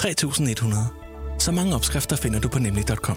3100. 0.00 0.86
Så 1.38 1.52
mange 1.52 1.74
opskrifter 1.74 2.16
finder 2.16 2.40
du 2.40 2.48
på 2.48 2.58
nemlig.com. 2.58 3.16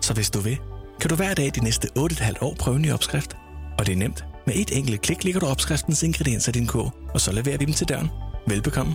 Så 0.00 0.14
hvis 0.14 0.30
du 0.30 0.40
vil, 0.40 0.58
kan 1.00 1.10
du 1.10 1.16
hver 1.16 1.34
dag 1.34 1.50
de 1.54 1.64
næste 1.64 1.88
8,5 1.98 2.32
år 2.40 2.54
prøve 2.58 2.76
en 2.76 2.82
ny 2.82 2.92
opskrift. 2.92 3.36
Og 3.78 3.86
det 3.86 3.92
er 3.92 3.96
nemt. 3.96 4.24
Med 4.46 4.54
et 4.56 4.76
enkelt 4.76 5.00
klik 5.00 5.24
ligger 5.24 5.40
du 5.40 5.46
opskriftens 5.46 6.02
ingredienser 6.02 6.52
i 6.52 6.58
din 6.58 6.66
kog, 6.66 6.92
og 7.14 7.20
så 7.20 7.32
leverer 7.32 7.58
vi 7.58 7.64
dem 7.64 7.74
til 7.74 7.88
døren. 7.88 8.10
Velbekomme. 8.46 8.94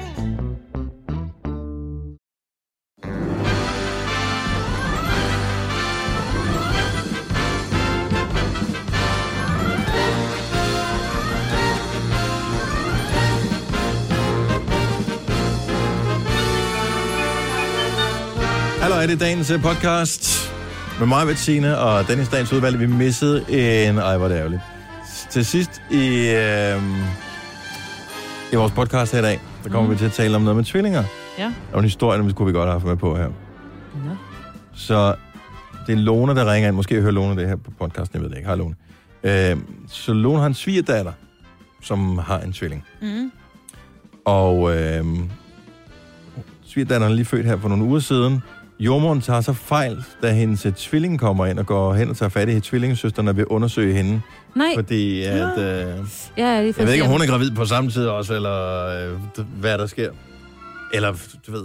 Hallo, 18.91 19.03
er 19.03 19.07
det 19.07 19.19
dagens 19.19 19.51
øh, 19.51 19.61
podcast 19.61 20.53
med 20.99 21.07
mig, 21.07 21.27
Bettina, 21.27 21.73
og 21.73 22.07
Dennis 22.07 22.29
dagens 22.29 22.53
udvalg. 22.53 22.79
Vi 22.79 22.87
missede 22.87 23.45
en... 23.49 23.97
Ej, 23.97 24.17
hvor 24.17 24.25
er 24.25 24.29
det 24.29 24.37
ærgerligt. 24.37 24.61
Til 25.29 25.45
sidst 25.45 25.81
i, 25.91 26.29
øh, 26.29 26.81
i 28.53 28.55
vores 28.55 28.71
podcast 28.71 29.11
her 29.11 29.19
i 29.19 29.21
dag, 29.21 29.39
der 29.63 29.69
kommer 29.69 29.87
mm. 29.87 29.93
vi 29.93 29.97
til 29.97 30.05
at 30.05 30.11
tale 30.11 30.35
om 30.35 30.41
noget 30.41 30.55
med 30.55 30.63
tvillinger. 30.63 31.03
Ja. 31.37 31.53
Og 31.73 31.79
en 31.79 31.85
historie, 31.85 32.25
vi 32.25 32.33
kunne 32.33 32.45
vi 32.45 32.51
godt 32.51 32.65
have 32.65 32.71
haft 32.71 32.85
med 32.85 32.97
på 32.97 33.15
her. 33.15 33.27
Nå. 33.27 34.15
Så 34.73 35.15
det 35.87 35.93
er 35.93 35.97
Lone, 35.97 36.35
der 36.35 36.53
ringer 36.53 36.67
ind. 36.67 36.75
Måske 36.75 37.01
hører 37.01 37.11
Lone 37.11 37.41
det 37.41 37.49
her 37.49 37.55
på 37.55 37.71
podcasten, 37.79 38.15
jeg 38.15 38.23
ved 38.23 38.29
det 38.29 38.37
ikke. 38.37 38.47
Hej, 38.47 38.55
Lone. 38.55 38.75
Øh, 39.23 39.57
så 39.87 40.13
Lone 40.13 40.39
har 40.39 40.47
en 40.47 40.53
svigerdatter, 40.53 41.11
som 41.81 42.17
har 42.17 42.39
en 42.39 42.53
tvilling. 42.53 42.85
Mm. 43.01 43.31
Og 44.25 44.77
øh, 44.77 45.05
svigerdatteren 46.65 47.11
er 47.11 47.15
lige 47.15 47.25
født 47.25 47.45
her 47.45 47.57
for 47.57 47.69
nogle 47.69 47.83
uger 47.83 47.99
siden. 47.99 48.41
Jordmoren 48.81 49.21
tager 49.21 49.41
så 49.41 49.53
fejl, 49.53 50.03
da 50.23 50.31
hendes 50.33 50.65
øh, 50.65 50.73
tvilling 50.73 51.19
kommer 51.19 51.45
ind 51.45 51.59
og 51.59 51.65
går 51.65 51.93
hen 51.93 52.09
og 52.09 52.17
tager 52.17 52.29
fat 52.29 52.49
i 52.49 52.59
tvillingesøsteren 52.59 53.27
og 53.27 53.37
vil 53.37 53.45
undersøge 53.45 53.93
hende. 53.95 54.21
Nej, 54.55 54.67
Fordi 54.75 55.21
at... 55.23 55.57
Øh, 55.57 55.63
ja, 55.63 55.83
jeg, 56.37 56.57
er 56.57 56.61
jeg 56.61 56.73
ved 56.77 56.93
ikke, 56.93 57.05
om 57.05 57.11
hun 57.11 57.21
er 57.21 57.27
gravid 57.27 57.51
på 57.51 57.65
samme 57.65 57.91
tid 57.91 58.07
også, 58.07 58.33
eller 58.33 58.85
øh, 59.13 59.45
hvad 59.59 59.77
der 59.77 59.87
sker. 59.87 60.09
Eller, 60.93 61.13
du 61.47 61.51
ved... 61.51 61.63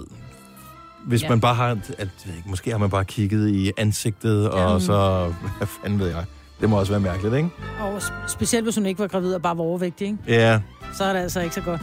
Hvis 1.07 1.23
Ja. 1.23 1.29
man 1.29 1.41
bare 1.41 1.55
har... 1.55 1.69
At, 1.71 1.79
jeg 1.99 2.07
ved 2.27 2.35
ikke, 2.37 2.49
måske 2.51 2.71
har 2.71 2.79
man 2.79 2.91
bare 2.91 3.05
kigget 3.05 3.49
i 3.51 3.73
ansigtet, 3.77 4.51
og 4.51 4.81
så... 4.83 5.29
Hvad 5.59 5.67
fanden 5.83 5.99
ved 6.01 6.07
jeg? 6.09 6.25
Det 6.61 6.71
må 6.71 6.79
også 6.79 6.93
være 6.93 7.01
mærkeligt, 7.01 7.35
ikke? 7.35 7.49
Og 7.81 7.97
sp- 7.97 8.29
specielt 8.29 8.65
hvis 8.65 8.75
hun 8.75 8.87
ikke 8.87 9.01
var 9.01 9.07
gravid 9.07 9.35
og 9.35 9.43
bare 9.43 9.57
var 9.57 9.63
overvægtig, 9.65 10.07
ikke? 10.07 10.19
Ja. 10.29 10.61
så 10.95 11.05
er 11.05 11.13
det 11.13 11.21
altså 11.21 11.41
ikke 11.41 11.55
så 11.55 11.61
godt. 11.61 11.81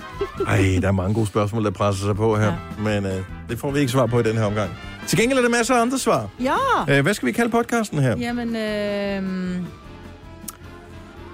Ej, 0.48 0.78
der 0.82 0.88
er 0.88 0.92
mange 0.92 1.14
gode 1.14 1.28
spørgsmål, 1.28 1.64
der 1.64 1.72
presser 1.72 2.06
sig 2.06 2.16
på 2.16 2.38
her. 2.38 2.46
Ja. 2.46 2.54
Men 2.84 3.06
øh, 3.06 3.24
det 3.50 3.60
får 3.60 3.72
vi 3.72 3.80
ikke 3.80 3.92
svar 3.92 4.06
på 4.06 4.20
i 4.20 4.24
den 4.24 4.38
her 4.38 4.44
omgang. 4.46 4.72
Til 5.08 5.18
gengæld 5.20 5.38
er 5.40 5.42
der 5.44 5.50
masser 5.50 5.76
af 5.76 5.82
andre 5.82 6.00
svar. 6.00 6.30
Ja! 6.40 6.56
Øh, 6.90 7.02
hvad 7.04 7.14
skal 7.14 7.26
vi 7.26 7.32
kalde 7.32 7.52
podcasten 7.52 8.00
her? 8.00 8.18
Jamen, 8.18 8.56
øh, 8.56 9.24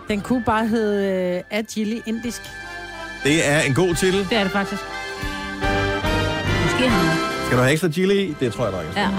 den 0.07 0.21
kunne 0.21 0.43
bare 0.45 0.67
hedde 0.67 1.05
øh, 1.51 1.59
Agili 1.59 2.01
Indisk. 2.07 2.41
Det 3.23 3.47
er 3.49 3.59
en 3.61 3.73
god 3.73 3.95
titel. 3.95 4.27
Det 4.29 4.37
er 4.37 4.43
det 4.43 4.51
faktisk. 4.51 4.81
Måske 6.63 6.89
han 6.89 7.17
Skal 7.45 7.57
du 7.57 7.61
have 7.61 7.71
ekstra 7.71 7.89
chili 7.89 8.23
i? 8.23 8.35
Det 8.39 8.53
tror 8.53 8.63
jeg, 8.63 8.73
der 8.73 8.79
er. 8.79 9.01
Ja. 9.01 9.09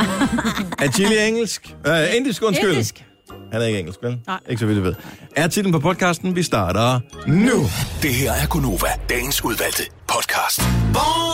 Er 0.86 0.90
chili 0.90 1.28
engelsk? 1.28 1.74
Uh, 1.88 2.16
indisk, 2.16 2.42
undskyld. 2.42 2.70
Indisk. 2.70 3.04
Han 3.52 3.62
er 3.62 3.66
ikke 3.66 3.78
engelsk, 3.78 3.98
vel? 4.02 4.18
Nej. 4.26 4.38
Ikke 4.48 4.60
så 4.60 4.66
vidt, 4.66 4.76
jeg 4.76 4.84
ved. 4.84 4.94
Er 5.36 5.48
titlen 5.48 5.72
på 5.72 5.78
podcasten, 5.78 6.36
vi 6.36 6.42
starter 6.42 7.00
nu. 7.26 7.62
Det 8.02 8.14
her 8.14 8.32
er 8.32 8.46
Gunova, 8.46 8.88
dagens 9.10 9.44
udvalgte 9.44 9.82
podcast. 10.08 10.56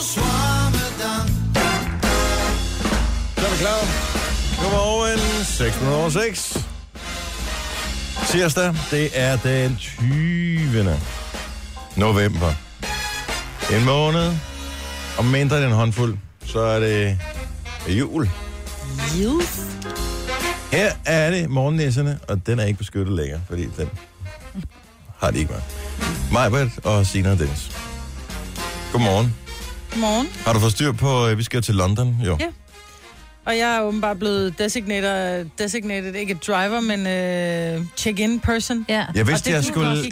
Så 0.03 0.21
er 3.57 3.61
klar. 3.61 3.83
Godmorgen. 4.63 5.45
6 5.45 5.81
minutter 5.81 5.99
over 5.99 6.11
6. 6.11 6.59
Tirsdag, 8.29 8.75
det 8.91 9.11
er 9.13 9.37
den 9.37 9.77
20. 9.77 11.01
november. 11.97 12.53
En 13.73 13.85
måned. 13.85 14.33
Om 15.19 15.25
mindre 15.25 15.57
end 15.57 15.67
en 15.67 15.73
håndfuld, 15.73 16.19
så 16.45 16.61
er 16.61 16.81
det 16.81 17.19
jul. 17.89 18.31
Yes. 19.19 19.61
Her 20.73 20.93
er 21.05 21.31
det 21.31 21.51
morgennæsserne, 21.51 22.19
og 22.29 22.47
den 22.47 22.59
er 22.59 22.65
ikke 22.65 22.79
beskyttet 22.79 23.17
længere, 23.17 23.41
fordi 23.49 23.67
den 23.77 23.89
har 25.19 25.31
de 25.31 25.39
ikke 25.39 25.53
med. 25.53 25.61
Majbert 26.33 26.69
og 26.85 27.07
Sina 27.07 27.31
og 27.33 27.39
Dennis. 27.39 27.71
Godmorgen. 28.93 29.35
Godmorgen. 29.93 30.29
Har 30.45 30.53
du 30.53 30.59
fået 30.61 30.73
styr 30.73 30.93
på, 30.93 31.27
øh, 31.27 31.39
vi 31.39 31.43
skal 31.43 31.63
til 31.63 31.75
London? 31.75 32.17
Jo. 32.25 32.37
Ja. 32.41 32.47
Og 33.47 33.59
jeg 33.59 33.77
er 33.77 33.81
åbenbart 33.81 34.19
blevet 34.19 34.59
designated, 34.59 35.47
designated 35.59 36.15
ikke 36.15 36.35
driver, 36.35 36.81
men 36.81 37.07
øh, 37.07 37.87
check-in 37.97 38.41
person. 38.41 38.87
Ja. 38.89 39.05
Jeg 39.15 39.27
vidste, 39.27 39.51
jeg 39.51 39.65
skulle... 39.65 40.05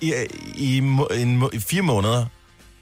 I, 0.00 0.12
i, 0.54 0.76
i, 0.76 0.80
må- 0.80 1.50
i 1.52 1.58
fire 1.60 1.82
måneder 1.82 2.26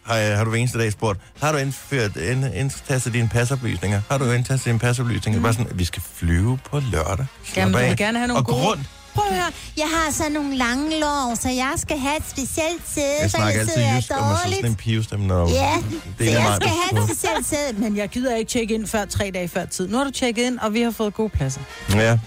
har, 0.07 0.17
jeg, 0.17 0.37
har 0.37 0.45
du 0.45 0.51
hver 0.51 0.59
eneste 0.59 0.79
dag 0.79 0.93
spurgt, 0.93 1.21
har 1.43 1.53
du 1.53 1.59
indført, 1.59 2.17
ind, 2.17 2.45
indtastet 2.55 3.13
dine 3.13 3.29
pasoplysninger? 3.29 4.01
Har 4.11 4.19
du 4.19 4.31
indtastet 4.33 4.67
dine 4.67 4.79
pasoplysninger? 4.79 5.39
Mm. 5.39 5.43
Bare 5.43 5.53
sådan, 5.55 5.79
vi 5.79 5.85
skal 5.85 6.03
flyve 6.15 6.59
på 6.71 6.81
lørdag. 6.93 7.27
Slap 7.45 7.57
Jamen, 7.57 7.75
du 7.75 7.79
vil 7.89 7.97
gerne 7.97 8.19
have 8.19 8.29
nogle 8.29 8.41
og 8.41 8.47
gode- 8.47 8.63
rundt. 8.63 8.83
Prøv 9.15 9.25
at 9.31 9.35
høre, 9.35 9.53
jeg 9.77 9.89
har 9.89 10.13
så 10.13 10.29
nogle 10.29 10.57
lange 10.57 11.01
lår, 11.01 11.35
så 11.41 11.49
jeg 11.49 11.73
skal 11.77 11.99
have 11.99 12.17
et 12.17 12.25
specielt 12.29 12.83
sæde, 12.89 13.07
Jeg 13.21 13.31
for 13.31 13.37
snakker 13.37 13.53
jeg 13.53 13.61
altid 13.61 13.75
sidder 13.75 13.97
jysk, 13.97 14.11
og 14.11 14.17
man 14.27 14.37
sådan 14.37 14.53
en 14.53 14.61
dårligt. 14.63 14.79
pivestemme, 14.79 15.27
når 15.27 15.49
Ja, 15.51 15.75
det 16.19 16.27
så 16.27 16.33
jeg 16.33 16.43
mig, 16.43 16.57
skal 16.57 16.69
have 16.69 17.03
et 17.03 17.09
specielt 17.11 17.47
sæde. 17.47 17.73
Men 17.81 17.97
jeg 17.97 18.09
gider 18.09 18.37
ikke 18.37 18.49
tjekke 18.49 18.75
ind 18.75 18.87
før 18.87 19.05
tre 19.05 19.31
dage 19.35 19.49
før 19.49 19.65
tid. 19.65 19.89
Nu 19.89 19.97
har 19.97 20.05
du 20.05 20.11
tjekket 20.11 20.43
ind, 20.43 20.59
og 20.59 20.75
vi 20.75 20.83
har 20.83 20.91
fået 20.91 21.15
gode 21.15 21.29
pladser. 21.29 21.61
Ja, 21.95 22.19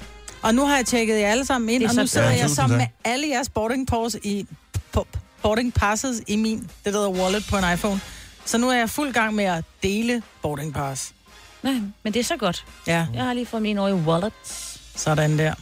Og 0.42 0.56
nu 0.56 0.66
har 0.66 0.76
jeg 0.76 0.86
tjekket 0.86 1.20
jer 1.20 1.28
alle 1.32 1.46
sammen 1.46 1.70
ind, 1.70 1.84
og 1.84 1.96
nu 1.96 2.02
så 2.02 2.08
sidder 2.08 2.28
jeg 2.30 2.38
Ja, 2.38 2.44
tusind 2.44 2.56
sammen 2.56 2.78
med 2.78 2.88
alle 3.06 3.28
jeres 3.30 3.50
boarding, 3.50 3.88
pass 3.88 4.16
i, 4.24 4.48
boarding 5.42 5.74
passes 5.74 6.22
i 6.28 6.36
min, 6.36 6.60
det 6.60 6.70
der 6.84 6.92
hedder 6.92 7.10
wallet 7.10 7.46
på 7.50 7.58
en 7.58 7.64
iPhone. 7.74 8.02
Så 8.46 8.58
nu 8.58 8.70
er 8.70 8.78
jeg 8.78 8.90
fuld 8.90 9.14
gang 9.14 9.36
med 9.36 9.44
at 9.46 9.64
dele 9.84 10.22
boarding 10.42 10.74
pass. 10.74 11.12
Nej, 11.64 11.74
men 12.04 12.14
det 12.14 12.20
er 12.20 12.24
så 12.24 12.38
godt. 12.38 12.66
Ja, 12.88 13.06
Jeg 13.14 13.24
har 13.24 13.34
lige 13.34 13.46
fået 13.46 13.62
min 13.62 13.78
over 13.78 13.90
i 13.90 13.94
wallet. 13.94 14.34
sådan 14.96 15.38
der. 15.40 15.54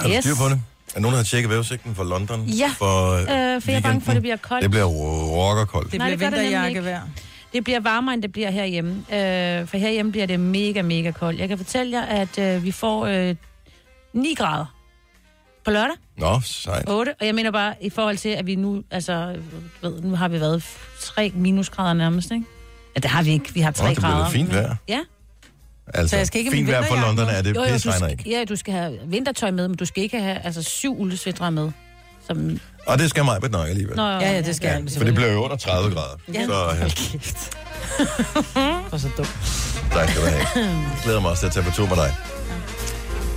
Har 0.00 0.08
du 0.08 0.14
Yes. 0.14 0.24
styr 0.24 0.34
på 0.34 0.48
det? 0.48 0.62
Er 0.94 1.00
nogen, 1.00 1.12
der 1.12 1.18
har 1.18 1.24
tjekket 1.24 1.50
vejrudsigten 1.50 1.94
for 1.94 2.04
London? 2.04 2.44
Ja, 2.44 2.70
for, 2.78 3.12
Øh, 3.12 3.62
for 3.62 3.70
jeg 3.70 3.78
er 3.78 3.80
bange 3.82 3.82
for, 3.82 3.82
at 3.82 3.82
weekenden? 3.82 4.14
det 4.14 4.22
bliver 4.22 4.36
koldt. 4.36 4.62
Det 4.62 4.70
bliver 4.70 4.84
rockerkoldt. 4.84 5.92
Det 5.92 5.98
Nej, 5.98 6.16
bliver 6.16 6.30
gør 6.30 6.36
det 7.52 7.64
bliver 7.64 7.80
varmere, 7.80 8.14
end 8.14 8.22
det 8.22 8.32
bliver 8.32 8.50
herhjemme. 8.50 8.90
Øh, 8.90 9.66
for 9.68 9.76
herhjemme 9.76 10.12
bliver 10.12 10.26
det 10.26 10.40
mega, 10.40 10.82
mega 10.82 11.10
koldt. 11.10 11.40
Jeg 11.40 11.48
kan 11.48 11.58
fortælle 11.58 11.92
jer, 11.98 12.02
at 12.04 12.38
øh, 12.38 12.64
vi 12.64 12.72
får 12.72 13.06
øh, 13.06 13.34
9 14.12 14.34
grader 14.34 14.64
på 15.64 15.70
lørdag, 15.70 15.96
Nå, 16.18 16.40
sejt. 16.44 16.84
8. 16.88 17.14
Og 17.20 17.26
jeg 17.26 17.34
mener 17.34 17.50
bare, 17.50 17.74
i 17.80 17.90
forhold 17.90 18.16
til, 18.16 18.28
at 18.28 18.46
vi 18.46 18.54
nu, 18.54 18.82
altså, 18.90 19.36
ved, 19.82 20.00
nu 20.02 20.14
har 20.16 20.28
vi 20.28 20.40
været 20.40 20.64
3 21.00 21.32
minusgrader 21.34 21.92
nærmest, 21.94 22.30
ikke? 22.30 22.44
Ja, 22.96 23.00
det 23.00 23.10
har 23.10 23.22
vi 23.22 23.30
ikke. 23.30 23.54
Vi 23.54 23.60
har 23.60 23.70
3 23.70 23.84
Nå, 23.84 23.88
det 23.90 23.96
bliver 23.98 24.10
grader. 24.10 24.30
fint 24.30 24.52
vejr. 24.54 24.76
Ja. 24.88 25.00
Altså, 25.94 26.10
Så 26.10 26.16
jeg 26.16 26.26
skal 26.26 26.38
ikke 26.38 26.50
fint 26.50 26.68
vejr 26.68 26.82
for 26.82 26.94
vinterjakke 26.94 27.20
London 27.20 27.34
er 27.36 27.42
det, 27.42 27.56
Jo, 27.56 27.60
jo, 27.64 27.72
pisse 27.72 27.88
du 27.88 27.92
regner 27.92 28.08
ikke. 28.08 28.24
ja, 28.30 28.44
du 28.48 28.56
skal 28.56 28.74
have 28.74 28.98
vintertøj 29.06 29.50
med, 29.50 29.68
men 29.68 29.76
du 29.76 29.84
skal 29.84 30.02
ikke 30.02 30.20
have 30.20 30.38
altså, 30.44 30.62
syv 30.62 31.00
uldesvætre 31.00 31.52
med. 31.52 31.70
Som, 32.26 32.60
Og 32.86 32.98
det 32.98 33.10
skal 33.10 33.24
mig 33.24 33.38
nok 33.50 33.68
alligevel. 33.68 33.96
Nå, 33.96 34.02
Ja, 34.08 34.18
ja, 34.32 34.40
det 34.40 34.56
skal 34.56 34.68
jeg. 34.68 34.82
For 34.96 35.04
det 35.04 35.14
bliver 35.14 35.32
jo 35.32 35.44
under 35.44 35.56
30 35.56 35.94
grader. 35.94 36.16
Ja. 36.34 36.44
Så 36.46 36.76
ja, 36.80 36.88
Kæft. 36.88 37.50
Og 38.92 39.00
så 39.00 39.08
dumt. 39.16 39.28
tak 39.92 40.08
skal 40.10 40.22
du 40.22 40.26
have. 40.26 40.44
Jeg 40.56 40.98
glæder 41.04 41.20
mig 41.20 41.30
også 41.30 41.40
til 41.40 41.46
at 41.46 41.52
tage 41.52 41.64
på 41.64 41.70
tur 41.70 41.86
med 41.86 41.96
dig. 41.96 42.14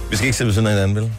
Vi 0.09 0.15
skal 0.15 0.25
ikke 0.25 0.37
se 0.37 0.45
ved 0.45 0.53
siden 0.53 0.67
af 0.67 0.73
hinanden, 0.73 0.95
vel? 0.95 1.11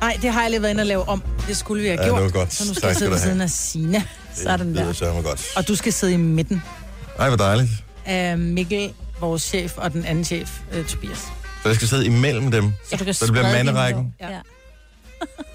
Nej, 0.00 0.18
det 0.22 0.32
har 0.32 0.40
jeg 0.42 0.50
lige 0.50 0.62
været 0.62 0.70
inde 0.72 0.80
og 0.82 0.86
lave 0.86 1.08
om. 1.08 1.22
Det 1.48 1.56
skulle 1.56 1.82
vi 1.82 1.88
have 1.88 2.00
Ja, 2.00 2.06
gjort. 2.06 2.16
det 2.16 2.24
var 2.24 2.30
godt. 2.30 2.52
Så 2.52 2.64
nu 2.68 2.74
skal 2.74 2.82
Tak 2.82 2.88
jeg 2.88 2.96
sidde 2.96 3.10
ved 3.10 3.18
siden 3.18 3.40
af 3.40 3.50
Sina. 3.50 4.02
Sådan 4.34 4.68
Det 4.68 4.76
der. 4.76 4.92
sørme 4.92 5.22
godt. 5.22 5.46
Og 5.56 5.68
du 5.68 5.76
skal 5.76 5.92
sidde 5.92 6.12
i 6.12 6.16
midten 6.16 6.62
Ej, 7.18 7.28
hvor 7.28 7.36
dejligt. 7.36 7.70
af 8.06 8.38
Mikkel, 8.38 8.92
vores 9.20 9.42
chef, 9.42 9.72
og 9.76 9.92
den 9.92 10.04
anden 10.04 10.24
chef, 10.24 10.50
øh, 10.72 10.84
Tobias. 10.84 11.18
Så 11.62 11.68
jeg 11.68 11.76
skal 11.76 11.88
sidde 11.88 12.06
imellem 12.06 12.50
dem. 12.50 12.72
Så 12.90 12.96
du 12.96 13.04
kan 13.04 13.14
Så 13.14 13.24
det 13.24 13.32
bliver 13.32 13.52
manderækken. 13.52 14.14
Ja. 14.20 14.28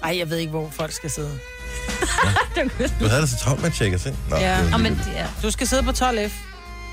Ej, 0.02 0.18
jeg 0.18 0.30
ved 0.30 0.36
ikke, 0.36 0.50
hvor 0.50 0.70
folk 0.72 0.92
skal 0.92 1.10
sidde. 1.10 1.30
Du 3.00 3.08
havde 3.08 3.20
det 3.20 3.28
så 3.30 3.38
travlt 3.38 3.60
med 3.62 3.70
at 3.70 3.76
tjekke 3.76 3.96
os 3.96 4.06
ind. 4.06 4.14
Nå, 4.30 4.36
Ja. 4.36 4.62
det 4.64 4.72
er 4.72 4.76
men, 4.76 5.00
ja. 5.14 5.26
Du 5.42 5.50
skal 5.50 5.66
sidde 5.66 5.82
på 5.82 5.90
12F. 5.90 6.32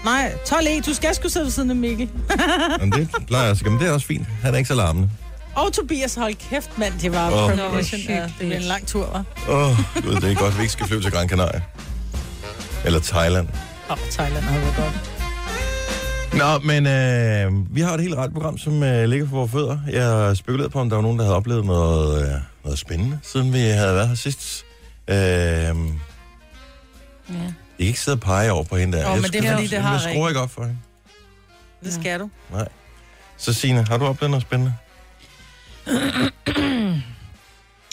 Nej, 0.05 0.33
12E. 0.47 0.81
Du 0.85 0.93
skal 0.93 1.15
sgu 1.15 1.29
sidde 1.29 1.45
ved 1.45 1.51
siden 1.51 1.69
af 1.69 1.75
Mikkel. 1.75 2.09
Men 2.79 2.91
det 2.91 3.09
plejer 3.27 3.45
jeg 3.47 3.57
men 3.63 3.79
det 3.79 3.87
er 3.87 3.91
også 3.91 4.07
fint. 4.07 4.27
Han 4.41 4.53
er 4.53 4.57
ikke 4.57 4.67
så 4.67 4.75
larmende. 4.75 5.09
Og 5.55 5.73
Tobias, 5.73 6.15
hold 6.15 6.35
kæft, 6.49 6.77
mand. 6.77 6.93
Det 7.01 7.11
var 7.11 7.31
oh. 7.31 7.55
premonition. 7.55 8.01
Ja, 8.01 8.23
det 8.23 8.33
bliver 8.39 8.55
en 8.55 8.61
lang 8.61 8.87
tur, 8.87 9.05
hva'? 9.05 9.51
Åh, 9.51 9.69
oh, 9.69 10.21
det 10.21 10.31
er 10.31 10.35
godt, 10.35 10.57
vi 10.57 10.61
ikke 10.61 10.73
skal 10.73 10.87
flyve 10.87 11.01
til 11.01 11.11
Gran 11.11 11.29
Canaria. 11.29 11.61
Eller 12.85 12.99
Thailand. 12.99 13.47
Åh, 13.89 13.91
oh, 13.91 13.97
Thailand 14.11 14.43
har 14.43 14.59
været 14.59 14.75
godt. 14.75 15.12
Nå, 16.37 16.59
men 16.59 16.87
øh, 16.87 17.75
vi 17.75 17.81
har 17.81 17.93
et 17.93 18.01
helt 18.01 18.15
ret 18.15 18.33
program, 18.33 18.57
som 18.57 18.83
øh, 18.83 19.09
ligger 19.09 19.27
for 19.27 19.35
vores 19.35 19.51
fødder. 19.51 19.79
Jeg 19.91 20.37
spekulerede 20.37 20.69
på, 20.69 20.79
om 20.79 20.89
der 20.89 20.95
var 20.97 21.01
nogen, 21.01 21.17
der 21.19 21.23
havde 21.25 21.35
oplevet 21.35 21.65
noget, 21.65 22.23
øh, 22.23 22.31
noget 22.63 22.79
spændende, 22.79 23.19
siden 23.23 23.53
vi 23.53 23.59
havde 23.59 23.95
været 23.95 24.07
her 24.07 24.15
sidst. 24.15 24.65
Øh, 25.07 25.15
Ja. 27.29 27.35
I 27.77 27.83
kan 27.83 27.87
ikke 27.87 27.99
sidde 27.99 28.15
og 28.15 28.19
pege 28.21 28.51
over 28.51 28.63
på 28.63 28.75
hende 28.77 28.97
der. 28.97 29.05
Åh, 29.05 29.13
Jeg 29.13 29.21
men 29.21 29.31
det 29.31 29.35
er 29.35 29.41
skal- 29.41 29.53
fordi, 29.53 29.67
det 29.67 29.79
har 29.81 29.91
Jeg 29.91 30.01
skruer 30.01 30.29
ikke 30.29 30.41
op 30.41 30.51
for 30.51 30.63
hende. 30.63 30.77
Det 31.83 31.93
skal 31.93 32.19
du. 32.19 32.29
Nej. 32.51 32.67
Så 33.37 33.53
Signe, 33.53 33.85
har 33.89 33.97
du 33.97 34.05
oplevet 34.05 34.29
noget 34.31 34.41
spændende? 34.41 34.73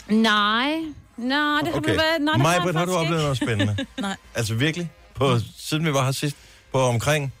Nej. 0.09 0.71
Nej, 1.17 1.59
det 1.63 1.73
har 1.73 1.79
du 1.79 1.87
været... 1.87 1.97
Nej, 2.21 2.33
det 2.33 2.41
Mig, 2.41 2.51
har, 2.51 2.53
jeg 2.53 2.61
har 2.61 2.67
du 2.67 2.73
faktisk 2.73 2.97
oplevet 2.97 3.21
noget 3.21 3.37
spændende? 3.37 3.75
Nej. 4.01 4.15
Altså 4.35 4.53
virkelig? 4.55 4.91
På, 5.15 5.37
siden 5.57 5.85
vi 5.85 5.93
var 5.93 6.05
her 6.05 6.11
sidst? 6.11 6.35
På 6.71 6.79
omkring 6.81 7.33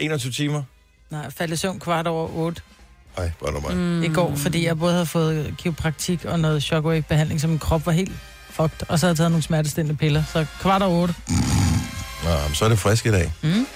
21 0.00 0.32
timer? 0.32 0.62
Nej, 1.10 1.20
jeg 1.20 1.32
faldt 1.32 1.52
i 1.52 1.56
søvn 1.56 1.78
kvart 1.80 2.06
over 2.06 2.28
8 2.34 2.62
Nej, 3.16 3.30
bare 3.42 3.52
nu 3.52 3.60
mig. 3.60 3.76
mm. 3.76 4.02
i 4.02 4.08
går, 4.08 4.34
fordi 4.36 4.66
jeg 4.66 4.78
både 4.78 4.92
havde 4.92 5.06
fået 5.06 5.54
kiropraktik 5.58 6.24
og 6.24 6.40
noget 6.40 6.62
shockwave-behandling, 6.62 7.40
så 7.40 7.46
min 7.48 7.58
krop 7.58 7.86
var 7.86 7.92
helt 7.92 8.12
fucked. 8.50 8.86
Og 8.88 8.98
så 8.98 9.06
havde 9.06 9.10
jeg 9.12 9.16
taget 9.16 9.30
nogle 9.30 9.42
smertestillende 9.42 9.96
piller. 9.98 10.22
Så 10.32 10.46
kvart 10.60 10.82
over 10.82 11.02
8. 11.02 11.14
Nå, 12.24 12.30
men 12.46 12.54
så 12.54 12.64
er 12.64 12.68
det 12.68 12.78
frisk 12.78 13.06
i 13.06 13.10
dag. 13.10 13.32
Mm. 13.42 13.66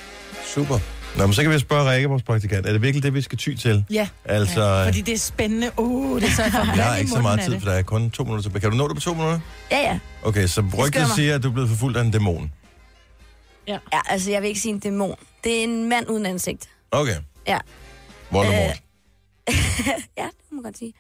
Super. 0.55 0.79
Nå, 1.17 1.26
men 1.26 1.35
så 1.35 1.43
kan 1.43 1.50
vi 1.50 1.59
spørge 1.59 1.91
Rikke, 1.91 2.09
vores 2.09 2.23
praktikant. 2.23 2.67
Er 2.67 2.73
det 2.73 2.82
virkelig 2.82 3.03
det, 3.03 3.15
vi 3.15 3.20
skal 3.23 3.38
ty 3.38 3.55
til? 3.55 3.85
Ja, 3.91 4.09
Altså, 4.25 4.62
ja, 4.65 4.87
fordi 4.87 5.00
det 5.00 5.15
er 5.15 5.19
spændende. 5.19 5.70
Uh, 5.77 6.20
det 6.20 6.29
er 6.29 6.32
så 6.32 6.43
jeg 6.43 6.53
får 6.53 6.77
jeg 6.77 6.85
har 6.85 6.97
ikke 6.97 7.11
så 7.11 7.20
meget 7.23 7.41
tid, 7.41 7.61
for 7.61 7.69
der 7.70 7.77
er 7.77 7.82
kun 7.82 8.11
to 8.11 8.23
minutter 8.25 8.43
tilbage. 8.43 8.61
Kan 8.61 8.70
du 8.70 8.77
nå 8.77 8.88
det 8.88 8.97
på 8.97 9.00
to 9.00 9.15
minutter? 9.15 9.38
Ja, 9.70 9.79
ja. 9.79 9.99
Okay, 10.23 10.47
så 10.47 10.61
rygtet 10.61 10.87
skynde 10.87 11.06
mig. 11.06 11.15
siger, 11.17 11.35
at 11.35 11.43
du 11.43 11.49
er 11.49 11.53
blevet 11.53 11.70
forfulgt 11.70 11.97
af 11.99 12.03
en 12.03 12.11
dæmon. 12.11 12.53
Ja, 13.69 13.79
altså 14.07 14.31
jeg 14.31 14.43
vil 14.43 14.49
ikke 14.49 14.61
sige 14.61 14.73
en 14.73 14.79
dæmon. 14.79 15.17
Det 15.45 15.59
er 15.59 15.65
en 15.65 15.89
mand 15.89 16.11
uden 16.11 16.27
ansigt. 16.27 16.69
Okay. 16.91 17.17
Ja. 17.47 17.59
Voldemort. 18.31 18.83
Øh, 19.49 19.55
ja, 20.19 20.25
det 20.25 20.51
må 20.51 20.55
man 20.55 20.63
godt 20.63 20.79
sige. 20.79 20.95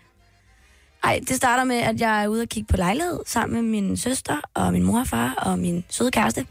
Ej, 1.04 1.20
det 1.28 1.36
starter 1.36 1.64
med, 1.64 1.76
at 1.76 2.00
jeg 2.00 2.24
er 2.24 2.28
ude 2.28 2.42
og 2.42 2.48
kigge 2.48 2.66
på 2.66 2.76
lejlighed 2.76 3.20
sammen 3.26 3.54
med 3.54 3.80
min 3.80 3.96
søster 3.96 4.40
og 4.54 4.72
min 4.72 4.82
mor 4.82 5.00
og 5.00 5.06
far 5.06 5.34
og 5.36 5.58
min 5.58 5.84
søde 5.90 6.10
kæreste. 6.10 6.46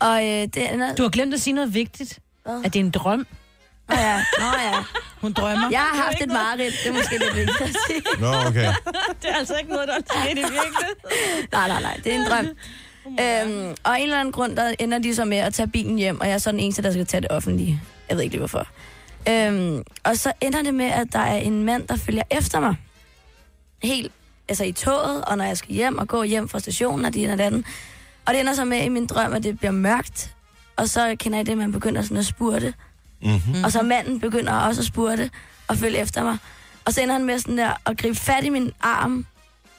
Og 0.00 0.24
øh, 0.24 0.28
det 0.30 0.72
ender... 0.72 0.94
Du 0.94 1.02
har 1.02 1.10
glemt 1.10 1.34
at 1.34 1.40
sige 1.40 1.54
noget 1.54 1.74
vigtigt. 1.74 2.18
Hvad? 2.42 2.60
At 2.64 2.72
det 2.72 2.80
er 2.80 2.84
en 2.84 2.90
drøm. 2.90 3.26
Nå 3.88 3.94
ja, 3.94 4.16
nå 4.38 4.46
ja. 4.62 4.84
Hun 5.22 5.32
drømmer. 5.32 5.70
Jeg 5.70 5.80
har 5.80 6.02
haft 6.02 6.22
et 6.22 6.28
mareridt, 6.28 6.74
det 6.84 6.88
er 6.90 6.92
måske 6.92 7.18
lidt 7.18 7.36
vigtigt 7.36 7.60
at 7.60 7.76
sige. 7.86 8.02
Nå, 8.20 8.26
okay. 8.26 8.72
det 9.22 9.30
er 9.30 9.34
altså 9.34 9.56
ikke 9.56 9.70
noget, 9.70 9.88
der 9.88 9.94
er 9.94 10.00
sket 10.00 10.32
i 10.32 10.34
virkeligheden. 10.34 11.48
Nej, 11.52 11.68
nej, 11.68 11.82
nej, 11.82 12.00
det 12.04 12.14
er 12.14 12.20
en 12.20 12.26
drøm. 12.30 12.46
Øhm, 13.06 13.74
og 13.84 13.94
af 13.94 13.98
en 13.98 14.02
eller 14.02 14.20
anden 14.20 14.32
grund, 14.32 14.56
der 14.56 14.74
ender 14.78 14.98
de 14.98 15.14
så 15.14 15.24
med 15.24 15.36
at 15.36 15.54
tage 15.54 15.66
bilen 15.68 15.96
hjem, 15.96 16.20
og 16.20 16.26
jeg 16.26 16.34
er 16.34 16.38
så 16.38 16.52
den 16.52 16.60
eneste, 16.60 16.82
der 16.82 16.90
skal 16.90 17.06
tage 17.06 17.20
det 17.20 17.30
offentlige. 17.30 17.80
Jeg 18.08 18.16
ved 18.16 18.22
ikke 18.22 18.32
lige 18.32 18.38
hvorfor. 18.38 18.66
Øhm, 19.28 19.82
og 20.04 20.16
så 20.16 20.32
ender 20.40 20.62
det 20.62 20.74
med, 20.74 20.86
at 20.86 21.12
der 21.12 21.18
er 21.18 21.36
en 21.36 21.64
mand, 21.64 21.88
der 21.88 21.96
følger 21.96 22.22
efter 22.30 22.60
mig. 22.60 22.76
Helt, 23.82 24.12
altså 24.48 24.64
i 24.64 24.72
toget, 24.72 25.24
og 25.24 25.38
når 25.38 25.44
jeg 25.44 25.56
skal 25.56 25.74
hjem 25.74 25.98
og 25.98 26.08
gå 26.08 26.22
hjem 26.22 26.48
fra 26.48 26.58
stationen, 26.58 27.04
og 27.04 27.14
det 27.14 27.22
ene 27.22 27.32
og 27.32 27.38
det 27.38 27.44
andet. 27.44 27.64
Og 28.26 28.34
det 28.34 28.40
ender 28.40 28.54
så 28.54 28.64
med 28.64 28.84
i 28.84 28.88
min 28.88 29.06
drøm, 29.06 29.32
at 29.32 29.42
det 29.42 29.58
bliver 29.58 29.72
mørkt. 29.72 30.34
Og 30.76 30.88
så 30.88 31.16
kender 31.18 31.38
jeg 31.38 31.46
det, 31.46 31.52
at 31.52 31.58
man 31.58 31.72
begynder 31.72 32.02
sådan 32.02 32.16
at 32.16 32.26
spurte. 32.26 32.74
Mm-hmm. 33.22 33.64
Og 33.64 33.72
så 33.72 33.82
manden 33.82 34.20
begynder 34.20 34.52
også 34.52 34.80
at 34.80 34.86
spurte 34.86 35.30
og 35.68 35.76
følge 35.76 35.98
efter 35.98 36.24
mig. 36.24 36.38
Og 36.84 36.92
så 36.92 37.00
ender 37.00 37.14
han 37.14 37.24
med 37.24 37.38
sådan 37.38 37.58
der 37.58 37.72
at 37.86 37.98
gribe 37.98 38.14
fat 38.16 38.44
i 38.44 38.48
min 38.48 38.72
arm, 38.80 39.26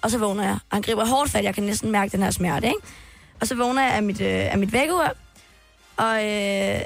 og 0.02 0.12
så 0.12 0.18
vågner 0.18 0.44
jeg. 0.44 0.54
Og 0.54 0.76
han 0.76 0.82
griber 0.82 1.06
hårdt 1.06 1.32
fat, 1.32 1.44
jeg 1.44 1.56
kan 1.56 1.64
næsten 1.64 1.92
mærke 1.92 2.12
den 2.12 2.24
her 2.24 2.32
smerte, 2.32 2.68
ikke? 2.68 2.80
Og 3.42 3.48
så 3.48 3.56
vågner 3.56 3.82
jeg 3.84 3.94
af 3.94 4.04
mit, 4.04 4.22
øh, 4.22 4.52
af 4.52 4.58
mit 4.58 4.72
vækkeur, 4.74 5.10
og 5.98 6.26
øh, 6.26 6.80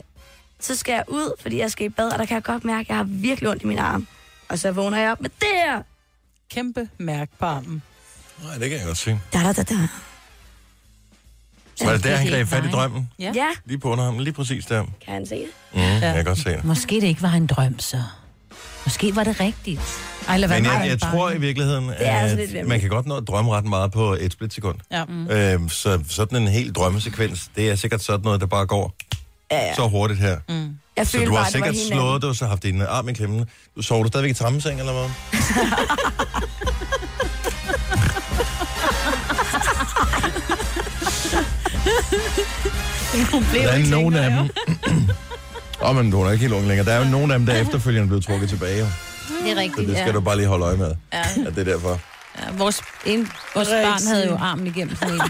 så 0.60 0.76
skal 0.76 0.94
jeg 0.94 1.04
ud, 1.08 1.34
fordi 1.42 1.58
jeg 1.58 1.72
skal 1.72 1.86
i 1.86 1.90
bad, 1.90 2.10
og 2.12 2.20
der 2.20 2.26
kan 2.26 2.36
jeg 2.36 2.44
godt 2.44 2.66
mærke, 2.66 2.80
at 2.82 2.88
jeg 2.90 2.98
har 2.98 3.04
virkelig 3.04 3.50
ondt 3.50 3.64
i 3.64 3.66
min 3.66 3.78
arm. 3.80 4.08
Og 4.50 4.60
så 4.60 4.72
vågner 4.72 4.98
jeg 4.98 5.12
op 5.12 5.22
med 5.22 5.30
det 5.40 5.48
her. 5.66 5.82
Kæmpe 6.52 6.90
mærke 6.98 7.32
på 7.40 7.46
armen. 7.46 7.82
Nej, 8.44 8.54
det 8.58 8.70
kan 8.70 8.78
jeg 8.78 8.86
godt 8.86 8.98
se. 8.98 9.20
Da, 9.34 9.40
da, 9.40 9.54
da, 9.54 9.64
da. 9.64 9.76
Var 11.86 11.92
det 11.94 12.04
der, 12.04 12.16
han 12.16 12.28
greb 12.28 12.48
fat 12.48 12.66
i 12.66 12.68
drømmen? 12.68 13.10
Ja. 13.20 13.32
Ja, 13.36 13.48
Lige 13.66 13.78
på 13.80 13.90
underarmen, 13.92 14.22
lige 14.22 14.34
præcis 14.34 14.66
der. 14.66 14.82
Mm, 14.84 14.90
kan 15.06 15.14
han 15.14 15.26
se 15.26 15.36
det? 15.36 15.82
jeg 16.02 16.14
kan 16.16 16.26
godt 16.26 16.38
se 16.38 16.50
det. 16.50 16.64
Måske 16.64 16.96
det 16.96 17.04
ikke 17.08 17.22
var 17.22 17.32
en 17.32 17.48
drøm, 17.48 17.80
så. 17.80 18.04
Måske 18.90 19.16
var 19.16 19.24
det 19.24 19.40
rigtigt. 19.40 19.82
Ej, 20.28 20.38
lad 20.38 20.50
være 20.50 20.62
Men 20.62 20.72
jeg, 20.72 20.88
jeg 20.88 21.00
tror 21.00 21.32
i 21.32 21.38
virkeligheden, 21.38 21.90
at 21.90 22.68
man 22.68 22.80
kan 22.80 22.90
godt 22.90 23.06
nå 23.06 23.18
at 23.18 23.24
drømme 23.28 23.52
ret 23.52 23.66
meget 23.66 23.92
på 23.92 24.14
et 24.20 24.34
splitsekund. 24.34 24.76
Ja. 24.92 25.06
Mm. 25.06 25.30
Øhm, 25.30 25.70
så 25.70 26.00
sådan 26.10 26.42
en 26.42 26.48
hel 26.48 26.74
drømmesekvens, 26.74 27.50
det 27.56 27.70
er 27.70 27.76
sikkert 27.76 28.04
sådan 28.04 28.24
noget, 28.24 28.42
der 28.42 28.48
bare 28.48 28.66
går 28.66 28.94
Ja, 29.52 29.66
ja. 29.68 29.76
så 29.76 29.88
hurtigt 29.88 30.20
her. 30.20 30.38
Mm. 30.50 30.76
Jeg 30.98 31.08
Så 31.08 31.18
du 31.18 31.26
har 31.26 31.32
bare, 31.32 31.44
det 31.44 31.52
sikkert 31.52 31.76
slået 31.88 32.22
dig, 32.22 32.30
og 32.30 32.36
så 32.36 32.46
haft 32.46 32.64
din 32.64 32.82
arm 32.82 33.10
i 33.10 33.14
klemmen. 33.14 33.46
Du 33.76 33.82
sover 33.82 34.04
du 34.04 34.08
stadigvæk 34.08 34.32
i 34.32 34.34
trammeseng, 34.34 34.80
eller 34.80 34.94
hvad? 34.94 35.10
Der 43.54 43.72
er 43.72 43.90
nogen 43.90 44.16
af 44.16 44.32
dem... 44.32 44.50
Åh, 45.82 45.90
oh, 45.90 45.96
men 45.96 46.12
du 46.12 46.22
er 46.22 46.32
ikke 46.32 46.42
helt 46.42 46.54
ung 46.54 46.68
længere. 46.68 46.86
Der 46.86 46.94
er 46.94 47.06
jo 47.06 47.12
nogen 47.12 47.32
af 47.32 47.38
dem, 47.40 47.46
der 47.46 47.54
efterfølgende 47.62 48.04
er 48.04 48.08
blevet 48.08 48.24
trukket 48.26 48.50
tilbage. 48.50 48.80
jo. 48.80 48.86
Det 48.86 49.52
er 49.52 49.56
Så 49.56 49.60
rigtigt, 49.60 49.88
det 49.88 49.98
skal 49.98 50.08
ja. 50.08 50.12
du 50.12 50.22
bare 50.22 50.38
lige 50.38 50.48
holde 50.48 50.66
øje 50.66 50.78
med. 50.78 50.96
Ja. 51.14 51.20
At 51.48 51.56
det 51.56 51.58
er 51.58 51.64
derfor. 51.64 52.00
ja. 52.40 52.52
Vores, 52.58 52.82
en, 53.06 53.30
vores 53.56 53.70
barn 53.70 54.08
havde 54.08 54.28
jo 54.28 54.36
armen 54.36 54.68
igennem 54.68 54.96
sådan 54.96 55.14
en. 55.14 55.22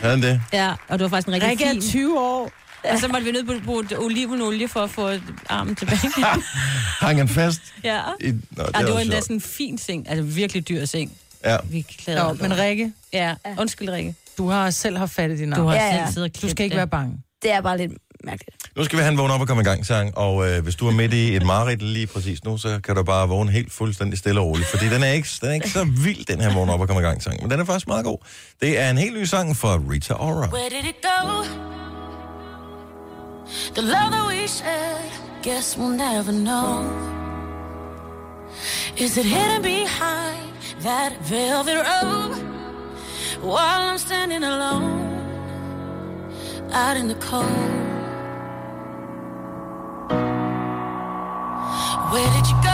Havde 0.00 0.14
han 0.14 0.22
det? 0.22 0.40
Ja, 0.52 0.72
og 0.88 0.98
det 0.98 1.02
var 1.04 1.08
faktisk 1.08 1.28
en 1.28 1.34
rigtig 1.34 1.48
Rikke 1.50 1.64
er 1.64 1.72
fin. 1.72 1.80
20 1.82 2.20
år. 2.20 2.50
Og 2.84 2.98
så 2.98 3.08
måtte 3.08 3.24
vi 3.26 3.32
nødt 3.32 3.46
på 3.46 3.52
bruge 3.64 3.84
olivenolie 3.98 4.68
for 4.68 4.80
at 4.80 4.90
få 4.90 5.10
armen 5.48 5.74
tilbage. 5.76 5.98
Hang 7.06 7.18
han 7.18 7.28
fast? 7.28 7.60
ja. 7.84 8.00
I... 8.20 8.30
Nå, 8.30 8.30
det, 8.30 8.40
Ja, 8.56 8.62
er 8.80 8.84
det 8.84 8.94
var 8.94 9.00
endda 9.00 9.14
sjovt. 9.14 9.24
sådan 9.24 9.36
en 9.36 9.40
fin 9.40 9.78
seng. 9.78 10.08
Altså 10.10 10.22
virkelig 10.22 10.68
dyr 10.68 10.84
seng. 10.84 11.12
Ja. 11.44 11.56
Vi 11.70 11.80
klæder 11.80 12.22
Nå, 12.24 12.32
men 12.48 12.58
Rikke, 12.58 12.92
Ja, 13.12 13.34
undskyld 13.58 13.88
Rikke. 13.90 14.14
du 14.38 14.48
har 14.48 14.70
selv 14.70 14.96
haft 14.96 15.12
fat 15.12 15.30
i 15.30 15.36
din 15.36 15.52
arm. 15.52 15.60
Du 15.62 15.66
har 15.68 15.74
Ja, 15.74 15.84
ja. 15.86 16.04
selv 16.04 16.14
siddet 16.14 16.36
og 16.36 16.42
Du 16.42 16.48
skal 16.48 16.64
ikke 16.64 16.72
det. 16.74 16.76
være 16.76 16.86
bange. 16.88 17.18
Det 17.42 17.52
er 17.52 17.60
bare 17.60 17.78
lidt 17.78 17.92
mærkeligt. 18.24 18.56
Nu 18.78 18.84
skal 18.84 18.98
vi 18.98 19.02
have 19.02 19.12
en 19.12 19.18
vågne 19.18 19.34
op 19.34 19.40
og 19.40 19.46
komme 19.46 19.60
i 19.60 19.64
gang 19.64 19.86
sang, 19.86 20.18
og 20.18 20.50
øh, 20.50 20.62
hvis 20.62 20.74
du 20.74 20.86
er 20.86 20.92
midt 20.92 21.14
i 21.14 21.36
et 21.36 21.46
mareridt 21.46 21.82
lige 21.82 22.06
præcis 22.06 22.44
nu, 22.44 22.58
så 22.58 22.80
kan 22.84 22.96
du 22.96 23.02
bare 23.02 23.28
vågne 23.28 23.50
helt 23.50 23.72
fuldstændig 23.72 24.18
stille 24.18 24.40
og 24.40 24.46
roligt, 24.46 24.68
fordi 24.68 24.88
den 24.88 25.02
er 25.02 25.12
ikke, 25.12 25.28
den 25.40 25.48
er 25.48 25.52
ikke 25.54 25.70
så 25.70 25.84
vild, 25.84 26.24
den 26.24 26.40
her 26.40 26.54
vågn 26.54 26.68
op 26.70 26.80
og 26.80 26.86
komme 26.86 27.02
i 27.02 27.04
gang 27.04 27.22
sang, 27.22 27.42
men 27.42 27.50
den 27.50 27.60
er 27.60 27.64
faktisk 27.64 27.86
meget 27.86 28.04
god. 28.04 28.18
Det 28.60 28.78
er 28.78 28.90
en 28.90 28.98
helt 28.98 29.16
ny 29.18 29.24
sang 29.24 29.56
fra 29.56 29.78
Rita 29.90 30.14
Ora. 30.14 30.48
Where 30.48 30.68
did 30.68 30.84
it 30.88 30.96
go? 31.02 31.44
The 33.74 33.82
love 33.82 34.10
that 34.10 34.26
we 34.28 34.48
shared, 34.48 35.12
guess 35.42 35.78
we'll 35.78 35.96
never 35.96 36.32
know. 36.32 36.84
Is 38.96 39.16
it 39.16 39.24
hidden 39.24 39.62
behind 39.62 40.52
that 40.82 41.12
velvet 41.30 41.78
robe? 41.90 42.36
While 43.42 43.82
I'm 43.90 43.98
standing 43.98 44.44
alone 44.44 45.18
out 46.72 46.96
in 46.96 47.08
the 47.08 47.20
cold. 47.20 47.77
Where 52.18 52.32
did 52.32 52.48
you 52.48 52.62
go? 52.64 52.67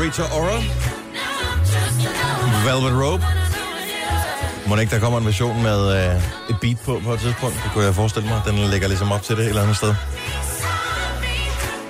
Rita 0.00 0.22
Ora, 0.22 0.58
Velvet 2.64 3.04
Rope. 3.04 3.24
Må 4.66 4.76
ikke, 4.76 4.94
der 4.94 5.00
kommer 5.00 5.18
en 5.18 5.26
version 5.26 5.62
med 5.62 5.80
øh, 5.96 6.22
et 6.50 6.56
beat 6.60 6.78
på 6.84 7.00
på 7.04 7.14
et 7.14 7.20
tidspunkt? 7.20 7.56
Det 7.64 7.70
kunne 7.72 7.84
jeg 7.84 7.94
forestille 7.94 8.28
mig. 8.28 8.42
Den 8.46 8.58
lægger 8.70 8.88
ligesom 8.88 9.12
op 9.12 9.22
til 9.22 9.36
det 9.36 9.42
et 9.42 9.48
eller 9.48 9.62
andet 9.62 9.76
sted. 9.76 9.94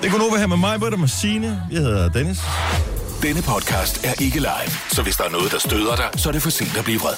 Det 0.01 0.11
kunne 0.11 0.23
nu 0.23 0.29
være 0.29 0.39
her 0.39 0.47
med 0.47 0.57
mig, 0.57 0.79
Britta, 0.79 0.97
med 0.97 1.07
Signe. 1.07 1.63
Jeg 1.71 1.81
hedder 1.81 2.09
Dennis. 2.09 2.39
Denne 3.21 3.41
podcast 3.41 4.05
er 4.05 4.13
ikke 4.23 4.39
live, 4.39 4.71
så 4.89 5.01
hvis 5.01 5.17
der 5.17 5.23
er 5.23 5.29
noget, 5.29 5.51
der 5.51 5.59
støder 5.59 5.95
dig, 5.95 6.09
så 6.15 6.29
er 6.29 6.33
det 6.33 6.41
for 6.41 6.49
sent 6.49 6.77
at 6.77 6.83
blive 6.83 6.99
vred. 6.99 7.13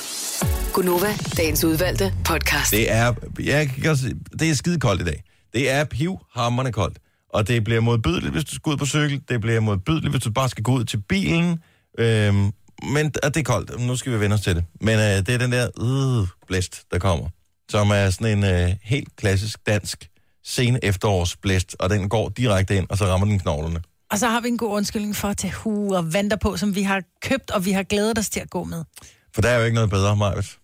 Gunova, 0.74 1.16
dagens 1.38 1.64
udvalgte 1.64 2.14
podcast. 2.26 2.72
Det 2.72 2.92
er, 2.92 3.14
jeg 3.40 3.70
kan 3.84 3.98
se, 3.98 4.14
det 4.40 4.50
er 4.50 4.56
skide 4.56 4.80
koldt 4.80 5.02
i 5.02 5.06
dag. 5.06 5.24
Det 5.54 5.72
er 5.72 5.84
pivhammerende 5.84 6.72
koldt. 6.72 6.98
Og 7.34 7.48
det 7.48 7.64
bliver 7.64 7.82
modbydeligt, 7.82 8.32
hvis 8.32 8.46
du 8.46 8.56
skal 8.56 8.70
ud 8.70 8.78
på 8.78 8.86
cykel. 8.86 9.22
Det 9.30 9.42
bliver 9.42 9.60
modbydeligt, 9.60 10.12
hvis 10.12 10.24
du 10.24 10.32
bare 10.32 10.50
skal 10.50 10.64
gå 10.64 10.72
ud 10.72 10.84
til 10.84 10.98
bilen. 10.98 11.60
Øhm, 12.00 12.52
men 12.84 13.12
og 13.24 13.34
det 13.34 13.38
er 13.38 13.44
koldt. 13.44 13.88
Nu 13.88 13.96
skal 13.96 14.12
vi 14.14 14.20
vende 14.20 14.34
os 14.34 14.42
til 14.42 14.56
det. 14.56 14.66
Men 14.82 15.00
øh, 15.00 15.06
det 15.06 15.30
er 15.30 15.38
den 15.38 15.52
der 15.52 15.68
øh, 15.82 16.28
blæst, 16.48 16.84
der 16.92 17.00
kommer. 17.00 17.30
Som 17.70 17.90
er 17.90 18.10
sådan 18.10 18.38
en 18.38 18.44
øh, 18.44 18.76
helt 18.84 19.16
klassisk 19.16 19.68
dansk 19.68 20.10
sen 20.44 20.80
efterårsblæst. 20.84 21.76
Og 21.80 21.90
den 21.90 22.10
går 22.10 22.30
direkte 22.30 22.78
ind, 22.78 22.88
og 22.90 22.98
så 22.98 23.06
rammer 23.06 23.28
den 23.28 23.40
knoglerne. 23.40 23.82
Og 24.12 24.20
så 24.20 24.28
har 24.28 24.42
vi 24.42 24.48
en 24.48 24.58
god 24.58 24.76
undskyldning 24.76 25.16
for 25.16 25.28
at 25.28 25.38
tage 25.38 25.54
hue 25.54 25.98
og 25.98 26.14
vanter 26.14 26.38
på, 26.38 26.58
som 26.58 26.76
vi 26.76 26.84
har 26.84 27.04
købt, 27.22 27.52
og 27.52 27.66
vi 27.66 27.72
har 27.72 27.84
glædet 27.84 28.18
os 28.18 28.30
til 28.30 28.40
at 28.40 28.50
gå 28.50 28.64
med. 28.64 28.84
For 29.36 29.42
der 29.42 29.50
er 29.50 29.58
jo 29.58 29.64
ikke 29.64 29.76
noget 29.76 29.90
bedre, 29.90 30.16
Majvet, 30.16 30.58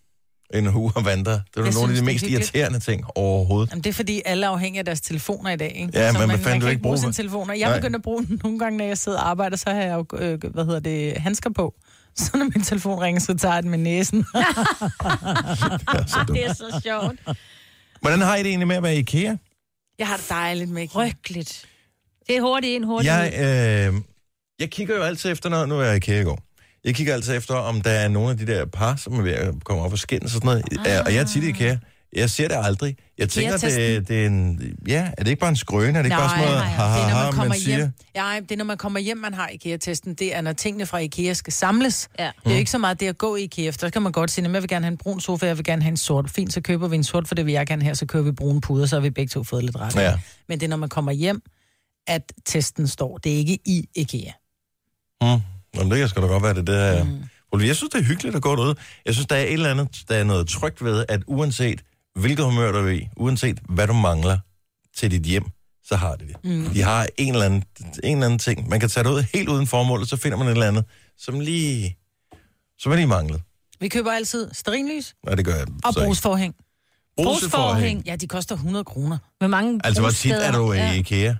end 0.54 0.68
hue 0.68 0.92
og 0.94 1.04
vandre. 1.04 1.32
Det 1.32 1.38
er 1.38 1.42
jo 1.56 1.64
Jeg 1.64 1.74
nogle 1.74 1.88
af 1.88 1.88
de 1.88 1.94
det 1.94 2.00
er 2.00 2.04
mest 2.12 2.24
hyggeligt. 2.24 2.54
irriterende 2.54 2.80
ting 2.80 3.04
overhovedet. 3.14 3.70
Jamen, 3.70 3.84
det 3.84 3.90
er 3.90 3.94
fordi, 3.94 4.22
alle 4.24 4.46
er 4.46 4.50
afhængige 4.50 4.78
af 4.78 4.84
deres 4.84 5.00
telefoner 5.00 5.50
i 5.50 5.56
dag, 5.56 5.72
ikke? 5.76 5.98
Ja, 5.98 6.12
så 6.12 6.18
men 6.18 6.28
man, 6.28 6.40
man 6.44 6.54
du 6.54 6.60
kan 6.60 6.70
ikke 6.70 6.82
bruge 6.82 6.98
sine 6.98 7.12
telefoner. 7.12 7.54
Jeg 7.54 7.74
begynder 7.76 7.98
at 7.98 8.02
bruge 8.02 8.26
den 8.26 8.40
nogle 8.44 8.58
gange, 8.58 8.78
når 8.78 8.84
jeg 8.84 8.98
sidder 8.98 9.18
og 9.18 9.28
arbejder, 9.30 9.56
så 9.56 9.70
har 9.70 9.80
jeg 9.82 9.94
jo, 9.94 10.18
øh, 10.18 10.38
hvad 10.54 10.64
hedder 10.64 10.80
det, 10.80 11.16
handsker 11.16 11.50
på. 11.50 11.74
Så 12.16 12.30
når 12.34 12.44
min 12.44 12.62
telefon 12.64 12.98
ringer, 12.98 13.20
så 13.20 13.36
tager 13.36 13.54
jeg 13.54 13.62
den 13.62 13.70
med 13.70 13.78
næsen. 13.78 14.18
det 16.34 16.44
er 16.46 16.52
så 16.54 16.80
sjovt. 16.84 17.36
Hvordan 18.00 18.20
har 18.20 18.36
I 18.36 18.38
det 18.38 18.46
egentlig 18.46 18.68
med 18.68 18.76
at 18.76 18.82
være 18.82 18.96
i 18.96 18.98
IKEA? 18.98 19.36
Jeg 19.98 20.06
har 20.06 20.16
det 20.16 20.26
dejligt 20.28 20.70
med. 20.70 20.88
Frygteligt. 20.88 21.66
Det 22.26 22.36
er 22.36 22.40
hurtigt 22.40 22.74
ind, 22.74 22.84
hurtigt 22.84 23.12
Jeg, 23.12 23.32
øh, 23.88 23.94
jeg 24.60 24.70
kigger 24.70 24.96
jo 24.96 25.02
altid 25.02 25.30
efter, 25.32 25.48
når 25.48 25.66
nu 25.66 25.78
er 25.80 25.84
jeg 25.84 25.94
i 25.94 25.96
IKEA 25.96 26.20
i 26.20 26.24
går. 26.24 26.38
Jeg 26.84 26.94
kigger 26.94 27.14
altid 27.14 27.36
efter, 27.36 27.54
om 27.54 27.80
der 27.80 27.90
er 27.90 28.08
nogle 28.08 28.30
af 28.30 28.36
de 28.36 28.46
der 28.46 28.66
par, 28.66 28.96
som 28.96 29.12
er 29.12 29.22
ved 29.22 29.32
at 29.32 29.54
komme 29.64 29.82
op 29.82 29.92
og 29.92 29.98
skændes 29.98 30.34
og 30.34 30.42
sådan 30.42 30.46
noget. 30.46 30.86
Ah. 30.86 31.02
Og 31.06 31.14
jeg 31.14 31.20
er 31.20 31.26
tit 31.26 31.44
i 31.44 31.48
IKEA. 31.48 31.76
Jeg 32.12 32.30
ser 32.30 32.48
det 32.48 32.56
aldrig. 32.60 32.96
Jeg 33.18 33.28
tænker, 33.28 33.56
det, 33.56 34.08
det 34.08 34.22
er 34.22 34.26
en... 34.26 34.60
Ja, 34.88 35.10
er 35.18 35.24
det 35.24 35.30
ikke 35.30 35.40
bare 35.40 35.50
en 35.50 35.56
skrøne? 35.56 35.98
Er 35.98 36.02
det 36.02 36.04
ikke 36.04 36.16
bare 36.16 36.30
sådan 36.30 36.44
noget, 36.44 36.62
ha, 36.62 36.84
det 36.84 37.02
er, 37.02 37.08
når 37.08 37.22
man 37.22 37.32
kommer 37.32 37.48
man 37.48 37.58
siger? 37.58 37.76
hjem. 37.76 37.92
Ja, 38.14 38.40
det 38.42 38.52
er, 38.52 38.56
når 38.56 38.64
man 38.64 38.76
kommer 38.76 39.00
hjem, 39.00 39.16
man 39.16 39.34
har 39.34 39.48
IKEA-testen. 39.48 40.14
Det 40.14 40.36
er, 40.36 40.40
når 40.40 40.52
tingene 40.52 40.86
fra 40.86 40.98
IKEA 40.98 41.32
skal 41.32 41.52
samles. 41.52 42.08
Ja. 42.18 42.24
Det 42.24 42.46
er 42.46 42.50
jo 42.50 42.56
ikke 42.56 42.70
så 42.70 42.78
meget 42.78 43.00
det 43.00 43.08
at 43.08 43.18
gå 43.18 43.36
i 43.36 43.42
IKEA, 43.42 43.70
for 43.70 43.78
der 43.78 43.90
kan 43.90 44.02
man 44.02 44.12
godt 44.12 44.30
sige, 44.30 44.46
at 44.46 44.52
jeg 44.52 44.62
vil 44.62 44.68
gerne 44.68 44.84
have 44.84 44.92
en 44.92 44.98
brun 44.98 45.20
sofa, 45.20 45.46
jeg 45.46 45.56
vil 45.56 45.64
gerne 45.64 45.82
have 45.82 45.90
en 45.90 45.96
sort. 45.96 46.30
Fint, 46.30 46.52
så 46.52 46.60
køber 46.60 46.88
vi 46.88 46.96
en 46.96 47.04
sort, 47.04 47.28
for 47.28 47.34
det 47.34 47.46
vil 47.46 47.52
jeg 47.52 47.66
gerne 47.66 47.82
have, 47.82 47.94
så 47.94 48.06
køber 48.06 48.24
vi 48.24 48.32
brune 48.32 48.60
puder, 48.60 48.86
så 48.86 48.96
har 48.96 49.00
vi 49.00 49.10
begge 49.10 49.28
to 49.28 49.44
fået 49.44 49.64
lidt 49.64 49.76
ret. 49.76 49.96
Ja. 49.96 50.18
Men 50.48 50.60
det 50.60 50.66
er, 50.66 50.70
når 50.70 50.76
man 50.76 50.88
kommer 50.88 51.12
hjem, 51.12 51.42
at 52.06 52.32
testen 52.46 52.88
står. 52.88 53.18
Det 53.18 53.32
er 53.32 53.36
ikke 53.36 53.58
i 53.64 53.88
IKEA. 53.94 54.32
Mm. 55.22 55.40
Jamen, 55.74 55.90
det 55.90 55.98
kan 55.98 56.08
sgu 56.08 56.20
da 56.20 56.26
godt 56.26 56.42
være, 56.42 56.54
det 56.54 56.66
der 56.66 56.76
er... 56.76 57.04
Mm. 57.04 57.60
Jeg 57.60 57.76
synes, 57.76 57.90
det 57.92 58.00
er 58.00 58.04
hyggeligt 58.04 58.36
at 58.36 58.42
gå 58.42 58.56
derud. 58.56 58.74
Jeg 59.06 59.14
synes, 59.14 59.26
der 59.26 59.36
er 59.36 59.42
et 59.42 59.52
eller 59.52 59.70
andet, 59.70 59.88
der 60.08 60.14
er 60.14 60.24
noget 60.24 60.48
trygt 60.48 60.84
ved, 60.84 61.04
at 61.08 61.22
uanset 61.26 61.80
hvilket 62.14 62.44
humør 62.44 62.72
du 62.72 62.78
er 62.78 62.90
i, 62.90 63.08
uanset 63.16 63.58
hvad 63.68 63.86
du 63.86 63.92
mangler 63.92 64.38
til 64.96 65.10
dit 65.10 65.22
hjem, 65.22 65.44
så 65.84 65.96
har 65.96 66.16
de 66.16 66.26
det. 66.26 66.36
Mm. 66.44 66.70
De 66.70 66.82
har 66.82 67.06
en 67.18 67.32
eller, 67.32 67.46
anden, 67.46 67.64
en 68.04 68.16
eller 68.16 68.26
anden 68.26 68.38
ting. 68.38 68.68
Man 68.68 68.80
kan 68.80 68.88
tage 68.88 69.04
det 69.04 69.10
ud 69.10 69.24
helt 69.34 69.48
uden 69.48 69.66
formål, 69.66 70.00
og 70.00 70.06
så 70.06 70.16
finder 70.16 70.38
man 70.38 70.46
et 70.46 70.52
eller 70.52 70.68
andet, 70.68 70.84
som 71.18 71.40
lige... 71.40 71.96
Som 72.78 72.92
er 72.92 72.96
lige 72.96 73.06
manglet. 73.06 73.42
Vi 73.80 73.88
køber 73.88 74.10
altid 74.12 74.48
sterinlys 74.52 75.14
Og 75.26 75.36
det 75.36 75.44
gør 75.44 75.54
jeg 75.54 75.66
og 75.84 75.94
brugsforhæng. 75.94 76.54
Brugsforhæng? 77.16 78.02
Ja, 78.06 78.16
de 78.16 78.26
koster 78.26 78.54
100 78.54 78.84
kroner. 78.84 79.18
Hvor 79.38 79.48
mange 79.48 79.80
Altså, 79.84 80.02
hvor 80.02 80.10
tit 80.10 80.32
er 80.32 80.52
du 80.52 80.72
i 80.72 80.98
IKEA? 80.98 81.34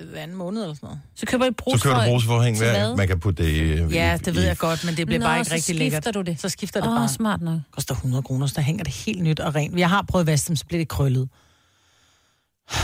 Det 0.00 0.06
er 0.08 0.10
hver 0.10 0.20
anden 0.22 0.36
måned 0.36 0.62
eller 0.62 0.74
sådan 0.74 0.86
noget. 0.86 1.00
Så 1.16 1.26
køber 1.26 1.46
I 1.46 1.48
Så 1.76 1.82
kører 1.82 2.04
du 2.04 2.10
brugsforhæng, 2.10 2.58
hvad? 2.58 2.96
Man 2.96 3.08
kan 3.08 3.20
putte 3.20 3.42
det 3.44 3.48
i... 3.50 3.94
Ja, 3.94 4.18
det 4.24 4.34
ved 4.34 4.42
i- 4.42 4.46
jeg 4.46 4.56
godt, 4.58 4.84
men 4.84 4.96
det 4.96 5.06
bliver 5.06 5.20
Nå, 5.20 5.26
bare 5.26 5.38
ikke 5.38 5.48
så 5.48 5.54
rigtig 5.54 5.74
skifter 5.76 5.84
lækkert. 5.96 6.14
du 6.14 6.20
det. 6.22 6.40
Så 6.40 6.48
skifter 6.48 6.80
det 6.80 6.88
Åh, 6.88 6.94
bare. 6.96 7.08
smart 7.08 7.42
nok. 7.42 7.54
Det 7.54 7.62
koster 7.70 7.94
100 7.94 8.22
kroner, 8.22 8.46
så 8.46 8.52
der 8.56 8.62
hænger 8.62 8.84
det 8.84 8.92
helt 8.92 9.22
nyt 9.22 9.40
og 9.40 9.54
rent. 9.54 9.78
Jeg 9.78 9.88
har 9.88 10.04
prøvet 10.08 10.22
at 10.22 10.26
vaske 10.26 10.48
dem, 10.48 10.56
så 10.56 10.66
bliver 10.66 10.80
det 10.80 10.88
krøllet. 10.88 11.28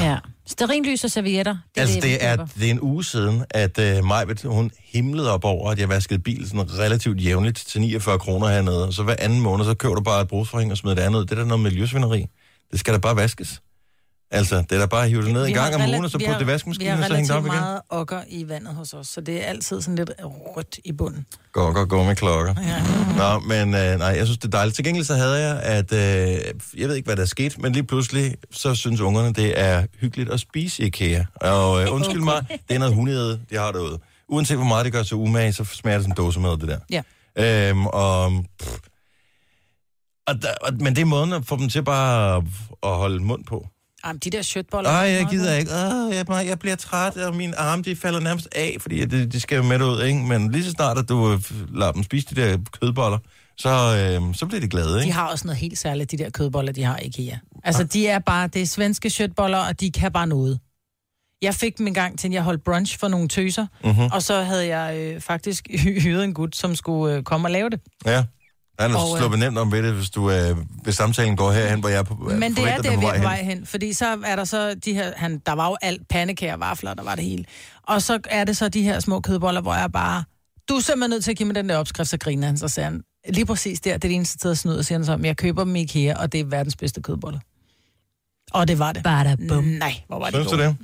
Ja. 0.01 0.19
Sterinlys 0.47 1.05
og 1.05 1.11
servietter. 1.11 1.53
Det 1.53 1.61
Det 1.75 1.81
altså, 1.81 1.95
vi 1.95 2.01
det 2.01 2.25
er, 2.25 2.37
køber. 2.37 2.47
det 2.59 2.67
er 2.67 2.71
en 2.71 2.81
uge 2.81 3.05
siden, 3.05 3.45
at 3.51 3.79
uh, 3.99 4.05
Majbet, 4.05 4.43
hun 4.43 4.71
himlede 4.93 5.31
op 5.33 5.45
over, 5.45 5.71
at 5.71 5.79
jeg 5.79 5.89
vaskede 5.89 6.19
bil 6.19 6.49
sådan 6.49 6.79
relativt 6.79 7.25
jævnligt 7.25 7.59
til 7.69 7.81
49 7.81 8.19
kroner 8.19 8.49
hernede. 8.49 8.93
Så 8.93 9.03
hver 9.03 9.17
anden 9.19 9.41
måned, 9.41 9.65
så 9.65 9.75
køber 9.75 9.95
du 9.95 10.01
bare 10.01 10.23
et 10.23 10.29
brugsforhæng 10.29 10.71
og 10.73 10.79
smider 10.79 10.95
det 10.97 11.03
andet 11.03 11.19
ud. 11.19 11.25
Det 11.25 11.33
er 11.33 11.37
da 11.43 11.45
noget 11.45 11.63
miljøsvineri. 11.63 12.27
Det 12.71 12.81
skal 12.81 12.95
da 12.95 12.99
bare 12.99 13.17
vaskes. 13.17 13.61
Altså, 14.30 14.56
det 14.56 14.73
er 14.73 14.78
da 14.78 14.87
bare 14.87 15.02
at 15.02 15.09
hive 15.09 15.23
det 15.23 15.33
ned 15.33 15.42
en 15.42 15.47
Vi 15.49 15.52
har 15.52 15.71
gang 15.71 15.83
om 15.83 15.90
ugen, 15.90 16.04
og 16.04 16.11
så 16.11 16.18
vi 16.18 16.23
putte 16.25 16.33
har- 16.33 16.38
det 16.38 16.47
vaskemaskinen, 16.47 16.87
Vi 16.87 16.92
og 16.92 16.99
har 16.99 17.09
så 17.09 17.14
hænge 17.14 17.28
det 17.28 17.37
op 17.37 17.47
igen. 17.47 17.56
meget 17.59 17.80
okker 17.88 18.21
i 18.28 18.49
vandet 18.49 18.75
hos 18.75 18.95
os, 18.95 19.06
så 19.09 19.21
det 19.21 19.37
er 19.45 19.47
altid 19.47 19.80
sådan 19.83 19.97
lidt 19.97 20.11
rødt 20.56 20.78
i 20.85 20.92
bunden. 20.92 21.26
Gå, 21.52 21.73
gå, 21.73 21.85
gå 21.85 22.04
med 22.04 22.16
klokker. 22.16 22.54
Ja. 22.62 22.83
Nå, 23.16 23.38
men 23.40 23.75
øh, 23.75 23.99
nej, 23.99 24.09
jeg 24.09 24.26
synes, 24.26 24.38
det 24.38 24.45
er 24.45 24.50
dejligt. 24.50 24.75
Til 24.76 24.85
gengæld 24.85 25.04
så 25.04 25.14
havde 25.14 25.49
jeg, 25.49 25.61
at 25.62 25.92
øh, 25.92 25.99
jeg 26.80 26.88
ved 26.88 26.95
ikke, 26.97 27.06
hvad 27.06 27.16
der 27.16 27.23
er 27.23 27.26
sket, 27.26 27.59
men 27.59 27.73
lige 27.73 27.85
pludselig, 27.85 28.35
så 28.50 28.75
synes 28.75 29.00
ungerne, 29.00 29.33
det 29.33 29.61
er 29.61 29.87
hyggeligt 30.00 30.30
at 30.30 30.40
spise 30.40 30.83
i 30.83 30.87
IKEA. 30.87 31.25
Og 31.35 31.83
øh, 31.83 31.92
undskyld 31.95 32.21
mig, 32.21 32.47
det 32.68 32.75
er 32.75 32.78
noget 32.78 32.95
hundede, 32.95 33.40
de 33.50 33.56
har 33.56 33.73
derude. 33.73 33.99
Uanset 34.28 34.56
hvor 34.56 34.66
meget 34.66 34.85
det 34.85 34.92
gør 34.92 35.02
til 35.02 35.16
umage, 35.16 35.52
så 35.52 35.64
smager 35.64 35.97
det 35.99 36.04
sådan 36.04 36.12
en 36.12 36.16
dåse 36.16 36.40
med 36.40 36.50
det 36.50 36.68
der. 36.68 37.02
Ja. 37.37 37.68
Øhm, 37.71 37.87
og, 37.87 38.45
pff, 38.62 38.76
og, 40.26 40.42
der, 40.42 40.49
og, 40.62 40.73
men 40.80 40.97
det 40.97 41.02
er 41.02 41.06
måden 41.06 41.33
at 41.33 41.47
få 41.47 41.56
dem 41.56 41.68
til 41.68 41.83
bare 41.85 42.37
at, 42.37 42.42
at 42.83 42.90
holde 42.97 43.18
mund 43.23 43.45
på. 43.45 43.66
Jamen, 44.07 44.19
de 44.25 44.31
der 44.31 44.43
shirtboller... 44.43 44.91
Nej, 44.91 44.99
jeg 45.01 45.27
gider 45.31 45.55
ikke. 45.57 45.71
Åh, 45.73 46.15
jeg, 46.15 46.47
jeg 46.49 46.59
bliver 46.59 46.77
træt, 46.77 47.17
og 47.17 47.37
mine 47.37 47.57
arme 47.59 47.83
de 47.83 47.97
falder 47.97 48.21
nærmest 48.21 48.49
af, 48.57 48.77
fordi 48.81 49.05
de, 49.05 49.27
de 49.27 49.41
skal 49.41 49.57
jo 49.57 49.63
med 49.63 49.83
ud, 49.83 50.03
ikke? 50.03 50.19
Men 50.19 50.53
lige 50.53 50.65
så 50.65 50.71
snart, 50.71 50.99
at 50.99 51.09
du 51.09 51.33
øh, 51.33 51.41
lader 51.75 51.93
dem 51.93 52.03
spise 52.03 52.27
de 52.35 52.41
der 52.41 52.59
kødboller, 52.81 53.19
så, 53.59 53.69
øh, 54.29 54.35
så 54.35 54.47
bliver 54.47 54.61
de 54.61 54.69
glade, 54.69 54.95
De 54.95 55.01
ikke? 55.01 55.13
har 55.13 55.27
også 55.29 55.47
noget 55.47 55.59
helt 55.59 55.79
særligt, 55.79 56.11
de 56.11 56.17
der 56.19 56.31
kødboller, 56.31 56.73
de 56.73 56.83
har 56.83 56.99
i 56.99 57.05
IKEA. 57.07 57.37
Altså, 57.65 57.85
de 57.85 58.07
er 58.09 58.19
bare, 58.19 58.47
det 58.49 58.63
er 58.63 58.67
svenske 58.67 59.11
shirtboller, 59.11 59.59
og 59.59 59.81
de 59.81 59.91
kan 59.91 60.13
bare 60.13 60.27
noget. 60.27 60.59
Jeg 61.43 61.55
fik 61.55 61.79
dem 61.79 61.87
en 61.87 61.95
gang 61.95 62.19
til, 62.19 62.29
at 62.29 62.35
jeg 62.35 62.43
holdt 62.43 62.65
brunch 62.65 62.99
for 62.99 63.09
nogle 63.09 63.29
tøser, 63.29 63.67
Mhm. 63.85 64.01
og 64.13 64.23
så 64.23 64.43
havde 64.43 64.77
jeg 64.77 64.97
øh, 64.99 65.21
faktisk 65.21 65.69
hy- 65.71 66.01
hyret 66.05 66.25
en 66.25 66.35
gut, 66.35 66.57
som 66.57 66.75
skulle 66.75 67.15
øh, 67.17 67.23
komme 67.23 67.47
og 67.47 67.51
lave 67.51 67.71
det. 67.71 67.81
Ja. 68.07 68.25
Han 68.78 68.90
er 68.90 68.97
Og, 68.97 69.12
øh, 69.12 69.18
sluppet 69.18 69.38
nemt 69.38 69.59
om 69.59 69.73
ved 69.73 69.83
det, 69.83 69.92
hvis, 69.92 70.11
du, 70.11 70.30
øh, 70.30 70.56
hvis 70.83 70.95
samtalen 70.95 71.37
går 71.37 71.52
herhen, 71.52 71.80
hvor 71.80 71.88
jeg 71.88 71.99
er 71.99 72.02
på, 72.02 72.14
Men 72.14 72.54
det 72.54 72.68
er 72.68 72.76
den 72.76 73.00
vi 73.00 73.06
er 73.06 73.16
på 73.16 73.23
vej 73.23 73.42
hen. 73.42 73.66
Fordi 73.66 73.92
så 73.92 74.18
er 74.25 74.37
der 74.37 74.45
så 74.45 74.75
de 74.75 74.95
her... 74.95 75.12
Han, 75.16 75.42
der 75.47 75.52
var 75.52 75.68
jo 75.68 75.76
alt 75.83 76.09
pandekager, 76.09 76.56
vafler, 76.56 76.95
der 76.95 77.02
var 77.02 77.14
det 77.14 77.25
hele. 77.25 77.45
Og 77.83 78.02
så 78.02 78.18
er 78.25 78.45
det 78.45 78.56
så 78.56 78.68
de 78.68 78.83
her 78.83 79.00
små 79.00 79.21
kødboller, 79.21 79.61
hvor 79.61 79.75
jeg 79.75 79.92
bare... 79.92 80.25
Du 80.68 80.75
er 80.75 80.80
simpelthen 80.80 81.11
nødt 81.11 81.25
til 81.25 81.30
at 81.30 81.37
give 81.37 81.47
mig 81.47 81.54
den 81.54 81.68
der 81.68 81.76
opskrift, 81.76 82.11
så 82.11 82.18
griner 82.18 82.47
han. 82.47 82.59
Så 82.59 82.68
siger 82.68 82.85
han, 82.85 83.02
lige 83.28 83.47
præcis 83.47 83.80
der, 83.80 83.90
det 83.90 83.95
er 83.95 83.99
det 83.99 84.14
eneste 84.14 84.38
sted 84.38 84.50
at 84.50 84.59
snyde, 84.59 84.78
og 84.78 84.85
siger 84.85 84.99
han 84.99 85.06
så, 85.06 85.16
men 85.16 85.25
jeg 85.25 85.37
køber 85.37 85.64
dem 85.64 85.76
i 85.76 85.80
IKEA, 85.80 86.16
og 86.16 86.33
det 86.33 86.40
er 86.40 86.45
verdens 86.45 86.76
bedste 86.76 87.02
kødboller. 87.02 87.38
Og 88.52 88.68
det 88.68 88.78
var 88.78 88.92
det. 88.92 89.02
Bare 89.02 89.37
bum. 89.49 89.64
Nej, 89.64 89.95
hvor 90.06 90.18
var 90.18 90.30
det 90.30 90.35
Synes 90.35 90.50
du 90.50 90.59
det? 90.59 90.76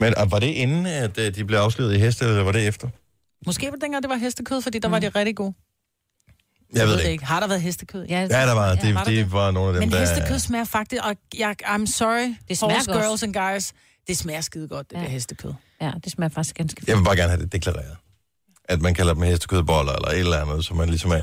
Men 0.00 0.16
og 0.16 0.30
var 0.30 0.38
det 0.38 0.46
inden, 0.46 0.86
at 0.86 1.18
øh, 1.18 1.34
de 1.34 1.44
blev 1.44 1.58
afsløret 1.58 1.94
i 1.94 1.98
heste, 1.98 2.24
eller 2.24 2.42
var 2.42 2.52
det 2.52 2.66
efter? 2.66 2.88
Måske 3.46 3.66
var 3.66 3.72
det 3.72 3.82
dengang, 3.82 4.02
det 4.02 4.10
var 4.10 4.16
hestekød, 4.16 4.62
fordi 4.62 4.78
der 4.78 4.88
var 4.88 4.98
de 4.98 5.08
rigtig 5.08 5.36
gode. 5.36 5.54
Jeg 6.74 6.86
ved 6.86 6.98
det 6.98 7.04
ikke. 7.08 7.24
Har 7.24 7.40
der 7.40 7.46
været 7.48 7.60
hestekød? 7.62 8.04
Ja, 8.08 8.20
Ja, 8.20 8.26
der 8.26 8.52
var, 8.52 8.74
det, 8.74 8.94
var 8.94 9.04
der 9.04 9.10
det 9.10 9.32
var 9.32 9.50
nogle 9.50 9.68
af 9.68 9.74
dem, 9.74 9.82
Men 9.88 9.92
der... 9.92 9.98
hestekød 10.00 10.38
smager 10.38 10.64
faktisk, 10.64 11.02
og 11.04 11.14
jeg, 11.38 11.54
I'm 11.64 11.86
sorry, 11.86 12.34
Det 12.48 12.58
smager 12.58 12.74
horse 12.74 12.90
godt. 12.92 13.02
girls 13.02 13.22
and 13.22 13.34
guys, 13.34 13.72
det 14.08 14.16
smager 14.18 14.40
skide 14.40 14.68
godt, 14.68 14.90
det 14.90 14.96
ja. 14.96 15.02
der 15.02 15.08
hestekød. 15.08 15.52
Ja, 15.80 15.90
det 16.04 16.12
smager 16.12 16.30
faktisk 16.30 16.56
ganske 16.56 16.82
Jeg 16.86 16.96
vil 16.96 17.04
bare 17.04 17.16
gerne 17.16 17.30
have 17.30 17.42
det 17.42 17.52
deklareret. 17.52 17.96
At 18.64 18.80
man 18.82 18.94
kalder 18.94 19.14
dem 19.14 19.22
hestekødboller 19.22 19.92
eller 19.92 20.08
et 20.08 20.18
eller 20.18 20.36
andet, 20.42 20.64
som 20.64 20.76
man 20.76 20.88
ligesom 20.88 21.10
er. 21.10 21.20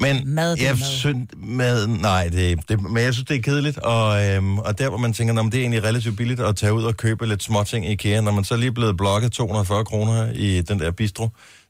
Men 0.00 0.34
Mad, 0.34 0.52
det 0.52 0.60
er 0.62 0.66
jeg 0.66 0.74
mad. 0.74 0.86
synes, 0.86 1.28
mad, 1.36 1.86
nej, 1.86 2.28
det, 2.28 2.68
det, 2.68 2.82
men 2.82 3.02
jeg 3.02 3.14
synes, 3.14 3.28
det 3.28 3.36
er 3.36 3.42
kedeligt. 3.42 3.78
Og, 3.78 4.26
øhm, 4.26 4.58
og 4.58 4.78
der, 4.78 4.88
hvor 4.88 4.98
man 4.98 5.12
tænker, 5.12 5.38
om 5.38 5.50
det 5.50 5.58
er 5.58 5.62
egentlig 5.62 5.84
relativt 5.84 6.16
billigt 6.16 6.40
at 6.40 6.56
tage 6.56 6.72
ud 6.72 6.82
og 6.84 6.96
købe 6.96 7.26
lidt 7.26 7.42
småting 7.42 7.86
i 7.86 7.92
IKEA, 7.92 8.20
når 8.20 8.32
man 8.32 8.44
så 8.44 8.56
lige 8.56 8.66
er 8.68 8.72
blevet 8.72 8.96
blokket 8.96 9.32
240 9.32 9.84
kroner 9.84 10.32
i 10.32 10.60
den 10.60 10.78
der 10.78 10.90
bistro 10.90 11.28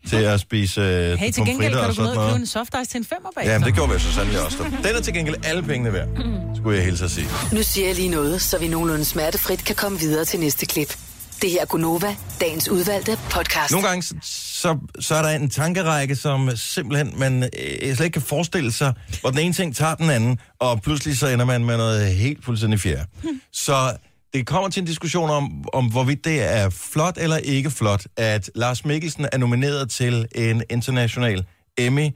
til 0.09 0.17
at 0.17 0.40
spise 0.40 0.80
øh, 0.80 1.19
Hey, 1.19 1.30
til 1.32 1.45
gengæld 1.45 1.73
kan 1.73 1.80
og 1.80 1.97
du 1.97 2.02
gå 2.02 2.02
ned 2.02 2.11
og 2.11 2.15
købe 2.17 2.25
noget. 2.26 2.41
en 2.41 2.47
soft 2.47 2.75
ice 2.82 2.91
til 2.91 2.99
en 2.99 3.04
femmer 3.04 3.30
bag. 3.37 3.45
Jamen, 3.47 3.67
det 3.67 3.75
gjorde 3.75 3.93
vi 3.93 3.99
så 3.99 4.13
sandelig 4.13 4.41
også. 4.45 4.56
Den 4.84 4.97
er 4.97 5.00
til 5.00 5.15
gengæld 5.15 5.37
alle 5.45 5.63
pengene 5.63 5.93
værd, 5.93 6.08
skulle 6.56 6.76
jeg 6.76 6.84
hilse 6.84 7.04
at 7.04 7.11
sige. 7.11 7.26
Nu 7.52 7.63
siger 7.63 7.87
jeg 7.87 7.97
lige 7.97 8.08
noget, 8.08 8.43
så 8.43 8.58
vi 8.58 8.69
nogenlunde 8.69 9.04
smertefrit 9.04 9.65
kan 9.65 9.76
komme 9.76 9.99
videre 9.99 10.25
til 10.25 10.41
næste 10.41 10.67
klip. 10.67 10.97
Det 11.43 11.50
her 11.50 11.61
er 11.61 11.65
Gunova, 11.67 12.17
dagens 12.41 12.69
udvalgte 12.69 13.19
podcast. 13.30 13.73
Nogle 13.73 13.89
gange, 13.89 14.02
så, 14.02 14.15
så, 14.23 14.78
så 15.00 15.15
er 15.15 15.23
der 15.23 15.28
en 15.28 15.50
tankerække, 15.50 16.17
som 16.17 16.50
simpelthen 16.56 17.13
man 17.17 17.43
øh, 17.43 17.50
slet 17.97 18.00
ikke 18.04 18.13
kan 18.13 18.23
forestille 18.23 18.73
sig, 18.73 18.93
hvor 19.21 19.30
den 19.30 19.39
ene 19.39 19.54
ting 19.54 19.76
tager 19.76 19.95
den 19.95 20.11
anden, 20.11 20.39
og 20.61 20.82
pludselig 20.82 21.19
så 21.19 21.26
ender 21.28 21.45
man 21.45 21.65
med 21.65 21.76
noget 21.76 22.06
helt 22.15 22.45
fuldstændig 22.45 22.80
fjerde. 22.80 23.04
Så 23.52 23.93
det 24.32 24.47
kommer 24.47 24.69
til 24.71 24.80
en 24.80 24.86
diskussion 24.86 25.30
om, 25.30 25.64
om, 25.73 25.91
hvorvidt 25.91 26.25
det 26.25 26.43
er 26.43 26.71
flot 26.71 27.19
eller 27.19 27.36
ikke 27.36 27.71
flot, 27.71 28.06
at 28.17 28.50
Lars 28.54 28.84
Mikkelsen 28.84 29.26
er 29.32 29.38
nomineret 29.38 29.91
til 29.91 30.26
en 30.34 30.62
international 30.71 31.47
Emmy, 31.78 32.08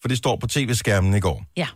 for 0.00 0.08
det 0.08 0.18
står 0.18 0.36
på 0.36 0.46
tv-skærmen 0.46 1.14
i 1.14 1.20
går. 1.20 1.44
Ja. 1.56 1.66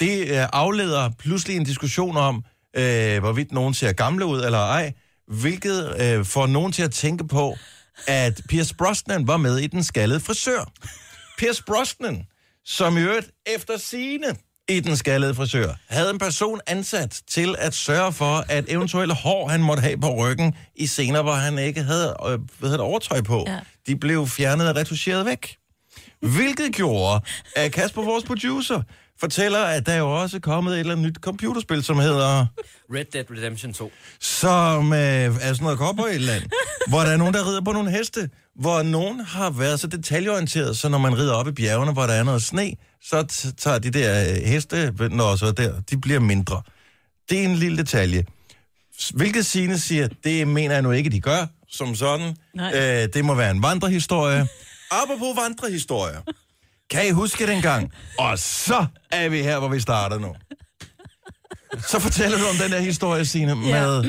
Det 0.00 0.30
øh, 0.30 0.46
afleder 0.52 1.10
pludselig 1.18 1.56
en 1.56 1.64
diskussion 1.64 2.16
om, 2.16 2.44
øh, 2.76 3.18
hvorvidt 3.18 3.52
nogen 3.52 3.74
ser 3.74 3.92
gamle 3.92 4.26
ud 4.26 4.40
eller 4.40 4.58
ej, 4.58 4.92
hvilket 5.26 6.00
øh, 6.00 6.24
får 6.24 6.46
nogen 6.46 6.72
til 6.72 6.82
at 6.82 6.90
tænke 6.90 7.28
på, 7.28 7.56
at 8.06 8.40
Pierce 8.48 8.74
Brosnan 8.74 9.26
var 9.26 9.36
med 9.36 9.58
i 9.58 9.66
Den 9.66 9.84
Skaldede 9.84 10.20
Frisør. 10.20 10.72
Pierce 11.38 11.62
Brosnan, 11.66 12.26
som 12.64 12.96
i 12.96 13.00
øvrigt 13.00 13.30
efter 13.46 13.78
sine 13.78 14.26
i 14.70 14.80
Den 14.80 14.96
Skaldede 14.96 15.34
Frisør, 15.34 15.74
havde 15.88 16.10
en 16.10 16.18
person 16.18 16.60
ansat 16.66 17.20
til 17.30 17.54
at 17.58 17.74
sørge 17.74 18.12
for, 18.12 18.44
at 18.48 18.64
eventuelle 18.68 19.14
hår, 19.14 19.48
han 19.48 19.62
måtte 19.62 19.80
have 19.80 20.00
på 20.00 20.14
ryggen 20.14 20.54
i 20.76 20.86
scener, 20.86 21.22
hvor 21.22 21.32
han 21.32 21.58
ikke 21.58 21.82
havde 21.82 22.16
øh, 22.26 22.28
hvad 22.28 22.38
hedder 22.60 22.76
det, 22.76 22.80
overtøj 22.80 23.22
på, 23.22 23.44
ja. 23.46 23.58
de 23.86 23.96
blev 23.96 24.26
fjernet 24.26 24.68
og 24.68 24.76
retuscheret 24.76 25.26
væk. 25.26 25.56
Hvilket 26.20 26.74
gjorde, 26.74 27.20
at 27.56 27.72
Kasper, 27.72 28.02
vores 28.02 28.24
producer, 28.24 28.82
fortæller, 29.20 29.58
at 29.58 29.86
der 29.86 29.92
er 29.92 29.98
jo 29.98 30.20
også 30.20 30.40
kommet 30.40 30.74
et 30.74 30.80
eller 30.80 30.92
andet 30.92 31.06
nyt 31.06 31.16
computerspil, 31.16 31.82
som 31.84 31.98
hedder... 31.98 32.46
Red 32.94 33.04
Dead 33.12 33.24
Redemption 33.30 33.72
2. 33.72 33.92
Som 34.20 34.92
øh, 34.92 34.98
er 34.98 35.30
sådan 35.38 35.56
noget 35.60 35.78
cowboy-land, 35.78 36.42
hvor 36.88 37.00
der 37.00 37.10
er 37.10 37.16
nogen, 37.16 37.34
der 37.34 37.48
rider 37.48 37.60
på 37.60 37.72
nogle 37.72 37.90
heste, 37.90 38.30
hvor 38.56 38.82
nogen 38.82 39.20
har 39.20 39.50
været 39.50 39.80
så 39.80 39.86
detaljeorienteret, 39.86 40.76
så 40.78 40.88
når 40.88 40.98
man 40.98 41.18
rider 41.18 41.34
op 41.34 41.48
i 41.48 41.52
bjergene, 41.52 41.92
hvor 41.92 42.02
der 42.06 42.14
er 42.14 42.22
noget 42.22 42.42
sne, 42.42 42.72
så 43.02 43.26
t- 43.32 43.52
tager 43.58 43.78
de 43.78 43.90
der 43.90 44.30
øh, 44.30 44.36
heste, 44.36 44.92
når 45.10 45.36
så 45.36 45.52
der, 45.52 45.80
de 45.90 46.00
bliver 46.00 46.20
mindre. 46.20 46.62
Det 47.30 47.38
er 47.38 47.42
en 47.44 47.54
lille 47.56 47.78
detalje. 47.78 48.24
Hvilket 49.14 49.46
Signe 49.46 49.78
siger, 49.78 50.08
det 50.24 50.48
mener 50.48 50.74
jeg 50.74 50.82
nu 50.82 50.90
ikke, 50.90 51.10
de 51.10 51.20
gør, 51.20 51.46
som 51.68 51.94
sådan. 51.94 52.36
Nej. 52.54 52.72
Øh, 53.02 53.08
det 53.14 53.24
må 53.24 53.34
være 53.34 53.50
en 53.50 53.62
vandrehistorie. 53.62 54.46
Apropos 54.90 55.36
vandrehistorier. 55.36 56.20
Kan 56.90 57.06
I 57.06 57.10
huske 57.10 57.46
dengang? 57.46 57.92
Og 58.18 58.38
så 58.38 58.86
er 59.10 59.28
vi 59.28 59.42
her, 59.42 59.58
hvor 59.58 59.68
vi 59.68 59.80
starter 59.80 60.18
nu. 60.18 60.34
Så 61.86 61.98
fortæller 62.00 62.38
du 62.38 62.44
om 62.44 62.56
den 62.62 62.72
der 62.72 62.80
historie, 62.80 63.24
Signe, 63.24 63.54
med 63.54 64.02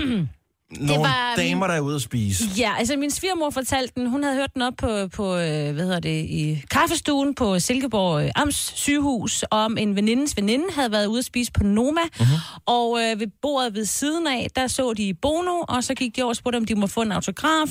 nogle 0.79 1.01
var 1.03 1.35
min- 1.37 1.47
damer, 1.47 1.67
der 1.67 1.73
er 1.73 1.79
ude 1.79 1.95
at 1.95 2.01
spise. 2.01 2.43
Ja, 2.57 2.73
altså 2.77 2.95
min 2.97 3.11
svigermor 3.11 3.49
fortalte 3.49 3.93
den, 3.95 4.09
hun 4.09 4.23
havde 4.23 4.35
hørt 4.35 4.53
den 4.53 4.61
op 4.61 4.73
på, 4.77 5.07
på 5.07 5.35
øh, 5.35 5.73
hvad 5.73 5.83
hedder 5.83 5.99
det, 5.99 6.25
i 6.25 6.63
kaffestuen 6.71 7.35
på 7.35 7.59
Silkeborg 7.59 8.23
øh, 8.23 8.31
Amts 8.35 8.73
sygehus, 8.79 9.45
om 9.51 9.77
en 9.77 9.95
venindes 9.95 10.37
veninde 10.37 10.65
havde 10.75 10.91
været 10.91 11.05
ude 11.05 11.19
at 11.19 11.25
spise 11.25 11.51
på 11.51 11.63
Noma, 11.63 12.01
uh-huh. 12.01 12.61
og 12.65 12.99
øh, 13.01 13.19
ved 13.19 13.27
bordet 13.41 13.75
ved 13.75 13.85
siden 13.85 14.27
af, 14.27 14.47
der 14.55 14.67
så 14.67 14.93
de 14.93 15.13
Bono, 15.13 15.63
og 15.67 15.83
så 15.83 15.93
gik 15.93 16.15
de 16.15 16.21
over 16.21 16.29
og 16.29 16.35
spurgte, 16.35 16.57
om 16.57 16.65
de 16.65 16.75
måtte 16.75 16.93
få 16.93 17.01
en 17.01 17.11
autograf, 17.11 17.69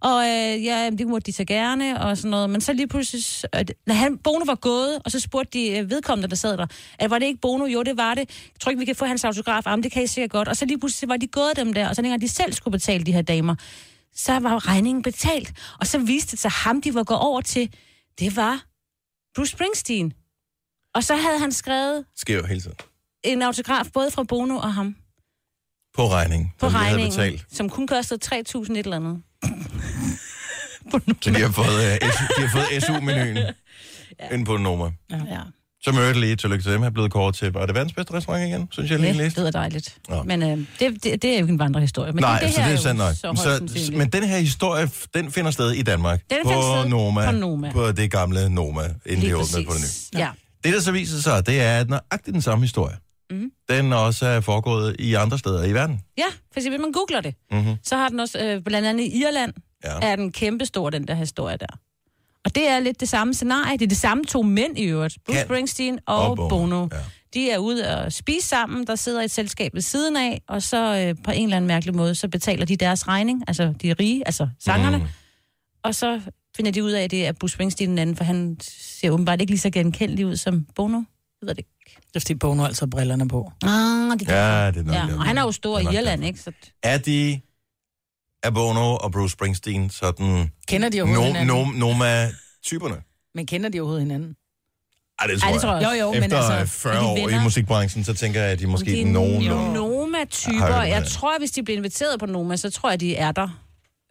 og 0.00 0.22
øh, 0.22 0.64
ja, 0.64 0.90
det 0.98 1.06
måtte 1.06 1.26
de 1.26 1.32
så 1.32 1.44
gerne, 1.44 2.00
og 2.00 2.16
sådan 2.16 2.30
noget, 2.30 2.50
men 2.50 2.60
så 2.60 2.72
lige 2.72 2.88
pludselig, 2.88 3.22
øh, 3.56 3.64
når 3.86 3.94
han, 3.94 4.18
Bono 4.18 4.42
var 4.46 4.54
gået, 4.54 4.98
og 5.04 5.10
så 5.10 5.20
spurgte 5.20 5.58
de 5.58 5.68
øh, 5.78 5.90
vedkommende, 5.90 6.28
der 6.28 6.36
sad 6.36 6.56
der, 6.56 6.66
at 6.98 7.10
var 7.10 7.18
det 7.18 7.26
ikke 7.26 7.40
Bono? 7.40 7.64
Jo, 7.66 7.82
det 7.82 7.96
var 7.96 8.14
det. 8.14 8.20
Jeg 8.20 8.60
tror 8.60 8.70
ikke, 8.70 8.80
vi 8.80 8.84
kan 8.84 8.96
få 8.96 9.04
hans 9.04 9.24
autograf. 9.24 9.62
Jamen, 9.66 9.82
det 9.82 9.92
kan 9.92 10.02
I 10.02 10.06
sikkert 10.06 10.30
godt. 10.30 10.48
Og 10.48 10.56
så 10.56 10.64
lige 10.64 10.78
pludselig 10.78 11.08
var 11.08 11.16
de 11.16 11.26
gået 11.26 11.52
dem 11.56 11.72
der, 11.72 11.88
og 11.88 11.96
så 11.96 12.02
dengang 12.02 12.20
de 12.22 12.28
selv 12.40 12.52
skulle 12.52 12.72
betale 12.72 13.04
de 13.04 13.12
her 13.12 13.22
damer, 13.22 13.54
så 14.14 14.38
var 14.38 14.68
regningen 14.68 15.02
betalt. 15.02 15.52
Og 15.80 15.86
så 15.86 15.98
viste 15.98 16.30
det 16.30 16.38
sig, 16.38 16.48
at 16.48 16.52
ham, 16.52 16.82
de 16.82 16.94
var 16.94 17.04
gået 17.04 17.20
over 17.20 17.40
til, 17.40 17.74
det 18.18 18.36
var 18.36 18.64
Bruce 19.34 19.50
Springsteen. 19.52 20.12
Og 20.94 21.04
så 21.04 21.16
havde 21.16 21.38
han 21.38 21.52
skrevet 21.52 22.04
Sker 22.16 22.36
jo 22.36 22.46
hele 22.46 22.60
tiden. 22.60 22.76
en 23.24 23.42
autograf, 23.42 23.86
både 23.94 24.10
fra 24.10 24.22
Bono 24.22 24.56
og 24.56 24.74
ham, 24.74 24.96
På 25.96 26.08
regning. 26.08 26.54
på 26.58 26.66
som 26.66 26.72
de 26.72 26.78
havde 26.78 26.90
regningen, 26.90 27.16
betalt. 27.18 27.56
som 27.56 27.70
kun 27.70 27.86
kostede 27.86 28.36
3.000 28.36 28.72
et 28.72 28.78
eller 28.78 28.96
andet. 28.96 29.22
Så 31.22 31.30
de 31.30 31.40
har 31.40 31.52
fået, 31.52 31.98
uh, 32.02 32.10
SU, 32.12 32.24
de 32.36 32.46
har 32.46 32.52
fået 32.52 32.82
SU-menuen 32.82 33.36
ja. 34.20 34.28
ind 34.34 34.46
på 34.46 34.54
en 34.54 34.62
nummer. 34.62 34.90
Ja. 35.10 35.16
ja. 35.16 35.40
Som 35.82 35.98
øvrigt 35.98 36.20
lige 36.20 36.36
tillykke 36.36 36.62
til 36.64 36.72
dem, 36.72 36.82
er 36.82 36.90
blevet 36.90 37.12
kåret 37.12 37.34
til, 37.34 37.52
var 37.52 37.66
det 37.66 37.74
verdens 37.74 37.92
bedste 37.92 38.14
restaurant 38.14 38.48
igen? 38.48 38.68
Synes 38.70 38.90
jeg 38.90 38.98
lige 38.98 39.08
Det 39.08 39.16
læste. 39.16 39.40
lyder 39.40 39.50
dejligt. 39.50 39.96
Nå. 40.08 40.22
Men 40.22 40.42
øh, 40.42 40.48
det, 40.48 41.04
det, 41.04 41.22
det, 41.22 41.24
er 41.24 41.38
jo 41.38 41.44
ikke 41.44 41.52
en 41.52 41.58
vandrehistorie. 41.58 42.12
Men 42.12 42.20
Nej, 42.22 42.38
det, 42.38 42.46
det 42.46 42.54
så 42.54 42.62
det 42.62 42.72
er 42.72 42.76
sandt 42.76 42.98
nok. 42.98 43.14
Så 43.14 43.66
Så, 43.76 43.92
men 43.96 44.08
den 44.08 44.22
her 44.24 44.38
historie, 44.38 44.90
den 45.14 45.32
finder 45.32 45.50
sted 45.50 45.70
i 45.72 45.82
Danmark. 45.82 46.22
Den 46.30 46.38
på, 46.44 46.50
sted 46.50 46.88
Noma, 46.88 47.26
på 47.30 47.36
Noma. 47.36 47.70
På 47.72 47.92
det 47.92 48.10
gamle 48.10 48.48
Noma, 48.48 48.82
inden 48.82 48.94
Lige 49.06 49.20
det 49.28 49.34
åbnede 49.34 49.64
på 49.66 49.72
det 49.72 49.80
nye. 50.14 50.20
Ja. 50.20 50.28
Det, 50.64 50.72
der 50.74 50.80
så 50.80 50.92
viser 50.92 51.18
sig, 51.18 51.46
det 51.46 51.60
er, 51.60 51.78
at 51.78 51.88
nøjagtigt 51.88 52.34
den 52.34 52.42
samme 52.42 52.64
historie, 52.64 52.96
Mhm. 53.30 53.50
den 53.70 53.92
også 53.92 54.26
er 54.26 54.40
foregået 54.40 54.96
i 54.98 55.14
andre 55.14 55.38
steder 55.38 55.64
i 55.64 55.72
verden. 55.72 56.00
Ja, 56.18 56.24
for 56.52 56.60
hvis 56.60 56.80
man 56.80 56.92
googler 56.92 57.20
det, 57.20 57.34
Mm-hmm. 57.52 57.74
så 57.84 57.96
har 57.96 58.08
den 58.08 58.20
også, 58.20 58.38
øh, 58.38 58.62
blandt 58.64 58.88
andet 58.88 59.04
i 59.04 59.22
Irland, 59.22 59.52
ja. 59.84 59.98
er 60.02 60.16
den 60.16 60.32
kæmpestor, 60.32 60.90
den 60.90 61.06
der 61.08 61.14
historie 61.14 61.56
der. 61.60 61.66
Og 62.44 62.54
det 62.54 62.68
er 62.68 62.80
lidt 62.80 63.00
det 63.00 63.08
samme 63.08 63.34
scenarie. 63.34 63.78
Det 63.78 63.84
er 63.84 63.88
det 63.88 63.96
samme 63.96 64.24
to 64.24 64.42
mænd 64.42 64.78
i 64.78 64.82
øvrigt. 64.82 65.18
Bruce 65.26 65.38
Ja. 65.38 65.44
Springsteen 65.44 65.98
og, 66.06 66.30
Og 66.30 66.36
Bono, 66.36 66.48
Bono. 66.48 66.88
Ja. 66.92 66.98
De 67.34 67.50
er 67.50 67.58
ude 67.58 67.96
og 67.96 68.12
spise 68.12 68.48
sammen. 68.48 68.86
Der 68.86 68.94
sidder 68.94 69.22
et 69.22 69.30
selskab 69.30 69.74
ved 69.74 69.82
siden 69.82 70.16
af, 70.16 70.42
og 70.48 70.62
så 70.62 70.96
øh, 70.96 71.24
på 71.24 71.30
en 71.30 71.44
eller 71.44 71.56
anden 71.56 71.68
mærkelig 71.68 71.96
måde, 71.96 72.14
så 72.14 72.28
betaler 72.28 72.64
de 72.66 72.76
deres 72.76 73.08
regning. 73.08 73.42
Altså, 73.48 73.74
de 73.82 73.90
er 73.90 74.00
rige, 74.00 74.22
altså 74.26 74.48
sangerne. 74.58 74.96
Mm. 74.98 75.04
Og 75.82 75.94
så 75.94 76.20
finder 76.56 76.70
de 76.72 76.84
ud 76.84 76.90
af, 76.90 77.02
at 77.04 77.10
det 77.10 77.26
er 77.26 77.32
Bruce 77.32 77.52
Springsteen 77.52 77.90
den 77.90 77.98
anden, 77.98 78.16
for 78.16 78.24
han 78.24 78.56
ser 78.60 79.10
åbenbart 79.10 79.40
ikke 79.40 79.50
lige 79.52 79.60
så 79.60 79.70
genkendelig 79.70 80.26
ud 80.26 80.36
som 80.36 80.66
Bono. 80.74 80.96
Jeg 80.96 81.46
ved 81.46 81.48
det 81.48 81.58
ikke. 81.58 81.70
Det 82.08 82.16
er 82.16 82.20
fordi 82.20 82.34
Bono 82.34 82.64
altid 82.64 82.80
har 82.80 82.86
brillerne 82.86 83.28
på. 83.28 83.52
Ah, 83.62 84.18
det 84.18 84.28
Ja, 84.28 84.66
det 84.70 84.76
er 84.76 84.82
nok 84.82 84.94
ja. 84.94 85.06
det. 85.06 85.14
Og 85.16 85.24
han 85.24 85.38
er 85.38 85.42
jo 85.42 85.52
stor 85.52 85.78
i 85.78 85.82
Irland, 85.82 86.24
ikke? 86.24 86.40
Så 86.40 86.52
Er 86.82 86.98
de, 86.98 87.40
er 88.42 88.50
Bono 88.50 88.96
og 88.96 89.12
Bruce 89.12 89.32
Springsteen 89.32 89.90
sådan 89.90 90.50
Kender 90.68 90.88
de 90.88 91.02
overhovedet 91.02 91.32
no, 91.34 91.40
hinanden? 91.40 91.78
no, 91.78 91.92
Noma-typerne? 91.92 92.96
Men 93.34 93.46
kender 93.46 93.68
de 93.68 93.80
overhovedet 93.80 94.02
hinanden? 94.06 94.36
Ej, 95.18 95.26
det 95.26 95.40
tror, 95.40 95.46
Ej, 95.48 95.52
jeg. 95.52 95.54
det 95.54 95.62
tror 95.62 95.70
jeg 95.76 95.86
også. 95.86 95.96
Jo, 95.98 96.06
jo, 96.06 96.12
men 96.12 96.22
Efter 96.24 96.38
altså, 96.38 96.78
40 96.78 96.94
er 96.94 97.00
de 97.00 97.06
år 97.06 97.28
i 97.28 97.42
musikbranchen, 97.44 98.04
så 98.04 98.14
tænker 98.14 98.42
jeg, 98.42 98.50
at 98.50 98.58
de 98.58 98.66
måske 98.66 98.90
de 98.90 99.00
er 99.02 99.06
nogen... 99.06 99.42
jo 99.42 99.54
Noma-typer. 99.72 100.66
jeg 100.82 100.88
Jeg 100.88 101.06
tror, 101.08 101.38
hvis 101.38 101.50
de 101.50 101.62
bliver 101.62 101.76
inviteret 101.76 102.20
på 102.20 102.26
Noma, 102.26 102.56
så 102.56 102.70
tror 102.70 102.90
jeg, 102.90 103.00
de 103.00 103.16
er 103.16 103.32
der. 103.32 103.48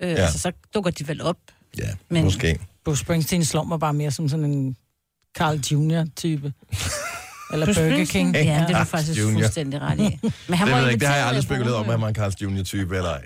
Øh, 0.02 0.10
Ja. 0.10 0.16
ja. 0.16 0.22
Altså, 0.22 0.40
så 0.40 0.52
dukker 0.74 0.92
de 0.92 1.08
vel 1.08 1.22
op. 1.22 1.38
Ja, 1.78 1.90
Men- 2.10 2.24
måske. 2.24 2.60
Bruce 2.86 3.02
Springsteen 3.02 3.46
slår 3.46 3.64
mig 3.64 3.80
bare 3.80 3.94
mere 3.94 4.12
som 4.12 4.30
sådan 4.30 4.46
en 4.46 4.78
Carl 5.38 5.56
Jr.-type. 5.56 6.52
Eller 7.54 7.66
Bruce 7.66 7.80
Burger 7.82 7.94
Springsteen? 7.94 8.34
King. 8.34 8.46
Ja, 8.46 8.66
det 8.68 8.76
er 8.76 8.80
du 8.80 8.86
faktisk 8.86 9.20
Junior. 9.20 9.40
fuldstændig 9.42 9.82
ret 9.82 10.00
i. 10.00 10.20
Men 10.48 10.58
han 10.58 10.68
det, 10.68 10.74
var 10.74 10.80
ved 10.80 10.84
jeg 10.86 10.94
ikke, 10.94 11.00
det 11.00 11.08
har 11.08 11.16
jeg 11.16 11.24
inviteret 11.24 11.28
aldrig 11.28 11.44
spekuleret 11.44 11.76
om, 11.76 11.90
at 11.90 12.00
man 12.00 12.16
er 12.16 12.24
en 12.24 12.26
Carl's 12.26 12.36
Jr.-type 12.44 12.96
eller 12.96 13.10
ej. 13.10 13.26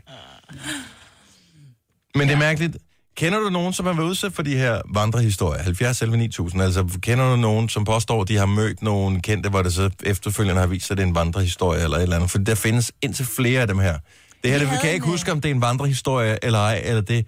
Men 2.15 2.27
det 2.27 2.33
er 2.33 2.39
mærkeligt. 2.39 2.77
Kender 3.17 3.39
du 3.39 3.49
nogen, 3.49 3.73
som 3.73 3.85
har 3.85 3.93
været 3.93 4.07
udsat 4.07 4.33
for 4.33 4.43
de 4.43 4.57
her 4.57 4.81
vandrehistorier? 4.93 5.63
70 5.63 6.01
11 6.01 6.17
9000. 6.17 6.61
Altså, 6.61 6.99
kender 7.01 7.29
du 7.29 7.35
nogen, 7.35 7.69
som 7.69 7.85
påstår, 7.85 8.23
de 8.23 8.37
har 8.37 8.45
mødt 8.45 8.81
nogen 8.81 9.21
kendte, 9.21 9.49
hvor 9.49 9.61
det 9.61 9.73
så 9.73 9.89
efterfølgende 10.03 10.61
har 10.61 10.67
vist 10.67 10.87
sig, 10.87 10.93
at 10.93 10.97
det 10.97 11.03
er 11.03 11.07
en 11.07 11.15
vandrehistorie 11.15 11.83
eller 11.83 11.97
et 11.97 12.03
eller 12.03 12.15
andet? 12.15 12.31
For 12.31 12.37
der 12.37 12.55
findes 12.55 12.91
indtil 13.01 13.25
flere 13.25 13.61
af 13.61 13.67
dem 13.67 13.79
her. 13.79 13.97
Det 14.43 14.51
her, 14.51 14.59
Vi 14.59 14.65
det, 14.65 14.71
vi 14.71 14.77
kan 14.81 14.91
ikke 14.91 15.05
huske, 15.05 15.31
om 15.31 15.41
det 15.41 15.51
er 15.51 15.55
en 15.55 15.61
vandrehistorie 15.61 16.37
eller 16.45 16.59
ej, 16.59 16.81
eller 16.85 17.01
det. 17.01 17.25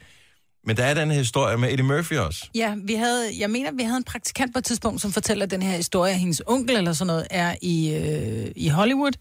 Men 0.67 0.77
der 0.77 0.83
er 0.83 0.93
den 0.93 1.11
her 1.11 1.17
historie 1.17 1.57
med 1.57 1.69
Eddie 1.71 1.85
Murphy 1.85 2.17
også. 2.17 2.49
Ja, 2.55 2.73
vi 2.83 2.93
havde, 2.93 3.29
jeg 3.39 3.49
mener, 3.49 3.71
vi 3.71 3.83
havde 3.83 3.97
en 3.97 4.03
praktikant 4.03 4.53
på 4.53 4.59
et 4.59 4.65
tidspunkt, 4.65 5.01
som 5.01 5.11
fortæller 5.11 5.45
den 5.45 5.61
her 5.61 5.75
historie. 5.77 6.13
Hendes 6.13 6.41
onkel 6.47 6.75
eller 6.75 6.93
sådan 6.93 7.07
noget 7.07 7.27
er 7.29 7.55
i, 7.61 7.93
øh, 7.93 8.51
i 8.55 8.69
Hollywood, 8.69 9.11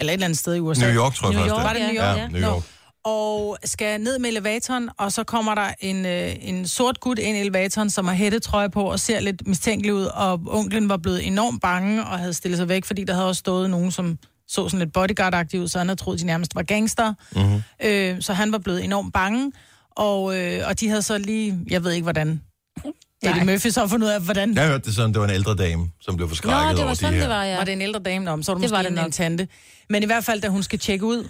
eller 0.00 0.12
et 0.12 0.14
eller 0.14 0.24
andet 0.24 0.38
sted 0.38 0.54
i 0.54 0.60
USA. 0.60 0.86
New 0.86 0.94
York, 1.02 1.14
tror 1.14 1.30
jeg 1.30 1.40
New 1.46 1.48
faktisk, 1.48 1.54
York, 1.54 1.60
er. 1.60 1.66
Var 1.66 1.72
det 1.72 1.82
New 1.82 2.02
York? 2.02 2.16
Ja, 2.18 2.28
New 2.28 2.40
York. 2.40 2.54
Nå. 2.56 2.62
Og 3.04 3.58
skal 3.64 4.00
ned 4.00 4.18
med 4.18 4.30
elevatoren, 4.30 4.90
og 4.98 5.12
så 5.12 5.24
kommer 5.24 5.54
der 5.54 5.74
en, 5.80 6.06
øh, 6.06 6.34
en 6.40 6.68
sort 6.68 7.00
gut 7.00 7.18
ind 7.18 7.36
i 7.36 7.40
elevatoren, 7.40 7.90
som 7.90 8.06
har 8.08 8.14
hættetrøje 8.14 8.70
på 8.70 8.82
og 8.84 9.00
ser 9.00 9.20
lidt 9.20 9.46
mistænkelig 9.46 9.94
ud, 9.94 10.04
og 10.04 10.40
onklen 10.46 10.88
var 10.88 10.96
blevet 10.96 11.26
enormt 11.26 11.62
bange 11.62 12.04
og 12.04 12.18
havde 12.18 12.34
stillet 12.34 12.58
sig 12.58 12.68
væk, 12.68 12.84
fordi 12.84 13.04
der 13.04 13.14
havde 13.14 13.28
også 13.28 13.38
stået 13.38 13.70
nogen, 13.70 13.90
som 13.90 14.18
så 14.48 14.68
sådan 14.68 14.78
lidt 14.78 14.92
bodyguard 14.92 15.54
ud, 15.54 15.68
så 15.68 15.78
han 15.78 15.88
havde 15.88 16.00
troet, 16.00 16.20
de 16.20 16.26
nærmest 16.26 16.54
var 16.54 16.62
gangster. 16.62 17.14
Mm-hmm. 17.36 17.62
Øh, 17.84 18.22
så 18.22 18.32
han 18.32 18.52
var 18.52 18.58
blevet 18.58 18.84
enormt 18.84 19.12
bange, 19.12 19.52
og, 19.90 20.38
øh, 20.38 20.62
og 20.68 20.80
de 20.80 20.88
havde 20.88 21.02
så 21.02 21.18
lige, 21.18 21.58
jeg 21.70 21.84
ved 21.84 21.92
ikke 21.92 22.02
hvordan, 22.02 22.40
Eddie 23.22 23.44
Murphy 23.44 23.70
så 23.70 23.80
har 23.80 23.86
fundet 23.86 24.06
ud 24.06 24.12
af, 24.12 24.20
hvordan... 24.20 24.54
Jeg 24.54 24.66
hørte 24.66 24.84
det 24.84 24.94
sådan, 24.94 25.12
det 25.12 25.20
var 25.20 25.26
en 25.26 25.34
ældre 25.34 25.54
dame, 25.54 25.90
som 26.00 26.16
blev 26.16 26.28
forskrækket 26.28 26.84
over 26.84 26.94
de 26.94 27.06
her. 27.06 27.42
ja. 27.42 27.56
Var 27.56 27.64
det 27.64 27.72
en 27.72 27.82
ældre 27.82 28.00
dame? 28.00 28.24
Nå, 28.24 28.30
så 28.30 28.34
var 28.34 28.36
det, 28.36 28.46
Det 28.46 28.60
måske 28.60 28.72
var 28.76 28.82
det 28.82 28.88
en, 28.88 28.94
nok. 28.94 29.06
en 29.06 29.12
tante. 29.12 29.48
Men 29.90 30.02
i 30.02 30.06
hvert 30.06 30.24
fald, 30.24 30.40
da 30.40 30.48
hun 30.48 30.62
skal 30.62 30.78
tjekke 30.78 31.06
ud 31.06 31.28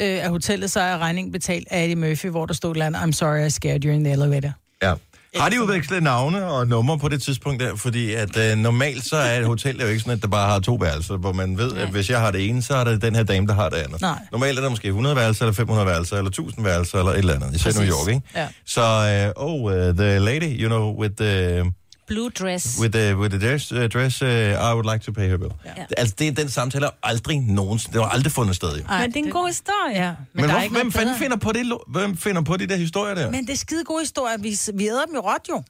øh, 0.00 0.24
af 0.24 0.28
hotellet, 0.28 0.70
så 0.70 0.80
er 0.80 0.98
regningen 0.98 1.32
betalt 1.32 1.68
af 1.70 1.82
Eddie 1.82 1.96
Murphy, 1.96 2.26
hvor 2.26 2.46
der 2.46 2.54
stod 2.54 2.76
andet, 2.76 3.00
I'm 3.00 3.12
sorry, 3.12 3.46
I 3.46 3.50
scared 3.50 3.84
you 3.84 3.92
in 3.92 4.04
the 4.04 4.12
elevator. 4.12 4.50
Ja. 4.82 4.94
Har 5.36 5.48
de 5.48 5.62
udvekslet 5.62 6.02
navne 6.02 6.46
og 6.46 6.66
numre 6.66 6.98
på 6.98 7.08
det 7.08 7.22
tidspunkt 7.22 7.60
der? 7.60 7.76
Fordi 7.76 8.14
at 8.14 8.36
øh, 8.36 8.56
normalt 8.56 9.04
så 9.04 9.16
er 9.16 9.38
et 9.38 9.46
hotel 9.46 9.80
jo 9.80 9.86
ikke 9.86 10.00
sådan, 10.00 10.12
at 10.12 10.22
der 10.22 10.28
bare 10.28 10.50
har 10.50 10.60
to 10.60 10.74
værelser, 10.74 11.16
hvor 11.16 11.32
man 11.32 11.58
ved, 11.58 11.76
at 11.76 11.88
hvis 11.88 12.10
jeg 12.10 12.20
har 12.20 12.30
det 12.30 12.48
ene, 12.48 12.62
så 12.62 12.74
er 12.74 12.84
det 12.84 13.02
den 13.02 13.14
her 13.14 13.22
dame, 13.22 13.46
der 13.46 13.54
har 13.54 13.68
det 13.68 13.76
andet. 13.76 14.00
Nej. 14.00 14.18
Normalt 14.32 14.58
er 14.58 14.62
der 14.62 14.70
måske 14.70 14.88
100 14.88 15.16
værelser, 15.16 15.44
eller 15.44 15.54
500 15.54 15.86
værelser, 15.86 16.16
eller 16.16 16.28
1000 16.28 16.64
værelser, 16.64 16.98
eller 16.98 17.12
et 17.12 17.18
eller 17.18 17.34
andet. 17.34 17.54
Især 17.54 17.80
New. 17.80 17.90
York, 17.90 18.08
ikke? 18.08 18.22
Ja. 18.34 18.48
Så, 18.66 19.32
uh, 19.36 19.44
oh, 19.44 19.62
uh, 19.62 19.72
the 19.72 20.18
lady, 20.18 20.62
you 20.62 20.68
know, 20.68 21.00
with 21.00 21.14
the, 21.14 21.64
Blue 22.08 22.28
dress. 22.30 22.80
with 22.80 22.92
the, 22.92 23.16
with 23.16 23.30
the 23.30 23.48
dress, 23.48 23.72
uh, 23.72 23.86
dress 23.86 24.22
uh, 24.22 24.28
I 24.28 24.74
would 24.74 24.92
like 24.92 25.04
to 25.04 25.12
pay 25.12 25.28
her 25.28 25.36
bill. 25.36 25.52
Ja. 25.64 25.84
Altså, 25.96 26.14
det, 26.18 26.36
den 26.36 26.48
samtale 26.48 26.84
har 26.84 26.94
aldrig 27.02 27.40
nogensinde, 27.40 27.94
det 27.94 28.04
har 28.04 28.10
aldrig 28.10 28.32
fundet 28.32 28.56
sted, 28.56 28.76
jo. 28.76 28.84
Ej, 28.88 29.00
Men 29.00 29.10
det 29.12 29.20
er 29.20 29.24
en 29.24 29.30
god 29.30 29.46
historie. 29.46 30.04
Ja, 30.04 30.14
Men, 30.32 30.44
der 30.44 30.50
er 30.50 30.52
hvor, 30.52 30.62
ikke 30.62 30.76
hvem 30.76 30.92
fanden 30.92 31.16
finder 31.16 31.36
på 31.36 31.52
det? 31.52 31.78
Hvem 31.88 32.16
finder 32.16 32.42
på 32.42 32.56
de 32.56 32.66
der 32.66 32.76
historier 32.76 33.14
der? 33.14 33.30
Men 33.30 33.46
det 33.46 33.52
er 33.52 33.56
skide 33.56 33.84
gode 33.84 34.00
historier. 34.00 34.38
Vi, 34.38 34.58
vi 34.74 34.88
æder 34.88 35.04
dem 35.04 35.14
i 35.14 35.18
råt, 35.18 35.48
jo. 35.48 35.62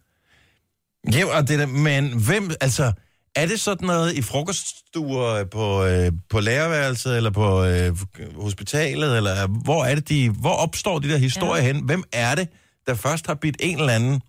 Ja, 1.13 1.37
og 1.37 1.49
det 1.49 1.59
der, 1.59 1.67
men 1.67 2.23
hvem, 2.27 2.51
altså, 2.61 2.93
er 3.37 3.47
det 3.47 3.61
sådan 3.61 3.87
noget 3.87 4.15
i 4.15 4.23
frokoststuer 4.23 5.45
på, 5.45 5.85
øh, 5.85 6.13
på 6.31 6.41
lærerværelset, 6.41 7.17
eller 7.17 7.31
på 7.31 7.65
øh, 7.65 7.97
hospitalet, 8.37 9.17
eller 9.17 9.47
hvor 9.47 9.85
er 9.85 9.95
det, 9.95 10.09
de, 10.09 10.31
hvor 10.31 10.55
opstår 10.55 10.99
de 10.99 11.09
der 11.09 11.19
historier 11.19 11.65
ja. 11.65 11.73
hen? 11.73 11.85
Hvem 11.85 12.05
er 12.13 12.35
det, 12.35 12.49
der 12.87 12.95
først 12.95 13.27
har 13.27 13.35
bidt 13.35 13.57
en 13.61 13.79
eller 13.79 13.93
anden, 13.93 14.21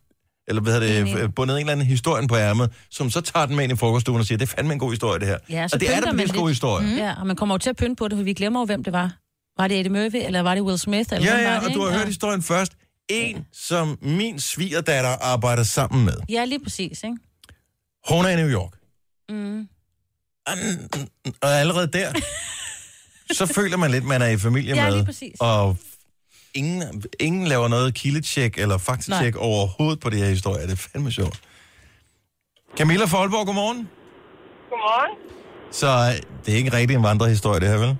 eller 0.49 0.61
hvad 0.61 0.73
hedder 0.81 1.15
det, 1.17 1.35
bundet 1.35 1.55
en 1.55 1.59
eller 1.59 1.71
anden 1.71 1.85
historien 1.87 2.27
på 2.27 2.35
ærmet, 2.37 2.71
som 2.91 3.09
så 3.09 3.21
tager 3.21 3.45
den 3.45 3.55
med 3.55 3.63
ind 3.63 3.73
i 3.73 3.75
frokoststuen 3.75 4.19
og 4.19 4.25
siger, 4.25 4.37
det 4.37 4.49
er 4.49 4.55
fandme 4.55 4.73
en 4.73 4.79
god 4.79 4.91
historie, 4.91 5.19
det 5.19 5.27
her. 5.27 5.37
Ja, 5.49 5.67
så 5.67 5.75
og 5.75 5.79
det 5.79 5.95
er 5.95 5.99
da 6.01 6.09
en 6.09 6.27
god 6.29 6.49
historie. 6.49 6.87
Mm. 6.87 6.95
Ja, 6.97 7.13
og 7.19 7.27
man 7.27 7.35
kommer 7.35 7.55
jo 7.55 7.59
til 7.59 7.69
at 7.69 7.75
pynte 7.75 7.95
på 7.95 8.07
det, 8.07 8.17
for 8.17 8.23
vi 8.23 8.33
glemmer 8.33 8.59
jo, 8.59 8.65
hvem 8.65 8.83
det 8.83 8.93
var. 8.93 9.17
Var 9.57 9.67
det 9.67 9.79
Eddie 9.79 9.91
Murphy, 9.93 10.15
eller 10.25 10.41
var 10.41 10.55
det 10.55 10.61
Will 10.63 10.79
Smith? 10.79 11.13
Eller 11.13 11.27
Ja, 11.27 11.35
hvem 11.35 11.45
var 11.45 11.51
ja, 11.53 11.59
det, 11.59 11.67
og 11.67 11.73
du 11.73 11.81
har 11.81 11.97
hørt 11.97 12.07
historien 12.07 12.43
først. 12.43 12.71
En, 13.09 13.45
som 13.53 13.97
min 14.01 14.39
svigerdatter 14.39 15.09
arbejder 15.09 15.63
sammen 15.63 16.05
med. 16.05 16.13
Ja, 16.29 16.45
lige 16.45 16.63
præcis, 16.63 17.03
ikke? 17.03 17.17
Hun 18.09 18.25
er 18.25 18.29
i 18.29 18.35
New 18.35 18.49
York. 18.49 18.71
Mm. 19.29 19.67
Og 21.41 21.49
allerede 21.59 21.87
der, 21.87 22.13
så 23.37 23.45
føler 23.45 23.77
man 23.77 23.91
lidt, 23.91 24.03
man 24.03 24.21
er 24.21 24.27
i 24.27 24.37
familie 24.37 24.75
Ja, 24.75 24.85
med. 24.85 24.93
lige 24.95 25.05
præcis. 25.05 25.35
Og 25.39 25.77
ingen, 26.53 27.03
ingen 27.19 27.47
laver 27.47 27.67
noget 27.67 27.93
kildetjek 27.93 28.57
eller 28.57 28.77
faktatjek 28.77 29.35
overhovedet 29.35 29.99
på 29.99 30.09
de 30.09 30.15
her 30.15 30.25
historier. 30.25 30.65
Det 30.65 30.71
er 30.71 30.89
fandme 30.91 31.11
sjovt. 31.11 31.39
Camilla 32.77 33.05
Folborg, 33.05 33.45
godmorgen. 33.45 33.89
Godmorgen. 34.69 35.17
Så 35.71 35.87
øh, 35.87 36.43
det 36.45 36.53
er 36.53 36.57
ikke 36.57 36.73
rigtig 36.73 36.95
en 36.95 37.03
vandrehistorie, 37.03 37.59
det 37.59 37.67
her, 37.67 37.77
vel? 37.77 37.97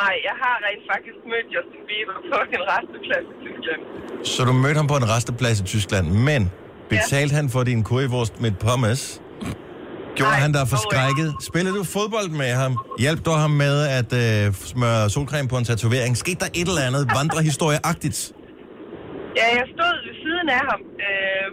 Nej, 0.00 0.14
jeg 0.28 0.36
har 0.42 0.54
rent 0.66 0.84
faktisk 0.92 1.18
mødt 1.32 1.48
Justin 1.54 1.82
Bieber 1.88 2.16
på 2.32 2.36
en 2.56 2.64
resteplads 2.74 3.26
i 3.34 3.36
Tyskland. 3.46 3.80
Så 4.24 4.44
du 4.44 4.52
mødte 4.52 4.76
ham 4.76 4.86
på 4.86 4.96
en 4.96 5.08
resteplads 5.14 5.60
i 5.60 5.64
Tyskland, 5.64 6.06
men 6.28 6.50
betalte 6.88 7.34
han 7.34 7.50
for 7.50 7.62
din 7.64 7.84
currywurst 7.84 8.40
med 8.40 8.52
pommes? 8.52 9.22
Gjorde 10.20 10.38
han 10.44 10.50
dig 10.56 10.64
forskrækket? 10.74 11.28
Spillede 11.50 11.74
du 11.80 11.84
fodbold 11.96 12.28
med 12.42 12.50
ham? 12.62 12.72
Hjalp 13.04 13.20
du 13.26 13.30
ham 13.44 13.52
med 13.64 13.74
at 13.98 14.10
øh, 14.22 14.54
smøre 14.72 15.00
solcreme 15.14 15.48
på 15.52 15.56
en 15.60 15.64
tatovering? 15.70 16.12
Skete 16.24 16.38
der 16.44 16.50
et 16.60 16.68
eller 16.72 16.84
andet 16.88 17.04
vandrehistorieagtigt? 17.18 18.18
Ja, 19.40 19.46
jeg 19.58 19.66
stod 19.74 19.94
ved 20.06 20.14
siden 20.24 20.46
af 20.58 20.62
ham, 20.70 20.80
øh, 21.06 21.46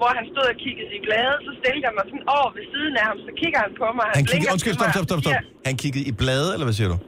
hvor 0.00 0.10
han 0.18 0.24
stod 0.32 0.46
og 0.52 0.56
kiggede 0.64 0.90
i 0.98 1.00
bladet. 1.06 1.36
Så 1.46 1.50
stillede 1.60 1.82
jeg 1.86 1.92
mig 1.98 2.04
sådan 2.10 2.24
over 2.36 2.48
ved 2.58 2.64
siden 2.74 2.92
af 3.00 3.04
ham, 3.10 3.16
så 3.26 3.30
kigger 3.40 3.58
han 3.66 3.72
på 3.82 3.86
mig. 3.98 4.06
Han 4.06 4.14
blinker 4.14 4.32
kiggede, 4.32 4.52
undskyld, 4.54 4.74
stop, 4.80 4.90
stop, 4.94 5.06
stop, 5.08 5.20
stop. 5.24 5.36
Han 5.68 5.74
kiggede 5.82 6.04
i 6.10 6.12
blade, 6.22 6.48
eller 6.54 6.66
hvad 6.68 6.76
siger 6.80 6.90
du? 6.94 6.98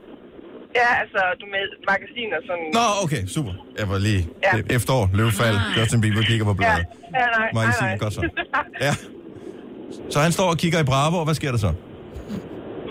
Ja, 0.81 0.89
altså, 1.03 1.21
du 1.41 1.45
med 1.55 1.63
magasiner 1.91 2.37
sådan... 2.49 2.67
Nå, 2.77 2.85
okay, 3.03 3.21
super. 3.35 3.53
Jeg 3.79 3.85
var 3.91 3.97
lige 4.07 4.21
Ja. 4.45 4.51
ja. 4.57 4.75
efterår, 4.77 5.03
løvefald, 5.19 5.57
Justin 5.77 5.99
Bieber 6.03 6.23
kigger 6.29 6.45
på 6.49 6.53
Ja, 6.53 6.57
bladet. 6.61 6.85
ja 7.17 7.23
nej, 7.25 7.29
nej, 7.37 7.49
Magasin, 7.57 7.87
nej. 7.91 7.97
godt 8.03 8.13
så. 8.17 8.21
Ja. 8.87 8.93
Så 10.13 10.17
han 10.25 10.31
står 10.37 10.47
og 10.53 10.57
kigger 10.63 10.79
i 10.85 10.87
Bravo, 10.93 11.15
og 11.21 11.25
hvad 11.27 11.37
sker 11.41 11.51
der 11.55 11.61
så? 11.67 11.71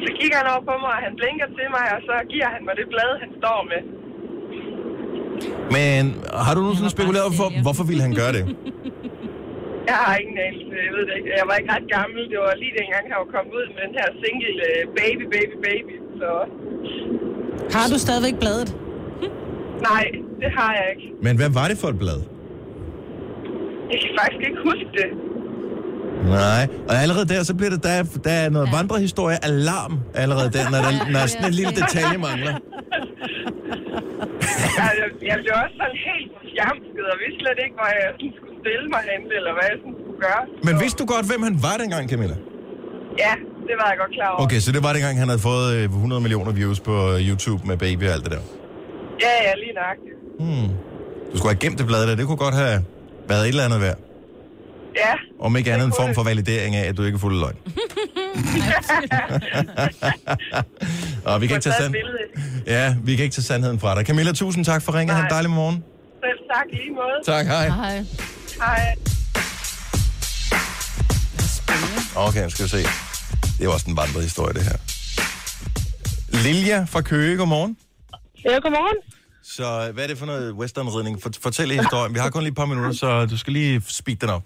Så 0.04 0.08
kigger 0.20 0.36
han 0.40 0.46
over 0.54 0.64
på 0.70 0.74
mig, 0.84 0.92
og 0.98 1.00
han 1.06 1.12
blinker 1.20 1.48
til 1.58 1.66
mig, 1.76 1.84
og 1.96 2.00
så 2.08 2.14
giver 2.32 2.48
han 2.54 2.60
mig 2.66 2.74
det 2.80 2.86
blad, 2.94 3.10
han 3.22 3.30
står 3.40 3.58
med. 3.72 3.80
Men 5.76 6.02
har 6.46 6.52
du 6.56 6.60
nogensinde 6.66 6.90
spekuleret 6.96 7.30
for, 7.40 7.46
hvorfor 7.66 7.84
ville 7.90 8.02
han 8.06 8.14
gøre 8.20 8.32
det? 8.38 8.44
Jeg 9.90 9.98
har 10.06 10.14
ingen 10.22 10.38
anelse, 10.48 10.72
jeg 10.86 10.92
ved 10.96 11.04
det 11.08 11.14
ikke. 11.18 11.30
Jeg 11.40 11.46
var 11.50 11.54
ikke 11.60 11.70
ret 11.76 11.88
gammel. 11.98 12.20
Det 12.32 12.38
var 12.46 12.52
lige 12.64 12.74
dengang, 12.80 13.02
han 13.12 13.18
var 13.24 13.30
kommet 13.36 13.52
ud 13.58 13.66
med 13.74 13.80
den 13.86 13.92
her 13.98 14.08
single 14.22 14.52
øh, 14.70 14.80
Baby, 15.00 15.24
Baby, 15.34 15.56
Baby. 15.68 15.94
Så 16.20 16.28
Har 17.76 17.86
du 17.92 17.96
stadigvæk 18.06 18.36
bladet? 18.42 18.68
nej, 19.90 20.04
det 20.42 20.50
har 20.58 20.70
jeg 20.78 20.86
ikke. 20.94 21.06
Men 21.26 21.32
hvad 21.40 21.50
var 21.58 21.66
det 21.70 21.76
for 21.82 21.88
et 21.94 21.98
blad? 22.04 22.20
Jeg 23.92 23.98
kan 24.02 24.10
faktisk 24.20 24.42
ikke 24.48 24.60
huske 24.68 24.88
det. 25.00 25.08
Nej, 26.24 26.62
og 26.88 26.94
allerede 27.02 27.26
der, 27.32 27.42
så 27.42 27.54
bliver 27.54 27.70
det, 27.70 27.82
der, 27.82 27.90
er- 28.00 28.18
der 28.24 28.30
er 28.30 28.50
noget 28.50 28.66
ja. 28.66 28.76
vandrehistorie 28.76 29.38
alarm 29.44 30.00
allerede 30.14 30.50
der, 30.56 30.64
når, 30.70 30.78
der, 30.86 30.92
når 31.14 31.26
sådan 31.26 31.46
en 31.46 31.52
lille 31.60 31.72
detalje 31.80 32.18
mangler. 32.18 32.52
jeg, 34.78 34.86
jeg, 35.30 35.36
blev 35.42 35.52
også 35.64 35.76
sådan 35.82 35.98
helt 36.08 36.30
fjamsket, 36.54 37.04
og 37.12 37.16
vidste 37.22 37.38
slet 37.42 37.58
ikke, 37.64 37.74
hvor 37.80 37.88
jeg 37.98 38.06
sådan 38.16 38.32
skulle 38.38 38.56
stille 38.62 38.86
mig 38.94 39.02
hen, 39.10 39.20
eller 39.38 39.52
hvad 39.56 39.66
jeg 39.70 39.76
sådan 39.82 39.96
skulle 40.02 40.20
gøre. 40.26 40.42
Men 40.68 40.74
vidste 40.82 40.98
du 41.02 41.06
godt, 41.14 41.24
hvem 41.30 41.42
han 41.48 41.54
var 41.66 41.74
dengang, 41.82 42.04
Camilla? 42.12 42.36
Ja, 43.24 43.32
det 43.68 43.74
var 43.80 43.86
jeg 43.92 43.96
godt 44.02 44.12
klar 44.18 44.28
over. 44.32 44.40
Okay, 44.44 44.60
så 44.64 44.68
det 44.76 44.82
var 44.86 44.92
dengang, 44.96 45.14
han 45.22 45.28
havde 45.32 45.42
fået 45.50 45.66
øh, 45.76 45.82
100 45.84 46.20
millioner 46.24 46.52
views 46.60 46.78
på 46.88 46.94
øh, 47.12 47.16
YouTube 47.28 47.60
med 47.70 47.76
Baby 47.84 48.04
og 48.10 48.14
alt 48.16 48.24
det 48.26 48.32
der. 48.36 48.42
Ja, 49.24 49.32
ja, 49.46 49.52
lige 49.62 49.74
nøjagtigt. 49.80 50.16
Hmm. 50.42 50.68
Du 51.30 51.34
skulle 51.38 51.52
have 51.54 51.62
gemt 51.64 51.78
det 51.80 51.86
blad 51.90 52.02
der. 52.08 52.14
Det 52.20 52.24
kunne 52.28 52.42
godt 52.46 52.56
have 52.62 52.76
været 53.30 53.42
et 53.42 53.48
eller 53.54 53.64
andet 53.68 53.80
værd. 53.86 53.98
Ja. 54.96 55.12
Om 55.40 55.56
ikke 55.56 55.72
andet 55.72 55.86
en 55.86 55.92
form 55.96 56.14
for 56.14 56.22
validering 56.22 56.76
af, 56.76 56.88
at 56.88 56.96
du 56.96 57.02
ikke 57.02 57.16
er 57.16 57.20
fuld 57.20 57.40
løgn. 57.40 57.56
Og 61.24 61.40
vi 61.40 61.46
kan 61.46 61.56
ikke 61.56 61.64
tage 61.64 61.76
sand... 61.80 61.94
Ja, 62.66 62.96
vi 63.04 63.16
kan 63.16 63.22
ikke 63.22 63.34
tage 63.34 63.42
sandheden 63.42 63.80
fra 63.80 63.94
dig. 63.94 64.06
Camilla, 64.06 64.32
tusind 64.32 64.64
tak 64.64 64.82
for 64.82 64.94
ringen. 64.94 65.16
Ha' 65.16 65.22
en 65.22 65.30
dejlig 65.30 65.50
morgen. 65.50 65.84
Selv 66.24 66.38
tak 66.54 66.64
lige 66.72 66.90
måde. 66.90 67.36
Tak, 67.36 67.46
hej. 67.46 67.68
Hej. 67.68 68.04
Hej. 68.56 68.94
Okay, 72.16 72.42
nu 72.42 72.50
skal 72.50 72.64
vi 72.64 72.68
se. 72.68 72.82
Det 73.58 73.66
er 73.66 73.68
også 73.68 73.90
en 73.90 73.96
vandrehistorie, 73.96 74.54
det 74.54 74.62
her. 74.62 74.76
Lilja 76.42 76.84
fra 76.84 77.00
Køge, 77.00 77.36
godmorgen. 77.36 77.76
Ja, 78.44 78.58
godmorgen. 78.62 78.96
Så 79.42 79.86
øh, 79.88 79.94
hvad 79.94 80.04
er 80.04 80.08
det 80.08 80.18
for 80.18 80.26
noget 80.26 80.52
westernridning? 80.52 81.22
For, 81.22 81.30
fortæl 81.42 81.70
historien. 81.70 82.14
Vi 82.14 82.18
har 82.18 82.30
kun 82.30 82.42
lige 82.42 82.50
et 82.50 82.56
par 82.56 82.64
minutter, 82.66 82.92
så 82.92 83.26
du 83.26 83.38
skal 83.38 83.52
lige 83.52 83.82
speed 83.88 84.16
den 84.16 84.28
op. 84.28 84.42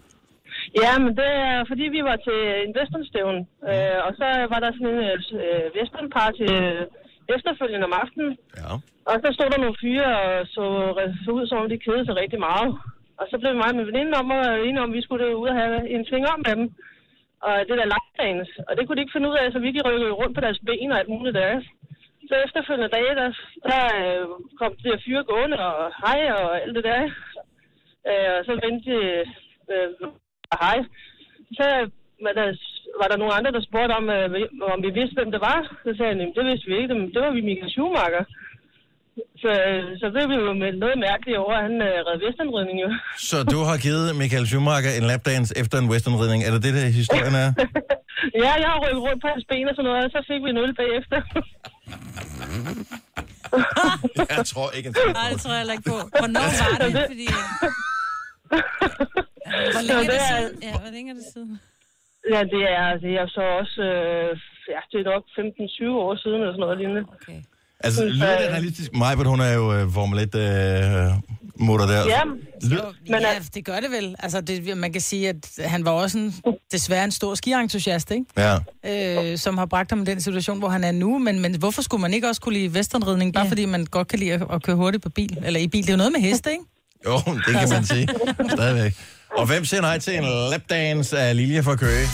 Ja, 0.82 0.92
men 1.04 1.12
det 1.20 1.30
er 1.48 1.64
fordi, 1.70 1.84
vi 1.96 2.02
var 2.10 2.16
til 2.16 2.40
en 2.64 2.72
westernstævn, 2.76 3.38
øh, 3.70 3.98
og 4.06 4.12
så 4.20 4.26
var 4.52 4.60
der 4.60 4.70
sådan 4.72 4.94
en 4.94 5.00
øh, 5.44 5.66
westernparty 5.76 6.46
øh, 6.58 6.82
efterfølgende 7.36 7.88
om 7.88 7.98
aftenen. 8.02 8.32
Ja. 8.60 8.72
Og 9.10 9.16
så 9.22 9.28
stod 9.32 9.48
der 9.50 9.60
nogle 9.62 9.80
fyre 9.82 10.10
og 10.24 10.46
så, 10.54 10.64
så 11.24 11.30
ud, 11.38 11.46
som 11.46 11.58
om 11.62 11.68
de 11.68 11.84
kedede 11.84 12.06
sig 12.06 12.16
rigtig 12.16 12.40
meget. 12.48 12.70
Og 13.20 13.24
så 13.30 13.34
blev 13.38 13.54
mig 13.54 13.70
og 13.70 13.76
min 13.76 13.86
veninde 13.86 14.14
om, 14.20 14.30
og 14.30 14.66
enige 14.66 14.84
om, 14.84 14.90
at 14.90 14.96
vi 14.96 15.02
skulle 15.02 15.36
ud 15.42 15.48
og 15.48 15.58
have 15.62 15.90
en 15.94 16.04
ting 16.04 16.22
om 16.32 16.38
med 16.46 16.54
dem. 16.56 16.66
Og 17.46 17.54
det 17.68 17.78
der 17.80 17.92
lagdans. 17.94 18.50
Og 18.68 18.72
det 18.76 18.82
kunne 18.84 18.96
de 18.96 19.04
ikke 19.04 19.16
finde 19.16 19.30
ud 19.30 19.36
af, 19.40 19.52
så 19.52 19.58
vi 19.58 19.80
rykkede 19.88 20.18
rundt 20.20 20.34
på 20.34 20.40
deres 20.40 20.60
ben 20.66 20.92
og 20.92 20.98
alt 20.98 21.08
muligt 21.08 21.34
der. 21.34 21.60
Så 22.28 22.34
efterfølgende 22.46 22.94
dage, 22.96 23.14
der, 23.20 23.28
der 23.70 23.82
øh, 24.00 24.26
kom 24.58 24.72
de 24.76 24.88
her 24.90 24.98
fyre 25.04 25.24
gående 25.24 25.58
og 25.68 25.92
hej 26.02 26.20
og 26.38 26.62
alt 26.62 26.74
det 26.76 26.84
der. 26.84 27.02
Øh, 28.10 28.30
og 28.36 28.44
så 28.46 28.52
vendte 28.64 28.94
øh, 29.72 29.88
hej. 30.64 30.78
Så 31.58 31.66
var 32.24 32.32
der, 32.38 32.46
var 33.00 33.08
der 33.10 33.18
nogle 33.20 33.34
andre, 33.38 33.50
der 33.56 33.62
spurgte 33.68 33.92
om, 34.00 34.06
øh, 34.16 34.26
om 34.74 34.80
vi 34.86 34.90
vidste, 34.98 35.16
hvem 35.18 35.30
det 35.34 35.40
var. 35.50 35.58
Så 35.84 35.90
sagde 35.96 36.12
"Jamen, 36.12 36.34
det 36.36 36.44
vidste 36.50 36.66
vi 36.70 36.74
ikke. 36.80 36.90
Det, 36.92 36.98
det 37.14 37.20
var 37.24 37.32
vi 37.38 37.42
Michael 37.50 37.70
Schumacher. 37.74 38.24
Så, 39.42 39.50
øh, 39.68 39.82
så 40.00 40.06
blev 40.14 40.24
vi 40.32 40.36
jo 40.46 40.52
med 40.62 40.70
noget 40.84 40.96
mærkeligt 41.08 41.38
over, 41.42 41.54
at 41.58 41.62
han 41.68 41.76
øh, 41.88 41.94
redde 42.06 42.22
Vesternridning 42.26 42.78
jo. 42.84 42.88
Så 43.30 43.36
du 43.52 43.58
har 43.68 43.76
givet 43.86 44.06
Michael 44.22 44.46
Schumacher 44.50 44.92
en 45.00 45.06
lapdance 45.10 45.50
efter 45.62 45.76
en 45.82 45.88
westernridning. 45.92 46.40
Er 46.46 46.50
det 46.54 46.62
det, 46.66 46.72
der 46.78 46.84
historien 47.02 47.34
er? 47.44 47.48
ja, 48.44 48.52
jeg 48.62 48.68
har 48.72 48.78
rykket 48.84 49.02
rundt 49.06 49.20
på 49.24 49.28
hans 49.34 49.44
ben 49.50 49.68
og 49.70 49.74
sådan 49.76 49.88
noget, 49.90 50.04
og 50.06 50.10
så 50.14 50.20
fik 50.30 50.40
vi 50.44 50.50
en 50.54 50.60
øl 50.64 50.72
bagefter. 50.82 51.18
Jeg 54.36 54.44
tror 54.52 54.68
ikke 54.76 54.88
en 54.88 54.94
Nej, 55.20 55.28
det 55.32 55.40
tror 55.40 55.50
jeg 55.50 55.58
heller 55.62 55.76
ikke 55.78 55.88
på. 55.94 55.98
Hvornår 56.20 56.46
var 56.60 56.78
det? 56.84 56.92
Fordi... 57.12 57.26
Hvor 59.74 59.82
længe 59.88 60.04
er 60.04 60.10
det 60.12 60.20
siden? 60.30 60.62
Ja, 60.62 60.70
hvor 60.78 60.90
længe 60.96 61.10
er 61.12 61.16
det 61.20 61.24
siden? 61.34 61.60
Ja, 62.34 62.40
det 62.54 62.62
er, 62.80 62.88
det 63.04 63.12
er 63.22 63.26
så 63.36 63.42
også, 63.60 63.80
øh, 63.82 64.30
ja, 64.74 64.80
det 64.90 64.98
er 65.00 65.06
nok 65.14 65.24
15-20 65.38 66.04
år 66.04 66.16
siden 66.22 66.38
eller 66.40 66.52
sådan 66.52 66.60
noget 66.60 66.78
lignende. 66.78 67.02
Okay. 67.16 67.38
Altså, 67.80 68.04
lyder 68.04 68.38
det 68.38 68.46
øh, 68.46 68.52
realistisk? 68.52 68.94
Majbert, 68.94 69.26
hun 69.26 69.40
er 69.40 69.52
jo 69.52 69.74
øh, 69.74 69.92
Formel 69.92 70.18
1 70.18 70.34
øh, 70.34 71.12
mutter 71.56 71.86
der. 71.86 72.06
Ja, 72.06 72.20
Lyd- 72.62 73.10
men, 73.10 73.20
ja, 73.20 73.28
det 73.54 73.64
gør 73.64 73.80
det 73.80 73.90
vel. 73.90 74.14
Altså, 74.18 74.40
det, 74.40 74.76
man 74.76 74.92
kan 74.92 75.00
sige, 75.00 75.28
at 75.28 75.58
han 75.64 75.84
var 75.84 75.90
også 75.90 76.18
en, 76.18 76.34
desværre 76.72 77.04
en 77.04 77.10
stor 77.10 77.34
skientusiast, 77.34 78.10
ikke? 78.10 78.24
Ja. 78.36 78.58
Øh, 79.32 79.38
som 79.38 79.58
har 79.58 79.66
bragt 79.66 79.90
ham 79.90 80.02
i 80.02 80.04
den 80.04 80.20
situation, 80.20 80.58
hvor 80.58 80.68
han 80.68 80.84
er 80.84 80.92
nu. 80.92 81.18
Men, 81.18 81.40
men 81.40 81.58
hvorfor 81.58 81.82
skulle 81.82 82.00
man 82.00 82.14
ikke 82.14 82.28
også 82.28 82.40
kunne 82.40 82.54
lide 82.54 82.68
westernridning, 82.68 83.34
bare 83.34 83.44
ja. 83.44 83.50
fordi 83.50 83.64
man 83.64 83.84
godt 83.86 84.08
kan 84.08 84.18
lide 84.18 84.32
at, 84.32 84.42
at 84.52 84.62
køre 84.62 84.76
hurtigt 84.76 85.02
på 85.02 85.10
bil? 85.10 85.38
Eller 85.44 85.60
i 85.60 85.68
bil. 85.68 85.82
Det 85.82 85.88
er 85.88 85.92
jo 85.92 85.96
noget 85.96 86.12
med 86.12 86.20
heste, 86.20 86.50
ikke? 86.50 86.64
Jo, 87.06 87.16
det 87.46 87.54
kan 87.60 87.68
man 87.68 87.84
sige. 87.84 88.08
Stadigvæk. 88.50 88.92
Og 89.36 89.46
hvem 89.46 89.64
siger 89.64 89.80
nej 89.80 89.98
til 89.98 90.16
en 90.16 90.24
lapdance 90.50 91.18
af 91.18 91.36
Lilje 91.36 91.62
fra 91.62 91.76
Køge? 91.76 92.08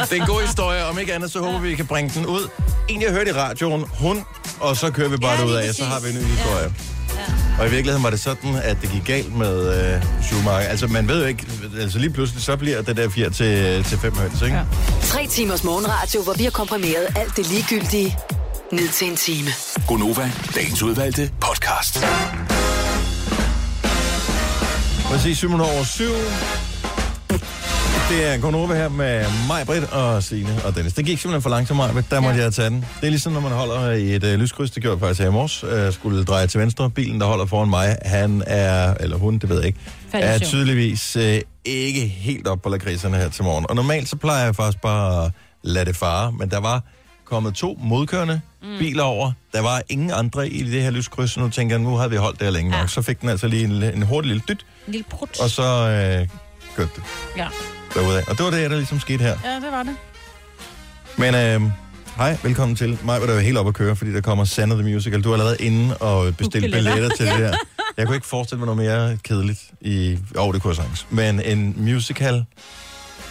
det 0.00 0.18
er 0.18 0.20
en 0.20 0.26
god 0.26 0.42
historie. 0.42 0.84
Om 0.84 0.98
ikke 0.98 1.14
andet, 1.14 1.32
så 1.32 1.40
håber 1.40 1.58
vi, 1.58 1.68
vi 1.68 1.74
kan 1.74 1.86
bringe 1.86 2.10
den 2.14 2.26
ud. 2.26 2.48
En, 2.88 3.02
jeg 3.02 3.10
hørte 3.10 3.30
i 3.30 3.32
radioen, 3.32 3.84
hun, 3.98 4.24
og 4.60 4.76
så 4.76 4.90
kører 4.90 5.08
vi 5.08 5.16
bare 5.16 5.38
ja, 5.40 5.44
ud 5.44 5.52
af, 5.52 5.74
så 5.74 5.84
har 5.84 6.00
vi 6.00 6.08
en 6.08 6.14
ny 6.14 6.22
historie. 6.22 6.72
Ja. 7.16 7.62
Og 7.62 7.66
i 7.66 7.70
virkeligheden 7.70 8.02
var 8.04 8.10
det 8.10 8.20
sådan, 8.20 8.54
at 8.54 8.76
det 8.82 8.90
gik 8.90 9.04
galt 9.04 9.34
med 9.36 9.94
øh, 9.94 10.02
Schumacher. 10.22 10.68
Altså, 10.68 10.86
man 10.86 11.08
ved 11.08 11.20
jo 11.20 11.26
ikke, 11.26 11.46
altså 11.80 11.98
lige 11.98 12.10
pludselig, 12.10 12.42
så 12.42 12.56
bliver 12.56 12.82
det 12.82 12.96
der 12.96 13.08
4 13.08 13.30
til, 13.30 13.84
til 13.84 13.98
5 13.98 14.16
høns, 14.16 14.42
ikke? 14.42 14.56
Ja. 14.56 14.62
Tre 15.02 15.26
timers 15.26 15.64
morgenradio, 15.64 16.22
hvor 16.22 16.32
vi 16.32 16.44
har 16.44 16.50
komprimeret 16.50 17.06
alt 17.16 17.36
det 17.36 17.46
ligegyldige 17.46 18.18
ned 18.72 18.88
til 18.88 19.10
en 19.10 19.16
time. 19.16 19.50
Gonova, 19.86 20.30
dagens 20.54 20.82
udvalgte 20.82 21.30
podcast. 21.40 22.04
Præcis 25.10 25.38
7 25.38 25.48
minutter 25.48 25.74
over 25.74 25.84
7. 25.84 26.04
Det 28.10 28.26
er 28.26 28.38
Gonova 28.40 28.74
her 28.74 28.88
med 28.88 29.24
mig, 29.48 29.66
Britt 29.66 29.92
og 29.92 30.22
Signe 30.22 30.64
og 30.64 30.76
Dennis. 30.76 30.92
Det 30.92 31.04
gik 31.04 31.18
simpelthen 31.18 31.42
for 31.42 31.50
langsomt, 31.50 31.76
mig, 31.76 32.10
der 32.10 32.20
måtte 32.20 32.38
ja. 32.38 32.44
jeg 32.44 32.52
tage 32.52 32.70
den. 32.70 32.84
Det 33.00 33.06
er 33.06 33.10
ligesom, 33.10 33.32
når 33.32 33.40
man 33.40 33.52
holder 33.52 33.90
i 33.90 34.14
et 34.14 34.24
uh, 34.24 34.30
lyskryds, 34.30 34.70
det 34.70 34.82
gjorde 34.82 34.94
jeg 34.94 35.00
faktisk 35.00 35.20
her 35.20 35.28
i 35.28 35.32
morges. 35.32 35.64
Uh, 35.64 35.92
skulle 35.92 36.24
dreje 36.24 36.46
til 36.46 36.60
venstre. 36.60 36.90
Bilen, 36.90 37.20
der 37.20 37.26
holder 37.26 37.46
foran 37.46 37.70
mig, 37.70 37.96
han 38.02 38.42
er, 38.46 38.94
eller 39.00 39.16
hun, 39.16 39.38
det 39.38 39.48
ved 39.48 39.56
jeg 39.56 39.66
ikke, 39.66 39.78
er 40.12 40.38
tydeligvis 40.38 41.16
uh, 41.16 41.22
ikke 41.64 42.06
helt 42.06 42.46
op 42.46 42.62
på 42.62 42.68
lakridserne 42.68 43.16
her 43.16 43.28
til 43.28 43.44
morgen. 43.44 43.66
Og 43.68 43.76
normalt 43.76 44.08
så 44.08 44.16
plejer 44.16 44.44
jeg 44.44 44.56
faktisk 44.56 44.80
bare 44.82 45.24
at 45.24 45.32
lade 45.62 45.84
det 45.84 45.96
fare, 45.96 46.32
men 46.32 46.50
der 46.50 46.60
var 46.60 46.82
kommet 47.24 47.54
to 47.54 47.78
modkørende 47.82 48.40
mm. 48.62 48.78
biler 48.78 49.02
over. 49.02 49.32
Der 49.52 49.60
var 49.60 49.82
ingen 49.88 50.10
andre 50.10 50.48
i 50.48 50.62
det 50.62 50.82
her 50.82 50.90
lyskryds, 50.90 51.30
så 51.30 51.40
nu 51.40 51.48
tænker 51.48 51.76
jeg, 51.76 51.82
nu 51.82 51.96
havde 51.96 52.10
vi 52.10 52.16
holdt 52.16 52.40
der 52.40 52.50
længe 52.50 52.70
nok. 52.70 52.88
Så 52.88 53.02
fik 53.02 53.20
den 53.20 53.28
altså 53.28 53.48
lige 53.48 53.64
en, 53.64 53.82
en 53.82 54.02
hurtig 54.02 54.28
lille 54.28 54.42
dyt, 54.48 54.66
En 54.90 54.92
lille 54.92 55.04
prut. 55.10 55.40
og 55.40 55.50
så 55.50 55.62
øh, 55.62 56.28
kørte 56.76 56.90
det 56.96 57.02
Ja. 57.36 57.48
derudad. 57.94 58.22
Og 58.28 58.36
det 58.38 58.44
var 58.44 58.50
det, 58.50 58.70
der 58.70 58.76
ligesom 58.76 59.00
skete 59.00 59.24
her. 59.24 59.36
Ja, 59.44 59.54
det 59.54 59.72
var 59.72 59.82
det. 59.82 59.96
Men 61.18 61.34
øh, 61.34 61.70
hej, 62.16 62.36
velkommen 62.42 62.76
til. 62.76 62.98
Mig 63.04 63.20
var 63.20 63.26
der 63.26 63.34
jo 63.34 63.40
helt 63.40 63.58
op 63.58 63.68
at 63.68 63.74
køre, 63.74 63.96
fordi 63.96 64.12
der 64.12 64.20
kommer 64.20 64.44
Sand 64.44 64.72
of 64.72 64.78
the 64.78 64.92
Musical. 64.94 65.22
Du 65.22 65.28
har 65.28 65.34
allerede 65.34 65.56
inde 65.60 65.96
og 65.96 66.36
bestilt 66.36 66.62
Billetter. 66.64 66.94
billetter 66.94 67.16
til 67.16 67.26
det 67.26 67.38
der. 67.38 67.54
Jeg 67.96 68.06
kunne 68.06 68.16
ikke 68.16 68.26
forestille 68.26 68.58
mig 68.64 68.74
noget 68.76 68.82
mere 68.90 69.18
kedeligt 69.24 69.60
i... 69.80 70.18
Jo, 70.36 70.52
det 70.52 70.62
kunne 70.62 70.68
jeg 70.70 70.76
sagtens. 70.76 71.06
Men 71.10 71.40
en 71.40 71.74
musical 71.76 72.44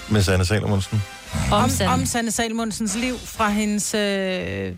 med 0.10 0.22
Sanne 0.24 0.45
Salomonsen. 0.45 1.04
Om, 1.52 1.63
om, 1.63 1.69
om 1.93 2.06
Sanne 2.06 2.32
Salmonsens 2.32 2.95
liv 2.95 3.15
fra 3.26 3.50
hendes... 3.50 3.93
Øh... 3.93 4.72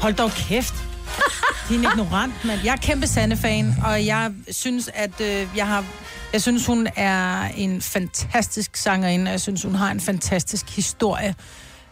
Hold 0.00 0.14
dog 0.14 0.30
kæft. 0.30 0.74
Din 1.68 1.80
ignorant, 1.84 2.44
mand. 2.44 2.60
Jeg 2.64 2.72
er 2.72 2.76
kæmpe 2.76 3.06
Sanne-fan, 3.06 3.74
og 3.84 4.06
jeg 4.06 4.32
synes, 4.50 4.90
at 4.94 5.20
øh, 5.20 5.46
jeg 5.56 5.66
har... 5.66 5.84
Jeg 6.32 6.42
synes, 6.42 6.66
hun 6.66 6.88
er 6.96 7.42
en 7.56 7.80
fantastisk 7.80 8.76
sangerinde, 8.76 9.28
og 9.28 9.32
jeg 9.32 9.40
synes, 9.40 9.62
hun 9.62 9.74
har 9.74 9.90
en 9.90 10.00
fantastisk 10.00 10.76
historie. 10.76 11.34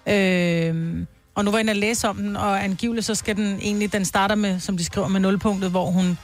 Øh, 0.09 1.07
og 1.35 1.45
nu 1.45 1.51
var 1.51 1.59
jeg 1.59 1.65
inde 1.65 1.71
og 1.71 1.77
læse 1.77 2.09
om 2.09 2.17
den, 2.17 2.37
og 2.37 2.65
angiveligt 2.65 3.07
så 3.07 3.15
skal 3.15 3.37
den 3.37 3.59
egentlig, 3.61 3.93
den 3.93 4.05
starter 4.05 4.35
med, 4.35 4.61
som 4.61 4.77
de 4.77 4.85
skriver, 4.85 5.09
med 5.09 5.21
nulpunktet, 5.21 5.71
hvor 5.71 5.87
hun 5.87 6.19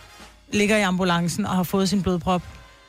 ligger 0.53 0.77
i 0.77 0.83
ambulancen 0.83 1.47
og 1.47 1.57
har 1.57 1.63
fået 1.63 1.89
sin 1.89 2.03
blodprop 2.03 2.43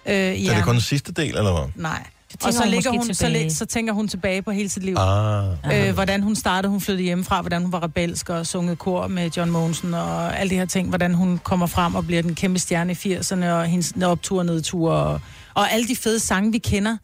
øh, 0.05 0.33
i 0.35 0.45
Så 0.45 0.51
er 0.51 0.55
det 0.55 0.63
kun 0.63 0.73
den 0.73 0.81
sidste 0.81 1.11
del, 1.11 1.37
eller 1.37 1.51
hvad? 1.51 1.71
Nej. 1.75 2.03
Og 2.45 2.53
så, 2.53 2.65
ligger 2.65 2.91
hun, 2.91 3.13
så, 3.13 3.13
tilbage. 3.13 3.43
læ- 3.43 3.49
så 3.49 3.65
tænker 3.65 3.93
hun 3.93 4.07
tilbage 4.07 4.41
på 4.41 4.51
hele 4.51 4.69
sit 4.69 4.83
liv. 4.83 4.95
Ah. 4.97 5.87
Øh, 5.87 5.93
hvordan 5.93 6.21
hun 6.23 6.35
startede, 6.35 6.71
hun 6.71 6.81
flyttede 6.81 7.03
hjemmefra, 7.03 7.41
hvordan 7.41 7.61
hun 7.61 7.71
var 7.71 7.83
rebelsk 7.83 8.29
og 8.29 8.47
sunget 8.47 8.77
kor 8.79 9.07
med 9.07 9.29
John 9.37 9.51
Mogensen 9.51 9.93
og 9.93 10.39
alle 10.39 10.49
de 10.49 10.55
her 10.55 10.65
ting, 10.65 10.89
hvordan 10.89 11.13
hun 11.13 11.37
kommer 11.43 11.65
frem 11.67 11.95
og 11.95 12.05
bliver 12.05 12.21
den 12.21 12.35
kæmpe 12.35 12.59
stjerne 12.59 12.91
i 13.05 13.15
80'erne 13.15 13.45
og 13.45 13.65
hendes 13.65 13.93
optur 14.03 14.39
og 14.39 14.45
nedtur 14.45 14.91
og, 14.91 15.21
og 15.53 15.71
alle 15.71 15.87
de 15.87 15.95
fede 15.95 16.19
sange, 16.19 16.51
vi 16.51 16.57
kender 16.57 16.97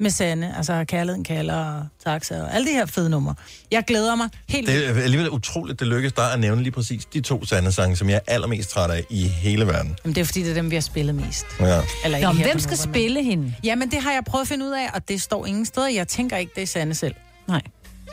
med 0.00 0.10
Sanne, 0.10 0.56
altså 0.56 0.84
Kærligheden 0.88 1.24
kalder 1.24 1.54
og 1.54 1.86
Taxa 2.04 2.42
og 2.42 2.54
alle 2.54 2.68
de 2.68 2.72
her 2.72 2.86
fede 2.86 3.10
numre. 3.10 3.34
Jeg 3.70 3.84
glæder 3.86 4.14
mig 4.14 4.28
helt 4.48 4.66
Det 4.68 4.88
er 4.88 5.02
alligevel 5.02 5.30
utroligt, 5.30 5.80
det 5.80 5.88
lykkedes 5.88 6.12
dig 6.12 6.32
at 6.32 6.40
nævne 6.40 6.62
lige 6.62 6.72
præcis 6.72 7.04
de 7.04 7.20
to 7.20 7.44
sande 7.44 7.72
sange, 7.72 7.96
som 7.96 8.08
jeg 8.10 8.16
er 8.26 8.32
allermest 8.32 8.70
træt 8.70 8.90
af 8.90 9.04
i 9.10 9.22
hele 9.28 9.66
verden. 9.66 9.96
Jamen, 10.04 10.14
det 10.14 10.20
er 10.20 10.24
fordi, 10.24 10.42
det 10.42 10.50
er 10.50 10.54
dem, 10.54 10.70
vi 10.70 10.76
har 10.76 10.80
spillet 10.80 11.14
mest. 11.14 11.46
Ja. 11.60 11.80
Eller 12.04 12.20
Nå, 12.20 12.32
her 12.32 12.46
hvem 12.46 12.58
skal 12.58 12.70
men- 12.70 12.92
spille 12.92 13.24
hende? 13.24 13.54
Jamen, 13.64 13.90
det 13.90 14.02
har 14.02 14.12
jeg 14.12 14.22
prøvet 14.26 14.42
at 14.42 14.48
finde 14.48 14.66
ud 14.66 14.70
af, 14.72 14.90
og 14.94 15.08
det 15.08 15.22
står 15.22 15.46
ingen 15.46 15.66
steder. 15.66 15.88
Jeg 15.88 16.08
tænker 16.08 16.36
ikke, 16.36 16.52
det 16.54 16.62
er 16.62 16.66
Sanne 16.66 16.94
selv. 16.94 17.14
Nej. 17.48 17.62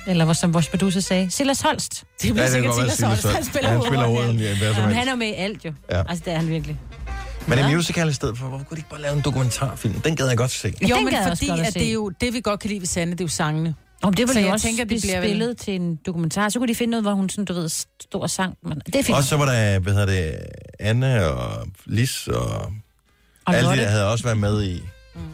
Eller 0.07 0.25
hvor, 0.25 0.33
som 0.33 0.53
vores 0.53 0.67
producer 0.67 0.99
sagde, 0.99 1.31
Silas 1.31 1.61
Holst. 1.61 2.03
Det 2.21 2.33
bliver 2.33 2.35
Ja, 2.37 2.43
det 2.43 2.51
sikkert 2.53 2.75
Silas 2.75 2.99
Holst. 3.01 3.25
Han 3.27 3.43
spiller 3.43 3.69
Ja, 3.69 3.75
han 3.75 3.85
spiller 3.85 4.05
hovedrollen, 4.07 4.39
helst. 4.39 4.63
han 4.95 5.07
er 5.07 5.15
med 5.15 5.27
i 5.27 5.33
alt 5.33 5.65
jo. 5.65 5.73
Ja. 5.91 5.99
Altså, 6.09 6.23
det 6.25 6.33
er 6.33 6.37
han 6.37 6.47
virkelig. 6.49 6.79
Men 7.47 7.59
en 7.59 7.65
Ja. 7.69 7.75
musical 7.75 8.09
i 8.09 8.13
stedet 8.13 8.37
for, 8.37 8.47
hvorfor 8.47 8.65
kunne 8.65 8.75
de 8.75 8.79
ikke 8.79 8.89
bare 8.89 9.01
lave 9.01 9.15
en 9.15 9.21
dokumentarfilm? 9.21 9.93
Den 10.01 10.15
gad 10.15 10.27
jeg 10.27 10.37
godt 10.37 10.51
se. 10.51 10.73
Jo, 10.89 10.95
men 10.99 11.13
fordi 11.27 11.49
at 11.49 11.73
det 11.73 11.87
er 11.87 11.93
jo 11.93 12.09
det, 12.09 12.33
vi 12.33 12.41
godt 12.41 12.59
kan 12.59 12.67
lide 12.69 12.79
ved 12.79 12.87
Sande, 12.87 13.11
det 13.11 13.21
er 13.21 13.25
jo 13.25 13.29
sangene. 13.29 13.75
Om 14.03 14.13
det 14.13 14.27
Så 14.29 14.33
ville 14.33 14.41
jo 14.41 14.45
jeg 14.45 14.53
også 14.53 14.67
tænker, 14.67 14.83
tænker, 14.83 14.95
det 14.95 15.01
blive 15.01 15.01
bliver 15.01 15.19
vel- 15.19 15.29
spillet 15.29 15.57
til 15.57 15.75
en 15.75 15.95
dokumentar. 16.05 16.49
Så 16.49 16.59
kunne 16.59 16.67
de 16.67 16.75
finde 16.75 16.91
noget, 16.91 17.03
hvor 17.03 17.13
hun 17.13 17.29
sådan, 17.29 17.45
du 17.45 17.53
ved, 17.53 17.69
stor 18.01 18.27
sang. 18.27 18.53
Men 18.63 18.81
det 18.93 19.09
er. 19.09 19.15
Og 19.15 19.23
så 19.23 19.37
var 19.37 19.45
der, 19.45 19.79
hvad 19.79 19.93
hedder 19.93 20.05
det, 20.05 20.35
Anne 20.79 21.25
og 21.27 21.67
Lis 21.85 22.27
og, 22.27 22.45
Og 23.45 23.55
alle 23.55 23.69
de 23.69 23.77
der 23.77 23.87
havde 23.89 24.11
også 24.11 24.23
været 24.23 24.37
med 24.37 24.63
i, 24.63 24.83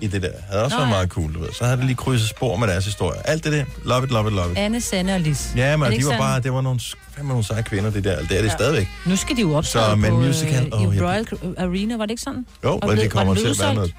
i 0.01 0.07
det 0.07 0.21
der. 0.21 0.31
Havde 0.49 0.63
også 0.63 0.75
Nå, 0.75 0.79
været 0.81 0.87
ja. 0.87 0.93
meget 0.95 1.09
cool, 1.09 1.33
du 1.33 1.39
ved. 1.39 1.49
Så 1.53 1.63
havde 1.63 1.77
det 1.77 1.85
lige 1.85 1.95
krydset 1.95 2.29
spor 2.29 2.55
med 2.57 2.67
deres 2.67 2.85
historie. 2.85 3.27
Alt 3.27 3.43
det 3.43 3.51
der, 3.51 3.65
love 3.85 4.03
it, 4.03 4.11
love 4.11 4.27
it, 4.27 4.33
love 4.33 4.51
it. 4.51 4.57
Anne, 4.57 4.81
Sanne 4.81 5.13
og 5.13 5.19
Lis. 5.19 5.51
Ja, 5.55 5.77
men 5.77 5.91
det 5.91 5.99
de 5.99 6.05
var 6.05 6.11
sådan? 6.11 6.19
bare, 6.21 6.39
det 6.39 6.53
var 6.53 6.61
nogle, 6.61 6.79
fandme 7.15 7.29
nogle 7.29 7.43
seje 7.43 7.61
kvinder, 7.63 7.89
det 7.89 8.03
der. 8.03 8.21
Det 8.21 8.31
er 8.31 8.41
det 8.41 8.49
ja. 8.49 8.53
stadigvæk. 8.53 8.87
Nu 9.05 9.15
skal 9.15 9.35
de 9.35 9.41
jo 9.41 9.55
optræde 9.55 9.89
Så, 9.89 9.95
men 9.95 10.09
på, 10.11 10.17
musical, 10.19 10.71
øh, 10.73 10.87
åh, 10.87 10.95
i 10.95 11.01
Royal 11.01 11.27
Arena, 11.57 11.97
var 11.97 12.05
det 12.05 12.11
ikke 12.11 12.23
sådan? 12.23 12.45
Jo, 12.63 12.69
Og 12.69 12.83
og 12.83 12.97
det 12.97 13.11
kommer 13.11 13.35
til 13.35 13.47
at 13.47 13.59
være 13.59 13.73
noget. 13.75 13.93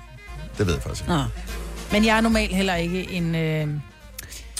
Det 0.58 0.66
ved 0.66 0.74
jeg 0.74 0.82
faktisk 0.82 1.02
ikke. 1.02 1.12
Nå. 1.14 1.22
Men 1.92 2.04
jeg 2.04 2.16
er 2.16 2.20
normalt 2.20 2.56
heller 2.56 2.74
ikke 2.74 3.10
en, 3.10 3.34
øh, 3.34 3.62
en 3.62 3.82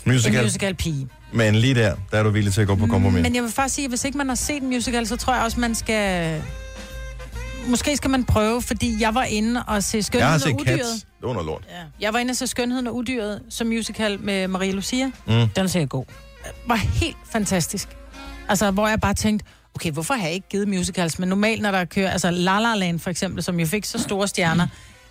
Musical. 0.05 0.43
musical 0.45 0.75
pige. 0.75 1.09
Men 1.33 1.55
lige 1.55 1.75
der, 1.75 1.95
der 2.11 2.19
er 2.19 2.23
du 2.23 2.31
villig 2.31 2.53
til 2.53 2.61
at 2.61 2.67
gå 2.67 2.75
på 2.75 2.87
kompromis. 2.87 3.23
Men 3.23 3.35
jeg 3.35 3.43
vil 3.43 3.51
faktisk 3.53 3.75
sige, 3.75 3.85
at 3.85 3.91
hvis 3.91 4.05
ikke 4.05 4.19
man 4.19 4.29
har 4.29 4.35
set 4.35 4.63
en 4.63 4.69
musical, 4.69 5.07
så 5.07 5.17
tror 5.17 5.35
jeg 5.35 5.43
også, 5.45 5.61
man 5.61 5.75
skal... 5.75 6.43
Måske 7.69 7.97
skal 7.97 8.11
man 8.11 8.25
prøve, 8.25 8.63
fordi 8.63 8.97
jeg 9.01 9.15
var 9.15 9.25
inde 9.25 9.63
og 9.67 9.83
se 9.83 9.97
Jeg 9.97 9.99
har 9.99 10.03
Skønheden 10.03 10.35
og 10.35 10.41
set 10.41 10.53
Udyret. 10.61 10.79
Cats. 10.79 11.07
Det 11.21 11.27
var 11.27 11.33
noget 11.33 11.47
lort. 11.47 11.65
Ja. 11.69 11.75
Jeg 12.01 12.13
var 12.13 12.19
inde 12.19 12.31
og 12.31 12.37
se 12.37 12.47
Skønheden 12.47 12.87
og 12.87 12.95
Udyret 12.95 13.43
som 13.49 13.67
musical 13.67 14.21
med 14.21 14.49
Maria 14.49 14.73
Lucia. 14.73 15.07
Mm. 15.07 15.13
Den 15.27 15.49
er 15.57 15.67
sikkert 15.67 15.91
god. 15.91 16.05
Var 16.67 16.77
helt 16.77 17.17
fantastisk. 17.31 17.89
Altså, 18.49 18.71
hvor 18.71 18.89
jeg 18.89 19.01
bare 19.01 19.15
tænkte, 19.15 19.47
okay, 19.75 19.91
hvorfor 19.91 20.15
har 20.15 20.25
jeg 20.25 20.33
ikke 20.33 20.49
givet 20.49 20.69
musicals? 20.69 21.19
Men 21.19 21.29
normalt, 21.29 21.63
når 21.63 21.71
der 21.71 21.85
kører, 21.85 22.11
altså 22.11 22.31
La 22.31 22.61
La 22.61 22.75
Land 22.75 22.99
for 22.99 23.11
eksempel, 23.11 23.43
som 23.43 23.61
jo 23.61 23.67
fik 23.67 23.85
så 23.85 23.99
store 23.99 24.29
stjerner, 24.29 24.67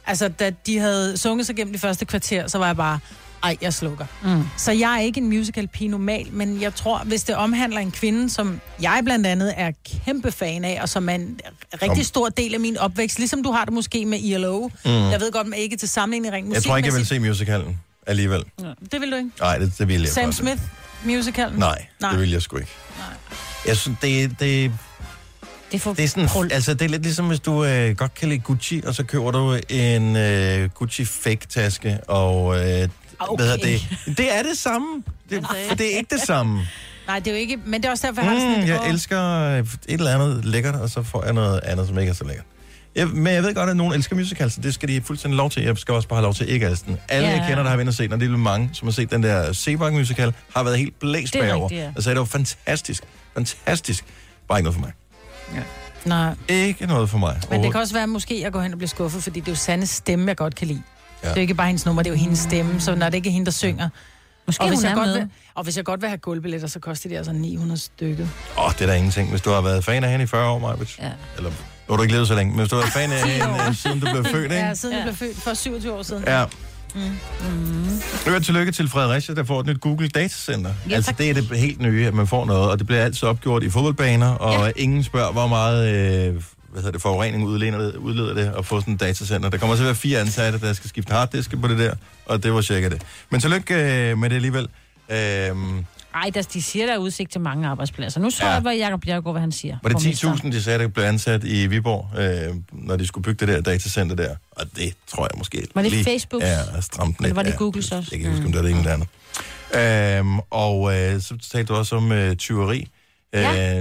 altså 0.05 0.27
da 0.27 0.49
de 0.49 0.79
havde 0.79 1.17
sunget 1.17 1.45
sig 1.45 1.55
gennem 1.55 1.73
de 1.73 1.79
første 1.79 2.05
kvarter, 2.05 2.47
så 2.47 2.57
var 2.57 2.65
jeg 2.65 2.75
bare, 2.75 2.99
ej, 3.43 3.57
jeg 3.61 3.73
slukker. 3.73 4.05
Mm. 4.23 4.43
Så 4.57 4.71
jeg 4.71 4.95
er 4.95 4.99
ikke 5.01 5.19
en 5.21 5.27
musical 5.29 5.67
pige 5.67 5.87
normalt, 5.87 6.33
men 6.33 6.61
jeg 6.61 6.75
tror, 6.75 6.97
hvis 7.05 7.23
det 7.23 7.35
omhandler 7.35 7.79
en 7.79 7.91
kvinde, 7.91 8.29
som 8.29 8.59
jeg 8.81 9.01
blandt 9.03 9.27
andet 9.27 9.53
er 9.57 9.71
kæmpe 10.05 10.31
fan 10.31 10.65
af, 10.65 10.79
og 10.81 10.89
som 10.89 11.09
er 11.09 11.13
en 11.13 11.39
rigtig 11.73 11.89
Om- 11.89 12.03
stor 12.03 12.29
del 12.29 12.53
af 12.53 12.59
min 12.59 12.77
opvækst, 12.77 13.19
ligesom 13.19 13.43
du 13.43 13.51
har 13.51 13.65
det 13.65 13.73
måske 13.73 14.05
med 14.05 14.19
ILO. 14.19 14.67
Mm. 14.85 14.91
Jeg 14.91 15.19
ved 15.19 15.31
godt, 15.31 15.47
man 15.47 15.59
ikke 15.59 15.77
til 15.77 15.89
sammenligning 15.89 16.33
rent 16.33 16.53
Jeg 16.53 16.63
tror 16.63 16.77
ikke, 16.77 16.87
jeg 16.89 16.95
vil 16.95 17.05
se 17.05 17.19
musicalen 17.19 17.79
alligevel. 18.07 18.43
Det 18.91 19.01
vil 19.01 19.11
du 19.11 19.15
ikke. 19.15 19.29
Nej, 19.39 19.57
det, 19.57 19.73
det 19.77 19.87
vil 19.87 19.99
jeg 20.01 20.09
Sam. 20.09 20.31
Smith 20.31 20.61
musical. 21.05 21.51
Nej, 21.57 21.85
Nej, 22.01 22.11
det 22.11 22.19
vil 22.19 22.31
jeg 22.31 22.41
sgu 22.41 22.57
ikke. 22.57 22.71
Nej. 22.97 23.07
Jeg 23.67 23.77
synes, 23.77 23.97
det, 24.01 24.29
det, 24.29 24.39
Det 24.39 24.71
er 25.71 25.79
for 25.79 25.93
Det 25.93 26.03
er, 26.03 26.07
sådan, 26.27 26.51
altså, 26.51 26.73
det 26.73 26.81
er 26.81 26.89
lidt 26.89 27.03
ligesom, 27.03 27.27
hvis 27.27 27.39
du 27.39 27.65
øh, 27.65 27.95
godt 27.95 28.13
kan 28.13 28.29
lide 28.29 28.39
Gucci, 28.39 28.81
og 28.85 28.95
så 28.95 29.03
køber 29.03 29.31
du 29.31 29.57
en 29.69 30.15
øh, 30.15 30.69
Gucci 30.69 31.05
fake-taske, 31.05 31.99
og 32.07 32.59
øh, 32.69 32.89
okay. 33.19 33.43
hvad 33.43 33.51
hedder 33.57 33.65
det? 34.07 34.17
Det 34.17 34.35
er 34.37 34.43
det 34.43 34.57
samme. 34.57 35.03
Det, 35.29 35.45
for 35.67 35.75
det 35.75 35.93
er 35.93 35.97
ikke 35.97 36.15
det 36.15 36.21
samme. 36.21 36.67
Nej, 37.07 37.19
det 37.19 37.27
er 37.27 37.31
jo 37.31 37.37
ikke... 37.37 37.57
Men 37.65 37.81
det 37.81 37.87
er 37.87 37.91
også 37.91 38.07
derfor, 38.07 38.21
jeg 38.21 38.31
har 38.31 38.39
sådan 38.39 38.61
Mm, 38.61 38.67
jeg 38.67 38.79
åh, 38.81 38.89
elsker 38.89 39.23
øh, 39.23 39.59
et 39.59 39.67
eller 39.87 40.13
andet 40.15 40.45
lækkert, 40.45 40.75
og 40.75 40.89
så 40.89 41.03
får 41.03 41.23
jeg 41.23 41.33
noget 41.33 41.59
andet, 41.63 41.87
som 41.87 41.99
ikke 41.99 42.09
er 42.09 42.13
så 42.13 42.23
lækkert. 42.23 42.45
Jeg, 42.95 43.07
men 43.07 43.33
jeg 43.33 43.43
ved 43.43 43.53
godt, 43.55 43.69
at 43.69 43.77
nogen 43.77 43.93
elsker 43.93 44.15
musicals, 44.15 44.53
så 44.53 44.61
det 44.61 44.73
skal 44.73 44.89
de 44.89 45.01
fuldstændig 45.01 45.37
lov 45.37 45.49
til. 45.49 45.63
Jeg 45.63 45.77
skal 45.77 45.93
også 45.93 46.07
bare 46.07 46.17
have 46.17 46.23
lov 46.23 46.33
til 46.33 46.49
ikke 46.49 46.65
at 46.65 46.71
elske 46.71 46.85
den. 46.87 46.97
Alle, 47.09 47.27
Ja. 47.29 47.35
jeg 47.35 47.45
kender, 47.47 47.63
der 47.63 47.69
har 47.69 47.77
været 47.77 47.87
og 47.87 47.93
set, 47.93 48.13
og 48.13 48.19
det 48.19 48.31
er 48.31 48.37
mange, 48.37 48.69
som 48.73 48.87
har 48.87 48.93
set 48.93 49.11
den 49.11 49.23
der 49.23 49.53
Sebak 49.53 49.93
musical, 49.93 50.33
har 50.55 50.63
været 50.63 50.77
helt 50.77 50.99
blæst 50.99 51.33
Det 51.33 51.39
er 51.41 51.45
bagover. 51.45 51.63
rigtigt, 51.69 51.81
ja. 51.81 51.87
Altså, 51.95 52.09
det 52.09 52.19
var 52.19 52.25
fantastisk. 52.25 53.03
Fantastisk. 53.33 54.05
Bare 54.47 54.59
ikke 54.59 54.63
noget 54.63 54.75
for 54.75 54.81
mig. 54.81 54.91
Nej. 56.05 56.35
Ikke 56.49 56.85
noget 56.85 57.09
for 57.09 57.17
mig. 57.17 57.39
Men 57.49 57.63
det 57.63 57.71
kan 57.71 57.81
også 57.81 57.93
være, 57.93 58.03
at 58.03 58.09
måske 58.09 58.41
jeg 58.41 58.51
går 58.51 58.61
hen 58.61 58.71
og 58.73 58.77
bliver 58.77 58.87
skuffet, 58.89 59.23
fordi 59.23 59.39
det 59.39 59.47
er 59.47 59.51
jo 59.51 59.55
Sandes 59.55 59.89
stemme, 59.89 60.27
jeg 60.27 60.37
godt 60.37 60.55
kan 60.55 60.67
lide. 60.67 60.81
Ja. 61.23 61.27
Det 61.27 61.31
er 61.31 61.35
jo 61.35 61.41
ikke 61.41 61.53
bare 61.53 61.67
hendes 61.67 61.85
nummer, 61.85 62.03
det 62.03 62.09
er 62.09 62.13
jo 62.13 62.19
hendes 62.19 62.39
stemme, 62.39 62.79
så 62.79 62.95
når 62.95 63.05
det 63.09 63.13
ikke 63.13 63.29
er 63.29 63.33
hende, 63.33 63.45
der 63.45 63.51
synger. 63.51 63.89
Måske 64.47 64.63
og 64.63 64.67
hvis, 64.67 64.79
hun 64.79 64.85
jeg 64.85 64.95
godt 64.95 65.07
med. 65.07 65.13
vil, 65.17 65.29
og 65.55 65.63
hvis 65.63 65.77
jeg 65.77 65.85
godt 65.85 66.01
vil 66.01 66.09
have 66.09 66.17
gulvbilletter, 66.17 66.67
så 66.67 66.79
koster 66.79 67.09
de 67.09 67.17
altså 67.17 67.31
900 67.31 67.79
stykker. 67.81 68.27
Åh, 68.57 68.65
oh, 68.65 68.71
det 68.73 68.81
er 68.81 68.85
da 68.85 68.93
ingenting. 68.93 69.29
Hvis 69.29 69.41
du 69.41 69.49
har 69.49 69.61
været 69.61 69.85
fan 69.85 70.03
af 70.03 70.09
hende 70.09 70.23
i 70.23 70.27
40 70.27 70.49
år, 70.49 70.59
Majbet. 70.59 70.99
Ja. 70.99 71.11
Eller, 71.37 71.49
nu 71.49 71.55
har 71.89 71.95
du 71.95 72.01
ikke 72.01 72.13
levet 72.13 72.27
så 72.27 72.35
længe, 72.35 72.51
men 72.51 72.59
hvis 72.59 72.69
du 72.69 72.75
har 72.75 72.81
været 72.81 72.93
fan 72.93 73.11
af 73.11 73.21
hende, 73.31 73.67
øh, 73.67 73.75
siden 73.75 73.99
du 73.99 74.11
blev 74.11 74.25
født, 74.25 74.43
ikke? 74.43 74.55
Ja, 74.55 74.73
siden 74.73 74.95
ja. 74.95 74.97
jeg 74.97 75.05
blev 75.05 75.15
født 75.15 75.43
for 75.43 75.53
27 75.53 75.93
år 75.93 76.03
siden. 76.03 76.23
Ja. 76.27 76.45
Mm. 76.95 77.01
Mm. 77.01 78.01
Øvrigt 78.27 78.45
tillykke 78.45 78.71
til 78.71 78.89
Fredericia, 78.89 79.35
der 79.35 79.43
får 79.43 79.59
et 79.59 79.65
nyt 79.65 79.81
Google 79.81 80.07
Datacenter. 80.07 80.73
Ja, 80.89 80.95
altså, 80.95 81.13
det 81.17 81.29
er 81.29 81.33
det 81.33 81.57
helt 81.57 81.81
nye, 81.81 82.07
at 82.07 82.13
man 82.13 82.27
får 82.27 82.45
noget, 82.45 82.71
og 82.71 82.79
det 82.79 82.87
bliver 82.87 83.03
altid 83.03 83.27
opgjort 83.27 83.63
i 83.63 83.69
fodboldbaner, 83.69 84.29
og 84.29 84.65
ja. 84.65 84.71
ingen 84.75 85.03
spørger, 85.03 85.31
hvor 85.31 85.47
meget 85.47 85.95
øh, 85.95 86.41
hvad 86.77 86.83
hedder 86.83 86.91
det, 86.91 87.01
forurening 87.01 87.45
udleder 87.45 87.77
det, 87.77 87.95
udleder 87.95 88.33
det 88.33 88.53
at 88.57 88.65
få 88.65 88.79
sådan 88.79 88.93
et 88.93 88.99
datacenter. 88.99 89.49
Der 89.49 89.57
kommer 89.57 89.75
til 89.75 89.83
at 89.83 89.87
være 89.87 89.95
fire 89.95 90.19
ansatte, 90.19 90.59
der 90.59 90.73
skal 90.73 90.89
skifte 90.89 91.13
harddisk 91.13 91.61
på 91.61 91.67
det 91.67 91.79
der, 91.79 91.93
og 92.25 92.43
det 92.43 92.53
var 92.53 92.61
cirka 92.61 92.89
det. 92.89 93.01
Men 93.29 93.41
tillykke 93.41 93.73
øh, 94.11 94.17
med 94.17 94.29
det 94.29 94.35
alligevel. 94.35 94.67
Øhm, 95.09 95.85
Ej, 96.15 96.29
der, 96.33 96.41
de 96.41 96.61
siger, 96.61 96.85
der 96.85 96.93
er 96.93 96.97
udsigt 96.97 97.31
til 97.31 97.41
mange 97.41 97.67
arbejdspladser. 97.67 98.19
Nu 98.19 98.29
så 98.29 98.37
Ja. 98.43 98.47
ja. 98.47 98.53
jeg, 98.53 98.61
hvad 98.61 98.75
Jacob 98.75 99.01
Bjergård, 99.01 99.33
hvad 99.33 99.41
han 99.41 99.51
siger. 99.51 99.77
var 99.83 99.89
det 99.89 99.95
borgmesteren. 99.95 100.37
10.000, 100.37 100.51
de 100.51 100.63
sagde, 100.63 100.79
der 100.79 100.87
blev 100.87 101.03
ansat 101.05 101.43
i 101.43 101.67
Viborg, 101.67 102.19
øh, 102.19 102.55
når 102.71 102.95
de 102.95 103.07
skulle 103.07 103.23
bygge 103.23 103.45
det 103.45 103.55
der 103.55 103.61
datacenter 103.61 104.15
der? 104.15 104.35
Og 104.51 104.65
det 104.75 104.93
tror 105.07 105.23
jeg 105.23 105.37
måske 105.37 105.67
Var 105.75 105.81
det 105.81 105.91
lige 105.91 106.03
Facebooks? 106.03 106.45
er 106.45 106.81
stramt 106.81 107.17
Eller 107.17 107.27
lidt. 107.27 107.35
var 107.35 107.43
det 107.43 107.51
ja. 107.51 107.55
Googles 107.55 107.91
også? 107.91 108.09
Jeg 108.11 108.19
kan 108.19 108.29
ikke 108.29 108.29
huske, 108.29 108.45
om 108.45 108.51
det 108.51 108.57
var 108.61 108.67
det 108.67 108.71
ene 108.71 108.79
eller 108.79 108.93
andet. 108.93 110.19
Øhm, 110.19 110.39
og 110.39 110.97
øh, 110.97 111.21
så 111.21 111.37
talte 111.51 111.73
du 111.73 111.77
også 111.79 111.95
om 111.95 112.11
øh, 112.11 112.35
tyveri. 112.35 112.87
Ja. 113.33 113.79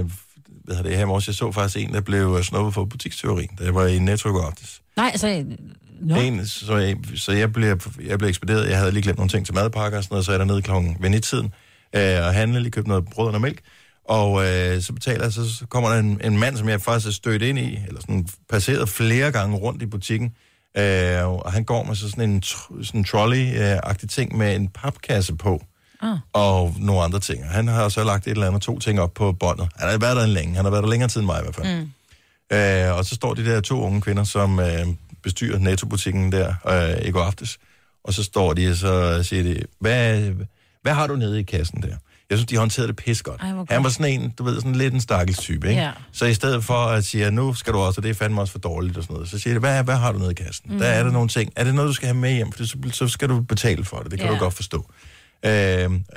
Øh, 0.67 0.75
hvad 0.75 0.75
hedder 0.75 0.89
det 0.89 0.97
her 0.97 1.03
i 1.03 1.07
morges? 1.07 1.27
Jeg 1.27 1.35
så 1.35 1.51
faktisk 1.51 1.77
en, 1.77 1.93
der 1.93 2.01
blev 2.01 2.43
snuppet 2.43 2.73
for 2.73 2.85
butikstyveri. 2.85 3.47
Der 3.57 3.71
var 3.71 3.85
i 3.85 3.99
Netto 3.99 4.29
går 4.29 4.45
aftes. 4.45 4.81
Nej, 4.97 5.09
altså... 5.11 5.45
Nå. 6.01 6.15
En, 6.15 6.47
så 6.47 6.77
jeg, 6.77 6.97
så 7.15 7.31
jeg 7.31 7.53
blev, 7.53 7.79
jeg 8.05 8.17
blev 8.17 8.29
ekspederet. 8.29 8.69
Jeg 8.69 8.77
havde 8.77 8.91
lige 8.91 9.03
glemt 9.03 9.17
nogle 9.17 9.29
ting 9.29 9.45
til 9.45 9.55
madpakker 9.55 9.97
og 9.97 10.03
sådan 10.03 10.13
noget, 10.13 10.25
så 10.25 10.31
er 10.31 10.33
jeg 10.33 10.39
dernede 10.39 10.61
klokken 10.61 10.97
ved 10.99 11.09
nittiden 11.09 11.53
øh, 11.95 12.25
og 12.25 12.33
handle, 12.33 12.59
lige 12.59 12.71
købt 12.71 12.87
noget 12.87 13.05
brød 13.05 13.33
og 13.33 13.41
mælk. 13.41 13.61
Og 14.05 14.45
øh, 14.45 14.81
så 14.81 14.93
betaler 14.93 15.23
jeg, 15.23 15.33
så 15.33 15.65
kommer 15.69 15.89
der 15.89 15.99
en, 15.99 16.21
en 16.23 16.37
mand, 16.37 16.57
som 16.57 16.69
jeg 16.69 16.81
faktisk 16.81 17.07
er 17.07 17.11
stødt 17.11 17.41
ind 17.41 17.59
i, 17.59 17.79
eller 17.87 18.01
sådan 18.01 18.27
passeret 18.49 18.89
flere 18.89 19.31
gange 19.31 19.57
rundt 19.57 19.81
i 19.81 19.85
butikken. 19.85 20.31
Øh, 20.77 21.27
og 21.27 21.51
han 21.51 21.63
går 21.63 21.83
med 21.83 21.95
så 21.95 22.09
sådan 22.09 22.29
en 22.29 22.43
tr- 22.45 22.83
sådan 22.83 23.05
trolley-agtig 23.05 24.07
ting 24.07 24.37
med 24.37 24.55
en 24.55 24.67
papkasse 24.67 25.35
på 25.35 25.61
Ah. 26.01 26.17
og 26.33 26.75
nogle 26.79 27.01
andre 27.03 27.19
ting. 27.19 27.49
Han 27.49 27.67
har 27.67 27.89
så 27.89 28.03
lagt 28.03 28.27
et 28.27 28.31
eller 28.31 28.47
andet 28.47 28.61
to 28.61 28.79
ting 28.79 28.99
op 28.99 29.13
på 29.13 29.31
båndet. 29.31 29.67
Han 29.75 29.89
har 29.89 29.97
været 29.97 30.15
der 30.17 30.25
længe. 30.25 30.55
Han 30.55 30.65
har 30.65 30.71
været 30.71 30.83
der 30.83 30.89
længere 30.89 31.09
tid 31.09 31.19
end 31.21 31.25
mig 31.25 31.39
i 31.39 31.43
hvert 31.43 31.55
fald. 31.55 31.81
Mm. 31.81 31.91
Øh, 32.57 32.97
og 32.97 33.05
så 33.05 33.15
står 33.15 33.33
de 33.33 33.45
der 33.45 33.61
to 33.61 33.81
unge 33.81 34.01
kvinder, 34.01 34.23
som 34.23 34.59
øh, 34.59 34.85
bestyrer 35.23 35.59
Netto-butikken 35.59 36.31
der 36.31 36.53
øh, 37.01 37.07
i 37.07 37.11
går 37.11 37.21
aftes. 37.23 37.57
Og 38.03 38.13
så 38.13 38.23
står 38.23 38.53
de, 38.53 38.69
og 38.69 38.75
så 38.75 39.23
siger 39.23 39.43
de, 39.43 39.61
hvad, 39.79 40.31
hvad 40.81 40.93
har 40.93 41.07
du 41.07 41.15
nede 41.15 41.39
i 41.39 41.43
kassen 41.43 41.81
der? 41.81 41.95
Jeg 42.29 42.37
synes, 42.37 42.47
de 42.49 42.57
håndterede 42.57 42.87
det 42.87 42.95
pis 42.95 43.21
godt. 43.21 43.41
Ej, 43.41 43.47
Han 43.69 43.83
var 43.83 43.89
sådan 43.89 44.21
en, 44.21 44.33
du 44.37 44.43
ved, 44.43 44.55
sådan 44.55 44.75
lidt 44.75 44.93
en 44.93 45.01
stakkels 45.01 45.37
type, 45.39 45.69
ikke? 45.69 45.81
Ja. 45.81 45.91
Så 46.11 46.25
i 46.25 46.33
stedet 46.33 46.63
for 46.63 46.73
at 46.85 47.05
sige, 47.05 47.31
nu 47.31 47.53
skal 47.53 47.73
du 47.73 47.79
også, 47.79 47.99
og 47.99 48.03
det 48.03 48.09
er 48.09 48.13
fandme 48.13 48.41
også 48.41 48.51
for 48.51 48.59
dårligt 48.59 48.97
og 48.97 49.03
sådan 49.03 49.13
noget, 49.13 49.29
så 49.29 49.39
siger 49.39 49.53
de, 49.53 49.59
hvad, 49.59 49.83
hvad 49.83 49.95
har 49.95 50.11
du 50.11 50.19
nede 50.19 50.31
i 50.31 50.33
kassen? 50.33 50.71
Mm. 50.73 50.79
Der 50.79 50.85
er 50.87 51.03
der 51.03 51.11
nogle 51.11 51.29
ting. 51.29 51.51
Er 51.55 51.63
det 51.63 51.75
noget, 51.75 51.87
du 51.87 51.93
skal 51.93 52.07
have 52.07 52.17
med 52.17 52.33
hjem? 52.33 52.51
For 52.51 52.65
så, 52.65 52.77
så 52.91 53.07
skal 53.07 53.29
du 53.29 53.41
betale 53.41 53.83
for 53.85 53.97
det. 53.99 54.11
Det 54.11 54.19
kan 54.19 54.27
Ja. 54.29 54.33
du 54.35 54.39
godt 54.39 54.53
forstå. 54.53 54.91
Øh, 55.45 55.51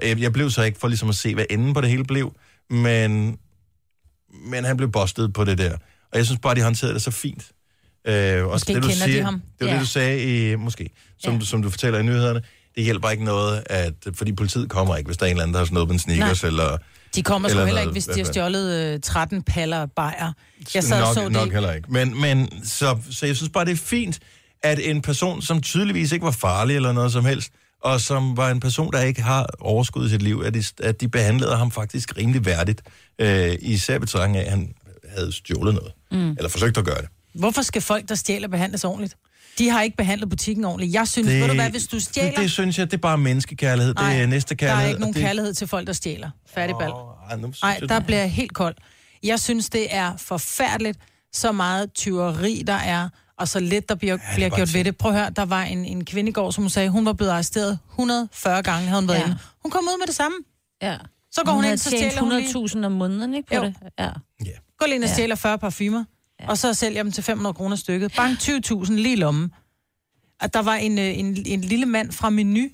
jeg, 0.02 0.20
jeg 0.20 0.32
blev 0.32 0.50
så 0.50 0.62
ikke 0.62 0.78
for 0.80 0.88
ligesom 0.88 1.08
at 1.08 1.14
se, 1.14 1.34
hvad 1.34 1.44
enden 1.50 1.74
på 1.74 1.80
det 1.80 1.90
hele 1.90 2.04
blev, 2.04 2.34
men, 2.70 3.38
men 4.44 4.64
han 4.64 4.76
blev 4.76 4.92
bustet 4.92 5.32
på 5.32 5.44
det 5.44 5.58
der. 5.58 5.72
Og 6.12 6.18
jeg 6.18 6.26
synes 6.26 6.40
bare, 6.42 6.54
de 6.54 6.62
håndterede 6.62 6.94
det 6.94 7.02
så 7.02 7.10
fint. 7.10 7.42
Øh, 8.06 8.14
også 8.46 8.52
Måske 8.54 8.74
det, 8.74 8.82
du 8.82 8.88
kender 8.88 9.06
de 9.06 9.12
siger, 9.12 9.24
ham. 9.24 9.34
Det 9.58 9.66
var 9.66 9.66
Ja. 9.66 9.72
det, 9.72 9.80
du 9.80 9.86
sagde 9.86 10.50
i, 10.52 10.56
måske, 10.56 10.90
som, 11.18 11.34
ja. 11.38 11.44
som 11.44 11.62
du 11.62 11.70
fortæller 11.70 11.98
i 11.98 12.02
nyhederne. 12.02 12.42
Det 12.74 12.84
hjælper 12.84 13.10
ikke 13.10 13.24
noget, 13.24 13.62
at, 13.66 13.94
fordi 14.14 14.32
politiet 14.32 14.68
kommer 14.70 14.96
ikke, 14.96 15.08
hvis 15.08 15.16
der 15.16 15.26
er 15.26 15.30
en 15.30 15.36
eller 15.36 15.42
anden, 15.42 15.54
der 15.54 15.78
har 15.78 15.84
med 15.84 15.92
en 15.92 15.98
sneakers, 15.98 16.42
Nej. 16.42 16.48
eller... 16.48 16.78
De 17.14 17.22
kommer 17.22 17.48
sgu 17.48 17.52
eller 17.52 17.66
heller 17.66 17.80
ikke, 17.80 17.92
hvis 17.92 18.04
de 18.04 18.18
har 18.18 18.24
stjålet 18.24 18.94
øh, 18.94 19.00
13 19.00 19.42
paller 19.42 19.86
bajer. 19.86 20.32
Jeg 20.74 20.84
sad 20.84 20.98
nok, 20.98 21.08
og 21.08 21.14
så 21.14 21.24
det. 21.24 21.32
nok 21.32 21.52
heller 21.52 21.72
ikke. 21.72 21.92
Men, 21.92 22.20
men 22.20 22.64
så, 22.64 22.98
så 23.10 23.26
jeg 23.26 23.36
synes 23.36 23.50
bare, 23.50 23.64
det 23.64 23.72
er 23.72 23.76
fint, 23.76 24.18
at 24.62 24.78
en 24.82 25.02
person, 25.02 25.42
som 25.42 25.60
tydeligvis 25.60 26.12
ikke 26.12 26.24
var 26.24 26.30
farlig 26.30 26.76
eller 26.76 26.92
noget 26.92 27.12
som 27.12 27.24
helst, 27.24 27.52
og 27.80 28.00
som 28.00 28.36
var 28.36 28.50
en 28.50 28.60
person, 28.60 28.92
der 28.92 29.00
ikke 29.00 29.22
har 29.22 29.46
overskud 29.60 30.06
i 30.06 30.10
sit 30.10 30.22
liv, 30.22 30.42
at 30.44 30.54
de, 30.54 30.64
at 30.82 31.00
de 31.00 31.08
behandlede 31.08 31.56
ham 31.56 31.70
faktisk 31.70 32.16
rimelig 32.16 32.46
værdigt, 32.46 32.82
øh, 33.18 33.56
især 33.60 33.98
betragtning 33.98 34.36
af, 34.36 34.42
at 34.44 34.50
han 34.50 34.74
havde 35.16 35.32
stjålet 35.32 35.74
noget, 35.74 35.92
Mm. 36.12 36.30
eller 36.30 36.48
forsøgt 36.48 36.78
at 36.78 36.84
gøre 36.84 37.00
det. 37.00 37.08
Hvorfor 37.34 37.62
skal 37.62 37.82
folk, 37.82 38.08
der 38.08 38.14
stjæler, 38.14 38.48
behandles 38.48 38.84
ordentligt? 38.84 39.16
De 39.58 39.68
har 39.68 39.82
ikke 39.82 39.96
behandlet 39.96 40.30
butikken 40.30 40.64
ordentligt. 40.64 40.92
Jeg 40.94 41.08
synes, 41.08 41.28
Det- 41.28 41.40
ved 41.40 41.48
du 41.48 41.54
hvad, 41.54 41.70
hvis 41.70 41.86
du 41.86 42.00
stjæler... 42.00 42.40
Det 42.40 42.50
synes 42.50 42.78
jeg, 42.78 42.86
det 42.90 42.96
er 42.96 43.00
bare 43.00 43.18
menneskekærlighed. 43.18 43.94
det 43.94 44.02
er 44.04 44.26
næste 44.26 44.48
der 44.54 44.54
kærlighed. 44.58 44.84
er 44.84 44.88
ikke 44.88 45.00
nogen 45.00 45.14
det, 45.14 45.22
kærlighed 45.22 45.54
til 45.54 45.66
folk, 45.66 45.86
der 45.86 45.92
stjæler. 45.92 46.30
Færdigbal. 46.54 46.90
Ej, 47.30 47.36
nu 47.36 47.42
synes 47.52 47.62
Nej, 47.62 47.78
der 47.88 47.98
det- 47.98 48.06
bliver 48.06 48.20
jeg 48.20 48.30
helt 48.32 48.54
kold. 48.54 48.74
Jeg 49.22 49.40
synes, 49.40 49.70
det 49.70 49.86
er 49.90 50.16
forfærdeligt, 50.16 50.98
så 51.32 51.52
meget 51.52 51.92
tyveri, 51.94 52.62
der 52.66 52.72
er, 52.74 53.08
og 53.40 53.48
så 53.48 53.60
lidt, 53.60 53.88
der 53.88 53.94
bliver, 53.94 54.12
ja, 54.12 54.34
bliver 54.34 54.48
gjort 54.50 54.74
ved 54.74 54.84
det. 54.84 54.96
Prøv 54.96 55.12
at 55.12 55.18
høre, 55.18 55.30
der 55.30 55.44
var 55.44 55.62
en, 55.62 55.84
en 55.84 56.04
kvinde 56.04 56.28
i 56.28 56.32
går, 56.32 56.50
som 56.50 56.62
hun 56.64 56.70
sagde, 56.70 56.88
hun 56.90 57.06
var 57.06 57.12
blevet 57.12 57.30
arresteret 57.32 57.78
140 57.90 58.62
gange, 58.62 58.88
havde 58.88 59.00
hun 59.02 59.08
været 59.08 59.18
Ja. 59.18 59.24
inde. 59.24 59.38
Hun 59.62 59.70
kom 59.70 59.84
ud 59.84 59.98
med 59.98 60.06
det 60.06 60.14
samme. 60.14 60.36
Ja. 60.82 60.96
Så 61.32 61.42
går 61.44 61.52
hun, 61.52 61.62
havde 61.64 61.72
ind, 61.72 61.78
så 61.78 61.90
stjæler 61.90 62.20
hun 62.20 62.32
lige... 62.32 62.48
100.000 62.82 62.84
om 62.86 62.92
måneden, 62.92 63.34
ikke 63.34 63.48
på 63.48 63.54
Jo. 63.54 63.62
det? 63.62 63.74
Ja. 63.98 64.10
Gå 64.78 64.86
lige 64.86 64.94
ind 64.94 65.04
og 65.04 65.10
stjæler 65.10 65.34
40 65.34 65.58
parfumer, 65.58 66.04
ja. 66.40 66.48
og 66.48 66.58
så 66.58 66.74
sælger 66.74 67.02
dem 67.02 67.12
til 67.12 67.24
500 67.24 67.54
kroner 67.54 67.76
stykket. 67.76 68.12
Bank 68.16 68.38
20.000 68.38 68.92
lige 68.92 69.12
i 69.12 69.16
lommen. 69.16 69.52
At 70.40 70.54
der 70.54 70.62
var 70.62 70.74
en, 70.74 70.98
øh, 70.98 71.18
en, 71.18 71.42
en 71.46 71.60
lille 71.60 71.86
mand 71.86 72.12
fra 72.12 72.30
Menu, 72.30 72.68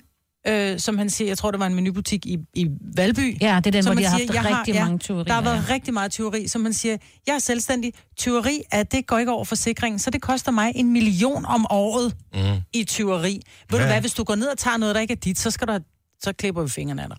øh, 0.47 0.79
som 0.79 0.97
han 0.97 1.09
siger, 1.09 1.27
jeg 1.27 1.37
tror, 1.37 1.51
det 1.51 1.59
var 1.59 1.67
en 1.67 1.75
menubutik 1.75 2.25
i, 2.25 2.37
i 2.53 2.67
Valby. 2.95 3.37
Ja, 3.41 3.55
det 3.55 3.67
er 3.67 3.71
den, 3.71 3.83
som 3.83 3.93
hvor 3.93 4.01
de 4.01 4.05
har 4.07 4.11
haft 4.19 4.33
"Jeg 4.33 4.57
rigtig 4.59 4.75
mange 4.75 4.97
tyverier, 4.99 5.23
Der 5.23 5.33
har 5.33 5.41
været 5.41 5.65
ja. 5.69 5.73
rigtig 5.73 5.93
meget 5.93 6.11
tyveri, 6.11 6.47
som 6.47 6.65
han 6.65 6.73
siger, 6.73 6.97
jeg 7.27 7.35
er 7.35 7.39
selvstændig. 7.39 7.93
Tyveri, 8.17 8.61
at 8.71 8.91
det 8.91 9.07
går 9.07 9.17
ikke 9.17 9.31
over 9.31 9.45
forsikringen, 9.45 9.99
så 9.99 10.09
det 10.09 10.21
koster 10.21 10.51
mig 10.51 10.71
en 10.75 10.91
million 10.93 11.45
om 11.45 11.65
året 11.69 12.15
Mm. 12.33 12.39
i 12.73 12.83
tyveri. 12.83 13.41
Ved 13.71 13.79
Ja. 13.79 13.85
du 13.85 13.91
hvad, 13.91 14.01
hvis 14.01 14.13
du 14.13 14.23
går 14.23 14.35
ned 14.35 14.47
og 14.47 14.57
tager 14.57 14.77
noget, 14.77 14.95
der 14.95 15.01
ikke 15.01 15.11
er 15.11 15.15
dit, 15.17 15.39
så, 15.39 15.51
skal 15.51 15.67
du, 15.67 15.79
så 16.19 16.33
klipper 16.33 16.61
vi 16.63 16.69
fingrene 16.69 17.03
af 17.03 17.09
dig. 17.09 17.17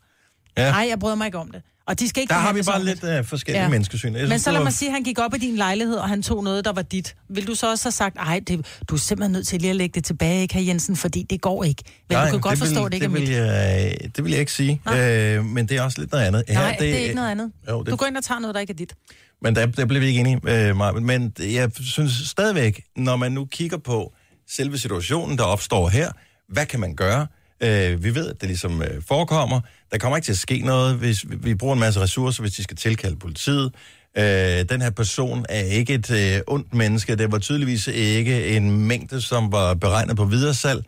Ja. 0.57 0.71
Nej, 0.71 0.87
jeg 0.89 0.99
bryder 0.99 1.17
mig 1.17 1.27
ikke 1.27 1.39
om 1.39 1.51
det. 1.51 1.63
Og 1.89 2.01
de 2.01 2.09
skal 2.09 2.21
ikke 2.21 2.31
Der 2.35 2.39
har 2.41 2.53
vi 2.53 2.63
bare 2.63 2.85
lidt 2.85 3.05
uh, 3.05 3.25
forskellige 3.27 3.63
ja. 3.63 3.69
menneskesyn. 3.69 4.13
Jeg 4.15 4.21
Men 4.23 4.29
synes, 4.31 4.43
så 4.43 4.51
lad 4.51 4.59
var- 4.59 4.65
mig 4.65 4.73
sige, 4.73 4.89
at 4.89 4.93
han 4.93 5.03
gik 5.03 5.19
op 5.19 5.35
i 5.35 5.39
din 5.39 5.57
lejlighed, 5.57 5.95
og 5.97 6.09
han 6.09 6.23
tog 6.23 6.45
noget, 6.45 6.65
der 6.65 6.73
var 6.73 6.83
dit. 6.83 7.17
Vil 7.29 7.47
du 7.47 7.55
så 7.55 7.71
også 7.71 7.85
have 7.85 7.93
sagt, 7.93 8.17
ej, 8.19 8.41
det, 8.47 8.67
du 8.89 8.95
er 8.95 8.99
simpelthen 8.99 9.33
nødt 9.33 9.47
til 9.47 9.61
lige 9.61 9.71
at 9.71 9.77
lægge 9.77 9.95
det 9.95 10.05
tilbage, 10.05 10.43
ikke, 10.43 10.67
Jensen, 10.67 10.97
fordi 10.97 11.23
det 11.31 11.41
går 11.41 11.65
ikke. 11.65 11.83
Men 12.09 12.19
du 12.19 12.31
kan 12.31 12.41
godt 12.41 12.61
vil, 12.61 12.67
forstå, 12.69 12.85
at 12.85 12.93
det 12.93 12.97
ikke 12.97 13.05
er 13.05 13.09
det 13.11 13.21
mit. 13.21 13.29
vil 13.29 13.37
jeg, 13.37 13.97
det 14.17 14.25
vil 14.25 14.31
jeg 14.31 14.41
ikke 14.41 14.53
sige, 14.53 14.81
øh, 14.95 15.45
men 15.45 15.67
det 15.69 15.77
er 15.77 15.83
også 15.83 16.01
lidt 16.01 16.13
noget 16.13 16.25
andet. 16.25 16.45
Nej, 16.49 16.71
det, 16.71 16.81
det 16.81 16.95
er 16.95 16.99
ikke 16.99 17.15
noget 17.15 17.31
andet. 17.31 17.53
Jo, 17.71 17.83
det, 17.83 17.91
Du 17.91 17.97
går 17.97 18.07
ind 18.07 18.17
og 18.17 18.25
tager 18.25 18.39
noget, 18.39 18.55
der 18.55 18.61
ikke 18.61 18.73
er 18.73 18.77
dit. 18.77 18.95
Men 19.43 19.57
der, 19.57 19.67
der 19.67 19.87
blev 19.87 20.01
vi 20.01 20.07
ikke 20.07 20.21
enige, 20.21 20.41
øh, 20.69 20.77
Marvin. 20.77 21.07
Men 21.07 21.33
jeg 21.41 21.71
synes 21.81 22.13
stadigvæk, 22.13 22.83
når 22.97 23.17
man 23.17 23.33
nu 23.33 23.45
kigger 23.45 23.77
på 23.79 24.13
selve 24.51 24.79
situationen, 24.79 25.39
der 25.39 25.45
opstår 25.45 25.89
her, 25.89 26.13
hvad 26.53 26.67
kan 26.67 26.81
man 26.81 26.95
gøre? 26.95 27.27
Øh, 27.61 28.05
vi 28.05 28.15
ved, 28.15 28.29
at 28.31 28.41
det 28.41 28.49
ligesom 28.49 28.83
øh, 28.83 29.03
forekommer. 29.09 29.61
Der 29.93 29.99
kommer 29.99 30.17
ikke 30.17 30.27
til 30.27 30.33
at 30.33 30.39
ske 30.39 30.59
noget, 30.59 30.95
hvis 30.95 31.31
vi, 31.31 31.37
vi 31.41 31.55
bruger 31.55 31.75
en 31.75 31.81
masse 31.81 32.01
ressourcer, 32.01 32.43
hvis 32.43 32.53
de 32.53 32.63
skal 32.63 32.77
tilkalde 32.77 33.17
politiet. 33.17 33.73
Øh, 34.19 34.25
den 34.69 34.83
her 34.83 34.91
person 34.91 35.45
er 35.49 35.61
ikke 35.61 35.95
et 35.95 36.11
øh, 36.11 36.41
ondt 36.47 36.75
menneske. 36.75 37.17
Det 37.17 37.33
var 37.33 37.39
tydeligvis 37.39 37.87
ikke 37.87 38.57
en 38.57 38.81
mængde, 38.81 39.21
som 39.21 39.53
var 39.53 39.75
beregnet 39.75 40.17
på 40.17 40.25
videresalg. 40.25 40.85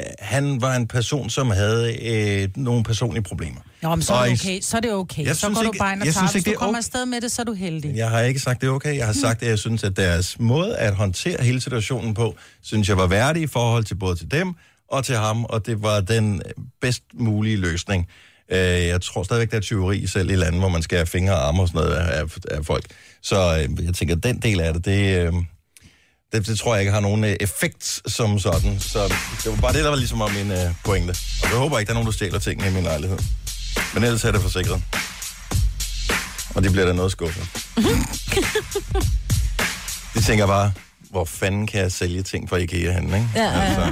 Øh, 0.00 0.06
han 0.18 0.60
var 0.60 0.74
en 0.76 0.86
person, 0.88 1.30
som 1.30 1.50
havde 1.50 1.96
øh, 2.42 2.48
nogle 2.56 2.84
personlige 2.84 3.22
problemer. 3.22 3.60
Nå, 3.82 3.94
men 3.94 4.02
så 4.02 4.14
er 4.14 4.24
det 4.24 4.32
okay. 4.40 4.60
Så 4.60 4.76
er 4.76 4.80
det 4.80 4.92
okay. 4.92 5.24
Jeg 5.26 5.36
så 5.36 5.48
går 5.48 5.54
du 5.54 5.66
ikke- 5.66 5.78
bare 5.78 5.92
ind 5.92 6.00
og 6.00 6.06
jeg 6.06 6.14
tager. 6.14 6.22
synes 6.26 6.32
Hvis 6.32 6.40
ikke, 6.40 6.46
du 6.46 6.50
det 6.50 6.56
er 6.56 6.58
kommer 6.58 6.72
okay. 6.72 6.78
afsted 6.78 7.06
med 7.06 7.20
det, 7.20 7.32
så 7.32 7.42
er 7.42 7.46
du 7.46 7.52
heldig. 7.52 7.96
Jeg 7.96 8.10
har 8.10 8.20
ikke 8.20 8.40
sagt, 8.40 8.60
det 8.60 8.66
er 8.66 8.70
okay. 8.70 8.96
Jeg 8.96 9.06
har 9.06 9.12
sagt, 9.12 9.42
at 9.42 9.48
jeg 9.48 9.58
synes, 9.58 9.84
at 9.84 9.96
deres 9.96 10.38
måde 10.38 10.76
at 10.76 10.94
håndtere 10.94 11.42
hele 11.44 11.60
situationen 11.60 12.14
på, 12.14 12.36
synes 12.62 12.88
jeg 12.88 12.96
var 12.96 13.06
værdig 13.06 13.42
i 13.42 13.46
forhold 13.46 13.84
til 13.84 13.94
både 13.94 14.16
til 14.16 14.30
dem 14.30 14.54
og 14.88 15.04
til 15.04 15.16
ham, 15.16 15.44
og 15.44 15.66
det 15.66 15.82
var 15.82 16.00
den 16.00 16.42
bedst 16.80 17.02
mulige 17.14 17.56
løsning. 17.56 18.08
Øh, 18.50 18.86
jeg 18.86 19.00
tror 19.00 19.22
stadigvæk, 19.22 19.50
der 19.50 19.56
er 19.56 19.60
tyveri 19.60 20.06
selv 20.06 20.30
i 20.30 20.36
lande, 20.36 20.58
hvor 20.58 20.68
man 20.68 20.82
skal 20.82 20.98
have 20.98 21.06
fingre 21.06 21.34
og 21.34 21.48
arme 21.48 21.62
og 21.62 21.68
sådan 21.68 21.80
noget 21.80 21.96
af, 21.96 22.24
af, 22.50 22.64
folk. 22.64 22.84
Så 23.22 23.36
øh, 23.36 23.86
jeg 23.86 23.94
tænker, 23.94 24.14
den 24.14 24.42
del 24.42 24.60
af 24.60 24.74
det, 24.74 24.84
det, 24.84 25.18
øh, 25.18 25.32
det, 26.32 26.46
det 26.46 26.58
tror 26.58 26.74
jeg 26.74 26.82
ikke 26.82 26.92
har 26.92 27.00
nogen 27.00 27.24
øh, 27.24 27.36
effekt 27.40 28.02
som 28.06 28.38
sådan. 28.38 28.80
Så 28.80 29.14
det 29.44 29.52
var 29.52 29.60
bare 29.60 29.72
det, 29.72 29.84
der 29.84 29.90
var 29.90 29.96
ligesom 29.96 30.20
om 30.20 30.30
min 30.30 30.50
øh, 30.50 30.74
pointe. 30.84 31.10
Og 31.42 31.48
jeg 31.50 31.58
håber 31.58 31.78
ikke, 31.78 31.88
der 31.88 31.92
er 31.92 31.94
nogen, 31.94 32.06
der 32.06 32.12
stjæler 32.12 32.38
tingene 32.38 32.70
i 32.70 32.72
min 32.72 32.82
lejlighed. 32.82 33.18
Men 33.94 34.04
ellers 34.04 34.24
er 34.24 34.32
det 34.32 34.40
forsikret. 34.40 34.82
Og 36.54 36.62
det 36.62 36.72
bliver 36.72 36.86
da 36.86 36.92
noget 36.92 37.12
skuffet. 37.12 37.48
De 40.14 40.22
tænker 40.22 40.46
bare, 40.46 40.72
hvor 41.14 41.24
fanden 41.24 41.66
kan 41.66 41.80
jeg 41.80 41.92
sælge 41.92 42.22
ting 42.22 42.48
fra 42.48 42.56
IKEA 42.56 42.92
henne, 42.92 43.16
ikke? 43.16 43.28
Ja, 43.34 43.42
ja, 43.42 43.72
ja. 43.72 43.86
ja. 43.86 43.90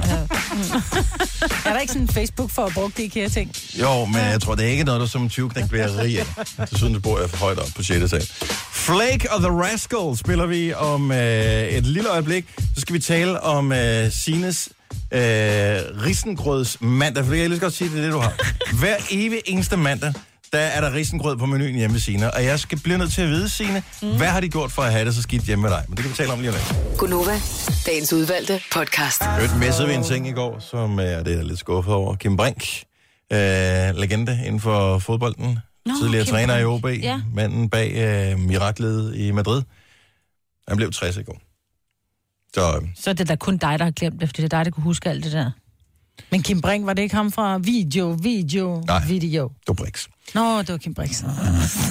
er 1.65 1.73
der 1.73 1.79
ikke 1.79 1.93
sådan 1.93 2.01
en 2.01 2.13
Facebook 2.13 2.51
for 2.51 2.65
at 2.65 2.73
bruge 2.73 2.91
IKEA-ting? 2.97 3.51
Jo, 3.79 4.05
men 4.05 4.15
jeg 4.15 4.41
tror, 4.41 4.55
det 4.55 4.65
er 4.65 4.69
ikke 4.69 4.83
noget, 4.83 5.01
der 5.01 5.07
som 5.07 5.29
20 5.29 5.49
knæk 5.49 5.69
bliver 5.69 5.99
rig 5.99 6.19
af. 6.19 6.25
Desuden 6.71 7.01
bor 7.01 7.19
jeg 7.19 7.29
for 7.29 7.37
højt 7.37 7.59
op 7.59 7.67
på 7.75 7.83
6. 7.83 8.09
sal. 8.09 8.21
Flake 8.71 9.31
og 9.31 9.39
The 9.41 9.49
Rascal 9.49 10.17
spiller 10.17 10.45
vi 10.45 10.73
om 10.73 11.11
øh, 11.11 11.63
et 11.63 11.85
lille 11.85 12.09
øjeblik. 12.09 12.45
Så 12.75 12.81
skal 12.81 12.93
vi 12.93 12.99
tale 12.99 13.41
om 13.41 13.71
øh, 13.71 14.11
Sines 14.11 14.69
øh, 15.11 15.19
risengrøds 16.05 16.81
mandag, 16.81 17.23
for 17.23 17.29
det 17.31 17.37
kan 17.37 17.41
jeg 17.41 17.49
lige 17.49 17.59
så 17.59 17.65
godt 17.65 17.73
sige, 17.73 17.89
det 17.89 17.97
er 17.97 18.01
det, 18.03 18.13
du 18.13 18.19
har. 18.19 18.33
Hver 18.79 18.95
evig 19.11 19.41
eneste 19.45 19.77
mandag, 19.77 20.13
der 20.53 20.59
er 20.59 20.81
der 20.81 20.93
risengrød 20.93 21.37
på 21.37 21.45
menuen 21.45 21.75
hjemme 21.75 21.93
ved 21.93 22.01
Signe, 22.01 22.33
og 22.33 22.43
jeg 22.45 22.59
skal 22.59 22.79
blive 22.79 22.97
nødt 22.97 23.13
til 23.13 23.21
at 23.21 23.27
vide, 23.29 23.49
Signe, 23.49 23.83
mm. 24.01 24.17
hvad 24.17 24.27
har 24.27 24.39
de 24.39 24.49
gjort 24.49 24.71
for 24.71 24.81
at 24.81 24.91
have 24.91 25.05
det 25.05 25.15
så 25.15 25.21
skidt 25.21 25.43
hjemme 25.43 25.61
med 25.61 25.69
dig? 25.71 25.83
Men 25.87 25.97
det 25.97 26.03
kan 26.03 26.11
vi 26.11 26.15
tale 26.15 26.31
om 26.33 26.39
lige 26.39 26.49
om 26.49 26.55
lidt. 26.55 26.97
Gunova, 26.97 27.35
dagens 27.85 28.13
udvalgte 28.13 28.61
podcast. 28.73 29.21
Øvrigt 29.37 29.57
messede 29.59 29.87
vi 29.87 29.93
en 29.93 30.03
ting 30.03 30.27
i 30.27 30.31
går, 30.31 30.59
som 30.59 30.99
øh, 30.99 31.05
det 31.05 31.27
er 31.27 31.35
jeg 31.35 31.45
lidt 31.45 31.59
skuffet 31.59 31.93
over. 31.93 32.15
Kim 32.15 32.37
Brink, 32.37 32.63
øh, 33.33 33.37
legende 33.95 34.39
inden 34.45 34.59
for 34.59 34.99
fodbolden. 34.99 35.59
Nå, 35.85 35.93
Tidligere 36.01 36.25
Kim 36.25 36.33
træner 36.33 36.57
i 36.57 36.63
Brink. 36.63 36.85
OB, 36.99 37.03
Ja. 37.03 37.21
manden 37.33 37.69
bag 37.69 37.91
øh, 38.33 38.39
miraklet 38.39 39.15
i 39.15 39.31
Madrid. 39.31 39.61
Han 40.67 40.77
blev 40.77 40.91
60 40.91 41.17
i 41.17 41.23
går. 41.23 41.41
Så 42.55 42.79
øh, 42.81 42.87
Så 42.95 43.09
er 43.09 43.13
det 43.13 43.27
da 43.29 43.35
kun 43.35 43.57
dig, 43.57 43.79
der 43.79 43.85
har 43.85 43.91
glemt 43.91 44.21
det, 44.21 44.29
fordi 44.29 44.41
det 44.41 44.53
er 44.53 44.57
dig, 44.57 44.65
der 44.65 44.71
kunne 44.71 44.83
huske 44.83 45.09
alt 45.09 45.23
det 45.23 45.31
der. 45.31 45.51
Men 46.31 46.43
Kim 46.43 46.61
Brink, 46.61 46.85
var 46.85 46.93
det 46.93 47.01
ikke 47.01 47.15
ham 47.15 47.31
fra 47.31 47.57
video, 47.57 48.17
video, 48.21 48.83
Nej. 48.87 49.05
video? 49.07 49.51
du 49.67 49.73
Brix. 49.73 50.07
Nå, 50.35 50.59
det 50.59 50.69
var 50.69 50.77
Kim 50.77 50.93
Brink. 50.93 51.13
så. 51.13 51.25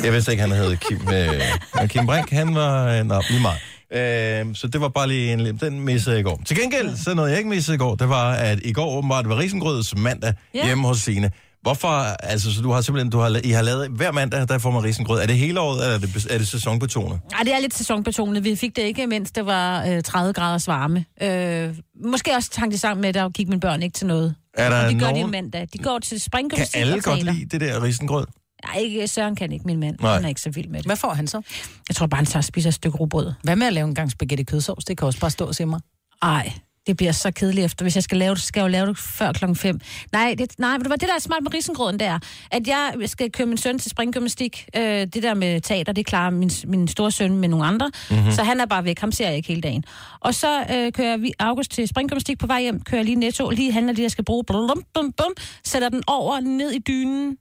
Jeg 0.04 0.12
vidste 0.12 0.32
ikke, 0.32 0.40
han 0.40 0.52
hed 0.52 0.76
Kim. 0.76 1.08
Øh, 1.08 1.88
Kim 1.88 2.06
Brink, 2.06 2.30
han 2.30 2.54
var... 2.54 2.86
Øh, 2.88 3.04
nå, 3.04 3.22
lige 3.30 3.42
meget. 3.42 3.58
Øh, 3.94 4.54
så 4.54 4.66
det 4.68 4.80
var 4.80 4.88
bare 4.88 5.08
lige 5.08 5.32
en... 5.32 5.58
Den 5.58 5.80
missede 5.80 6.14
jeg 6.14 6.20
i 6.20 6.22
går. 6.22 6.40
Til 6.46 6.56
gengæld, 6.56 6.96
så 6.96 7.14
noget 7.14 7.30
jeg 7.30 7.38
ikke 7.38 7.50
missede 7.50 7.74
i 7.74 7.78
går, 7.78 7.94
det 7.94 8.08
var, 8.08 8.32
at 8.32 8.58
i 8.64 8.72
går 8.72 8.96
åbenbart 8.96 9.28
var 9.28 9.38
risengrøds 9.38 9.96
mandag 9.96 10.34
hjemme 10.52 10.86
hos 10.86 10.98
Signe. 10.98 11.30
Hvorfor, 11.62 11.88
altså, 12.22 12.54
så 12.54 12.62
du 12.62 12.70
har 12.70 12.80
simpelthen, 12.80 13.10
du 13.10 13.18
har, 13.18 13.40
I 13.44 13.50
har 13.50 13.62
lavet, 13.62 13.88
hver 13.88 14.12
mandag, 14.12 14.48
der 14.48 14.58
får 14.58 14.70
man 14.70 14.84
risengrød. 14.84 15.20
Er 15.22 15.26
det 15.26 15.36
hele 15.38 15.60
året, 15.60 15.82
eller 15.82 15.94
er 15.94 15.98
det, 15.98 16.26
er 16.30 16.38
det 16.38 16.48
sæsonbetonet? 16.48 17.20
Ej, 17.32 17.42
det 17.44 17.54
er 17.54 17.60
lidt 17.60 17.74
sæsonbetonet. 17.74 18.44
Vi 18.44 18.56
fik 18.56 18.76
det 18.76 18.82
ikke, 18.82 19.06
mens 19.06 19.30
det 19.32 19.46
var 19.46 19.86
øh, 19.86 20.02
30 20.02 20.32
graders 20.32 20.68
varme. 20.68 21.04
Øh, 21.22 21.74
måske 22.04 22.30
også 22.36 22.50
hang 22.56 22.72
det 22.72 22.80
sammen 22.80 23.00
med, 23.00 23.08
at 23.08 23.14
der 23.14 23.28
gik 23.28 23.48
mine 23.48 23.60
børn 23.60 23.82
ikke 23.82 23.94
til 23.94 24.06
noget. 24.06 24.34
Er 24.54 24.70
der 24.70 24.84
og 24.84 24.90
det 24.92 25.00
gør 25.00 25.06
de 25.06 25.12
nogen- 25.12 25.30
mandag. 25.30 25.68
De 25.72 25.78
går 25.78 25.98
til 25.98 26.10
Kan 26.10 26.18
springgymnastik 26.20 26.80
alle 26.80 27.00
godt 27.00 27.22
lide 27.22 27.44
det 27.44 27.60
der 27.60 27.82
risengrød? 27.82 28.26
Ej, 28.74 28.78
ikke, 28.80 29.08
Søren 29.08 29.36
kan 29.36 29.52
ikke, 29.52 29.64
min 29.64 29.80
mand. 29.80 29.96
Nej. 30.00 30.14
Han 30.14 30.24
er 30.24 30.28
ikke 30.28 30.40
så 30.40 30.50
vild 30.50 30.68
med 30.68 30.78
det. 30.78 30.86
Hvad 30.86 30.96
får 30.96 31.14
han 31.14 31.26
så? 31.26 31.42
Jeg 31.88 31.96
tror 31.96 32.06
bare, 32.06 32.16
han 32.16 32.26
tager 32.26 32.38
og 32.40 32.44
spiser 32.44 32.68
et 32.70 32.74
stykke 32.74 32.98
rugbrød. 32.98 33.32
Hvad 33.42 33.56
med 33.56 33.66
at 33.66 33.72
lave 33.72 33.88
en 33.88 33.94
gang 33.94 34.10
spaghetti 34.10 34.44
kødsovs? 34.44 34.84
Det 34.84 34.98
kan 34.98 35.06
også 35.06 35.20
bare 35.20 35.30
stå 35.30 35.44
og 35.46 35.54
simre. 35.54 35.80
Ej, 36.22 36.52
det 36.86 36.96
bliver 36.96 37.12
så 37.12 37.30
kedeligt 37.30 37.64
efter. 37.64 37.84
Hvis 37.84 37.94
jeg 37.94 38.02
skal 38.02 38.18
lave 38.18 38.34
det, 38.34 38.42
skal 38.42 38.60
jeg 38.60 38.66
jo 38.66 38.70
lave 38.70 38.86
det 38.86 38.98
før 38.98 39.32
klokken 39.32 39.56
5. 39.56 39.80
Nej, 40.12 40.34
det, 40.38 40.58
nej, 40.58 40.76
det 40.76 40.90
var 40.90 40.96
det, 40.96 41.08
der 41.08 41.14
er 41.14 41.18
smart 41.18 41.42
med 41.42 41.54
risengrøden, 41.54 42.00
der. 42.00 42.18
At 42.50 42.68
jeg 42.68 42.94
skal 43.06 43.32
køre 43.32 43.46
min 43.46 43.56
søn 43.56 43.78
til 43.78 43.90
springgymnastik. 43.90 44.68
Øh, 44.76 44.82
det 44.82 45.22
der 45.22 45.34
med 45.34 45.60
teater, 45.60 45.92
det 45.92 46.06
klarer 46.06 46.30
min, 46.30 46.50
min 46.64 46.88
store 46.88 47.10
søn 47.10 47.36
med 47.36 47.48
nogle 47.48 47.66
andre. 47.66 47.90
Mhm. 48.10 48.18
Mm-hmm. 48.18 48.32
Så 48.32 48.42
han 48.42 48.60
er 48.60 48.66
bare 48.66 48.84
væk. 48.84 48.98
Ham 48.98 49.12
ser 49.12 49.26
jeg 49.26 49.36
ikke 49.36 49.48
hele 49.48 49.60
dagen. 49.60 49.84
Og 50.20 50.34
så 50.34 50.60
øh, 50.60 50.92
kører 50.92 51.16
vi 51.16 51.32
August 51.38 51.70
til 51.70 51.88
springgymnastik 51.88 52.38
på 52.38 52.46
vej 52.46 52.60
hjem. 52.60 52.80
Kører 52.80 53.02
lige 53.02 53.16
netto, 53.16 53.50
lige 53.50 53.72
handler 53.72 53.92
det, 53.92 54.02
jeg 54.02 54.10
skal 54.10 54.24
bruge. 54.24 54.44
Blum, 54.44 54.82
bum, 54.94 55.12
bum, 55.12 55.32
sætter 55.64 55.88
den 55.88 56.02
over 56.06 56.40
ned 56.40 56.70
i 56.70 56.78
dynen. 56.78 57.36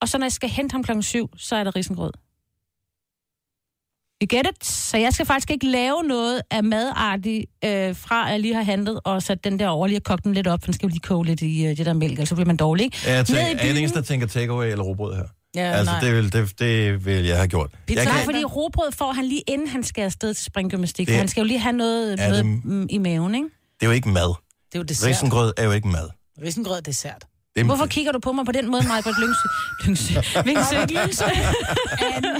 Og 0.00 0.08
så 0.08 0.18
når 0.18 0.24
jeg 0.24 0.32
skal 0.32 0.48
hente 0.48 0.72
ham 0.72 0.84
klokken 0.84 1.02
7, 1.02 1.30
så 1.36 1.56
er 1.56 1.64
der 1.64 1.76
risengrød. 1.76 2.12
You 4.22 4.26
get 4.36 4.46
it? 4.46 4.66
Så 4.66 4.96
jeg 4.96 5.12
skal 5.12 5.26
faktisk 5.26 5.50
ikke 5.50 5.66
lave 5.66 6.02
noget 6.02 6.42
af 6.50 6.64
madartigt, 6.64 7.44
øh, 7.64 7.96
fra 7.96 8.26
at 8.26 8.32
jeg 8.32 8.40
lige 8.40 8.54
har 8.54 8.62
handlet, 8.62 9.00
og 9.04 9.22
sat 9.22 9.44
den 9.44 9.58
der 9.58 9.68
over, 9.68 9.86
lige 9.86 9.96
har 9.96 10.00
kogt 10.00 10.24
den 10.24 10.34
lidt 10.34 10.46
op, 10.46 10.60
for 10.60 10.64
den 10.64 10.74
skal 10.74 10.86
jo 10.86 10.88
lige 10.90 11.00
koge 11.00 11.24
lidt 11.26 11.40
i 11.42 11.66
øh, 11.66 11.76
det 11.76 11.86
der 11.86 11.92
mælk, 11.92 12.12
ellers 12.12 12.28
så 12.28 12.34
bliver 12.34 12.46
man 12.46 12.56
dårlig, 12.56 12.84
ikke? 12.84 12.98
Er 13.06 13.14
jeg, 13.14 13.26
tænker, 13.26 13.42
er 13.42 13.48
jeg 13.48 13.58
den 13.68 13.76
eneste, 13.76 13.98
der 13.98 14.04
tænker 14.04 14.26
takeaway 14.26 14.66
eller 14.70 14.84
robrød 14.84 15.16
her? 15.16 15.24
Ja, 15.54 15.60
altså, 15.72 15.92
nej. 15.92 16.00
det 16.00 16.14
vil, 16.14 16.32
det, 16.32 16.58
det 16.58 17.04
vil 17.06 17.24
jeg 17.24 17.36
have 17.36 17.48
gjort. 17.48 17.70
Pizza. 17.86 18.02
Jeg 18.02 18.12
Nej, 18.12 18.24
fordi 18.24 18.44
robrød 18.44 18.92
får 18.92 19.12
han 19.12 19.24
lige 19.24 19.42
inden 19.46 19.68
han 19.68 19.82
skal 19.82 20.02
afsted 20.02 20.34
til 20.34 20.44
springgymnastik, 20.44 21.06
Det- 21.06 21.14
for 21.14 21.18
han 21.18 21.28
skal 21.28 21.40
jo 21.40 21.46
lige 21.46 21.58
have 21.58 21.72
noget, 21.76 22.18
noget 22.18 22.44
det- 22.44 22.86
i 22.90 22.98
maven, 22.98 23.34
ikke? 23.34 23.46
Det 23.80 23.82
er 23.82 23.86
jo 23.86 23.92
ikke 23.92 24.08
mad. 24.08 24.28
Det 24.28 24.74
er 24.74 24.78
jo 24.78 24.82
dessert. 24.82 25.08
Risengrød 25.10 25.52
er 25.56 25.64
jo 25.64 25.72
ikke 25.72 25.88
mad. 25.88 26.08
Risengrød 26.44 26.76
er 26.76 26.80
dessert. 26.80 27.24
Det 27.58 27.64
er- 27.64 27.66
Hvorfor 27.66 27.86
kigger 27.86 28.12
du 28.12 28.18
på 28.18 28.32
mig 28.32 28.44
på 28.46 28.52
den 28.52 28.70
måde, 28.70 28.82
Maja, 28.88 29.00
lyngsø? 29.22 29.48
Lyngsø. 29.84 30.14
Vingsø. 30.44 30.76
Lyngsø. 30.96 31.24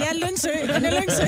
Ja, 0.05 0.11
Lyngsø. 0.27 0.49
Er 0.69 1.01
Lyngsø. 1.01 1.23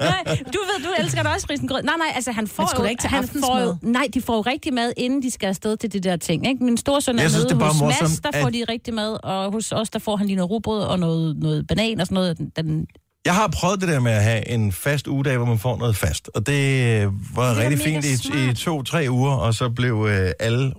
nej, 0.00 0.24
du 0.26 0.58
ved, 0.68 0.84
du 0.84 0.90
elsker 1.02 1.22
da 1.22 1.28
også 1.28 1.46
risengrød. 1.50 1.82
Nej, 1.82 1.94
nej, 1.98 2.06
altså 2.14 2.32
han 2.32 2.46
får 2.48 2.70
jo, 2.78 2.84
ikke 2.84 3.00
til 3.00 3.10
han 3.10 3.28
får 3.28 3.60
jo, 3.60 3.68
aftensmad? 3.68 3.92
nej, 3.92 4.06
de 4.14 4.22
får 4.22 4.34
jo 4.36 4.40
rigtig 4.40 4.74
mad, 4.74 4.92
inden 4.96 5.22
de 5.22 5.30
skal 5.30 5.46
afsted 5.46 5.76
til 5.76 5.92
det 5.92 6.04
der 6.04 6.16
ting. 6.16 6.48
Ikke? 6.48 6.64
Min 6.64 6.76
store 6.76 7.00
søn 7.00 7.18
er 7.18 7.28
synes, 7.28 7.44
nede 7.52 7.64
er 7.64 7.66
hos 7.68 7.80
Mads, 8.00 8.20
der 8.20 8.30
får 8.40 8.46
at- 8.48 8.54
de 8.54 8.64
rigtig 8.68 8.94
mad, 8.94 9.16
og 9.24 9.52
hos 9.52 9.72
os, 9.72 9.90
der 9.90 9.98
får 9.98 10.16
han 10.16 10.26
lige 10.26 10.36
noget 10.36 10.50
rugbrød 10.50 10.80
og 10.82 10.98
noget, 10.98 11.36
noget 11.36 11.66
banan 11.66 12.00
og 12.00 12.06
sådan 12.06 12.14
noget. 12.14 12.38
Den, 12.56 12.86
Jeg 13.24 13.34
har 13.34 13.48
prøvet 13.48 13.80
det 13.80 13.88
der 13.88 14.00
med 14.00 14.12
at 14.12 14.22
have 14.22 14.48
en 14.48 14.72
fast 14.72 15.06
ugedag, 15.06 15.36
hvor 15.36 15.46
man 15.46 15.58
får 15.58 15.76
noget 15.76 15.96
fast. 15.96 16.30
Og 16.34 16.46
det 16.46 17.02
øh, 17.02 17.36
var 17.36 17.48
Det 17.48 17.58
rigtig 17.58 17.78
fint 17.78 18.04
i, 18.04 18.50
i 18.50 18.54
to-tre 18.54 19.06
uger, 19.10 19.32
og 19.32 19.54
så 19.54 19.68
blev 19.68 20.06
øh, 20.10 20.32
alle 20.40 20.72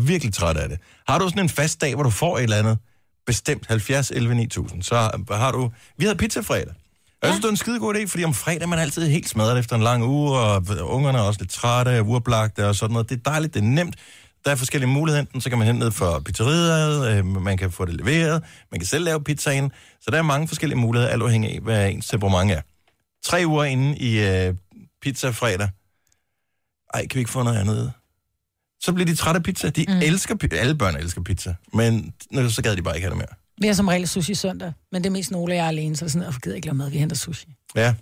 virkelig 0.00 0.34
trætte 0.34 0.60
af 0.60 0.68
det. 0.68 0.78
Har 1.08 1.18
du 1.18 1.28
sådan 1.28 1.42
en 1.42 1.48
fast 1.48 1.80
dag, 1.80 1.94
hvor 1.94 2.02
du 2.02 2.10
får 2.10 2.38
et 2.38 2.42
eller 2.42 2.56
andet 2.56 2.78
bestemt 3.26 3.66
70, 3.66 4.10
11, 4.10 4.34
9000, 4.34 4.82
så 4.82 5.10
har 5.30 5.52
du... 5.52 5.70
Vi 5.96 6.04
havde 6.04 6.18
pizza 6.18 6.40
fredag. 6.40 6.74
Og 7.22 7.26
jeg 7.26 7.30
synes, 7.32 7.40
det 7.40 7.48
er 7.48 7.50
en 7.50 7.56
skide 7.56 7.78
god 7.80 7.94
idé, 7.94 8.06
fordi 8.06 8.24
om 8.24 8.34
fredag 8.34 8.62
er 8.62 8.66
man 8.66 8.78
altid 8.78 9.08
helt 9.08 9.28
smadret 9.28 9.58
efter 9.58 9.76
en 9.76 9.82
lang 9.82 10.04
uge, 10.04 10.38
og 10.38 10.62
ungerne 10.82 11.18
er 11.18 11.22
også 11.22 11.40
lidt 11.40 11.50
trætte, 11.50 12.02
uoplagte 12.02 12.68
og 12.68 12.74
sådan 12.74 12.92
noget. 12.92 13.08
Det 13.10 13.16
er 13.16 13.30
dejligt, 13.30 13.54
det 13.54 13.60
er 13.60 13.64
nemt. 13.64 13.96
Der 14.44 14.50
er 14.50 14.56
forskellige 14.56 14.90
muligheder. 14.90 15.20
Enten 15.20 15.40
så 15.40 15.48
kan 15.48 15.58
man 15.58 15.66
hente 15.66 15.78
ned 15.78 15.90
fra 15.90 16.20
pizzeriet, 16.20 17.18
øh, 17.18 17.26
man 17.26 17.56
kan 17.56 17.72
få 17.72 17.84
det 17.84 17.94
leveret, 17.94 18.42
man 18.70 18.80
kan 18.80 18.86
selv 18.86 19.04
lave 19.04 19.24
pizzaen. 19.24 19.72
Så 20.00 20.10
der 20.10 20.18
er 20.18 20.22
mange 20.22 20.48
forskellige 20.48 20.78
muligheder, 20.78 21.12
alt 21.12 21.22
afhængig 21.22 21.54
af, 21.54 21.60
hvad 21.60 21.90
ens 21.90 22.08
temperament 22.08 22.52
er. 22.52 22.60
Tre 23.24 23.42
uger 23.46 23.64
inde 23.64 23.98
i 23.98 24.18
øh, 24.18 24.54
pizza 25.02 25.30
fredag. 25.30 25.68
Ej, 26.94 27.06
kan 27.06 27.14
vi 27.14 27.20
ikke 27.20 27.30
få 27.30 27.42
noget 27.42 27.58
andet? 27.58 27.92
Så 28.80 28.92
bliver 28.92 29.06
de 29.06 29.14
trætte 29.14 29.38
af 29.38 29.42
pizza. 29.42 29.70
De 29.70 29.84
mm. 29.88 29.98
elsker 30.02 30.48
Alle 30.52 30.74
børn 30.74 30.96
elsker 30.96 31.22
pizza. 31.22 31.54
Men 31.72 32.14
så 32.48 32.62
gad 32.62 32.76
de 32.76 32.82
bare 32.82 32.96
ikke 32.96 33.08
have 33.08 33.10
det 33.10 33.18
mere. 33.18 33.36
Vi 33.60 33.66
har 33.66 33.74
som 33.74 33.88
regel 33.88 34.08
sushi 34.08 34.34
søndag, 34.34 34.72
men 34.92 35.02
det 35.02 35.08
er 35.08 35.12
mest 35.12 35.30
nogle 35.30 35.52
af 35.52 35.56
jer 35.56 35.64
er 35.64 35.68
alene, 35.68 35.96
så 35.96 36.04
er 36.04 36.06
det 36.06 36.12
sådan, 36.12 36.28
at 36.28 36.32
jeg 36.32 36.40
gider 36.42 36.56
ikke 36.56 36.66
lave 36.66 36.76
mad, 36.76 36.90
vi 36.90 36.98
henter 36.98 37.16
sushi. 37.16 37.46
Ja. 37.74 37.94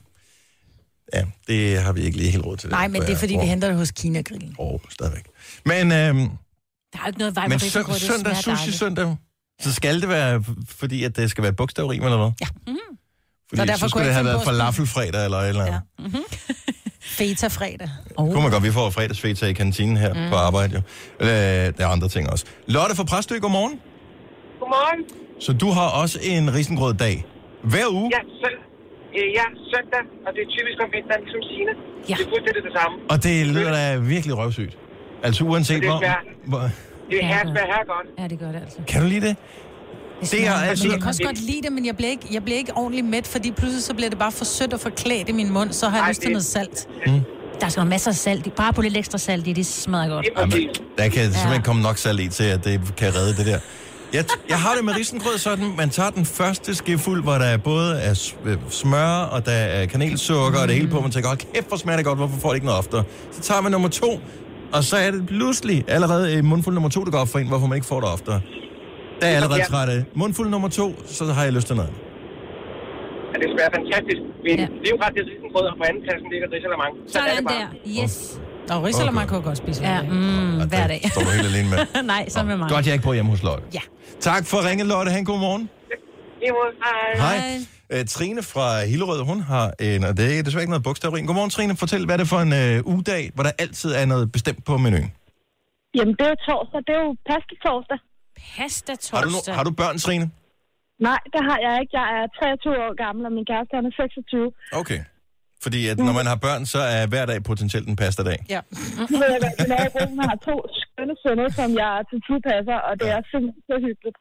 Ja, 1.14 1.24
det 1.46 1.78
har 1.82 1.92
vi 1.92 2.00
ikke 2.02 2.16
lige 2.16 2.30
helt 2.30 2.44
råd 2.46 2.56
til. 2.56 2.70
Nej, 2.70 2.88
men 2.88 3.02
det 3.02 3.10
er 3.10 3.16
fordi, 3.16 3.36
vi 3.40 3.46
henter... 3.46 3.68
det 3.68 3.76
hos 3.76 3.90
Kina 3.90 4.20
Grillen. 4.22 4.54
Åh, 4.58 4.72
oh, 4.72 4.80
stadigvæk. 4.90 5.24
Men, 5.64 5.74
øhm, 5.76 5.88
der 5.92 5.94
er 5.94 7.02
jo 7.02 7.06
ikke 7.06 7.18
noget 7.18 7.36
vej 7.36 7.48
men 7.48 7.58
sø- 7.60 7.82
det 7.82 8.00
søndag, 8.00 8.36
sushi 8.36 8.50
dejligt. 8.50 8.76
søndag, 8.76 9.16
så 9.60 9.72
skal 9.74 10.00
det 10.00 10.08
være, 10.08 10.44
fordi 10.68 11.04
at 11.04 11.16
det 11.16 11.30
skal 11.30 11.42
være 11.44 11.52
bogstavrim, 11.52 12.02
eller 12.02 12.16
hvad? 12.16 12.30
Ja. 12.40 12.46
Mm. 12.66 12.76
Fordi 13.48 13.60
Og 13.60 13.68
derfor 13.68 13.78
så 13.78 13.88
skulle 13.88 14.06
det 14.06 14.14
have 14.14 14.24
været 14.24 14.44
falafelfredag 14.44 15.24
eller 15.24 15.38
et 15.38 15.48
eller 15.48 15.64
andet. 15.64 15.80
Ja. 15.98 16.04
Mm-hmm. 16.04 16.22
Feta 17.00 17.48
fredag. 17.48 17.88
Oh. 18.16 18.30
Kunne 18.32 18.42
man 18.42 18.50
godt, 18.50 18.62
vi 18.62 18.70
får 18.72 18.90
fredagsfeta 18.90 19.46
i 19.46 19.52
kantinen 19.52 19.96
her 19.96 20.14
Mm. 20.14 20.30
på 20.30 20.36
arbejde, 20.36 20.74
jo. 20.74 20.80
Øh, 21.26 21.28
der 21.28 21.72
er 21.78 21.86
andre 21.86 22.08
ting 22.08 22.30
også. 22.30 22.44
Lotte 22.66 22.96
fra 22.96 23.04
Præstø, 23.04 23.38
godmorgen. 23.38 23.80
Godmorgen. 24.60 25.04
Så 25.40 25.52
du 25.52 25.70
har 25.70 25.88
også 25.88 26.18
en 26.22 26.54
risengrød 26.54 26.94
dag. 26.94 27.24
Hver 27.64 27.86
uge? 27.90 28.10
Ja, 28.14 28.18
søn, 28.40 28.50
øh, 28.52 28.65
ja, 29.38 29.44
søndag, 29.72 30.02
og 30.26 30.30
det 30.34 30.40
er 30.46 30.50
typisk 30.56 30.76
om 30.84 30.88
vinteren, 30.96 31.20
ligesom 31.24 31.42
Signe. 31.50 31.72
Ja. 32.10 32.14
Det 32.18 32.24
er 32.26 32.30
fuldstændig 32.34 32.62
det 32.68 32.74
samme. 32.80 32.94
Og 33.12 33.16
det 33.24 33.34
lyder 33.54 33.70
da 33.78 33.82
virkelig 34.14 34.34
røvsygt. 34.40 34.74
Altså 35.26 35.40
uanset 35.44 35.82
Det 35.82 35.88
er 35.88 35.90
hvor... 35.90 36.00
svært. 36.00 36.24
hvor 36.50 36.62
Det 37.10 37.18
er 37.22 37.26
her, 37.26 37.36
her 37.74 37.84
godt. 37.94 38.06
Ja, 38.20 38.24
det 38.32 38.38
gør 38.38 38.46
det 38.54 38.60
altså. 38.64 38.78
kan 38.88 39.02
du 39.02 39.08
lide 39.08 39.26
det? 39.28 39.36
Det 40.32 40.46
er 40.46 40.52
altså... 40.70 40.84
Men 40.84 40.92
jeg 40.92 41.00
kan 41.00 41.08
også 41.08 41.22
godt 41.22 41.40
lide 41.50 41.62
det, 41.62 41.72
men 41.72 41.86
jeg 41.86 41.96
bliver, 41.96 42.10
ikke, 42.10 42.26
jeg 42.32 42.42
bliver 42.44 42.58
ikke 42.58 42.72
ordentligt 42.76 43.06
mæt, 43.06 43.26
fordi 43.26 43.50
pludselig 43.52 43.82
så 43.84 43.94
bliver 43.94 44.10
det 44.10 44.18
bare 44.18 44.32
for 44.32 44.44
sødt 44.44 44.72
og 44.72 44.80
for 44.80 44.90
klædt 44.90 45.28
i 45.28 45.32
min 45.32 45.52
mund, 45.52 45.72
så 45.72 45.88
har 45.88 45.96
jeg 45.96 46.02
Ej, 46.04 46.10
lyst 46.10 46.20
til 46.20 46.26
det- 46.28 46.32
noget 46.32 46.44
salt. 46.44 46.88
Mm. 47.06 47.20
Der 47.60 47.68
skal 47.68 47.80
være 47.80 47.88
masser 47.90 48.10
af 48.10 48.14
salt 48.14 48.46
i. 48.46 48.50
Bare 48.50 48.72
på 48.72 48.82
lidt 48.82 48.96
ekstra 48.96 49.18
salt 49.18 49.46
i, 49.48 49.52
det 49.52 49.66
smager 49.66 50.08
godt. 50.08 50.26
Jamen, 50.38 50.52
der 50.98 51.02
kan 51.04 51.12
simpelthen 51.12 51.52
ikke 51.54 51.64
komme 51.64 51.82
nok 51.82 51.96
salt 51.98 52.20
i 52.20 52.28
til, 52.28 52.44
at 52.44 52.64
det 52.64 52.80
kan 52.96 53.14
redde 53.14 53.36
det 53.36 53.46
der. 53.46 53.58
Jeg, 54.12 54.24
jeg 54.48 54.58
har 54.58 54.74
det 54.74 54.84
med 54.84 54.94
risengrød 54.96 55.38
sådan, 55.38 55.64
man 55.76 55.90
tager 55.90 56.10
den 56.10 56.24
første 56.24 56.74
skefuld, 56.74 57.22
hvor 57.22 57.32
der 57.32 57.44
er 57.44 57.56
både 57.56 58.00
er 58.00 58.32
øh, 58.44 58.56
smør, 58.70 59.12
og 59.34 59.46
der 59.46 59.52
er 59.52 59.86
kanelsukker, 59.86 60.58
mm. 60.58 60.62
og 60.62 60.68
det 60.68 60.76
hele 60.76 60.88
på, 60.88 61.00
man 61.00 61.10
tænker, 61.10 61.28
hold 61.28 61.38
kæft, 61.54 61.68
hvor 61.68 61.76
smager 61.76 61.96
det 61.96 62.06
godt, 62.06 62.18
hvorfor 62.18 62.40
får 62.40 62.48
det 62.48 62.54
ikke 62.56 62.66
noget 62.66 62.78
oftere? 62.78 63.04
Så 63.32 63.40
tager 63.40 63.60
man 63.60 63.72
nummer 63.72 63.88
to, 63.88 64.20
og 64.72 64.84
så 64.84 64.96
er 64.96 65.10
det 65.10 65.26
pludselig 65.26 65.84
allerede 65.88 66.38
i 66.38 66.40
mundfuld 66.40 66.74
nummer 66.74 66.90
to, 66.90 67.04
der 67.04 67.10
går 67.10 67.18
op 67.18 67.28
for 67.28 67.38
en, 67.38 67.48
hvorfor 67.48 67.66
man 67.66 67.76
ikke 67.76 67.86
får 67.86 68.00
det 68.00 68.08
oftere. 68.12 68.40
Der 69.20 69.26
er 69.26 69.30
jeg 69.30 69.36
allerede 69.42 69.62
træt 69.70 69.88
af. 69.88 70.04
Mundfuld 70.14 70.48
nummer 70.50 70.68
to, 70.68 70.94
så 71.06 71.24
har 71.24 71.44
jeg 71.44 71.52
lyst 71.52 71.66
til 71.66 71.76
noget. 71.76 71.92
Ja, 73.32 73.36
det 73.42 73.48
smager 73.54 73.70
fantastisk. 73.78 74.20
Men 74.44 74.58
ja. 74.62 74.66
det 74.80 74.86
er 74.88 74.92
jo 74.94 74.98
ret 75.04 75.14
det 75.14 75.22
risengrød, 75.30 75.64
og 75.70 75.76
på 75.80 75.84
anden 75.88 76.02
pladsen 76.06 76.26
ligger 76.32 76.46
risalamang. 76.54 76.92
Sådan 77.08 77.44
der. 77.44 77.66
Yes. 78.02 78.40
Og 78.70 78.82
risalamang 78.84 79.28
kan 79.28 79.36
jeg 79.36 79.44
godt 79.44 79.58
spise. 79.58 79.82
Ja, 79.82 80.02
mm, 80.02 80.68
hver 80.68 80.86
dag. 80.86 81.00
Står 81.12 81.20
du 81.20 81.30
helt 81.30 81.46
alene 81.46 81.68
med? 81.70 82.02
Nej, 82.12 82.28
så 82.28 82.42
med 82.42 82.56
mig. 82.56 82.68
Godt, 82.70 82.84
jeg 82.86 82.90
er 82.90 82.94
ikke 82.98 83.04
på 83.04 83.12
hjemme 83.12 83.30
hos 83.30 83.42
Lotte. 83.42 83.64
Ja. 83.74 83.80
Tak 84.20 84.46
for 84.46 84.68
ringet, 84.68 84.86
Lotte. 84.86 85.10
Ha' 85.12 85.18
en 85.18 85.24
god 85.24 85.38
morgen. 85.38 85.70
Hej. 86.42 87.36
Hej. 87.38 88.00
Øh, 88.00 88.04
Trine 88.14 88.42
fra 88.42 88.66
Hillerød, 88.90 89.20
hun 89.30 89.40
har 89.40 89.66
en, 89.80 90.04
og 90.04 90.16
det 90.16 90.38
er 90.38 90.42
desværre 90.42 90.62
ikke 90.62 90.70
noget 90.70 90.82
bogstavrim. 90.88 91.26
Godmorgen, 91.26 91.50
Trine. 91.50 91.76
Fortæl, 91.76 92.04
hvad 92.04 92.14
er 92.14 92.20
det 92.22 92.28
for 92.34 92.40
en 92.46 92.52
øh, 92.62 92.86
ugedag, 92.92 93.22
hvor 93.34 93.42
der 93.42 93.52
altid 93.58 93.90
er 94.00 94.06
noget 94.12 94.32
bestemt 94.32 94.64
på 94.64 94.76
menuen? 94.84 95.12
Jamen, 95.96 96.14
det 96.18 96.24
er 96.28 96.32
jo 96.34 96.38
torsdag. 96.48 96.80
Det 96.86 96.92
er 96.98 97.02
jo 97.06 97.12
pasta-torsdag. 97.30 97.98
Pasta-torsdag? 98.56 99.16
Har 99.18 99.24
du, 99.24 99.30
no, 99.30 99.40
har 99.58 99.64
du 99.68 99.70
børn, 99.82 99.98
Trine? 99.98 100.30
Nej, 101.08 101.20
det 101.34 101.40
har 101.48 101.58
jeg 101.66 101.74
ikke. 101.82 101.92
Jeg 102.00 102.06
er 102.18 102.24
23 102.40 102.72
år 102.86 102.92
gammel, 103.04 103.22
og 103.28 103.32
min 103.38 103.46
kæreste 103.50 103.72
han 103.78 103.84
er 103.90 103.94
26. 103.96 104.52
Okay. 104.80 105.00
Fordi 105.64 105.80
at 105.90 105.96
når 106.08 106.14
man 106.20 106.26
har 106.32 106.38
børn, 106.46 106.62
så 106.74 106.80
er 106.96 107.02
hver 107.12 107.24
dag 107.30 107.38
potentielt 107.50 107.86
en 107.92 107.96
pasta-dag. 108.02 108.38
Ja. 108.54 108.60
Nu 109.10 109.14
ved 109.22 109.28
jeg 109.34 109.40
godt, 109.46 109.56
min 109.62 109.70
nabo 109.76 109.98
har 110.30 110.36
to 110.48 110.56
skønne 110.82 111.14
sønner, 111.22 111.48
som 111.60 111.68
jeg 111.82 111.92
til 112.10 112.18
tid 112.26 112.38
passer, 112.50 112.78
og 112.88 112.92
det 113.00 113.08
er 113.16 113.20
simpelthen 113.30 113.62
så 113.70 113.76
hyggeligt. 113.88 114.18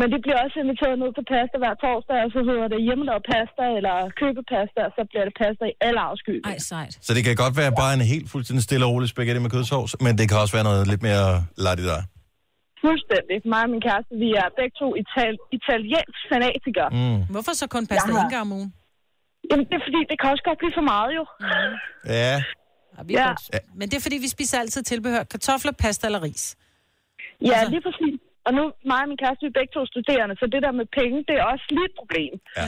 Men 0.00 0.06
de 0.12 0.18
bliver 0.24 0.38
også 0.44 0.56
inviteret 0.64 0.96
ned 1.02 1.10
til 1.18 1.24
pasta 1.34 1.56
hver 1.62 1.74
torsdag, 1.84 2.16
og 2.26 2.30
så 2.34 2.40
hedder 2.48 2.66
det 2.74 2.78
hjemmelavet 2.88 3.24
pasta 3.32 3.64
eller 3.78 3.94
købepasta, 4.20 4.80
og 4.88 4.92
så 4.96 5.02
bliver 5.10 5.24
det 5.28 5.34
pasta 5.42 5.64
i 5.72 5.74
alle 5.86 6.00
afskygninger. 6.10 6.50
Ej, 6.54 6.58
sejt. 6.72 6.92
Så 7.06 7.10
det 7.16 7.22
kan 7.26 7.34
godt 7.44 7.54
være 7.62 7.72
bare 7.82 7.92
en 7.98 8.04
helt 8.14 8.28
fuldstændig 8.32 8.62
stille 8.68 8.84
og 8.86 8.90
rolig 8.94 9.08
spaghetti 9.14 9.40
med 9.46 9.50
kødsovs, 9.56 9.92
men 10.06 10.12
det 10.18 10.24
kan 10.30 10.36
også 10.42 10.54
være 10.58 10.66
noget 10.70 10.82
lidt 10.92 11.02
mere 11.08 11.26
latidar. 11.66 12.00
Fuldstændig. 12.86 13.36
Mig 13.52 13.62
og 13.66 13.70
min 13.74 13.82
kæreste, 13.88 14.12
vi 14.24 14.28
er 14.42 14.46
begge 14.58 14.74
to 14.82 14.88
ital- 15.02 15.42
italiensk 15.58 16.20
fanatikere. 16.30 16.88
Mm. 17.00 17.18
Hvorfor 17.34 17.52
så 17.60 17.66
kun 17.76 17.84
pasta 17.92 18.10
har- 18.12 18.24
en 18.28 18.34
gang 18.36 18.46
om 18.48 18.52
ugen? 18.58 18.70
Jamen, 19.50 19.64
det 19.70 19.74
er 19.80 19.84
fordi, 19.88 20.00
det 20.10 20.16
kan 20.20 20.30
også 20.34 20.44
godt 20.48 20.58
blive 20.62 20.74
for 20.78 20.86
meget 20.92 21.10
jo. 21.18 21.24
Ja. 22.14 22.34
Ja, 22.94 23.02
vi 23.08 23.12
ja. 23.20 23.28
Godt. 23.28 23.42
Men 23.78 23.84
det 23.90 23.96
er 23.96 24.04
fordi, 24.06 24.18
vi 24.26 24.30
spiser 24.36 24.56
altid 24.64 24.82
tilbehør. 24.82 25.22
Kartofler, 25.32 25.72
pasta 25.82 26.06
eller 26.06 26.22
ris. 26.22 26.44
Ja, 27.40 27.46
altså. 27.46 27.70
lige 27.74 27.84
præcis. 27.88 28.20
Og 28.46 28.52
nu, 28.58 28.62
mig 28.90 29.00
og 29.04 29.08
min 29.08 29.18
kæreste, 29.22 29.42
vi 29.44 29.50
er 29.52 29.56
begge 29.60 29.72
to 29.76 29.82
studerende, 29.92 30.34
så 30.40 30.44
det 30.54 30.60
der 30.66 30.72
med 30.80 30.86
penge, 30.98 31.16
det 31.28 31.34
er 31.40 31.44
også 31.52 31.66
lidt 31.78 31.90
et 31.90 31.96
problem. 32.00 32.32
Ja. 32.56 32.64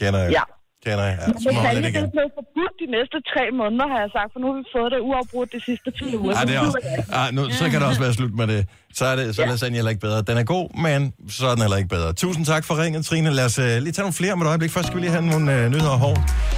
Kender 0.00 0.20
jeg. 0.24 0.32
Ja. 0.36 0.44
Kender 0.84 1.04
jeg. 1.10 1.16
Ja, 1.20 1.26
Men 1.26 1.36
det 1.36 1.44
man 1.54 1.62
kan 1.64 1.74
lidt 1.74 1.86
ikke 1.86 1.98
igen. 1.98 2.10
blive 2.16 2.30
forbudt 2.38 2.74
de 2.82 2.86
næste 2.96 3.16
tre 3.32 3.44
måneder, 3.60 3.86
har 3.92 3.98
jeg 4.04 4.10
sagt, 4.18 4.28
for 4.32 4.38
nu 4.42 4.46
har 4.50 4.56
vi 4.62 4.66
fået 4.76 4.90
det 4.94 5.00
uafbrudt 5.08 5.48
de 5.56 5.60
sidste 5.68 5.88
10 5.90 6.16
uger. 6.16 6.34
Ah, 6.38 6.46
det 6.48 6.54
er 6.56 6.60
også, 6.60 6.80
ah, 7.20 7.28
nu, 7.36 7.40
så 7.60 7.64
kan 7.70 7.76
det 7.80 7.86
også 7.90 8.02
være 8.06 8.14
slut 8.18 8.34
med 8.40 8.46
det. 8.52 8.60
Så 8.98 9.04
er, 9.10 9.14
det, 9.16 9.24
så 9.36 9.42
er 9.42 9.46
lasagne 9.46 9.76
heller 9.80 9.92
ikke 9.94 10.04
bedre. 10.08 10.18
Den 10.30 10.36
er 10.42 10.46
god, 10.56 10.66
men 10.86 11.12
så 11.28 11.46
er 11.46 11.54
den 11.56 11.62
heller 11.66 11.76
ikke 11.76 11.92
bedre. 11.96 12.12
Tusind 12.12 12.44
tak 12.52 12.64
for 12.68 12.74
ringet, 12.82 13.00
Trine. 13.06 13.30
Lad 13.30 13.44
os 13.50 13.58
uh, 13.58 13.64
lige 13.64 13.92
tage 13.92 14.04
nogle 14.06 14.18
flere 14.20 14.32
om 14.32 14.40
et 14.42 14.46
øjeblik. 14.52 14.70
Først 14.70 14.86
skal 14.86 14.96
vi 14.98 15.02
lige 15.04 15.14
have 15.16 15.26
nogle 15.26 15.46
uh, 15.56 15.70
nyheder 15.74 15.96
hår. 16.04 16.16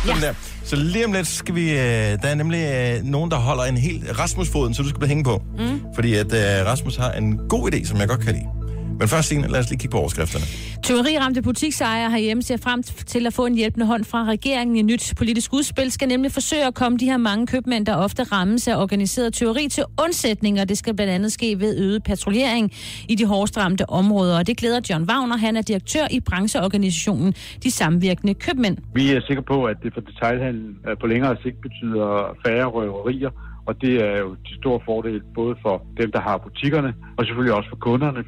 Ja. 0.09 0.27
Der. 0.27 0.33
Så 0.65 0.77
lige 0.77 1.05
om 1.05 1.13
lidt 1.13 1.27
skal 1.27 1.55
vi... 1.55 1.67
Uh, 1.71 1.79
der 2.23 2.29
er 2.33 2.35
nemlig 2.35 2.61
uh, 2.71 3.07
nogen, 3.15 3.31
der 3.31 3.37
holder 3.37 3.65
en 3.65 3.77
helt 3.77 4.19
Rasmus-foden, 4.19 4.75
så 4.75 4.83
du 4.83 4.89
skal 4.89 4.99
blive 4.99 5.09
hænge 5.09 5.25
på. 5.25 5.43
Mm. 5.59 5.81
Fordi 5.95 6.15
at 6.15 6.27
uh, 6.27 6.67
Rasmus 6.71 6.97
har 6.97 7.13
en 7.13 7.49
god 7.49 7.73
idé, 7.73 7.87
som 7.87 7.99
jeg 8.01 8.09
godt 8.09 8.21
kan 8.21 8.35
lide. 8.35 8.62
Men 9.03 9.09
først, 9.09 9.29
Signe, 9.29 9.49
lad 9.49 9.61
os 9.61 9.71
lige 9.71 9.79
kigge 9.79 9.93
på 9.93 9.99
overskrifterne. 9.99 10.45
Tyveriramte 10.83 11.43
butiksejere 11.43 12.11
herhjemme 12.11 12.43
ser 12.43 12.57
frem 12.57 12.83
til 12.83 13.27
at 13.27 13.35
få 13.35 13.47
en 13.47 13.55
hjælpende 13.55 13.87
hånd 13.87 14.05
fra 14.05 14.25
regeringen. 14.25 14.77
Et 14.77 14.85
nyt 14.85 15.13
politisk 15.17 15.53
udspil 15.53 15.93
skal 15.93 16.09
nemlig 16.09 16.33
forsøge 16.33 16.67
at 16.67 16.75
komme 16.75 16.99
de 16.99 17.05
her 17.05 17.17
mange 17.17 17.47
købmænd, 17.47 17.87
der 17.87 17.97
ofte 17.97 18.23
rammes 18.23 18.69
af 18.69 18.77
organiseret 18.77 19.33
tyveri 19.33 19.69
til 19.69 19.85
undsætning, 20.05 20.61
og 20.61 20.69
det 20.69 20.79
skal 20.79 20.95
blandt 20.95 21.13
andet 21.13 21.33
ske 21.33 21.61
ved 21.61 21.79
øget 21.79 22.03
patruljering 22.03 22.73
i 23.09 23.15
de 23.15 23.27
hårdest 23.27 23.57
ramte 23.57 23.91
områder. 23.91 24.39
Og 24.39 24.47
det 24.47 24.57
glæder 24.57 24.81
John 24.91 25.05
Wagner. 25.11 25.37
Han 25.37 25.57
er 25.57 25.63
direktør 25.63 26.07
i 26.11 26.21
brancheorganisationen 26.21 27.35
De 27.63 27.71
Samvirkende 27.71 28.35
Købmænd. 28.35 28.77
Vi 28.95 29.11
er 29.11 29.21
sikre 29.21 29.43
på, 29.43 29.65
at 29.65 29.77
det 29.83 29.95
for 29.95 30.01
detailhandlen 30.01 30.77
øh, 30.89 30.97
på 31.01 31.07
længere 31.07 31.37
sigt 31.43 31.61
betyder 31.61 32.37
færre 32.47 32.65
røverier, 32.65 33.31
og 33.67 33.81
det 33.81 33.95
er 34.05 34.19
jo 34.19 34.37
til 34.47 34.57
stor 34.57 34.83
fordel 34.85 35.23
både 35.35 35.55
for 35.63 35.83
dem, 36.01 36.13
der 36.13 36.21
har 36.21 36.39
butikkerne, 36.39 36.95
og 37.17 37.25
selvfølgelig 37.27 37.55
også 37.55 37.69
for 37.69 37.77
kunderne. 37.77 38.25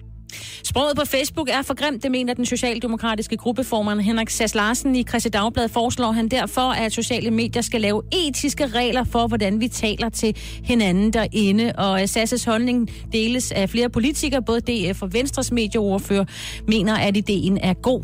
Sproget 0.64 0.96
på 0.96 1.04
Facebook 1.04 1.48
er 1.48 1.62
for 1.62 1.74
grimt, 1.74 2.02
det 2.02 2.10
mener 2.10 2.34
den 2.34 2.46
socialdemokratiske 2.46 3.36
gruppeformand 3.36 4.00
Henrik 4.00 4.30
Sass 4.30 4.54
Larsen 4.54 4.96
i 4.96 5.02
Christi 5.02 5.28
Dagblad. 5.28 5.68
Foreslår 5.68 6.12
han 6.12 6.28
derfor, 6.28 6.60
at 6.60 6.92
sociale 6.92 7.30
medier 7.30 7.62
skal 7.62 7.80
lave 7.80 8.02
etiske 8.12 8.66
regler 8.66 9.04
for, 9.04 9.26
hvordan 9.26 9.60
vi 9.60 9.68
taler 9.68 10.08
til 10.08 10.36
hinanden 10.64 11.12
derinde. 11.12 11.72
Og 11.78 12.02
øh, 12.02 12.08
Sasses 12.08 12.44
holdning 12.44 12.90
deles 13.12 13.52
af 13.52 13.70
flere 13.70 13.88
politikere, 13.88 14.42
både 14.42 14.60
DF 14.60 15.02
og 15.02 15.12
Venstres 15.12 15.52
medieordfører, 15.52 16.24
mener, 16.68 16.96
at 16.96 17.16
ideen 17.16 17.58
er 17.58 17.74
god. 17.74 18.02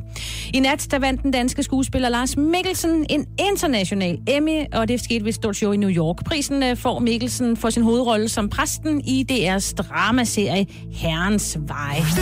I 0.55 0.61
nat, 0.61 0.87
der 0.91 0.99
vandt 0.99 1.23
den 1.23 1.31
danske 1.31 1.63
skuespiller 1.63 2.09
Lars 2.09 2.37
Mikkelsen 2.37 3.07
en 3.11 3.27
international 3.39 4.19
Emmy, 4.29 4.65
og 4.73 4.89
det 4.89 5.01
skete 5.01 5.25
ved 5.25 5.29
et 5.29 5.35
stort 5.35 5.57
show 5.57 5.73
i 5.73 5.77
New 5.77 5.91
York. 5.91 6.25
Prisen 6.25 6.63
øh, 6.63 6.77
får 6.77 6.99
Mikkelsen 6.99 7.57
for 7.57 7.71
sin 7.71 7.83
hovedrolle 7.83 8.29
som 8.29 8.49
præsten 8.49 9.01
i 9.07 9.27
DR's 9.33 9.75
dramaserie 9.75 10.67
Herrens 10.93 11.59
Vej. 11.67 12.20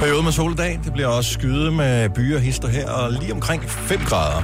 Periode 0.00 0.22
med 0.22 0.32
soldag. 0.32 0.80
Det 0.84 0.92
bliver 0.92 1.08
også 1.08 1.32
skyde 1.32 1.70
med 1.72 2.10
byer, 2.10 2.38
hister 2.38 2.68
her, 2.68 2.90
og 2.90 3.12
lige 3.12 3.32
omkring 3.32 3.62
5 3.70 4.00
grader. 4.00 4.42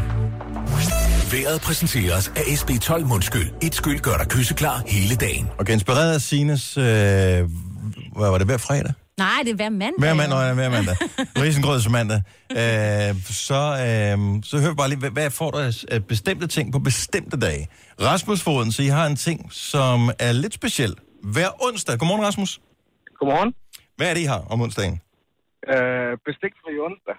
Været 1.33 1.61
præsenteres 1.61 2.33
af 2.37 2.41
SB12 2.41 3.05
Mundskyld. 3.05 3.51
Et 3.63 3.75
skyld 3.75 4.01
gør 4.01 4.17
dig 4.17 4.29
kysseklar 4.29 4.83
hele 4.87 5.17
dagen. 5.17 5.49
Og 5.59 5.67
kan 5.67 5.73
inspireret 5.73 6.15
af 6.15 6.21
Sines, 6.21 6.77
øh, 6.77 6.85
hvad 6.85 7.49
var 8.17 8.39
det, 8.39 8.47
hver 8.47 8.57
fredag? 8.57 8.93
Nej, 9.19 9.29
det 9.45 9.51
er 9.51 9.55
hver 9.55 9.69
mandag. 9.71 9.99
Hver 9.99 10.15
mandag, 10.15 10.55
hver 10.55 10.71
mandag. 10.71 10.97
Risengrød 11.43 11.81
som 11.81 11.93
mandag. 11.93 12.23
Øh, 12.51 13.23
så, 13.31 13.55
øh, 13.55 14.43
så 14.45 14.59
hør 14.59 14.75
bare 14.75 14.89
lige, 14.89 14.99
hvad, 14.99 15.11
hvad 15.11 15.31
får 15.31 15.51
du 15.51 15.59
af 15.59 15.85
af 15.91 16.05
bestemte 16.05 16.47
ting 16.47 16.73
på 16.73 16.79
bestemte 16.79 17.37
dage? 17.37 17.69
Rasmus 18.01 18.41
Foden, 18.43 18.73
så 18.73 18.83
I 18.83 18.87
har 18.87 19.07
en 19.07 19.17
ting, 19.17 19.53
som 19.53 20.11
er 20.19 20.33
lidt 20.33 20.55
speciel. 20.55 20.95
Hver 21.23 21.49
onsdag. 21.65 21.99
Godmorgen, 21.99 22.25
Rasmus. 22.25 22.61
Godmorgen. 23.19 23.53
Hvad 23.97 24.11
er 24.11 24.15
det, 24.15 24.21
I 24.21 24.25
har 24.25 24.43
om 24.51 24.61
onsdagen? 24.61 25.01
Øh, 25.73 26.13
bestikfri 26.29 26.73
onsdag. 26.87 27.15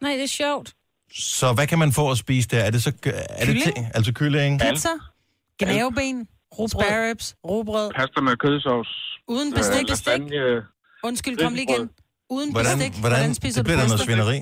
Nej, 0.00 0.12
det 0.12 0.22
er 0.22 0.34
sjovt. 0.42 0.68
Så 1.12 1.46
hvad 1.56 1.66
kan 1.66 1.78
man 1.78 1.92
få 1.92 2.10
at 2.10 2.18
spise 2.18 2.48
der? 2.48 2.60
Er 2.66 2.70
det 2.70 2.82
så 2.82 2.92
er 3.04 3.44
det 3.44 3.46
Kylling? 3.46 3.62
ting, 3.62 3.86
altså 3.94 4.12
kylling? 4.14 4.60
Pizza, 4.60 4.88
gnaveben, 5.62 6.28
spare 6.74 7.08
ribs, 7.08 7.36
robrød. 7.50 7.90
Pasta 7.96 8.20
med 8.20 8.36
kødsovs. 8.36 8.92
Uden 9.28 9.54
bestik. 9.54 9.88
lasagne. 9.88 10.62
Undskyld, 11.08 11.36
kom 11.44 11.52
lige 11.54 11.66
igen. 11.70 11.90
Uden 12.36 12.50
Hvordan, 12.52 12.76
bestik. 12.78 12.92
hvordan, 13.02 13.18
Hvordan 13.18 13.34
spiser 13.40 13.58
det 13.62 13.66
bliver 13.66 13.78
du 13.78 13.82
der 13.82 13.88
noget 13.88 14.00
svineri. 14.08 14.38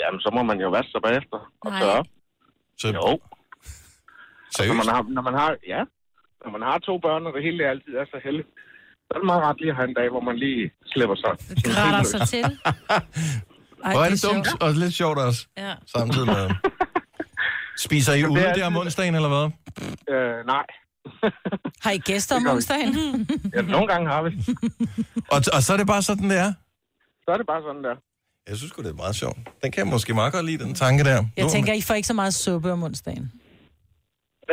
Jamen, 0.00 0.20
så 0.24 0.30
må 0.36 0.42
man 0.50 0.58
jo 0.64 0.68
vaske 0.76 0.90
sig 0.94 1.02
bagefter 1.06 1.38
og 1.64 1.70
Nej. 1.70 1.80
tørre 1.80 1.98
op. 2.00 2.08
Så, 2.80 2.86
jo. 2.98 3.18
Seriøst? 4.56 4.76
Når 4.76 4.84
man, 4.84 4.88
har, 4.94 5.02
når 5.16 5.22
man 5.28 5.34
har, 5.42 5.50
ja, 5.74 5.82
når 6.42 6.50
man 6.56 6.62
har 6.68 6.76
to 6.88 6.94
børn, 7.06 7.22
og 7.28 7.32
det 7.36 7.42
hele 7.46 7.60
altid 7.72 7.92
er 8.02 8.06
så 8.14 8.18
heldigt, 8.26 8.48
så 9.06 9.10
er 9.14 9.18
det 9.18 9.26
meget 9.26 9.42
rart 9.42 9.56
lige 9.60 9.70
at 9.70 9.76
have 9.76 9.88
en 9.88 9.94
dag, 9.94 10.08
hvor 10.10 10.20
man 10.20 10.36
lige 10.36 10.70
slipper 10.86 11.16
sig. 11.24 11.32
Grætter 11.64 12.02
sig 12.02 12.28
til. 12.28 12.44
Ej, 13.84 13.92
Hvor 13.92 14.04
er 14.04 14.08
det 14.10 14.22
det 14.22 14.28
er 14.28 14.32
dumt 14.32 14.46
sjovt. 14.46 14.62
og 14.62 14.72
lidt 14.72 14.94
sjovt 14.94 15.18
også, 15.18 15.46
Ja. 15.58 15.72
samtidig 15.96 16.26
med. 16.26 16.50
Spiser 17.86 18.12
I 18.14 18.24
ude 18.26 18.40
er 18.40 18.54
der 18.54 18.66
om 18.66 18.76
onsdagen, 18.76 19.14
eller 19.14 19.28
hvad? 19.28 19.46
Øh, 20.14 20.46
nej. 20.46 20.64
Har 21.84 21.90
I 21.90 21.98
gæster 21.98 22.36
om 22.36 22.46
onsdagen? 22.46 22.92
Ja, 23.54 23.62
nogle 23.62 23.86
gange 23.86 24.10
har 24.10 24.22
vi. 24.22 24.30
Og, 25.30 25.40
og 25.52 25.62
så 25.62 25.72
er 25.72 25.76
det 25.76 25.86
bare 25.86 26.02
sådan, 26.02 26.30
det 26.30 26.38
er? 26.38 26.52
Så 27.24 27.30
er 27.30 27.36
det 27.36 27.46
bare 27.46 27.62
sådan 27.62 27.84
der. 27.84 27.94
Jeg 28.48 28.56
synes 28.56 28.72
det 28.72 28.86
er 28.86 28.92
meget 28.92 29.16
sjovt. 29.16 29.36
Den 29.62 29.72
kan 29.72 29.84
jeg 29.84 29.92
måske 29.92 30.14
meget 30.14 30.32
godt 30.32 30.46
lide, 30.46 30.64
den 30.64 30.74
tanke 30.74 31.04
der. 31.04 31.24
Jeg 31.36 31.44
Nu- 31.44 31.50
tænker, 31.50 31.72
I 31.72 31.80
får 31.80 31.94
ikke 31.94 32.08
så 32.08 32.14
meget 32.14 32.34
suppe 32.34 32.72
om 32.72 32.82
onsdagen. 32.82 33.32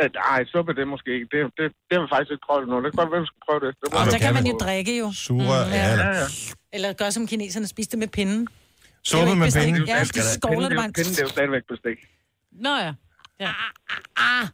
Øh, 0.00 0.08
Nej, 0.28 0.40
suppe 0.52 0.70
det 0.76 0.82
er 0.86 0.90
måske 0.94 1.10
ikke. 1.16 1.26
Det, 1.34 1.38
det, 1.58 1.66
det 1.88 1.94
vi 2.02 2.06
faktisk 2.14 2.32
ikke 2.34 2.44
prøvet 2.48 2.64
nu. 2.70 2.74
Det 2.84 2.88
kan 2.92 2.98
godt 3.02 3.10
være, 3.14 3.22
vi 3.26 3.30
skal 3.32 3.40
prøve 3.48 3.60
det. 3.64 3.70
det 3.80 3.86
vi 3.92 3.96
Så 4.06 4.10
det 4.14 4.20
kan 4.26 4.32
man 4.38 4.44
jo 4.52 4.56
drikke 4.66 4.92
jo. 5.02 5.06
Sugerør, 5.26 5.64
ja, 5.78 5.92
eller- 5.92 6.06
Ja, 6.06 6.18
ja. 6.22 6.26
Eller 6.76 6.88
gøre 7.00 7.12
som 7.16 7.26
kineserne, 7.32 7.66
spise 7.74 7.90
det 7.92 7.98
med 8.04 8.08
pinden. 8.18 8.42
Suppe 9.10 9.34
med 9.42 9.52
penge. 9.62 9.80
Ja, 9.92 10.00
de 10.00 10.22
skovler 10.38 10.60
det 10.60 10.68
Pinden, 10.68 10.76
bare. 10.78 10.86
er 10.88 10.92
pinden, 10.98 11.12
det 11.12 11.18
er 11.18 11.26
jo 11.28 11.28
stadigvæk 11.36 11.62
bestik. 11.72 11.98
Nå 12.64 12.72
ja. 12.84 12.92
ja. 13.44 13.50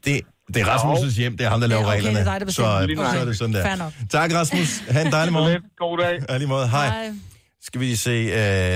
Det, 0.07 0.14
det 0.55 0.61
er 0.62 0.66
Rasmus' 0.74 1.16
hjem, 1.20 1.36
det 1.36 1.45
er 1.47 1.51
ham, 1.51 1.61
der 1.61 1.66
laver 1.66 1.80
Ja, 1.82 1.86
okay, 1.88 1.97
reglerne. 1.97 2.18
det 2.18 2.26
er 2.26 2.32
dig, 2.32 2.41
der 2.41 2.53
så, 2.53 2.82
bestemmer. 2.86 3.12
så 3.12 3.18
er 3.20 3.24
det 3.24 3.38
sådan 3.38 3.55
der. 3.55 3.91
Tak, 4.11 4.34
Rasmus. 4.34 4.78
Ha' 4.78 5.01
en 5.07 5.12
dejlig 5.18 5.32
morgen. 5.32 5.62
God 5.78 5.99
dag. 5.99 6.18
Ja, 6.28 6.36
lige 6.38 6.49
måde. 6.49 6.68
Hej. 6.68 7.11
Skal 7.62 7.80
vi 7.80 7.97
se, 7.97 8.14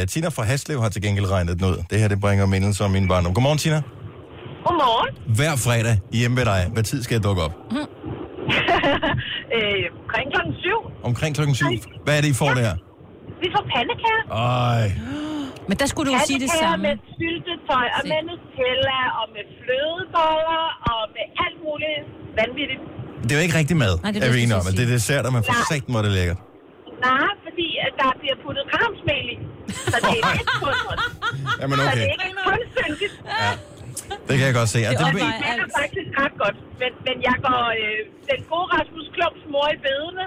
uh, 0.02 0.06
Tina 0.08 0.28
fra 0.28 0.42
Haslev 0.42 0.80
har 0.82 0.88
til 0.88 1.02
gengæld 1.02 1.30
regnet 1.30 1.58
den 1.58 1.64
ud. 1.70 1.76
Det 1.90 1.98
her, 2.00 2.08
det 2.08 2.20
bringer 2.20 2.46
mindelser 2.46 2.84
om 2.84 2.90
min 2.90 3.08
barndom. 3.08 3.34
Godmorgen, 3.34 3.58
Tina. 3.58 3.82
Godmorgen. 4.66 5.10
Hver 5.38 5.54
fredag 5.66 5.96
hjemme 6.18 6.34
ved 6.40 6.46
dig. 6.52 6.60
Hvad 6.74 6.82
tid 6.90 6.98
skal 7.04 7.14
jeg 7.18 7.24
dukke 7.28 7.42
op? 7.46 7.54
øh, 9.56 9.84
omkring 10.02 10.26
klokken 10.34 10.54
syv. 10.64 10.78
Omkring 11.10 11.30
klokken 11.36 11.54
7. 11.54 11.66
Hvad 12.04 12.14
er 12.16 12.20
det, 12.24 12.30
I 12.34 12.36
får 12.42 12.50
der? 12.62 12.72
Vi 13.42 13.48
får 13.54 13.64
pandekager. 13.74 14.22
Ej. 14.32 14.84
Men 15.68 15.74
der 15.80 15.86
skulle 15.92 16.06
du 16.10 16.14
jo 16.18 16.22
sige 16.30 16.40
det 16.46 16.50
samme. 16.62 16.80
med 16.86 16.94
syltetøj 17.18 17.86
og 17.96 18.02
med 18.12 18.20
Nutella 18.28 19.00
og 19.20 19.26
med 19.34 19.44
flødeboller 19.60 20.64
og 20.92 21.00
med 21.16 21.24
alt 21.44 21.58
muligt 21.66 22.00
vanvittigt. 22.40 22.82
Det 23.26 23.32
er 23.32 23.38
jo 23.40 23.44
ikke 23.46 23.58
rigtig 23.62 23.76
mad, 23.84 23.94
Nej, 24.02 24.10
det 24.12 24.18
er 24.22 24.26
er 24.26 24.30
vi 24.32 24.36
jeg 24.38 24.44
enige 24.46 24.58
om. 24.62 24.66
at 24.70 24.74
Det 24.78 24.82
er 24.86 24.90
sige. 24.92 24.98
dessert, 24.98 25.24
og 25.28 25.32
man 25.38 25.42
får 25.48 25.54
sagt, 25.72 25.84
hvor 25.92 26.00
det 26.04 26.10
er 26.12 26.16
lækkert. 26.20 26.40
Nej, 27.08 27.30
fordi 27.46 27.68
der 28.00 28.08
bliver 28.22 28.36
puttet 28.44 28.64
kramsmel 28.72 29.26
i. 29.34 29.36
Så 29.92 29.96
det 30.06 30.14
er 30.22 30.26
lidt 30.38 30.50
kunst. 30.62 30.84
Jamen 31.60 31.76
Så 31.78 31.82
okay. 31.88 32.00
det 32.00 32.06
er 32.14 32.18
ikke 32.28 32.42
kun 32.50 32.60
syndigt. 32.78 33.14
Ja. 33.42 33.50
Det 34.28 34.34
kan 34.38 34.44
jeg 34.50 34.54
godt 34.60 34.68
se. 34.74 34.78
Ja, 34.78 34.90
Det, 34.90 34.98
det, 34.98 35.06
det 35.06 35.20
smager 35.40 35.68
faktisk 35.82 36.08
ret 36.22 36.34
godt. 36.42 36.56
Men, 36.80 36.92
men 37.06 37.16
jeg 37.28 37.36
går 37.46 37.62
øh, 37.80 37.98
den 38.30 38.40
gode 38.50 38.66
Rasmus 38.74 39.06
Klumps 39.16 39.42
mor 39.52 39.66
i 39.76 39.78
bedene 39.86 40.24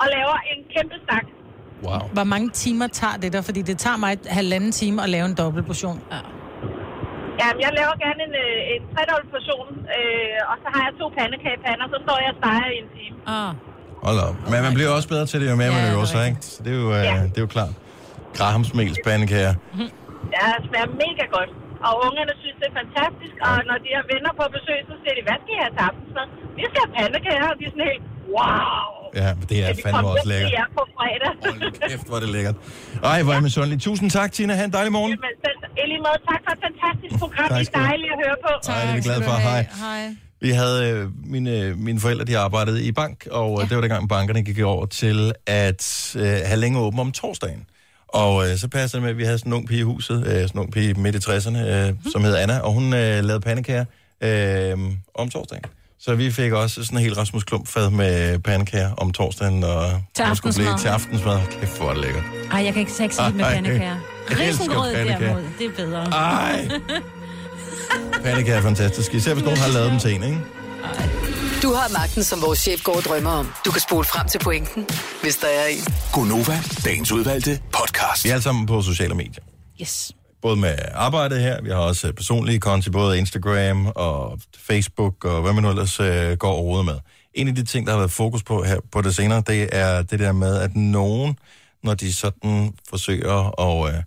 og 0.00 0.06
laver 0.16 0.36
en 0.52 0.58
kæmpe 0.74 0.96
stak. 1.04 1.26
Wow. 1.86 2.00
Hvor 2.16 2.24
mange 2.34 2.48
timer 2.64 2.86
tager 3.00 3.16
det 3.22 3.30
der? 3.34 3.42
Fordi 3.48 3.60
det 3.70 3.76
tager 3.84 3.96
mig 4.04 4.10
et 4.18 4.24
halvanden 4.38 4.72
time 4.80 4.96
at 5.04 5.08
lave 5.16 5.26
en 5.30 5.34
dobbelt 5.42 5.66
portion. 5.70 5.96
Ja. 6.14 6.20
Jamen, 7.40 7.60
jeg 7.66 7.70
laver 7.80 7.94
gerne 8.04 8.20
en, 8.28 8.34
øh, 8.44 8.74
en 8.74 8.82
tredobbelt 8.94 9.30
portion, 9.36 9.66
øh, 9.96 10.50
og 10.50 10.56
så 10.62 10.66
har 10.74 10.80
jeg 10.86 10.92
to 11.00 11.06
pandekagepander, 11.18 11.86
så 11.94 11.98
står 12.04 12.16
jeg 12.24 12.30
og 12.34 12.38
steger 12.42 12.68
i 12.74 12.78
en 12.84 12.88
time. 12.98 13.16
Ah. 13.36 13.52
Hold 14.06 14.18
op. 14.28 14.36
Men 14.52 14.58
man 14.66 14.72
bliver 14.78 14.90
også 14.96 15.08
bedre 15.14 15.26
til 15.30 15.36
det, 15.40 15.46
jo 15.52 15.56
mere 15.62 15.70
man 15.78 15.84
øver 15.94 16.04
sig, 16.14 16.22
ikke? 16.30 16.40
Så 16.52 16.58
det 16.64 16.72
er 16.76 16.80
jo, 16.84 16.88
øh, 16.98 17.04
det 17.32 17.36
er 17.40 17.44
jo 17.48 17.50
klart. 17.56 17.72
Grahamsmels 18.38 18.98
pandekager. 19.06 19.54
Ja, 20.36 20.46
det 20.56 20.62
smager 20.68 20.88
mega 21.04 21.24
godt. 21.36 21.50
Og 21.86 21.92
ungerne 22.06 22.32
synes, 22.42 22.56
det 22.60 22.66
er 22.72 22.76
fantastisk, 22.82 23.34
og 23.46 23.54
når 23.68 23.76
de 23.84 23.90
har 23.96 24.04
venner 24.12 24.32
på 24.40 24.44
besøg, 24.56 24.78
så 24.90 24.94
siger 25.02 25.14
de, 25.18 25.22
hvad 25.28 25.38
skal 25.42 25.52
I 25.56 25.58
have 25.62 25.72
til 25.76 25.82
aftensmad? 25.88 26.26
Vi 26.58 26.62
skal 26.70 26.80
have 26.84 26.92
pandekager, 26.98 27.46
og 27.52 27.56
de 27.58 27.64
er 27.68 27.72
sådan 27.74 27.86
helt, 27.90 28.04
wow! 28.36 28.90
Ja, 29.20 29.28
men 29.38 29.44
det 29.50 29.56
er 29.64 29.68
fandme 29.84 30.08
også 30.14 30.28
lækkert. 30.32 30.52
jer 30.58 30.66
på 30.78 30.82
fredag? 30.96 31.32
Kæft, 31.90 32.06
hvor 32.08 32.16
er 32.18 32.22
det 32.26 32.32
lækkert. 32.36 32.56
Ej, 33.12 33.18
hvor 33.22 33.32
er 33.32 33.36
jeg 33.38 33.46
misundelig. 33.48 33.76
Tusind 33.88 34.08
tak, 34.18 34.30
Tina. 34.36 34.52
Ha' 34.58 34.64
en 34.70 34.72
dejlig 34.78 34.92
morgen. 34.98 35.10
Jamen, 35.14 35.34
selv, 35.44 35.58
i 35.82 35.84
lige 35.92 36.02
måde, 36.06 36.18
tak 36.30 36.40
for 36.46 36.52
et 36.56 36.60
fantastisk 36.68 37.12
program. 37.22 37.48
Tak 37.48 37.60
Det 37.60 37.68
er 37.74 37.78
dejligt 37.90 38.10
at 38.16 38.18
høre 38.24 38.36
på. 38.46 38.52
Ej, 38.72 38.80
det 38.82 38.90
er 38.90 38.94
vi 38.98 39.02
glade 39.08 39.22
for. 39.30 39.36
Hej. 39.48 39.62
Hej. 39.84 40.02
Vi 40.40 40.50
havde 40.50 40.78
øh, 40.90 41.08
mine, 41.34 41.74
mine 41.86 42.00
forældre, 42.00 42.24
de 42.24 42.38
arbejdede 42.38 42.84
i 42.88 42.92
bank, 42.92 43.26
og 43.30 43.58
ja. 43.58 43.64
det 43.68 43.74
var 43.76 43.80
dengang 43.80 44.08
bankerne 44.08 44.42
gik 44.42 44.60
over 44.60 44.86
til 44.86 45.32
at 45.46 45.82
øh, 46.18 46.22
have 46.22 46.56
længere 46.56 46.82
åben 46.82 47.00
om 47.00 47.12
torsdagen. 47.12 47.66
Og 48.14 48.50
øh, 48.50 48.56
så 48.58 48.68
passede 48.68 48.92
det 48.92 49.02
med, 49.02 49.10
at 49.10 49.18
vi 49.18 49.24
havde 49.24 49.38
sådan 49.38 49.52
en 49.52 49.56
ung 49.56 49.68
pige 49.68 49.80
i 49.80 49.82
huset, 49.82 50.26
øh, 50.26 50.32
sådan 50.32 50.50
en 50.54 50.58
ung 50.58 50.72
pige 50.72 50.94
midt 50.94 51.14
i 51.16 51.18
60'erne, 51.30 51.58
øh, 51.58 51.88
Mhm. 51.88 52.10
som 52.12 52.24
hed 52.24 52.36
Anna, 52.36 52.58
og 52.58 52.72
hun 52.72 52.84
øh, 52.92 53.24
lavede 53.24 53.40
pandekager 53.40 53.84
øh, 54.20 54.78
om 55.14 55.30
torsdagen. 55.30 55.64
Så 56.00 56.14
vi 56.14 56.30
fik 56.30 56.52
også 56.52 56.84
sådan 56.84 56.98
en 56.98 57.04
helt 57.04 57.18
Rasmus 57.18 57.44
Klump 57.44 57.68
fad 57.68 57.90
med 57.90 58.38
pandekager 58.38 58.94
om 58.94 59.12
torsdagen, 59.12 59.64
og 59.64 60.02
Til 60.14 60.24
der 60.24 60.34
skulle 60.34 60.54
blive 60.54 60.78
til 60.78 60.88
aftensmad. 60.88 61.38
Kæft, 61.60 61.78
hvor 61.78 61.88
er 61.90 61.94
det 61.94 62.02
lækkert. 62.04 62.22
Ej, 62.52 62.64
jeg 62.64 62.72
kan 62.72 62.80
ikke 62.80 62.92
sexe 62.92 63.20
med 63.34 63.44
Ej, 63.44 63.54
pandekager. 63.54 63.96
Risengrød 64.30 64.92
derimod, 64.94 65.42
det 65.58 65.66
er 65.66 65.70
bedre. 65.76 66.02
Ej. 66.04 66.68
Pandekager 68.24 68.56
er 68.58 68.62
fantastisk, 68.62 69.14
især 69.14 69.32
hvis 69.34 69.44
nogen 69.44 69.58
har 69.60 69.68
lavet 69.72 69.90
dem 69.90 69.98
til 69.98 70.14
en, 70.14 70.22
ikke? 70.22 70.38
Du 71.62 71.72
har 71.72 71.88
magten, 71.92 72.24
som 72.24 72.42
vores 72.42 72.58
chef 72.58 72.82
går 72.82 72.96
og 72.96 73.02
drømmer 73.02 73.30
om. 73.30 73.52
Du 73.64 73.70
kan 73.70 73.80
spole 73.80 74.04
frem 74.04 74.28
til 74.28 74.38
pointen, 74.38 74.86
hvis 75.22 75.36
der 75.36 75.46
er 75.46 75.66
en. 75.66 75.84
Gonova, 76.12 76.58
dagens 76.84 77.12
udvalgte 77.12 77.60
podcast. 77.72 78.24
Vi 78.24 78.28
er 78.28 78.32
alle 78.32 78.42
sammen 78.42 78.66
på 78.66 78.82
sociale 78.82 79.14
medier. 79.14 79.44
Yes. 79.80 80.12
Både 80.42 80.56
med 80.56 80.78
arbejdet 80.94 81.40
her, 81.40 81.62
vi 81.62 81.68
har 81.70 81.76
også 81.76 82.08
øh, 82.08 82.14
personlige 82.14 82.60
konti, 82.60 82.90
både 82.90 83.18
Instagram 83.18 83.86
og 83.86 84.40
Facebook 84.58 85.24
og 85.24 85.42
hvad 85.42 85.52
man 85.52 85.62
nu 85.62 85.70
ellers 85.70 86.00
øh, 86.00 86.36
går 86.36 86.52
og 86.52 86.64
roder 86.64 86.82
med. 86.82 86.98
En 87.34 87.48
af 87.48 87.54
de 87.54 87.64
ting, 87.64 87.86
der 87.86 87.92
har 87.92 87.98
været 87.98 88.10
fokus 88.10 88.42
på 88.42 88.62
her 88.62 88.80
på 88.92 89.00
det 89.00 89.14
senere, 89.14 89.42
det 89.46 89.68
er 89.72 90.02
det 90.02 90.18
der 90.18 90.32
med, 90.32 90.56
at 90.58 90.76
nogen, 90.76 91.38
når 91.82 91.94
de 91.94 92.14
sådan 92.14 92.74
forsøger 92.88 93.60
at 93.60 93.94
øh, 93.94 94.02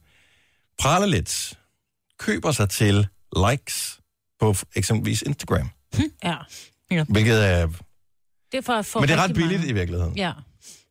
prale 0.80 1.08
lidt, 1.08 1.60
køber 2.20 2.52
sig 2.52 2.70
til 2.70 3.08
likes 3.50 4.00
på 4.40 4.56
eksempelvis 4.76 5.22
Instagram. 5.22 5.70
Ja. 6.24 6.36
Hvilket 7.10 7.50
er... 7.50 7.68
Det 8.52 8.58
er 8.58 8.62
for 8.62 8.74
at 8.74 8.86
få 8.86 9.00
Men 9.00 9.10
det 9.10 9.16
er 9.16 9.24
ret 9.24 9.34
billigt 9.34 9.60
mange. 9.60 9.70
i 9.70 9.74
virkeligheden. 9.74 10.18
Ja. 10.18 10.32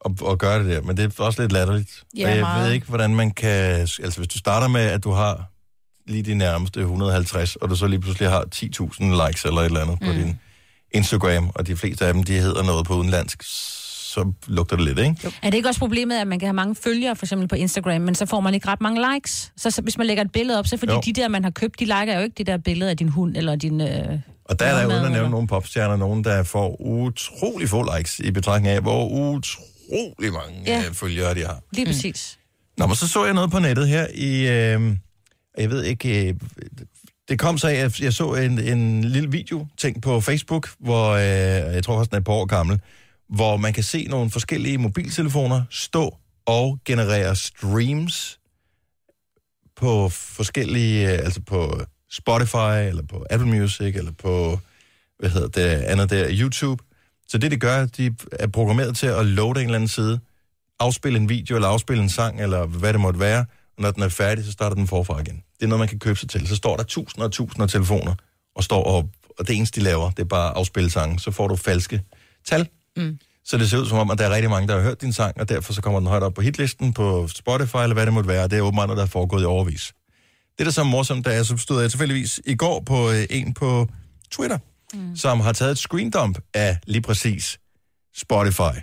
at, 0.05 0.12
at 0.30 0.38
gøre 0.38 0.59
det 0.59 0.66
der, 0.66 0.82
men 0.82 0.96
det 0.96 1.18
er 1.18 1.24
også 1.24 1.42
lidt 1.42 1.53
latterligt. 1.53 2.05
Ja, 2.16 2.24
og 2.24 2.30
jeg 2.30 2.40
meget. 2.40 2.66
ved 2.66 2.72
ikke, 2.72 2.86
hvordan 2.86 3.14
man 3.14 3.30
kan... 3.30 3.80
Altså, 3.80 4.14
hvis 4.16 4.28
du 4.28 4.38
starter 4.38 4.68
med, 4.68 4.80
at 4.80 5.05
du 5.05 5.11
har 5.11 5.53
lige 6.07 6.22
de 6.22 6.34
nærmeste 6.34 6.80
150, 6.80 7.57
og 7.57 7.70
du 7.70 7.76
så 7.76 7.86
lige 7.86 8.00
pludselig 8.00 8.30
har 8.30 8.44
10.000 8.55 9.26
likes 9.26 9.44
eller 9.44 9.61
et 9.61 9.64
eller 9.64 9.80
andet 9.80 10.00
mm. 10.00 10.07
på 10.07 10.12
din 10.12 10.40
Instagram, 10.90 11.50
og 11.55 11.66
de 11.66 11.76
fleste 11.76 12.07
af 12.07 12.14
dem, 12.14 12.22
de 12.22 12.32
hedder 12.32 12.62
noget 12.62 12.86
på 12.86 12.94
udenlandsk, 12.94 13.42
så 14.12 14.32
lugter 14.46 14.76
det 14.76 14.84
lidt, 14.84 14.98
ikke? 14.98 15.32
Er 15.42 15.50
det 15.50 15.56
ikke 15.56 15.68
også 15.68 15.80
problemet, 15.80 16.16
at 16.18 16.26
man 16.26 16.38
kan 16.38 16.46
have 16.46 16.54
mange 16.54 16.74
følgere, 16.74 17.16
for 17.16 17.26
eksempel 17.26 17.48
på 17.48 17.54
Instagram, 17.54 18.00
men 18.00 18.14
så 18.14 18.26
får 18.26 18.40
man 18.40 18.54
ikke 18.54 18.68
ret 18.68 18.80
mange 18.80 19.14
likes? 19.14 19.52
Så, 19.56 19.70
så 19.70 19.82
hvis 19.82 19.98
man 19.98 20.06
lægger 20.06 20.24
et 20.24 20.32
billede 20.32 20.58
op, 20.58 20.66
så 20.66 20.76
fordi 20.76 20.92
Jo. 20.92 21.00
de 21.04 21.12
der, 21.12 21.28
man 21.28 21.44
har 21.44 21.50
købt, 21.50 21.80
de 21.80 21.84
liker 21.84 22.16
jo 22.16 22.20
ikke 22.22 22.34
det 22.38 22.46
der 22.46 22.56
billede 22.56 22.90
af 22.90 22.96
din 22.96 23.08
hund 23.08 23.36
eller 23.36 23.56
din... 23.56 23.80
Øh, 23.80 24.18
Og 24.44 24.58
der 24.58 24.66
er 24.66 24.80
der 24.80 24.86
uden 24.94 25.04
at 25.04 25.12
nævne 25.12 25.30
nogle 25.30 25.46
popstjerner, 25.48 25.96
nogen, 25.96 26.24
der 26.24 26.42
får 26.42 26.80
utrolig 26.80 27.68
få 27.68 27.96
likes 27.96 28.18
i 28.18 28.30
betragtning 28.30 28.74
af, 28.76 28.82
hvor 28.82 29.08
utrolig 29.08 30.32
mange 30.32 30.62
Ja. 30.66 30.72
ja. 30.80 30.84
følgere 30.92 31.34
de 31.34 31.40
har. 31.44 31.60
lige 31.72 31.86
præcis. 31.86 32.38
Nå, 32.78 32.86
men 32.86 32.96
så 32.96 33.08
så 33.08 33.24
jeg 33.24 33.34
noget 33.34 33.50
på 33.50 33.58
nettet 33.58 33.88
her 33.88 34.06
i... 34.14 34.48
Øh, 34.48 34.96
jeg 35.58 35.70
ved 35.70 35.82
ikke... 35.84 36.28
Øh, 36.28 36.34
det 37.28 37.38
kom 37.38 37.58
så 37.58 37.68
af, 37.68 37.74
at 37.74 38.00
jeg 38.00 38.12
så 38.12 38.34
en, 38.34 38.58
en 38.58 39.04
lille 39.04 39.30
video-ting 39.30 40.02
på 40.02 40.20
Facebook, 40.20 40.68
hvor 40.80 41.10
øh, 41.10 41.20
jeg 41.74 41.84
tror 41.84 41.96
også, 41.98 42.08
den 42.08 42.14
er 42.16 42.18
et 42.20 42.24
par 42.24 42.32
år 42.32 42.44
gammel, 42.46 42.80
hvor 43.32 43.56
man 43.56 43.72
kan 43.72 43.82
se 43.82 44.06
nogle 44.10 44.30
forskellige 44.30 44.78
mobiltelefoner 44.78 45.62
stå 45.70 46.16
og 46.46 46.78
generere 46.84 47.36
streams 47.36 48.38
på 49.76 50.08
forskellige... 50.08 51.12
Øh, 51.12 51.18
altså 51.18 51.40
på 51.40 51.80
Spotify, 52.10 52.88
eller 52.88 53.02
på 53.10 53.26
Apple 53.30 53.48
Music, 53.48 53.96
eller 53.96 54.12
på... 54.12 54.58
Hvad 55.18 55.30
hedder 55.30 55.48
det 55.48 55.62
andet 55.62 56.10
der? 56.10 56.28
YouTube. 56.30 56.84
Så 57.28 57.38
det, 57.38 57.50
de 57.50 57.56
gør, 57.56 57.86
de 57.86 58.14
er 58.32 58.46
programmeret 58.46 58.96
til 58.96 59.06
at 59.06 59.26
loade 59.26 59.60
en 59.60 59.66
eller 59.66 59.74
anden 59.74 59.88
side, 59.88 60.20
afspille 60.80 61.18
en 61.18 61.28
video, 61.28 61.56
eller 61.56 61.68
afspille 61.68 62.02
en 62.02 62.08
sang, 62.08 62.40
eller 62.40 62.66
hvad 62.66 62.92
det 62.92 63.00
måtte 63.00 63.20
være. 63.20 63.40
Og 63.76 63.82
når 63.82 63.90
den 63.90 64.02
er 64.02 64.08
færdig, 64.08 64.44
så 64.44 64.52
starter 64.52 64.74
den 64.74 64.86
forfra 64.86 65.20
igen. 65.20 65.42
Det 65.56 65.62
er 65.62 65.66
noget, 65.66 65.78
man 65.78 65.88
kan 65.88 65.98
købe 65.98 66.18
sig 66.18 66.28
til. 66.28 66.48
Så 66.48 66.56
står 66.56 66.76
der 66.76 66.84
tusinder 66.84 67.26
og 67.26 67.32
tusinder 67.32 67.62
af 67.62 67.70
telefoner, 67.70 68.14
og 68.54 68.64
står 68.64 68.84
op, 68.84 69.04
og 69.38 69.48
det 69.48 69.56
eneste, 69.56 69.80
de 69.80 69.84
laver, 69.84 70.10
det 70.10 70.18
er 70.18 70.24
bare 70.24 70.50
at 70.50 70.56
afspille 70.56 70.90
sangen. 70.90 71.18
Så 71.18 71.30
får 71.30 71.48
du 71.48 71.56
falske 71.56 72.02
tal. 72.44 72.68
Mm. 72.97 73.18
Så 73.45 73.59
det 73.59 73.70
ser 73.70 73.78
ud 73.78 73.86
som 73.86 73.99
om, 73.99 74.11
at 74.11 74.18
der 74.18 74.26
er 74.26 74.30
rigtig 74.30 74.51
mange, 74.51 74.68
der 74.68 74.74
har 74.74 74.82
hørt 74.82 75.01
din 75.01 75.12
sang, 75.12 75.40
og 75.40 75.49
derfor 75.49 75.72
så 75.72 75.82
kommer 75.82 76.01
den 76.01 76.09
højt 76.09 76.22
op 76.22 76.34
på 76.34 76.40
hitlisten 76.40 76.93
på 76.93 77.28
Spotify, 77.28 77.76
eller 77.76 77.95
hvad 77.95 78.07
det 78.07 78.14
måtte 78.14 78.28
være. 78.28 78.49
Det 78.49 78.59
er 78.59 78.62
åbenbart 78.62 78.88
noget, 78.88 78.97
der 78.97 79.05
er 79.05 79.09
foregået 79.09 79.43
i 79.43 79.45
overvis. 79.45 79.93
Det, 80.59 80.66
der 80.66 80.72
så 80.72 80.80
er 80.80 80.84
morsomt, 80.84 81.24
der 81.24 81.30
er, 81.30 81.43
så 81.43 81.57
stod 81.57 81.80
jeg 81.80 81.90
tilfældigvis 81.90 82.40
i 82.47 82.55
går 82.55 82.80
på 82.80 83.11
øh, 83.11 83.26
en 83.30 83.55
på 83.55 83.88
Twitter, 84.30 84.59
mm. 84.95 85.16
som 85.16 85.40
har 85.40 85.53
taget 85.53 85.72
et 85.72 85.78
screendump 85.78 86.38
af 86.55 86.78
lige 86.86 87.03
præcis 87.03 87.59
Spotify. 88.16 88.78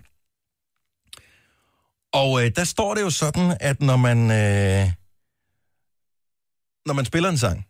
Og 2.14 2.46
øh, 2.46 2.52
der 2.56 2.64
står 2.64 2.94
det 2.94 3.02
jo 3.02 3.10
sådan, 3.10 3.58
at 3.60 3.82
når 3.82 3.98
man, 3.98 4.18
øh, 4.18 4.92
når 6.86 6.94
man 6.94 7.06
spiller 7.06 7.30
en 7.30 7.38
sang 7.38 7.66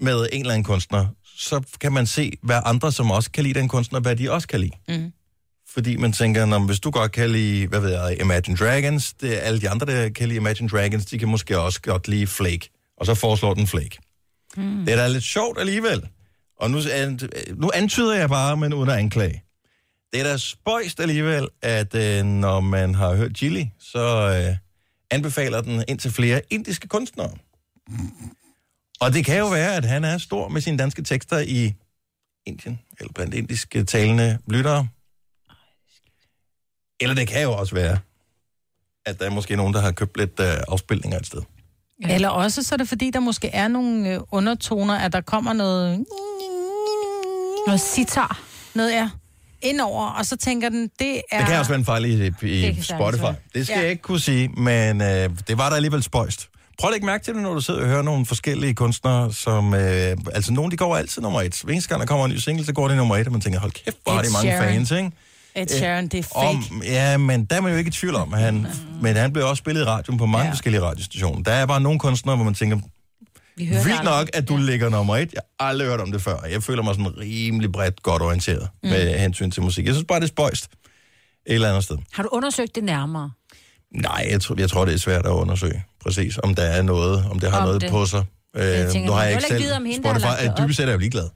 med 0.00 0.28
en 0.32 0.40
eller 0.40 0.54
anden 0.54 0.64
kunstner, 0.64 1.06
så 1.38 1.60
kan 1.80 1.92
man 1.92 2.06
se, 2.06 2.32
hvad 2.42 2.60
andre, 2.64 2.92
som 2.92 3.10
også 3.10 3.30
kan 3.30 3.44
lide 3.44 3.58
den 3.58 3.68
kunstner, 3.68 4.00
hvad 4.00 4.16
de 4.16 4.32
også 4.32 4.48
kan 4.48 4.60
lide. 4.60 4.72
Mm. 4.88 5.12
Fordi 5.68 5.96
man 5.96 6.12
tænker, 6.12 6.46
når, 6.46 6.58
hvis 6.58 6.80
du 6.80 6.90
godt 6.90 7.12
kan 7.12 7.30
lide, 7.30 7.66
hvad 7.66 7.80
ved 7.80 7.90
jeg, 7.90 8.20
Imagine 8.20 8.56
Dragons, 8.56 9.12
det 9.12 9.36
er 9.36 9.40
alle 9.40 9.60
de 9.60 9.70
andre, 9.70 9.86
der 9.86 10.08
kan 10.08 10.28
lide 10.28 10.36
Imagine 10.36 10.68
Dragons, 10.68 11.06
de 11.06 11.18
kan 11.18 11.28
måske 11.28 11.58
også 11.58 11.80
godt 11.80 12.08
lide 12.08 12.26
Flake. 12.26 12.70
Og 12.96 13.06
så 13.06 13.14
foreslår 13.14 13.54
den 13.54 13.66
Flake. 13.66 13.98
Mm. 14.56 14.84
Det 14.86 14.92
er 14.92 14.96
da 14.96 15.08
lidt 15.08 15.24
sjovt 15.24 15.60
alligevel. 15.60 16.08
Og 16.60 16.70
nu, 16.70 16.80
nu 17.56 17.70
antyder 17.74 18.14
jeg 18.14 18.28
bare, 18.28 18.56
men 18.56 18.74
uden 18.74 18.90
at 18.90 18.96
anklage. 18.96 19.42
Det 20.12 20.20
er 20.20 20.24
da 20.24 20.36
spøjst 20.36 21.00
alligevel, 21.00 21.48
at 21.62 21.94
øh, 21.94 22.24
når 22.24 22.60
man 22.60 22.94
har 22.94 23.14
hørt 23.14 23.32
Gilly, 23.32 23.64
så 23.80 24.34
øh, 24.48 24.56
anbefaler 25.10 25.60
den 25.60 25.84
ind 25.88 25.98
til 25.98 26.10
flere 26.10 26.40
indiske 26.50 26.88
kunstnere. 26.88 27.30
Og 29.00 29.12
det 29.12 29.24
kan 29.24 29.38
jo 29.38 29.48
være, 29.48 29.74
at 29.76 29.84
han 29.84 30.04
er 30.04 30.18
stor 30.18 30.48
med 30.48 30.60
sine 30.60 30.78
danske 30.78 31.02
tekster 31.02 31.38
i 31.38 31.74
Indien, 32.46 32.78
eller 33.00 33.12
blandt 33.12 33.34
indiske 33.34 33.84
talende 33.84 34.38
lyttere. 34.46 34.88
Eller 37.00 37.14
det 37.14 37.28
kan 37.28 37.42
jo 37.42 37.52
også 37.52 37.74
være, 37.74 37.98
at 39.06 39.18
der 39.20 39.26
er 39.26 39.30
måske 39.30 39.56
nogen, 39.56 39.74
der 39.74 39.80
har 39.80 39.92
købt 39.92 40.16
lidt 40.16 40.40
øh, 40.40 40.46
afspilninger 40.68 41.18
et 41.18 41.26
sted. 41.26 41.42
Ja. 42.06 42.14
Eller 42.14 42.28
også 42.28 42.62
så 42.62 42.74
er 42.74 42.76
det 42.76 42.88
fordi, 42.88 43.10
der 43.10 43.20
måske 43.20 43.48
er 43.48 43.68
nogle 43.68 44.14
øh, 44.14 44.20
undertoner, 44.30 44.94
at 44.98 45.12
der 45.12 45.20
kommer 45.20 45.52
noget... 45.52 46.04
Noget 47.66 47.80
sitar. 47.80 48.40
Noget, 48.74 48.92
ja. 48.92 49.10
Indover, 49.62 50.06
og 50.06 50.26
så 50.26 50.36
tænker 50.36 50.68
den, 50.68 50.90
det 50.98 51.22
er... 51.32 51.38
Det 51.38 51.46
kan 51.48 51.58
også 51.58 51.70
være 51.70 51.78
en 51.78 51.84
fejl 51.84 52.04
i, 52.04 52.26
i 52.26 52.30
Det 52.30 52.84
Spotify. 52.84 53.22
Det 53.54 53.66
skal 53.66 53.76
Ja. 53.76 53.80
jeg 53.82 53.90
ikke 53.90 54.02
kunne 54.02 54.20
sige, 54.20 54.48
men 54.48 55.00
øh, 55.00 55.30
det 55.48 55.58
var 55.58 55.68
der 55.68 55.76
alligevel 55.76 56.02
spøjst. 56.02 56.48
Prøv 56.78 56.88
at 56.88 56.92
lægge 56.92 57.06
mærke 57.06 57.24
til 57.24 57.34
det, 57.34 57.42
når 57.42 57.54
du 57.54 57.60
sidder 57.60 57.80
og 57.80 57.86
hører 57.86 58.02
nogle 58.02 58.26
forskellige 58.26 58.74
kunstnere, 58.74 59.32
som... 59.32 59.74
Øh, 59.74 60.16
altså, 60.32 60.52
nogle 60.52 60.70
de 60.70 60.76
går 60.76 60.96
altid 60.96 61.22
nummer 61.22 61.42
et. 61.42 61.60
Hver 61.64 61.72
eneste 61.72 61.88
gang, 61.88 62.00
der 62.00 62.06
kommer 62.06 62.24
en 62.24 62.32
ny 62.32 62.36
single, 62.36 62.64
så 62.64 62.72
går 62.72 62.88
de 62.88 62.96
nummer 62.96 63.16
et, 63.16 63.26
og 63.26 63.32
man 63.32 63.40
tænker, 63.40 63.60
hold 63.60 63.72
kæft, 63.72 63.96
hvor 64.02 64.12
har 64.12 64.22
de 64.22 64.32
mange 64.32 64.50
Sheeran. 64.50 64.74
fans, 64.74 64.90
ikke? 64.90 65.10
Ed 65.54 65.68
Sheeran, 65.68 66.08
det 66.08 66.18
er 66.18 66.22
fake. 66.22 66.46
Om, 66.46 66.82
ja, 66.84 67.16
men 67.16 67.44
der 67.44 67.56
er 67.56 67.60
man 67.60 67.72
jo 67.72 67.78
ikke 67.78 67.88
i 67.88 67.92
tvivl 67.92 68.14
om, 68.14 68.32
han, 68.32 68.66
men 69.02 69.16
han 69.16 69.32
blev 69.32 69.46
også 69.46 69.60
spillet 69.60 69.82
i 69.82 69.84
radioen 69.84 70.18
på 70.18 70.26
mange 70.26 70.46
ja. 70.46 70.52
forskellige 70.52 70.82
radiostationer. 70.82 71.42
Der 71.42 71.52
er 71.52 71.66
bare 71.66 71.80
nogle 71.80 71.98
kunstnere, 71.98 72.36
hvor 72.36 72.44
man 72.44 72.54
tænker, 72.54 72.76
Vi 73.56 73.64
det 73.64 73.84
vildt 73.84 74.04
nok, 74.04 74.30
at 74.34 74.48
du 74.48 74.56
ja. 74.56 74.62
ligger 74.62 74.88
nummer 74.88 75.16
et. 75.16 75.32
Jeg 75.32 75.42
har 75.60 75.68
aldrig 75.68 75.88
hørt 75.88 76.00
om 76.00 76.12
det 76.12 76.22
før. 76.22 76.36
Jeg 76.50 76.62
føler 76.62 76.82
mig 76.82 76.94
sådan 76.94 77.18
rimelig 77.18 77.72
bredt 77.72 78.02
godt 78.02 78.22
orienteret 78.22 78.68
mm. 78.82 78.88
med 78.88 79.18
hensyn 79.18 79.50
til 79.50 79.62
musik. 79.62 79.86
Jeg 79.86 79.94
synes 79.94 80.06
bare, 80.08 80.20
det 80.20 80.24
er 80.24 80.28
spøjst 80.28 80.64
et 81.46 81.54
eller 81.54 81.68
andet 81.68 81.84
sted. 81.84 81.96
Har 82.12 82.22
du 82.22 82.28
undersøgt 82.32 82.74
det 82.74 82.84
nærmere? 82.84 83.30
Nej, 83.94 84.26
jeg 84.30 84.40
tror, 84.40 84.54
jeg 84.58 84.70
tror, 84.70 84.84
det 84.84 84.94
er 84.94 84.98
svært 84.98 85.26
at 85.26 85.30
undersøge 85.30 85.84
præcis, 86.08 86.38
om 86.42 86.54
der 86.54 86.62
er 86.62 86.82
noget, 86.82 87.24
om 87.30 87.38
det 87.38 87.50
har 87.50 87.58
Om 87.58 87.64
noget 87.64 87.80
det. 87.82 87.90
på 87.90 88.06
sig. 88.06 88.24
Øh, 88.56 88.64
Jeg 88.66 88.90
tænker, 88.92 89.06
nu 89.06 89.12
har 89.12 89.22
jeg 89.24 89.32
ikke 89.32 89.46
selv 89.48 89.74
om 89.76 89.84
hende, 89.84 90.02
Spotify, 90.08 90.26
det 90.26 90.48
at 90.48 90.52
dybest 90.58 90.76
set 90.76 90.82
er 90.84 90.88
jeg 90.88 90.94
jo 90.94 90.98
ligeglad. 90.98 91.28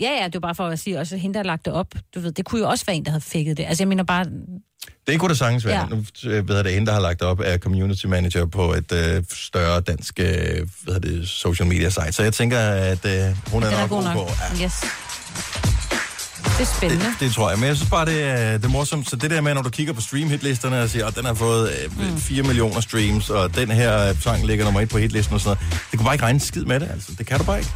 Ja, 0.00 0.10
ja, 0.20 0.24
det 0.24 0.34
var 0.34 0.40
bare 0.40 0.54
for 0.54 0.66
at 0.66 0.78
sige, 0.78 0.98
også 1.00 1.16
hende, 1.16 1.34
der 1.34 1.38
har 1.40 1.44
lagt 1.44 1.64
det 1.64 1.72
op. 1.72 1.86
Du 2.14 2.20
ved, 2.20 2.32
det 2.32 2.44
kunne 2.44 2.60
jo 2.60 2.68
også 2.68 2.84
være 2.86 2.96
en, 2.96 3.04
der 3.04 3.10
havde 3.10 3.20
fikket 3.20 3.56
det. 3.56 3.64
Altså, 3.68 3.82
jeg 3.82 3.88
mener 3.88 4.04
bare... 4.04 4.24
Det 5.06 5.20
kunne 5.20 5.28
det 5.28 5.38
sagtens 5.38 5.64
være. 5.66 5.74
Ja. 5.74 5.80
Ja. 5.80 6.30
Nu 6.30 6.30
øh, 6.30 6.48
ved 6.48 6.56
jeg, 6.56 6.64
det 6.64 6.72
hende, 6.72 6.86
der 6.86 6.92
har 6.92 7.00
lagt 7.00 7.22
op, 7.22 7.40
er 7.44 7.58
community 7.58 8.06
manager 8.06 8.46
på 8.46 8.72
et 8.72 8.92
øh, 8.92 9.22
større 9.32 9.80
dansk 9.80 10.20
øh, 10.20 10.68
hvad 10.82 11.00
det, 11.00 11.28
social 11.28 11.68
media 11.68 11.90
site. 11.90 12.12
Så 12.12 12.22
jeg 12.22 12.32
tænker, 12.32 12.58
at 12.60 13.04
øh, 13.04 13.36
hun 13.52 13.62
er 13.62 13.66
den 13.68 13.76
er 13.76 13.80
nok 13.80 13.90
god 13.90 14.02
nok. 14.04 14.14
på. 14.14 14.28
Ja. 14.58 14.64
Yes. 14.64 14.84
Det 16.58 16.60
er 16.60 16.64
spændende. 16.76 17.04
Det 17.20 17.32
tror 17.32 17.50
jeg. 17.50 17.58
Men 17.58 17.68
jeg 17.68 17.76
synes 17.76 17.90
bare, 17.90 18.06
det 18.06 18.22
er, 18.22 18.52
det 18.52 18.64
er 18.64 18.68
morsomt. 18.68 19.10
Så 19.10 19.16
det 19.16 19.30
der 19.30 19.40
med, 19.40 19.54
når 19.54 19.62
du 19.62 19.70
kigger 19.70 19.92
på 19.92 20.00
stream-hitlisterne 20.00 20.82
og 20.82 20.90
siger, 20.90 21.06
at 21.06 21.16
den 21.16 21.24
har 21.24 21.34
fået 21.34 21.70
øh, 21.70 22.10
mm. 22.12 22.18
4 22.18 22.42
millioner 22.42 22.80
streams, 22.80 23.30
og 23.30 23.56
den 23.56 23.70
her 23.70 24.08
øh, 24.08 24.20
sang 24.20 24.46
ligger 24.46 24.64
nummer 24.64 24.80
et 24.80 24.88
på 24.88 24.98
hitlisten 24.98 25.34
og 25.34 25.40
sådan 25.40 25.56
noget. 25.56 25.82
Det 25.90 25.98
kunne 25.98 26.04
bare 26.04 26.14
ikke 26.14 26.24
regne 26.24 26.40
skid 26.40 26.64
med 26.64 26.80
det, 26.80 26.88
altså. 26.92 27.12
Det 27.18 27.26
kan 27.26 27.38
du 27.38 27.44
bare 27.44 27.58
ikke. 27.58 27.70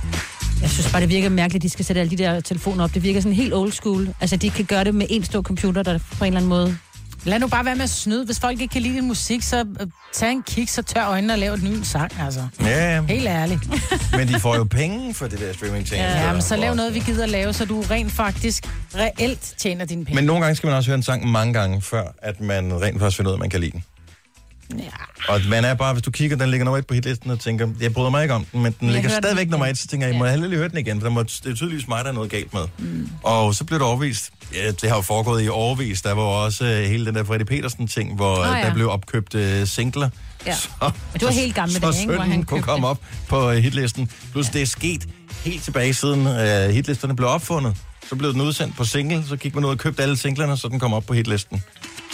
Jeg 0.62 0.70
synes 0.70 0.92
bare, 0.92 1.00
det 1.00 1.08
virker 1.08 1.28
mærkeligt, 1.28 1.60
at 1.60 1.62
de 1.62 1.68
skal 1.70 1.84
sætte 1.84 2.00
alle 2.00 2.10
de 2.10 2.16
der 2.16 2.40
telefoner 2.40 2.84
op. 2.84 2.94
Det 2.94 3.02
virker 3.02 3.20
sådan 3.20 3.36
helt 3.36 3.54
old 3.54 3.72
school. 3.72 4.08
Altså, 4.20 4.36
de 4.36 4.50
kan 4.50 4.64
gøre 4.64 4.84
det 4.84 4.94
med 4.94 5.06
en 5.10 5.24
stor 5.24 5.42
computer, 5.42 5.82
der 5.82 5.98
på 6.18 6.24
en 6.24 6.26
eller 6.26 6.38
anden 6.38 6.48
måde... 6.48 6.76
Lad 7.28 7.38
nu 7.38 7.48
bare 7.48 7.64
være 7.64 7.74
med 7.74 7.84
at 7.84 7.90
snyde. 7.90 8.24
Hvis 8.24 8.40
folk 8.40 8.60
ikke 8.60 8.72
kan 8.72 8.82
lide 8.82 8.94
din 8.94 9.06
musik, 9.06 9.42
så 9.42 9.64
øh, 9.80 9.86
tag 10.12 10.32
en 10.32 10.42
kig, 10.42 10.68
så 10.68 10.82
tør 10.82 11.08
øjnene 11.08 11.32
og 11.32 11.38
lav 11.38 11.52
en 11.54 11.64
ny 11.64 11.82
sang, 11.82 12.12
altså. 12.20 12.40
Ja, 12.60 12.94
ja. 12.94 13.02
Helt 13.02 13.26
ærligt. 13.26 13.60
Men 14.18 14.28
de 14.28 14.40
får 14.40 14.56
jo 14.56 14.64
penge 14.64 15.14
for 15.14 15.26
det 15.26 15.40
der 15.40 15.52
streaming-ting. 15.52 16.00
Ja, 16.00 16.32
men 16.32 16.42
så 16.42 16.56
lav 16.56 16.74
noget, 16.74 16.94
vi 16.94 16.98
gider 17.00 17.26
lave, 17.26 17.52
så 17.52 17.64
du 17.64 17.80
rent 17.90 18.12
faktisk 18.12 18.68
reelt 18.94 19.54
tjener 19.58 19.84
dine 19.84 20.04
penge. 20.04 20.14
Men 20.14 20.24
nogle 20.24 20.42
gange 20.42 20.56
skal 20.56 20.66
man 20.66 20.76
også 20.76 20.90
høre 20.90 20.96
en 20.96 21.02
sang 21.02 21.26
mange 21.26 21.52
gange, 21.54 21.82
før 21.82 22.02
at 22.22 22.40
man 22.40 22.80
rent 22.82 22.98
faktisk 23.00 23.16
finder 23.16 23.30
ud 23.30 23.34
af, 23.34 23.36
at 23.36 23.40
man 23.40 23.50
kan 23.50 23.60
lide 23.60 23.72
den. 23.72 23.84
Ja. 24.78 24.82
Og 25.28 25.40
man 25.48 25.64
er 25.64 25.74
bare, 25.74 25.92
hvis 25.92 26.02
du 26.02 26.10
kigger, 26.10 26.36
den 26.36 26.50
ligger 26.50 26.64
nummer 26.64 26.78
et 26.78 26.86
på 26.86 26.94
hitlisten 26.94 27.30
og 27.30 27.40
tænker, 27.40 27.68
jeg 27.80 27.92
bryder 27.92 28.10
mig 28.10 28.22
ikke 28.22 28.34
om 28.34 28.44
den, 28.44 28.62
men 28.62 28.74
den 28.80 28.86
jeg 28.88 28.94
ligger 28.94 29.10
den 29.10 29.22
stadigvæk 29.22 29.42
igen. 29.42 29.50
nummer 29.50 29.66
et, 29.66 29.78
så 29.78 29.86
tænker 29.86 30.06
jeg, 30.06 30.12
jeg 30.12 30.18
må 30.18 30.26
hellere 30.26 30.48
lige 30.48 30.58
høre 30.58 30.68
den 30.68 30.78
igen, 30.78 31.00
for 31.00 31.06
der 31.06 31.14
må, 31.14 31.22
det 31.22 31.46
er 31.46 31.54
tydeligvis 31.54 31.88
mig, 31.88 32.04
der 32.04 32.10
er 32.10 32.14
noget 32.14 32.30
galt 32.30 32.54
med. 32.54 32.62
Mm. 32.78 33.08
Og 33.22 33.54
så 33.54 33.64
blev 33.64 33.78
det 33.78 33.86
overvist, 33.86 34.30
ja, 34.54 34.70
det 34.70 34.88
har 34.88 34.96
jo 34.96 35.02
foregået 35.02 35.44
i 35.44 35.48
overvis, 35.48 36.02
der 36.02 36.12
var 36.12 36.22
også 36.22 36.64
øh, 36.64 36.84
hele 36.84 37.06
den 37.06 37.14
der 37.14 37.24
Freddy 37.24 37.42
Petersen-ting, 37.42 38.14
hvor 38.16 38.36
oh, 38.36 38.46
ja. 38.58 38.66
der 38.66 38.74
blev 38.74 38.90
opkøbt 38.90 39.34
øh, 39.34 39.66
singler. 39.66 40.10
Ja. 40.46 40.54
Så, 40.54 40.68
det 41.12 41.22
var 41.22 41.30
helt 41.30 41.54
gamle 41.54 41.74
så 41.74 41.80
dage, 41.80 42.00
ikke, 42.00 42.12
hvor 42.12 42.22
han 42.22 42.42
kunne 42.42 42.62
komme 42.62 42.86
op 42.86 42.98
på 43.28 43.50
hitlisten. 43.50 44.10
Plus 44.32 44.48
det 44.48 44.62
er 44.62 44.66
sket 44.66 45.08
helt 45.44 45.62
tilbage 45.62 45.94
siden 45.94 46.26
øh, 46.26 46.70
hitlisterne 46.70 47.16
blev 47.16 47.28
opfundet. 47.28 47.76
Så 48.08 48.16
blev 48.16 48.32
den 48.32 48.40
udsendt 48.40 48.76
på 48.76 48.84
single, 48.84 49.24
så 49.28 49.36
gik 49.36 49.54
man 49.54 49.64
ud 49.64 49.70
og 49.70 49.78
købte 49.78 50.02
alle 50.02 50.16
singlerne, 50.16 50.56
så 50.56 50.68
den 50.68 50.80
kom 50.80 50.94
op 50.94 51.04
på 51.06 51.14
hitlisten. 51.14 51.62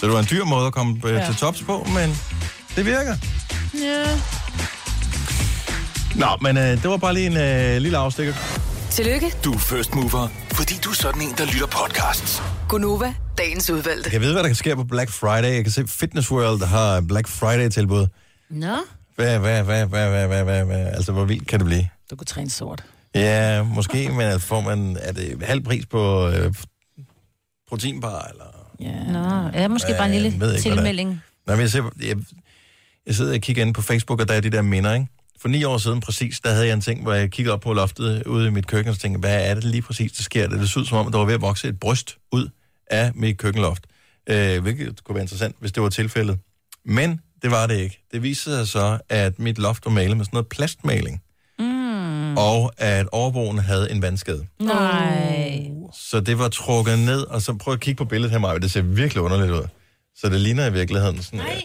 Så 0.04 0.08
det 0.08 0.14
var 0.14 0.20
en 0.20 0.26
dyr 0.30 0.44
måde 0.44 0.66
at 0.66 0.72
komme 0.72 1.00
øh, 1.04 1.14
Ja. 1.14 1.26
til 1.26 1.34
tops 1.34 1.62
på, 1.62 1.86
men 1.94 2.10
det 2.76 2.86
virker. 2.86 3.16
Ja. 3.82 4.04
Nå, 6.14 6.26
men 6.40 6.56
øh, 6.56 6.82
det 6.82 6.90
var 6.90 6.96
bare 6.96 7.14
lige 7.14 7.26
en 7.26 7.36
øh, 7.36 7.82
lille 7.82 7.98
afstikker. 7.98 8.34
Tillykke, 8.90 9.32
Du 9.44 9.52
er 9.52 9.58
first 9.58 9.94
mover, 9.94 10.28
fordi 10.52 10.74
du 10.84 10.90
er 10.90 10.94
sådan 10.94 11.22
en, 11.22 11.34
der 11.38 11.44
lytter 11.44 11.66
podcasts. 11.66 12.42
Gunova, 12.68 13.14
dagens 13.38 13.70
udvalgte. 13.70 14.10
Jeg 14.12 14.20
vide, 14.20 14.32
hvad 14.32 14.42
der 14.42 14.48
kan 14.48 14.54
ske 14.56 14.76
på 14.76 14.84
Black 14.84 15.10
Friday. 15.10 15.54
Jeg 15.54 15.64
kan 15.64 15.72
se 15.72 15.86
Fitness 15.86 16.30
World 16.30 16.64
har 16.66 17.00
Black 17.00 17.28
Friday-tilbud. 17.28 18.06
Nå? 18.50 18.76
Hvad, 19.16 19.38
hvad, 19.38 19.62
hvad, 19.62 19.86
hvad, 19.86 20.08
hvad, 20.08 20.26
hvad, 20.26 20.44
hvad, 20.44 20.64
hvad, 20.64 20.86
altså 20.86 21.12
hvor 21.12 21.24
vildt 21.24 21.48
kan 21.48 21.58
det 21.60 21.66
blive? 21.66 21.88
Du 22.10 22.16
kan 22.16 22.26
træne 22.26 22.50
sort. 22.50 22.84
Ja, 23.14 23.62
måske, 23.62 24.08
men 24.08 24.40
får 24.40 24.60
man, 24.60 24.98
er 25.00 25.12
det 25.12 25.42
halv 25.42 25.62
pris 25.62 25.86
på 25.86 26.28
øh, 26.28 26.54
proteinbar, 27.68 28.26
eller? 28.30 28.44
Ja. 28.80 29.12
Nå, 29.12 29.58
ja, 29.58 29.68
måske 29.68 29.94
bare 29.98 30.06
en 30.06 30.14
jeg 30.14 30.22
lille 30.22 30.40
ved 30.40 30.52
ikke, 30.52 30.62
tilmelding. 30.62 31.20
Nå, 31.46 31.52
men 31.52 31.60
jeg, 31.60 31.70
ser, 31.70 31.90
jeg, 32.02 32.16
jeg 33.06 33.14
sidder 33.14 33.34
og 33.34 33.40
kigger 33.40 33.62
ind 33.62 33.74
på 33.74 33.82
Facebook, 33.82 34.20
og 34.20 34.28
der 34.28 34.34
er 34.34 34.40
de 34.40 34.50
der 34.50 34.62
minder, 34.62 34.94
ikke? 34.94 35.06
For 35.40 35.48
ni 35.48 35.64
år 35.64 35.78
siden 35.78 36.00
præcis, 36.00 36.40
der 36.40 36.50
havde 36.50 36.66
jeg 36.66 36.74
en 36.74 36.80
ting, 36.80 37.02
hvor 37.02 37.12
jeg 37.12 37.30
kiggede 37.30 37.52
op 37.54 37.60
på 37.60 37.72
loftet 37.72 38.26
ude 38.26 38.46
i 38.46 38.50
mit 38.50 38.66
køkken, 38.66 38.90
og 38.90 38.98
tænkte, 38.98 39.20
hvad 39.20 39.50
er 39.50 39.54
det 39.54 39.64
lige 39.64 39.82
præcis, 39.82 40.12
der 40.12 40.22
sker? 40.22 40.48
Det, 40.48 40.70
så 40.70 40.80
ud 40.80 40.84
som 40.84 40.98
om, 40.98 41.06
at 41.06 41.12
der 41.12 41.18
var 41.18 41.26
ved 41.26 41.34
at 41.34 41.40
vokse 41.40 41.68
et 41.68 41.80
bryst 41.80 42.18
ud 42.32 42.48
af 42.90 43.12
mit 43.14 43.38
køkkenloft. 43.38 43.86
Øh, 44.30 44.62
hvilket 44.62 45.04
kunne 45.04 45.14
være 45.14 45.22
interessant, 45.24 45.56
hvis 45.60 45.72
det 45.72 45.82
var 45.82 45.88
tilfældet. 45.88 46.38
Men 46.84 47.20
det 47.42 47.50
var 47.50 47.66
det 47.66 47.78
ikke. 47.78 48.04
Det 48.12 48.22
viste 48.22 48.44
sig 48.44 48.68
så, 48.68 48.98
at 49.08 49.38
mit 49.38 49.58
loft 49.58 49.84
var 49.84 49.92
malet 49.92 50.16
med 50.16 50.24
sådan 50.24 50.36
noget 50.36 50.48
plastmaling. 50.48 51.22
Mm. 52.34 52.38
Og 52.38 52.72
at 52.78 53.06
overboen 53.12 53.58
havde 53.58 53.90
en 53.90 54.02
vandskade. 54.02 54.46
Nej. 54.60 55.70
Så 55.92 56.20
det 56.20 56.38
var 56.38 56.48
trukket 56.48 56.98
ned, 56.98 57.20
og 57.20 57.42
så 57.42 57.54
prøv 57.54 57.74
at 57.74 57.80
kigge 57.80 57.98
på 57.98 58.04
billedet 58.04 58.30
her, 58.30 58.38
Maja. 58.38 58.58
Det 58.58 58.70
ser 58.70 58.82
virkelig 58.82 59.22
underligt 59.22 59.50
ud. 59.50 59.66
Så 60.16 60.28
det 60.28 60.40
ligner 60.40 60.66
i 60.66 60.72
virkeligheden 60.72 61.22
sådan... 61.22 61.38
Nej. 61.38 61.62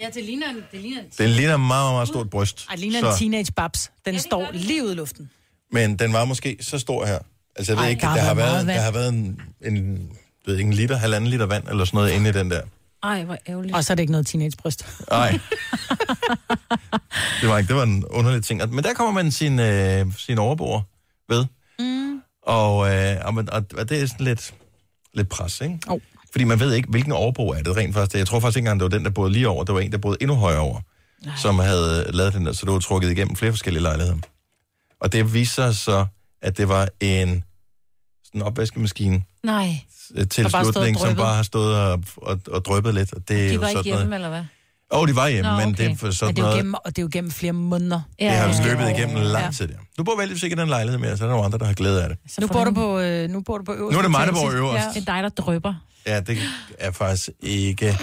Ja, 0.00 0.06
det 0.14 0.24
ligner 0.24 0.50
en, 0.50 0.56
det 0.72 0.80
ligner 0.80 1.00
en, 1.00 1.06
Det 1.18 1.30
ligner 1.30 1.54
et 1.54 1.60
meget, 1.60 1.92
meget 1.94 2.08
stort 2.08 2.30
bryst. 2.30 2.66
Ej, 2.68 2.74
det 2.74 2.80
ligner 2.80 3.00
så, 3.00 3.06
en 3.06 3.18
teenage 3.18 3.52
babs. 3.52 3.90
Den 4.06 4.18
står 4.18 4.48
lige 4.52 4.84
ude 4.84 4.92
i 4.92 4.96
luften. 4.96 5.30
Men 5.72 5.96
den 5.96 6.12
var 6.12 6.24
måske 6.24 6.56
så 6.60 6.78
stor 6.78 7.06
her. 7.06 7.18
Altså, 7.56 7.72
jeg 7.72 7.76
ved 7.76 7.84
Ej, 7.84 7.90
ikke, 7.90 8.00
der 8.00 8.14
der, 8.14 8.20
har 8.20 8.34
været 8.34 8.66
meget 8.66 8.76
der 8.76 8.82
har 8.82 8.92
været 8.92 9.08
en, 9.08 9.40
en, 9.64 10.08
ved 10.46 10.56
ikke, 10.56 10.68
en 10.68 10.74
liter, 10.74 10.96
halvanden 10.96 11.30
liter 11.30 11.46
vand, 11.46 11.68
eller 11.68 11.84
sådan 11.84 11.96
noget 11.98 12.12
inde 12.12 12.30
i 12.30 12.32
den 12.32 12.50
der. 12.50 12.62
Ej, 13.02 13.24
hvor 13.24 13.36
ærgerligt. 13.48 13.74
Og 13.76 13.84
så 13.84 13.92
er 13.92 13.94
det 13.94 14.02
ikke 14.02 14.12
noget 14.12 14.26
teenagebryst. 14.26 14.86
Nej. 15.10 15.30
det 17.40 17.48
var 17.48 17.58
ikke, 17.58 17.68
det 17.68 17.76
var 17.76 17.82
en 17.82 18.04
underlig 18.04 18.44
ting. 18.44 18.74
Men 18.74 18.84
der 18.84 18.94
kommer 18.94 19.12
man 19.22 19.32
sin, 19.32 19.58
øh, 19.60 20.06
sin 20.18 20.38
overbord 20.38 20.82
ved. 21.28 21.44
Mm. 21.78 22.22
Og, 22.42 22.94
øh, 22.94 23.16
og, 23.24 23.34
man- 23.34 23.50
og, 23.52 23.88
det 23.88 24.02
er 24.02 24.06
sådan 24.06 24.26
lidt, 24.26 24.54
lidt 25.14 25.28
pres, 25.28 25.60
ikke? 25.60 25.78
Oh. 25.88 26.00
Fordi 26.32 26.44
man 26.44 26.60
ved 26.60 26.72
ikke, 26.74 26.88
hvilken 26.88 27.12
overbo 27.12 27.48
er 27.48 27.62
det 27.62 27.76
rent 27.76 27.94
faktisk. 27.94 28.18
Jeg 28.18 28.26
tror 28.26 28.40
faktisk 28.40 28.56
ikke 28.56 28.66
engang, 28.66 28.80
det 28.80 28.84
var 28.92 28.98
den, 28.98 29.04
der 29.04 29.10
boede 29.10 29.32
lige 29.32 29.48
over. 29.48 29.64
Det 29.64 29.74
var 29.74 29.80
en, 29.80 29.92
der 29.92 29.98
boede 29.98 30.16
endnu 30.20 30.36
højere 30.36 30.60
over, 30.60 30.80
Nej. 31.24 31.34
som 31.42 31.58
havde 31.58 32.10
lavet 32.12 32.34
den 32.34 32.46
der, 32.46 32.52
så 32.52 32.66
det 32.66 32.72
var 32.72 32.78
trukket 32.80 33.10
igennem 33.10 33.36
flere 33.36 33.52
forskellige 33.52 33.82
lejligheder. 33.82 34.18
Og 35.00 35.12
det 35.12 35.34
viste 35.34 35.54
sig 35.54 35.76
så, 35.76 36.06
at 36.42 36.56
det 36.58 36.68
var 36.68 36.88
en 37.00 37.44
sådan 38.24 38.42
opvaskemaskine 38.42 39.22
Nej. 39.42 39.68
øh, 40.16 40.24
stået 40.24 40.24
og 40.24 40.30
tilslutning, 40.30 40.98
som 40.98 41.16
bare 41.16 41.34
har 41.36 41.42
stået 41.42 41.76
og, 41.76 42.02
og, 42.16 42.40
og 42.50 42.64
dryppet 42.64 42.94
lidt. 42.94 43.12
Og 43.12 43.28
det 43.28 43.44
er 43.44 43.48
De 43.48 43.54
jo 43.54 43.60
var 43.60 43.68
ikke 43.68 43.78
sådan 43.78 43.84
hjemme, 43.84 44.04
noget. 44.04 44.14
eller 44.14 44.28
hvad? 44.28 44.44
Åh, 44.92 45.00
oh, 45.00 45.08
de 45.08 45.16
var 45.16 45.28
hjemme, 45.28 45.50
Nå, 45.50 45.56
men 45.56 45.68
okay. 45.68 45.84
det 45.84 45.92
er 45.92 45.96
for 45.96 46.06
Men 46.06 46.12
sådan 46.12 46.34
det 46.34 46.38
er 46.42 46.42
jo 46.42 46.48
noget... 46.48 46.58
gennem, 46.58 46.74
og 46.74 46.86
det 46.86 46.98
er 46.98 47.02
jo 47.02 47.08
gennem 47.12 47.30
flere 47.30 47.52
måneder. 47.52 48.00
Det 48.18 48.30
har 48.30 48.48
Ja. 48.48 48.66
løbet 48.66 48.90
igennem 48.98 49.16
lang 49.16 49.44
Ja. 49.44 49.50
tid, 49.50 49.68
ja. 49.68 49.74
Du 49.98 50.04
bor 50.04 50.16
vældig 50.18 50.40
sikkert 50.40 50.58
i 50.58 50.60
den 50.60 50.68
lejlighed 50.68 50.98
mere, 50.98 51.16
så 51.16 51.24
er 51.24 51.28
der 51.28 51.32
nogle 51.34 51.44
andre, 51.46 51.58
der 51.58 51.64
har 51.64 51.72
glæde 51.74 52.02
af 52.02 52.08
det. 52.08 52.18
Nu 52.40 52.46
bor, 52.46 52.64
du 52.64 52.70
på, 52.74 52.98
øh, 52.98 53.30
nu 53.30 53.40
bor 53.40 53.58
du 53.58 53.64
på 53.64 53.72
øverste 53.74 53.92
Nu 53.92 53.98
er 53.98 54.02
det 54.02 54.10
mig, 54.10 54.26
der 54.26 54.32
bor 54.32 54.50
øverst. 54.50 54.86
Det 54.94 55.08
er 55.08 55.14
dig, 55.14 55.22
der 55.22 55.28
drøber. 55.28 55.74
Ja, 56.06 56.20
det 56.20 56.38
er 56.78 56.90
faktisk 56.90 57.28
ikke 57.40 57.98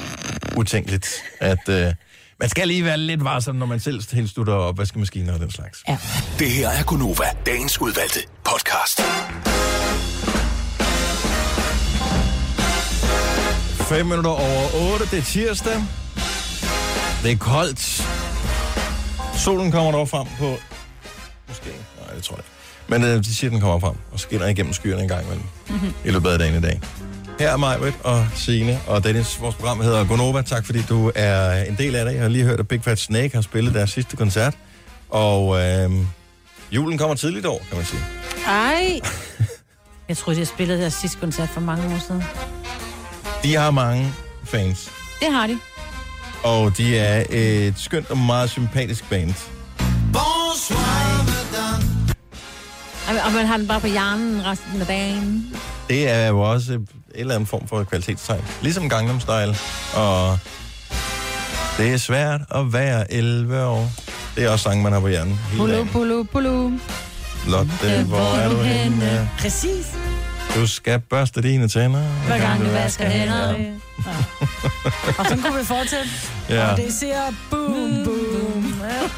utænkeligt, 0.55 1.09
at 1.39 1.69
øh, 1.69 1.93
man 2.39 2.49
skal 2.49 2.67
lige 2.67 2.83
være 2.85 2.97
lidt 2.97 3.23
varsom, 3.23 3.55
når 3.55 3.65
man 3.65 3.79
selv 3.79 4.03
tilslutter 4.03 4.53
opvaskemaskiner 4.53 5.33
og 5.33 5.39
den 5.39 5.51
slags. 5.51 5.83
Ja. 5.87 5.97
Det 6.39 6.51
her 6.51 6.69
er 6.69 6.83
Gunova, 6.83 7.25
dagens 7.45 7.81
udvalgte 7.81 8.19
podcast. 8.45 9.01
5 13.89 14.05
minutter 14.05 14.29
over 14.31 14.93
8, 14.93 15.05
det 15.05 15.19
er 15.19 15.23
tirsdag. 15.23 15.73
Det 17.23 17.31
er 17.31 17.37
koldt. 17.37 18.07
Solen 19.37 19.71
kommer 19.71 19.91
dog 19.91 20.09
frem 20.09 20.27
på... 20.39 20.57
Måske. 21.47 21.69
Nej, 22.05 22.15
det 22.15 22.23
tror 22.23 22.35
jeg 22.35 22.43
ikke. 22.45 23.03
Men 23.03 23.03
øh, 23.03 23.23
de 23.23 23.35
siger, 23.35 23.51
den 23.51 23.59
kommer 23.59 23.79
frem 23.79 23.95
og 24.11 24.19
skinner 24.19 24.47
igennem 24.47 24.73
skyerne 24.73 25.01
en 25.01 25.07
gang 25.07 25.25
imellem. 25.25 25.45
Mhm. 25.69 25.93
i 26.05 26.11
løbet 26.11 26.29
af 26.29 26.39
dagen 26.39 26.55
i 26.55 26.61
dag. 26.61 26.81
Her 27.39 27.49
er 27.51 27.57
mig, 27.57 27.77
og 28.03 28.27
Signe 28.35 28.79
og 28.87 29.03
Dennis. 29.03 29.41
Vores 29.41 29.55
program 29.55 29.81
hedder 29.81 30.05
Gonova. 30.05 30.41
Tak 30.41 30.65
fordi 30.65 30.81
du 30.81 31.11
er 31.15 31.63
en 31.63 31.75
del 31.77 31.95
af 31.95 32.05
det. 32.05 32.13
Jeg 32.13 32.21
har 32.21 32.29
lige 32.29 32.43
hørt, 32.45 32.59
at 32.59 32.67
Big 32.67 32.83
Fat 32.83 32.99
Snake 32.99 33.35
har 33.35 33.41
spillet 33.41 33.73
deres 33.73 33.89
sidste 33.89 34.15
koncert. 34.15 34.53
Og 35.09 35.59
øh, 35.61 35.91
julen 36.71 36.97
kommer 36.97 37.15
tidligt 37.15 37.45
år, 37.45 37.61
kan 37.69 37.77
man 37.77 37.85
sige. 37.85 38.01
Ej. 38.47 38.99
Jeg 40.09 40.17
tror, 40.17 40.33
de 40.33 40.37
har 40.39 40.45
spillet 40.45 40.79
deres 40.79 40.93
sidste 40.93 41.19
koncert 41.19 41.49
for 41.49 41.61
mange 41.61 41.95
år 41.95 41.99
siden. 42.07 42.23
De 43.43 43.55
har 43.55 43.71
mange 43.71 44.13
fans. 44.43 44.91
Det 45.19 45.33
har 45.33 45.47
de. 45.47 45.57
Og 46.43 46.77
de 46.77 46.97
er 46.97 47.23
et 47.29 47.73
skønt 47.79 48.09
og 48.11 48.17
meget 48.17 48.49
sympatisk 48.49 49.09
band. 49.09 49.33
Og- 53.09 53.15
Og 53.25 53.31
man 53.31 53.45
har 53.45 53.57
den 53.57 53.67
bare 53.67 53.79
på 53.81 53.87
hjernen 53.87 54.45
resten 54.45 54.81
af 54.81 54.87
dagen. 54.87 55.55
Det 55.89 56.09
er 56.09 56.27
jo 56.27 56.39
også 56.41 56.73
et 56.73 56.81
eller 57.15 57.35
andet 57.35 57.49
form 57.49 57.67
for 57.67 57.83
kvalitetstegn. 57.83 58.41
Ligesom 58.61 58.89
Gangnam 58.89 59.19
Style. 59.19 59.55
Og 59.95 60.39
det 61.77 61.93
er 61.93 61.97
svært 61.97 62.41
at 62.55 62.73
være 62.73 63.13
11 63.13 63.63
år. 63.65 63.91
Det 64.35 64.43
er 64.43 64.49
også 64.49 64.63
sang, 64.63 64.81
man 64.81 64.93
har 64.93 64.99
på 64.99 65.07
hjernen. 65.07 65.39
dagen. 65.57 65.89
bulu, 65.93 66.23
bulu. 66.23 66.71
Lotte, 67.47 68.03
hvor 68.07 68.35
er 68.37 68.49
du 68.49 68.55
henne? 68.61 69.29
Præcis. 69.39 69.85
Du 70.55 70.67
skal 70.67 70.99
børste 70.99 71.41
dine 71.41 71.67
tænder. 71.67 72.01
Hver 72.27 72.37
gang 72.39 72.65
du 72.65 72.69
vasker 72.71 73.09
hænderne. 73.09 73.79
Og 75.17 75.25
så 75.25 75.37
kunne 75.43 75.59
vi 75.59 75.65
fortsætte. 75.65 76.09
Ja. 76.49 76.71
Og 76.71 76.77
det 76.77 76.93
siger 76.93 77.33
boom, 77.49 78.05
boom. 78.05 78.73
Ja. 78.83 79.09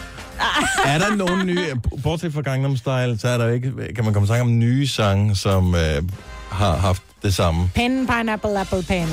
Er 0.85 0.97
der 0.97 1.15
nogen 1.15 1.45
nye, 1.45 1.75
bortset 2.03 2.33
fra 2.33 2.41
Gangnam 2.41 2.77
Style, 2.77 3.17
så 3.19 3.27
er 3.27 3.37
der 3.37 3.49
ikke, 3.49 3.71
kan 3.95 4.03
man 4.05 4.13
komme 4.13 4.25
i 4.25 4.27
tanke 4.27 4.41
om 4.41 4.59
nye 4.59 4.87
sange, 4.87 5.35
som 5.35 5.75
øh, 5.75 6.03
har 6.51 6.75
haft 6.77 7.03
det 7.23 7.33
samme. 7.35 7.69
Pen, 7.75 8.07
pineapple, 8.07 8.59
apple, 8.59 8.83
pen. 8.83 9.09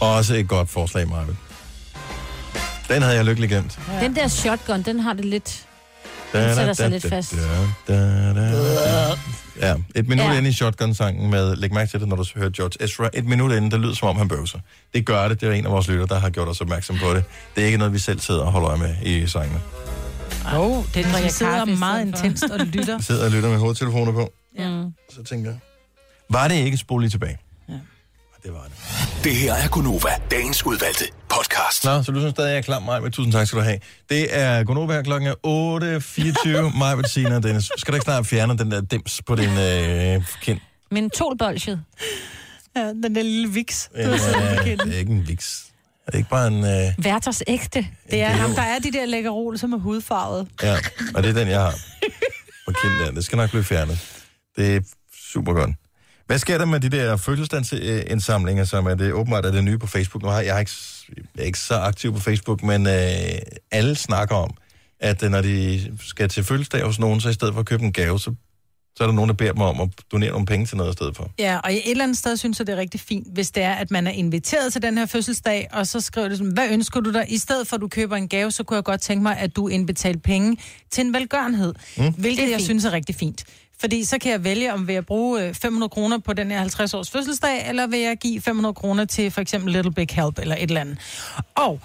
Også 0.00 0.34
et 0.34 0.48
godt 0.48 0.70
forslag, 0.70 1.08
Marve. 1.08 1.36
Den 2.88 3.02
havde 3.02 3.16
jeg 3.16 3.24
lykkelig 3.24 3.48
glemt. 3.48 3.78
Den 4.00 4.16
der 4.16 4.28
shotgun, 4.28 4.82
den 4.82 5.00
har 5.00 5.12
det 5.12 5.24
lidt... 5.24 5.62
Den 6.32 6.54
sætter 6.54 6.72
sig 6.72 6.90
lidt 6.90 7.02
da, 7.02 7.08
fast. 7.08 7.34
da, 7.88 7.94
da, 7.94 8.34
da, 8.34 8.52
da. 8.52 9.14
Ja, 9.60 9.74
et 9.94 10.08
minut 10.08 10.24
Ja. 10.24 10.38
inde 10.38 10.48
i 10.48 10.52
shotgun-sangen 10.52 11.30
med, 11.30 11.56
læg 11.56 11.72
mærke 11.72 11.90
til 11.90 12.00
det, 12.00 12.08
når 12.08 12.16
du 12.16 12.24
hører 12.36 12.50
George 12.50 12.84
Ezra, 12.84 13.10
et 13.14 13.24
minut 13.24 13.52
inden, 13.52 13.70
det 13.70 13.80
lyder 13.80 13.94
som 13.94 14.08
om 14.08 14.16
han 14.16 14.28
bøvser. 14.28 14.58
Det 14.94 15.06
gør 15.06 15.28
det, 15.28 15.40
det 15.40 15.48
er 15.48 15.52
en 15.52 15.66
af 15.66 15.72
vores 15.72 15.88
lytter, 15.88 16.06
der 16.06 16.18
har 16.18 16.30
gjort 16.30 16.48
os 16.48 16.60
opmærksom 16.60 16.96
på 16.98 17.14
det. 17.14 17.24
Det 17.54 17.62
er 17.62 17.66
ikke 17.66 17.78
noget, 17.78 17.92
vi 17.92 17.98
selv 17.98 18.20
sidder 18.20 18.40
og 18.40 18.52
holder 18.52 18.68
øje 18.68 18.78
med 18.78 18.94
i 19.02 19.26
sangene. 19.26 19.60
Jo, 20.54 20.62
oh, 20.62 20.84
det 20.94 21.06
er, 21.06 21.12
drikker 21.12 21.28
de 21.28 21.34
sidder 21.34 21.64
meget 21.64 22.06
intenst 22.06 22.44
og 22.44 22.58
lytter. 22.66 22.96
Vi 22.96 23.02
sidder 23.02 23.24
og 23.24 23.30
lytter 23.30 23.48
med 23.50 23.58
hovedtelefoner 23.58 24.12
på. 24.12 24.32
Ja. 24.58 24.82
Så 25.14 25.22
tænker 25.24 25.50
jeg, 25.50 25.58
var 26.30 26.48
det 26.48 26.54
ikke 26.54 26.76
spole 26.76 27.02
lige 27.02 27.10
tilbage? 27.10 27.38
Det 29.24 29.36
her 29.36 29.54
er 29.54 29.68
Gunova, 29.68 30.08
dagens 30.30 30.66
udvalgte 30.66 31.04
podcast. 31.28 31.84
Nå, 31.84 32.02
så 32.02 32.12
du 32.12 32.18
synes 32.20 32.30
stadig, 32.34 32.48
jeg 32.50 32.58
er 32.58 32.62
klar, 32.62 32.78
Maja, 32.80 33.00
men 33.00 33.12
tusind 33.12 33.32
tak 33.32 33.46
skal 33.46 33.58
du 33.58 33.64
have. 33.64 33.78
Det 34.08 34.36
er 34.38 34.64
Gunova 34.64 34.92
her 34.92 35.02
klokken 35.02 35.28
er 35.28 35.34
8.24. 36.72 36.78
Maja, 36.78 36.96
Bettina 36.96 37.36
og 37.36 37.42
Dennis. 37.42 37.70
Skal 37.76 37.92
du 37.92 37.96
ikke 37.96 38.04
snart 38.04 38.26
fjerne 38.26 38.58
den 38.58 38.70
der 38.70 38.80
dims 38.80 39.22
på 39.26 39.34
din 39.34 39.50
øh, 39.58 40.22
kind? 40.42 40.60
Mentolbolsjet. 40.90 41.82
Ja, 42.76 42.88
den 42.88 43.14
der 43.14 43.22
lille 43.22 43.52
viks. 43.52 43.90
Øh, 43.94 44.04
det 44.12 44.14
er 44.94 44.98
ikke 44.98 45.12
en 45.12 45.28
viks. 45.28 45.64
Er 46.06 46.10
det 46.10 46.18
ikke 46.18 46.30
bare 46.30 46.46
en... 46.46 46.64
Øh, 46.64 47.04
Værters 47.04 47.42
ægte. 47.46 47.86
Det 48.10 48.22
er 48.22 48.28
ham, 48.28 48.50
der 48.50 48.62
er 48.62 48.78
de 48.78 48.92
der 48.92 49.06
lækkerol, 49.06 49.58
som 49.58 49.72
er 49.72 49.78
hudfarvet. 49.78 50.48
ja, 50.62 50.76
og 51.14 51.22
det 51.22 51.28
er 51.28 51.34
den, 51.34 51.48
jeg 51.48 51.60
har 51.60 51.74
på 52.66 52.72
kind 52.82 52.92
der. 53.04 53.10
Det 53.10 53.24
skal 53.24 53.36
nok 53.36 53.50
blive 53.50 53.64
fjernet. 53.64 53.98
Det 54.56 54.76
er 54.76 54.80
super 55.32 55.52
godt. 55.52 55.70
Hvad 56.26 56.38
sker 56.38 56.58
der 56.58 56.64
med 56.64 56.80
de 56.80 56.88
der 56.88 57.16
fødselsdagsindsamlinger, 57.16 58.64
som 58.64 58.86
er 58.86 58.94
det 58.94 59.12
åbenbart 59.12 59.46
er 59.46 59.50
det 59.50 59.64
nye 59.64 59.78
på 59.78 59.86
Facebook? 59.86 60.22
Nu 60.22 60.28
har 60.28 60.36
jeg, 60.36 60.46
jeg 60.46 60.54
er 60.54 60.60
ikke, 60.60 60.72
jeg 61.36 61.42
er 61.42 61.46
ikke 61.46 61.58
så 61.58 61.74
aktiv 61.74 62.12
på 62.12 62.20
Facebook, 62.20 62.62
men 62.62 62.86
øh, 62.86 62.92
alle 63.70 63.94
snakker 63.96 64.34
om, 64.34 64.50
at 65.00 65.22
øh, 65.22 65.30
når 65.30 65.40
de 65.40 65.80
skal 66.00 66.28
til 66.28 66.44
fødselsdag 66.44 66.84
hos 66.84 66.98
nogen, 66.98 67.20
så 67.20 67.28
i 67.28 67.32
stedet 67.32 67.54
for 67.54 67.60
at 67.60 67.66
købe 67.66 67.84
en 67.84 67.92
gave, 67.92 68.20
så, 68.20 68.34
så 68.96 69.04
er 69.04 69.06
der 69.06 69.14
nogen, 69.14 69.28
der 69.28 69.34
beder 69.34 69.52
dem 69.52 69.62
om 69.62 69.80
at 69.80 69.88
donere 70.12 70.30
nogle 70.30 70.46
penge 70.46 70.66
til 70.66 70.76
noget 70.76 70.90
i 70.90 70.92
stedet 70.92 71.16
for. 71.16 71.30
Ja, 71.38 71.58
og 71.64 71.72
et 71.72 71.90
eller 71.90 72.04
andet 72.04 72.18
sted 72.18 72.36
synes 72.36 72.58
jeg, 72.58 72.66
det 72.66 72.72
er 72.72 72.76
rigtig 72.76 73.00
fint, 73.00 73.26
hvis 73.32 73.50
det 73.50 73.62
er, 73.62 73.72
at 73.72 73.90
man 73.90 74.06
er 74.06 74.10
inviteret 74.10 74.72
til 74.72 74.82
den 74.82 74.98
her 74.98 75.06
fødselsdag, 75.06 75.68
og 75.72 75.86
så 75.86 76.00
skriver 76.00 76.28
det 76.28 76.38
sådan, 76.38 76.52
hvad 76.52 76.68
ønsker 76.70 77.00
du 77.00 77.12
dig? 77.12 77.24
I 77.28 77.38
stedet 77.38 77.66
for, 77.68 77.76
at 77.76 77.80
du 77.80 77.88
køber 77.88 78.16
en 78.16 78.28
gave, 78.28 78.50
så 78.50 78.64
kunne 78.64 78.76
jeg 78.76 78.84
godt 78.84 79.00
tænke 79.00 79.22
mig, 79.22 79.38
at 79.38 79.56
du 79.56 79.68
indbetaler 79.68 80.20
penge 80.20 80.56
til 80.90 81.06
en 81.06 81.12
velgørenhed, 81.12 81.74
mm. 81.98 82.14
hvilket 82.18 82.42
jeg 82.42 82.50
fint. 82.50 82.62
synes 82.62 82.84
er 82.84 82.92
rigtig 82.92 83.14
fint. 83.14 83.44
Fordi 83.80 84.04
så 84.04 84.18
kan 84.18 84.32
jeg 84.32 84.44
vælge, 84.44 84.72
om 84.72 84.86
vil 84.86 84.92
jeg 84.92 85.06
bruge 85.06 85.42
øh, 85.42 85.54
500 85.54 85.90
kroner 85.90 86.18
på 86.18 86.32
den 86.32 86.50
her 86.50 86.58
50 86.58 86.94
års 86.94 87.10
fødselsdag, 87.10 87.68
eller 87.68 87.86
vil 87.86 87.98
jeg 87.98 88.16
give 88.16 88.40
500 88.40 88.74
kroner 88.74 89.04
til 89.04 89.30
for 89.30 89.40
eksempel 89.40 89.72
Little 89.72 89.92
Big 89.92 90.08
Help 90.10 90.38
eller 90.38 90.54
et 90.54 90.62
eller 90.62 90.80
andet. 90.80 90.98
Og 91.54 91.80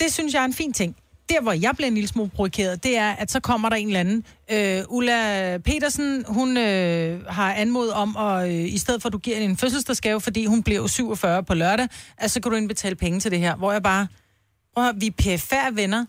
det 0.00 0.12
synes 0.12 0.34
jeg 0.34 0.40
er 0.40 0.44
en 0.44 0.54
fin 0.54 0.72
ting. 0.72 0.96
Der, 1.28 1.40
hvor 1.40 1.52
jeg 1.52 1.72
bliver 1.76 1.88
en 1.88 1.94
lille 1.94 2.08
smule 2.08 2.30
provokeret, 2.30 2.84
det 2.84 2.96
er, 2.96 3.10
at 3.10 3.30
så 3.30 3.40
kommer 3.40 3.68
der 3.68 3.76
en 3.76 3.86
eller 3.86 4.00
anden. 4.00 4.24
Øh, 4.50 4.82
Ulla 4.88 5.58
Petersen, 5.58 6.24
hun 6.28 6.56
øh, 6.56 7.26
har 7.26 7.54
anmodet 7.54 7.92
om, 7.92 8.16
at 8.16 8.48
øh, 8.48 8.74
i 8.74 8.78
stedet 8.78 9.02
for, 9.02 9.08
at 9.08 9.12
du 9.12 9.18
giver 9.18 9.36
hende 9.36 9.50
en 9.50 9.56
fødselsdagsgave, 9.56 10.20
fordi 10.20 10.46
hun 10.46 10.62
bliver 10.62 10.86
47 10.86 11.42
på 11.44 11.54
lørdag, 11.54 11.88
at 12.18 12.30
så 12.30 12.40
kan 12.40 12.50
du 12.50 12.56
indbetale 12.56 12.96
penge 12.96 13.20
til 13.20 13.30
det 13.30 13.38
her. 13.38 13.56
Hvor 13.56 13.72
jeg 13.72 13.82
bare, 13.82 14.06
prøv 14.74 14.84
at, 14.84 14.92
høre, 14.92 15.00
vi 15.00 15.06
er 15.06 15.36
PFR 15.36 15.74
venner. 15.74 16.04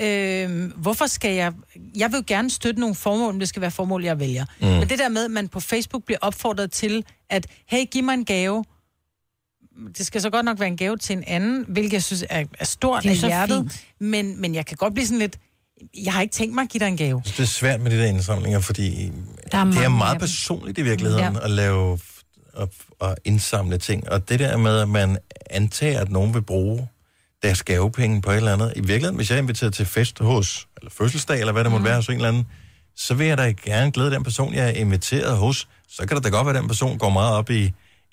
Øh, 0.00 0.72
hvorfor 0.76 1.06
skal 1.06 1.34
jeg... 1.34 1.52
Jeg 1.96 2.10
vil 2.12 2.16
jo 2.18 2.24
gerne 2.26 2.50
støtte 2.50 2.80
nogle 2.80 2.94
formål, 2.94 3.32
men 3.32 3.40
det 3.40 3.48
skal 3.48 3.62
være 3.62 3.70
formål, 3.70 4.04
jeg 4.04 4.18
vælger. 4.20 4.44
Mm. 4.60 4.66
Men 4.66 4.88
det 4.88 4.98
der 4.98 5.08
med, 5.08 5.24
at 5.24 5.30
man 5.30 5.48
på 5.48 5.60
Facebook 5.60 6.04
bliver 6.04 6.18
opfordret 6.22 6.70
til, 6.72 7.04
at 7.30 7.46
hey, 7.66 7.84
giv 7.90 8.04
mig 8.04 8.14
en 8.14 8.24
gave, 8.24 8.64
det 9.98 10.06
skal 10.06 10.20
så 10.20 10.30
godt 10.30 10.44
nok 10.44 10.60
være 10.60 10.68
en 10.68 10.76
gave 10.76 10.96
til 10.96 11.16
en 11.16 11.24
anden, 11.26 11.64
hvilket 11.68 11.92
jeg 11.92 12.02
synes 12.02 12.24
er, 12.30 12.44
er 12.58 12.64
stort 12.64 13.02
Det 13.02 13.08
er 13.08 13.12
af 13.12 13.16
så 13.18 13.26
hjertet. 13.26 13.58
fint. 13.72 13.86
Men, 14.00 14.40
men 14.40 14.54
jeg 14.54 14.66
kan 14.66 14.76
godt 14.76 14.94
blive 14.94 15.06
sådan 15.06 15.18
lidt... 15.18 15.38
Jeg 16.04 16.12
har 16.12 16.22
ikke 16.22 16.32
tænkt 16.32 16.54
mig 16.54 16.62
at 16.62 16.68
give 16.68 16.78
dig 16.78 16.88
en 16.88 16.96
gave. 16.96 17.22
Det 17.24 17.40
er 17.40 17.44
svært 17.44 17.80
med 17.80 17.90
de 17.90 17.98
der 17.98 18.06
indsamlinger, 18.06 18.60
fordi 18.60 19.12
Der 19.52 19.58
er 19.58 19.64
det 19.64 19.84
er 19.84 19.88
meget 19.88 20.18
personligt 20.20 20.78
i 20.78 20.82
virkeligheden 20.82 21.34
Ja. 21.34 21.44
at 21.44 21.50
lave 21.50 21.98
og, 22.52 22.70
og 23.00 23.16
indsamle 23.24 23.78
ting. 23.78 24.08
Og 24.10 24.28
det 24.28 24.38
der 24.38 24.56
med, 24.56 24.78
at 24.78 24.88
man 24.88 25.18
antager, 25.50 26.00
at 26.00 26.10
nogen 26.10 26.34
vil 26.34 26.42
bruge 26.42 26.88
deres 27.42 27.62
gavepenge 27.62 28.22
på 28.22 28.30
et 28.30 28.36
eller 28.36 28.52
andet. 28.52 28.72
I 28.76 28.80
virkeligheden, 28.80 29.16
hvis 29.16 29.30
jeg 29.30 29.36
er 29.36 29.42
inviteret 29.42 29.74
til 29.74 29.86
fest 29.86 30.18
hos, 30.18 30.68
eller 30.76 30.90
fødselsdag, 30.90 31.40
eller 31.40 31.52
hvad 31.52 31.64
det 31.64 31.70
måtte 31.72 31.84
være 31.84 31.96
hos 31.96 32.08
en 32.08 32.14
eller 32.14 32.28
anden, 32.28 32.46
så 32.96 33.14
vil 33.14 33.26
jeg 33.26 33.38
da 33.38 33.50
gerne 33.64 33.90
glæde 33.92 34.10
den 34.10 34.22
person, 34.24 34.54
jeg 34.54 34.66
er 34.66 34.70
inviteret 34.72 35.36
hos. 35.36 35.68
Så 35.88 36.06
kan 36.06 36.16
det 36.16 36.24
da 36.24 36.28
godt 36.28 36.46
være, 36.46 36.56
at 36.56 36.60
den 36.60 36.68
person 36.68 36.98
går 36.98 37.10
meget 37.10 37.32
op 37.34 37.50
i 37.50 37.64
en 37.64 37.72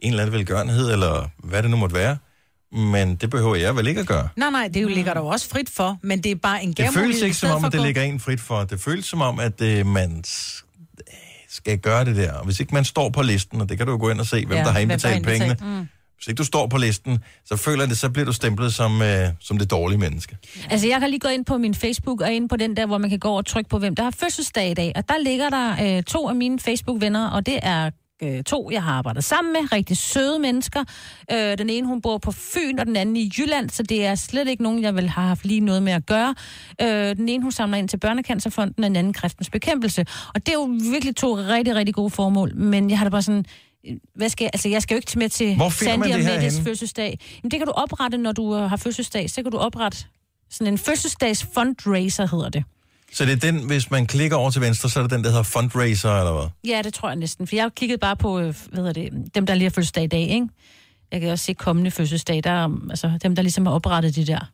eller 0.09 0.23
anden 0.23 0.33
velgørenhed, 0.33 0.91
eller 0.91 1.29
hvad 1.37 1.63
det 1.63 1.71
nu 1.71 1.77
måtte 1.77 1.95
være. 1.95 2.17
Men 2.71 3.15
det 3.15 3.29
behøver 3.29 3.55
jeg 3.55 3.75
vel 3.75 3.87
ikke 3.87 4.01
at 4.01 4.07
gøre. 4.07 4.27
Nej, 4.35 4.49
nej, 4.49 4.69
det 4.73 4.81
jo 4.81 4.87
ligger 4.87 5.13
der 5.13 5.21
jo 5.21 5.27
også 5.27 5.49
frit 5.49 5.69
for, 5.69 5.97
men 6.03 6.23
det 6.23 6.31
er 6.31 6.35
bare 6.35 6.63
en 6.63 6.73
gave. 6.73 6.87
Det 6.87 6.93
føles 6.95 7.21
ikke 7.21 7.35
som 7.35 7.51
om, 7.51 7.65
at 7.65 7.71
det 7.71 7.81
ligger 7.81 8.01
en 8.01 8.19
frit 8.19 8.41
for. 8.41 8.63
Det 8.63 8.79
føles 8.81 9.05
som 9.05 9.21
om, 9.21 9.39
at 9.39 9.61
øh, 9.61 9.85
man 9.85 10.23
skal 11.49 11.77
gøre 11.79 12.05
det 12.05 12.15
der. 12.15 12.33
Og 12.33 12.45
hvis 12.45 12.59
ikke 12.59 12.73
man 12.73 12.85
står 12.85 13.09
på 13.09 13.21
listen, 13.21 13.61
og 13.61 13.69
det 13.69 13.77
kan 13.77 13.85
du 13.87 13.91
jo 13.91 13.99
gå 13.99 14.09
ind 14.09 14.19
og 14.19 14.25
se, 14.25 14.45
hvem 14.45 14.57
Ja, 14.57 14.63
der 14.63 14.71
har 14.71 14.79
indbetalt. 14.79 15.25
pengene. 15.25 15.57
Mm. 15.61 15.87
Hvis 16.25 16.31
ikke 16.31 16.37
du 16.39 16.45
står 16.45 16.67
på 16.67 16.77
listen, 16.77 17.19
så 17.45 17.57
føler 17.57 17.85
det, 17.85 17.97
så 17.97 18.09
bliver 18.09 18.25
du 18.25 18.33
stemplet 18.33 18.73
som, 18.73 19.01
øh, 19.01 19.27
som 19.39 19.57
det 19.57 19.71
dårlige 19.71 19.99
menneske. 19.99 20.37
Altså, 20.69 20.87
jeg 20.87 20.99
kan 20.99 21.09
lige 21.09 21.19
gå 21.19 21.27
ind 21.27 21.45
på 21.45 21.57
min 21.57 21.75
Facebook 21.75 22.21
og 22.21 22.33
ind 22.33 22.49
på 22.49 22.55
den 22.55 22.77
der, 22.77 22.85
hvor 22.85 22.97
man 22.97 23.09
kan 23.09 23.19
gå 23.19 23.29
og 23.29 23.45
trykke 23.45 23.69
på, 23.69 23.79
hvem 23.79 23.95
der 23.95 24.03
har 24.03 24.11
fødselsdag 24.11 24.71
i 24.71 24.73
dag. 24.73 24.91
Og 24.95 25.09
der 25.09 25.15
ligger 25.23 25.49
der 25.49 25.97
øh, 25.97 26.03
to 26.03 26.29
af 26.29 26.35
mine 26.35 26.59
Facebook-venner, 26.59 27.29
og 27.29 27.45
det 27.45 27.59
er 27.63 27.89
øh, 28.23 28.43
to, 28.43 28.69
jeg 28.71 28.83
har 28.83 28.93
arbejdet 28.93 29.23
sammen 29.23 29.53
med. 29.53 29.71
Rigtig 29.71 29.97
søde 29.97 30.39
mennesker. 30.39 30.83
Øh, 31.31 31.57
den 31.57 31.69
ene, 31.69 31.87
hun 31.87 32.01
bor 32.01 32.17
på 32.17 32.31
Fyn, 32.31 32.79
og 32.79 32.85
den 32.85 32.95
anden 32.95 33.17
i 33.17 33.31
Jylland, 33.37 33.69
så 33.69 33.83
det 33.83 34.05
er 34.05 34.15
slet 34.15 34.47
ikke 34.47 34.63
nogen, 34.63 34.81
jeg 34.81 34.95
vil 34.95 35.09
have 35.09 35.27
haft 35.27 35.45
lige 35.45 35.59
noget 35.59 35.83
med 35.83 35.93
at 35.93 36.05
gøre. 36.05 36.35
Øh, 36.81 37.15
den 37.15 37.29
ene, 37.29 37.43
hun 37.43 37.51
samler 37.51 37.77
ind 37.77 37.89
til 37.89 37.97
Børnecancerfonden, 37.97 38.83
og 38.83 38.87
den 38.87 38.95
anden 38.95 39.13
kræftens 39.13 39.49
bekæmpelse. 39.49 40.05
Og 40.35 40.45
det 40.45 40.49
er 40.49 40.53
jo 40.53 40.77
virkelig 40.91 41.15
to 41.15 41.35
rigtig, 41.35 41.75
rigtig 41.75 41.95
gode 41.95 42.09
formål. 42.09 42.55
Men 42.55 42.89
jeg 42.89 42.97
har 42.97 43.05
da 43.05 43.09
bare 43.09 43.21
sådan... 43.21 43.45
Hvad 44.15 44.29
skal 44.29 44.45
jeg, 44.45 44.49
altså, 44.53 44.69
jeg 44.69 44.81
skal 44.81 44.95
jo 44.95 44.97
ikke 44.97 45.19
med 45.19 45.29
til 45.29 45.55
Hvor 45.55 45.69
Sandy 45.69 46.13
og 46.13 46.19
Mettes 46.19 46.61
fødselsdag. 46.63 47.19
Jamen, 47.43 47.51
det 47.51 47.59
kan 47.59 47.67
du 47.67 47.71
oprette, 47.71 48.17
når 48.17 48.31
du 48.31 48.55
øh, 48.55 48.69
har 48.69 48.77
fødselsdag. 48.77 49.29
Så 49.29 49.43
kan 49.43 49.51
du 49.51 49.57
oprette 49.57 49.97
sådan 50.49 50.73
en 50.73 50.77
fødselsdags 50.77 51.47
fundraiser, 51.53 52.27
hedder 52.27 52.49
det. 52.49 52.63
Så 53.13 53.25
det 53.25 53.31
er 53.31 53.51
den, 53.51 53.67
hvis 53.67 53.91
man 53.91 54.05
klikker 54.05 54.37
over 54.37 54.51
til 54.51 54.61
venstre, 54.61 54.89
så 54.89 54.99
er 54.99 55.03
det 55.03 55.11
den, 55.11 55.23
der 55.23 55.29
hedder 55.29 55.43
fundraiser, 55.43 56.19
eller 56.19 56.33
hvad? 56.33 56.71
Ja, 56.71 56.81
det 56.81 56.93
tror 56.93 57.09
jeg 57.09 57.15
næsten. 57.15 57.47
For 57.47 57.55
jeg 57.55 57.63
har 57.63 57.69
kigget 57.69 57.99
bare 57.99 58.15
på, 58.15 58.39
øh, 58.39 58.55
hvad 58.71 58.83
hedder 58.83 58.93
det, 58.93 59.35
dem, 59.35 59.45
der 59.45 59.55
lige 59.55 59.65
har 59.65 59.69
fødselsdag 59.69 60.03
i 60.03 60.07
dag, 60.07 60.21
ikke? 60.21 60.47
Jeg 61.11 61.21
kan 61.21 61.29
også 61.29 61.45
se 61.45 61.53
kommende 61.53 61.91
fødselsdag, 61.91 62.43
der 62.43 62.51
er, 62.51 62.65
um, 62.65 62.87
altså 62.89 63.11
dem, 63.23 63.35
der 63.35 63.41
ligesom 63.41 63.65
har 63.65 63.73
oprettet 63.73 64.15
de 64.15 64.25
der. 64.27 64.51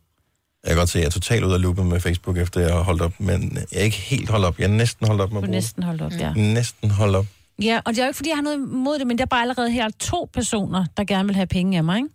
Jeg 0.64 0.68
kan 0.70 0.76
godt 0.76 0.88
se, 0.88 0.98
at 0.98 1.02
jeg 1.02 1.06
er 1.06 1.10
totalt 1.10 1.44
ude 1.44 1.54
af 1.54 1.62
loopet 1.62 1.86
med 1.86 2.00
Facebook, 2.00 2.38
efter 2.38 2.60
jeg 2.60 2.72
har 2.72 2.82
holdt 2.82 3.02
op. 3.02 3.12
Men 3.18 3.58
jeg 3.72 3.80
er 3.80 3.84
ikke 3.84 3.96
helt 3.96 4.30
holdt 4.30 4.44
op. 4.44 4.58
Jeg 4.58 4.64
er 4.64 4.68
næsten 4.68 5.06
holdt 5.06 5.20
op 5.20 5.32
med 5.32 5.38
at 5.38 5.44
bruge. 5.44 5.56
næsten 5.56 5.82
holdt 5.82 6.02
op, 6.02 6.12
ja. 6.12 6.32
Næsten 6.32 6.90
holdt 6.90 7.16
op. 7.16 7.26
Ja, 7.62 7.80
og 7.84 7.92
det 7.92 7.98
er 7.98 8.04
jo 8.04 8.08
ikke, 8.08 8.16
fordi 8.16 8.28
jeg 8.28 8.36
har 8.36 8.42
noget 8.42 8.56
imod 8.56 8.98
det, 8.98 9.06
men 9.06 9.18
det 9.18 9.22
er 9.22 9.26
bare 9.28 9.42
allerede 9.42 9.70
her 9.70 9.88
to 10.00 10.28
personer, 10.32 10.84
der 10.96 11.04
gerne 11.04 11.26
vil 11.28 11.34
have 11.36 11.46
penge 11.46 11.78
af 11.78 11.84
mig, 11.84 11.96
ikke? 11.96 12.08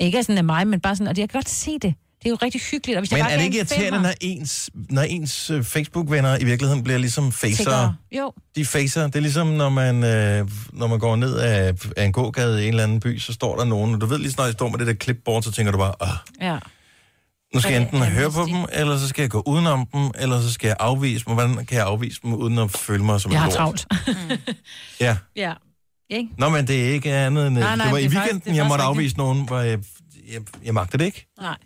Ikke 0.00 0.22
sådan 0.22 0.38
af 0.38 0.44
mig, 0.44 0.66
men 0.68 0.80
bare 0.80 0.96
sådan, 0.96 1.06
og 1.08 1.18
jeg 1.18 1.28
kan 1.30 1.38
godt 1.38 1.48
se 1.48 1.72
det. 1.72 1.94
Det 2.22 2.28
er 2.28 2.30
jo 2.30 2.36
rigtig 2.42 2.60
hyggeligt. 2.60 2.96
Og 2.96 3.00
hvis 3.00 3.10
Men 3.10 3.18
jeg 3.18 3.24
bare 3.24 3.32
er 3.32 3.36
det 3.36 3.44
ikke 3.44 3.60
en 3.60 3.66
irriterende, 3.70 3.86
femmer- 3.98 4.02
når 4.02 4.14
ens, 4.20 4.70
når 4.74 5.02
ens 5.02 5.50
øh, 5.50 5.64
Facebook-venner 5.64 6.38
i 6.40 6.44
virkeligheden 6.44 6.84
bliver 6.84 6.98
ligesom 6.98 7.32
facer? 7.32 7.94
Jo. 8.12 8.32
De 8.56 8.64
facer. 8.64 9.06
Det 9.06 9.16
er 9.16 9.20
ligesom, 9.20 9.46
når 9.46 9.68
man, 9.68 10.04
øh, 10.04 10.48
når 10.72 10.86
man 10.86 10.98
går 10.98 11.16
ned 11.16 11.36
af, 11.36 11.74
af 11.96 12.04
en 12.04 12.12
gågade 12.12 12.60
i 12.62 12.66
en 12.66 12.68
eller 12.70 12.82
anden 12.84 13.00
by, 13.00 13.18
så 13.18 13.32
står 13.32 13.56
der 13.56 13.64
nogen, 13.64 13.94
og 13.94 14.00
du 14.00 14.06
ved 14.06 14.18
lige 14.18 14.30
snart, 14.30 14.46
jeg 14.46 14.52
står 14.52 14.68
med 14.68 14.78
det 14.78 14.86
der 14.86 14.94
clipboard, 14.94 15.42
så 15.42 15.52
tænker 15.52 15.72
du 15.72 15.78
bare, 15.78 15.94
Åh, 16.00 16.08
Ja. 16.40 16.58
Nu 17.54 17.60
skal 17.60 17.72
jeg 17.72 17.82
enten 17.82 18.02
høre 18.02 18.30
på 18.30 18.44
dem, 18.44 18.64
eller 18.72 18.98
så 18.98 19.08
skal 19.08 19.22
jeg 19.22 19.30
gå 19.30 19.42
udenom 19.46 19.86
dem, 19.86 20.10
eller 20.18 20.40
så 20.40 20.52
skal 20.52 20.68
jeg 20.68 20.76
afvise 20.80 21.24
dem. 21.24 21.34
Hvordan 21.34 21.66
kan 21.66 21.76
jeg 21.78 21.86
afvise 21.86 22.20
dem, 22.22 22.34
uden 22.34 22.58
at 22.58 22.70
føle 22.70 23.04
mig 23.04 23.20
som 23.20 23.32
Jeg 23.32 23.46
et 23.46 23.52
har 23.56 23.64
lort? 23.64 23.86
travlt. 23.86 23.86
Ja. 25.00 25.16
ja. 25.36 25.52
Ikke? 26.10 26.28
Nå, 26.38 26.48
men 26.48 26.66
det 26.66 26.88
er 26.88 26.92
ikke 26.92 27.12
andet 27.14 27.46
end... 27.46 27.54
Nej, 27.54 27.62
Nej, 27.62 27.76
nej, 27.76 27.84
det 27.84 27.92
var 27.92 27.98
det 27.98 28.02
i 28.02 28.06
er 28.06 28.10
faktisk- 28.10 28.22
weekenden, 28.24 28.40
det 28.44 28.50
er 28.50 28.54
jeg 28.54 28.64
faktisk 28.64 28.68
måtte 28.68 28.84
rigtigt. 28.84 28.98
afvise 28.98 29.16
nogen, 29.16 29.46
hvor 29.46 29.58
jeg, 29.58 29.78
jeg, 30.32 30.40
jeg 30.64 30.74
magter 30.74 30.98
det 30.98 31.04
ikke. 31.04 31.26
Nej. 31.40 31.56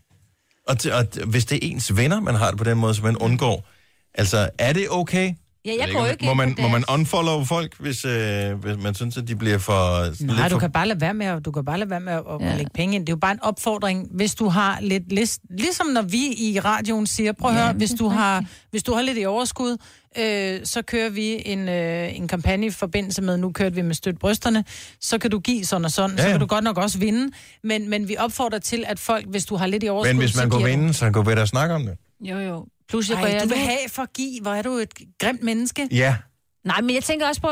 Og, 0.68 0.76
t- 0.82 0.92
og 0.94 1.06
t- 1.16 1.24
hvis 1.24 1.44
det 1.44 1.56
er 1.64 1.70
ens 1.70 1.96
venner, 1.96 2.20
man 2.20 2.34
har 2.34 2.48
det 2.48 2.58
på 2.58 2.64
den 2.64 2.78
måde, 2.78 2.94
så 2.94 3.02
man 3.02 3.16
undgår. 3.16 3.68
Altså, 4.14 4.50
er 4.58 4.72
det 4.72 4.86
okay? 4.90 5.34
Ja, 5.66 5.72
jeg 5.80 5.88
ved 5.88 5.94
går 5.94 6.06
ikke 6.06 6.24
må 6.24 6.34
man, 6.34 6.54
på 6.54 6.62
må 6.62 6.68
man 6.68 6.82
deres- 6.82 6.94
unfollow 6.94 7.44
folk, 7.44 7.74
hvis, 7.78 8.04
øh, 8.04 8.52
hvis 8.54 8.76
man 8.82 8.94
synes, 8.94 9.16
at 9.16 9.28
de 9.28 9.36
bliver 9.36 9.58
for... 9.58 10.00
Nej, 10.24 10.36
lidt 10.36 10.44
du 10.44 10.54
for... 10.54 10.58
kan 10.60 10.72
bare 10.72 10.88
lade 10.88 11.00
være 11.00 11.14
med 11.14 11.26
at, 11.26 11.44
du 11.44 11.50
kan 11.52 11.64
bare 11.64 11.78
lade 11.78 11.90
være 11.90 12.00
med 12.00 12.12
at, 12.12 12.22
at 12.40 12.40
Ja. 12.46 12.56
lægge 12.56 12.70
penge 12.74 12.94
ind. 12.94 13.06
Det 13.06 13.12
er 13.12 13.16
jo 13.16 13.20
bare 13.20 13.32
en 13.32 13.42
opfordring, 13.42 14.08
hvis 14.14 14.34
du 14.34 14.48
har 14.48 14.78
lidt 14.80 15.12
list, 15.12 15.40
ligesom 15.50 15.86
når 15.86 16.02
vi 16.02 16.18
i 16.38 16.60
radioen 16.64 17.06
siger, 17.06 17.32
prøv 17.32 17.50
at 17.50 17.56
Ja, 17.56 17.62
høre, 17.64 17.72
hvis 17.72 17.90
du 17.90 18.08
har, 18.08 18.44
hvis 18.70 18.82
du 18.82 18.94
har 18.94 19.02
lidt 19.02 19.18
i 19.18 19.24
overskud, 19.24 19.76
øh, 20.18 20.60
så 20.64 20.82
kører 20.82 21.10
vi 21.10 21.42
en, 21.44 21.68
øh, 21.68 22.16
en 22.18 22.28
kampagne 22.28 22.66
i 22.66 22.70
forbindelse 22.70 23.22
med, 23.22 23.36
nu 23.36 23.52
kørte 23.52 23.74
vi 23.74 23.82
med 23.82 23.94
støt 23.94 24.18
brysterne, 24.18 24.64
så 25.00 25.18
kan 25.18 25.30
du 25.30 25.38
give 25.38 25.64
sådan 25.64 25.84
og 25.84 25.90
sådan, 25.90 26.16
ja, 26.16 26.22
Ja, 26.22 26.28
så 26.28 26.30
kan 26.32 26.40
du 26.40 26.46
godt 26.46 26.64
nok 26.64 26.78
også 26.78 26.98
vinde, 26.98 27.32
men, 27.64 27.90
men 27.90 28.08
vi 28.08 28.16
opfordrer 28.18 28.58
til, 28.58 28.84
at 28.86 28.98
folk, 28.98 29.26
hvis 29.28 29.44
du 29.46 29.56
har 29.56 29.66
lidt 29.66 29.82
i 29.82 29.88
overskud, 29.88 30.12
Men 30.14 30.18
hvis 30.20 30.36
man 30.36 30.48
går 30.48 30.58
vinde, 30.66 30.94
så 30.94 31.10
går 31.10 31.22
vi 31.22 31.34
da 31.34 31.40
og 31.40 31.48
snakke 31.48 31.74
om 31.74 31.82
det. 31.86 31.96
Jo, 32.20 32.38
jo. 32.38 32.66
Plus, 32.88 33.10
jeg 33.10 33.22
Ej, 33.22 33.30
jeg 33.30 33.42
du 33.42 33.48
vil 33.48 33.58
have 33.58 33.88
for 33.88 34.02
at 34.02 34.12
give, 34.12 34.40
hvor 34.42 34.50
er 34.50 34.62
du 34.62 34.70
et 34.70 34.94
grimt 35.18 35.42
menneske. 35.42 35.88
Ja. 35.90 36.16
Nej, 36.64 36.80
men 36.80 36.94
jeg 36.94 37.04
tænker 37.04 37.28
også 37.28 37.40
på, 37.40 37.48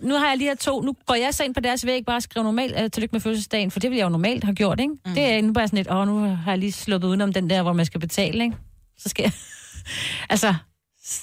nu 0.00 0.14
har 0.14 0.28
jeg 0.28 0.38
lige 0.38 0.48
her 0.48 0.54
to. 0.54 0.80
Nu 0.80 0.96
går 1.06 1.14
jeg 1.14 1.34
så 1.34 1.44
ind 1.44 1.54
på 1.54 1.60
deres 1.60 1.86
væg 1.86 2.04
bare 2.04 2.16
og 2.16 2.22
skriver 2.22 2.44
normalt 2.44 2.80
uh, 2.80 2.90
tillykke 2.92 3.12
med 3.12 3.20
fødselsdagen, 3.20 3.70
for 3.70 3.80
det 3.80 3.90
vil 3.90 3.96
jeg 3.96 4.04
jo 4.04 4.08
normalt 4.08 4.44
have 4.44 4.54
gjort, 4.54 4.80
ikke? 4.80 4.94
Mm. 5.06 5.14
Det 5.14 5.24
er 5.24 5.42
nu 5.42 5.52
bare 5.52 5.68
sådan 5.68 5.76
lidt, 5.76 5.90
åh, 5.90 6.06
nu 6.06 6.18
har 6.20 6.52
jeg 6.52 6.58
lige 6.58 6.72
sluppet 6.72 7.08
udenom 7.08 7.32
den 7.32 7.50
der, 7.50 7.62
hvor 7.62 7.72
man 7.72 7.86
skal 7.86 8.00
betale, 8.00 8.44
ikke? 8.44 8.56
Så 8.98 9.08
skal 9.08 9.22
jeg... 9.22 9.32
altså, 10.32 10.54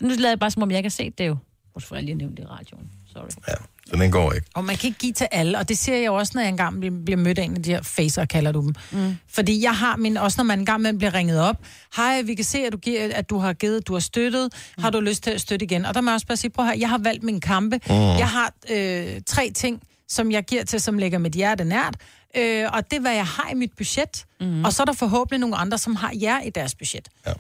nu 0.02 0.10
lader 0.10 0.30
jeg 0.30 0.40
bare, 0.40 0.52
som 0.52 0.64
om 0.64 0.72
jeg 0.72 0.78
ikke 0.78 0.88
har 0.88 0.92
set 0.92 1.18
det 1.18 1.28
jo. 1.28 1.38
Hvorfor 1.72 1.96
jeg 1.96 2.04
lige 2.04 2.16
nævnt 2.16 2.38
det 2.38 2.44
i 2.44 2.46
radioen? 2.46 2.92
Sorry. 3.14 3.30
Ja, 3.48 3.54
så 3.92 3.98
den 3.98 4.12
går 4.12 4.34
ikke. 4.34 4.48
Og 4.54 4.64
man 4.64 4.78
kan 4.78 4.88
ikke 4.88 5.00
give 5.00 5.14
til 5.14 5.28
alle, 5.32 5.58
og 5.58 5.70
det 5.70 5.78
ser 5.78 5.98
jeg 5.98 6.12
også, 6.12 6.32
når 6.36 6.42
jeg 6.42 6.50
engang 6.50 6.80
bliver, 6.80 6.96
bliver 7.06 7.18
mødt 7.18 7.40
af 7.40 7.44
en 7.44 7.56
af 7.56 7.64
de 7.64 7.70
her 7.70 7.82
facer, 7.82 8.26
kalder 8.26 8.52
du 8.52 8.62
dem. 8.62 8.76
Mm. 8.92 9.18
Fordi 9.28 9.64
jeg 9.64 9.76
har 9.76 9.96
min, 9.96 10.18
også 10.18 10.36
når 10.40 10.44
man 10.44 10.60
engang 10.60 10.82
med 10.82 10.94
bliver 10.94 11.14
ringet 11.14 11.42
op, 11.42 11.56
hej, 11.96 12.22
vi 12.22 12.36
kan 12.36 12.46
se, 12.46 12.58
at 12.58 12.74
du, 12.74 12.78
giver, 12.78 13.10
at 13.14 13.30
du 13.30 13.38
har 13.38 13.54
givet, 13.54 13.88
du 13.88 13.94
har 13.94 14.00
støttet, 14.00 14.54
mm. 14.78 14.84
har 14.84 14.90
du 14.90 15.00
lyst 15.00 15.24
til 15.24 15.32
at 15.32 15.42
støtte 15.42 15.66
igen? 15.66 15.86
Og 15.86 15.94
der 15.94 16.02
må 16.02 16.12
jeg 16.12 16.16
også 16.16 16.28
bare 16.28 16.38
sige, 16.38 16.52
prøv 16.52 16.66
her, 16.66 16.74
jeg 16.74 16.90
har 16.90 16.98
valgt 16.98 17.24
min 17.24 17.40
kampe. 17.40 17.80
Mm. 17.90 17.94
Jeg 17.96 18.30
har 18.30 18.54
øh, 18.72 19.22
tre 19.28 19.52
ting, 19.56 19.82
som 20.08 20.32
jeg 20.32 20.44
giver 20.44 20.64
til, 20.64 20.82
som 20.82 20.98
ligger 20.98 21.20
mit 21.20 21.34
hjerte 21.34 21.64
nært, 21.64 21.96
øh, 22.38 22.66
og 22.74 22.92
det 22.92 22.98
er, 22.98 23.02
hvad 23.02 23.14
jeg 23.14 23.26
har 23.26 23.50
i 23.52 23.56
mit 23.56 23.72
budget. 23.78 24.26
Mm. 24.42 24.66
Og 24.66 24.74
så 24.74 24.84
er 24.84 24.86
der 24.86 24.94
forhåbentlig 24.94 25.40
nogle 25.40 25.56
andre, 25.56 25.78
som 25.78 25.96
har 25.96 26.12
jer 26.22 26.42
i 26.42 26.50
deres 26.50 26.76
budget. 26.76 27.10
Ja. 27.28 27.34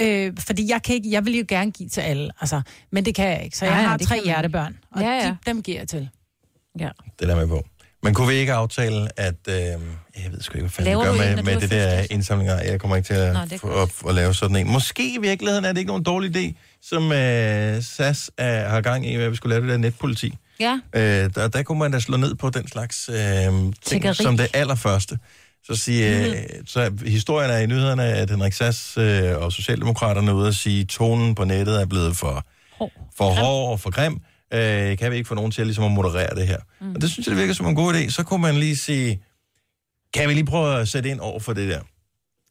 Øh, 0.00 0.32
fordi 0.38 0.70
jeg, 0.70 0.82
kan 0.82 0.94
ikke, 0.94 1.10
jeg 1.10 1.24
vil 1.24 1.38
jo 1.38 1.44
gerne 1.48 1.70
give 1.70 1.88
til 1.88 2.00
alle, 2.00 2.30
altså, 2.40 2.62
men 2.92 3.04
det 3.04 3.14
kan 3.14 3.28
jeg 3.28 3.44
ikke. 3.44 3.56
Så 3.56 3.64
jeg 3.64 3.74
Nej, 3.74 3.82
har 3.82 3.98
tre 3.98 4.24
hjertebørn, 4.24 4.76
og 4.92 5.00
Ja, 5.00 5.08
ja, 5.08 5.14
ja. 5.14 5.24
ja. 5.24 5.28
De, 5.30 5.36
dem 5.46 5.62
giver 5.62 5.78
jeg 5.78 5.88
til. 5.88 6.08
Ja. 6.78 6.88
Det 7.18 7.22
er 7.22 7.26
der 7.26 7.36
med 7.36 7.48
på. 7.48 7.64
Men 8.02 8.14
kunne 8.14 8.28
vi 8.28 8.34
ikke 8.34 8.52
aftale, 8.52 9.20
at... 9.20 9.34
Øh, 9.48 9.54
jeg 9.54 10.32
ved 10.32 10.40
sgu 10.40 10.54
ikke, 10.54 10.60
hvad 10.62 10.70
fanden 10.70 11.04
gør 11.04 11.12
med, 11.12 11.42
med 11.42 11.60
det 11.60 11.70
der 11.70 12.06
indsamlinger. 12.10 12.62
Jeg 12.62 12.80
kommer 12.80 12.96
ikke 12.96 13.06
til 13.06 13.14
at, 13.14 13.32
Nå, 13.32 13.40
er 13.40 13.58
få, 13.58 13.82
at, 13.82 13.90
at 14.08 14.14
lave 14.14 14.34
sådan 14.34 14.56
en. 14.56 14.70
Måske 14.72 15.14
i 15.14 15.18
virkeligheden 15.20 15.64
er 15.64 15.68
det 15.72 15.78
ikke 15.78 15.88
nogen 15.88 16.02
dårlig 16.02 16.36
idé, 16.36 16.52
som 16.82 17.12
øh, 17.12 17.82
SAS 17.82 18.30
øh, 18.40 18.46
har 18.46 18.80
gang 18.80 19.06
i, 19.06 19.14
at 19.14 19.30
vi 19.30 19.36
skulle 19.36 19.54
lave 19.54 19.62
det 19.62 19.70
der 19.70 19.76
netpoliti. 19.76 20.34
Ja. 20.60 20.80
Øh, 20.94 21.30
der, 21.34 21.48
der 21.48 21.62
kunne 21.62 21.78
man 21.78 21.92
da 21.92 21.98
slå 21.98 22.16
ned 22.16 22.34
på 22.34 22.50
den 22.50 22.68
slags 22.68 23.08
øh, 23.08 23.16
ting, 23.16 23.74
Tiggeri. 23.82 24.14
som 24.14 24.36
det 24.36 24.48
allerførste. 24.54 25.18
Så, 25.64 25.76
sige, 25.76 26.26
øh, 26.30 26.36
så 26.66 26.92
historien 27.06 27.50
er 27.50 27.58
i 27.58 27.66
nyhederne, 27.66 28.02
at 28.04 28.30
Henrik 28.30 28.52
Sass 28.52 28.96
øh, 28.98 29.36
og 29.36 29.52
Socialdemokraterne 29.52 30.30
er 30.30 30.34
ude 30.34 30.48
at 30.48 30.54
sige, 30.54 30.80
at 30.80 30.86
tonen 30.88 31.34
på 31.34 31.44
nettet 31.44 31.80
er 31.80 31.86
blevet 31.86 32.16
for, 32.16 32.46
for 33.16 33.30
hård 33.30 33.70
og 33.72 33.80
for 33.80 33.90
grim. 33.90 34.20
Øh, 34.54 34.98
kan 34.98 35.10
vi 35.10 35.16
ikke 35.16 35.28
få 35.28 35.34
nogen 35.34 35.50
til 35.50 35.66
ligesom 35.66 35.84
at 35.84 35.90
moderere 35.90 36.34
det 36.34 36.46
her? 36.46 36.58
Mm. 36.80 36.94
Og 36.94 37.00
det 37.00 37.10
synes 37.10 37.26
jeg, 37.26 37.30
det 37.32 37.40
virker 37.40 37.54
som 37.54 37.66
en 37.66 37.74
god 37.74 37.94
idé. 37.94 38.10
Så 38.10 38.22
kunne 38.22 38.42
man 38.42 38.54
lige 38.54 38.76
sige, 38.76 39.22
kan 40.14 40.28
vi 40.28 40.34
lige 40.34 40.44
prøve 40.46 40.80
at 40.80 40.88
sætte 40.88 41.08
ind 41.10 41.20
over 41.20 41.40
for 41.40 41.52
det 41.52 41.68
der? 41.68 41.80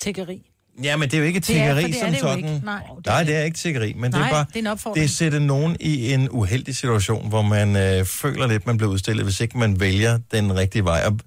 Tiggeri. 0.02 0.42
Ja, 0.84 0.98
men 0.98 1.10
det 1.10 1.14
er 1.18 1.22
jo 1.22 1.26
ikke 1.28 1.40
Det 1.40 1.50
er- 1.50 1.54
tiggeri 1.76 1.84
det 1.92 1.96
er 1.96 2.00
som 2.04 2.10
det 2.12 2.20
sådan. 2.20 2.38
ikke. 2.38 2.62
Nej. 2.66 2.82
Nej, 3.06 3.24
det 3.24 3.36
er 3.36 3.44
ikke 3.44 3.58
tiggeri, 3.58 3.94
men 3.94 4.04
det 4.04 4.20
Nej, 4.20 4.28
er 4.28 4.32
bare... 4.32 4.46
det 4.48 4.56
er 4.56 4.60
en 4.60 4.68
opfordring. 4.68 5.02
Det 5.04 5.10
sætter 5.12 5.40
nogen 5.40 5.78
i 5.80 6.14
en 6.14 6.30
uheldig 6.30 6.76
situation, 6.76 7.30
hvor 7.30 7.42
man 7.42 7.76
øh, 7.76 8.06
føler 8.06 8.48
lidt, 8.48 8.68
man 8.68 8.78
bliver 8.78 8.92
udstillet, 8.92 9.24
hvis 9.24 9.40
ikke 9.40 9.58
man 9.58 9.80
vælger 9.80 10.20
den 10.32 10.56
rigtige 10.56 10.84
vej. 10.86 11.04
Og, 11.06 11.20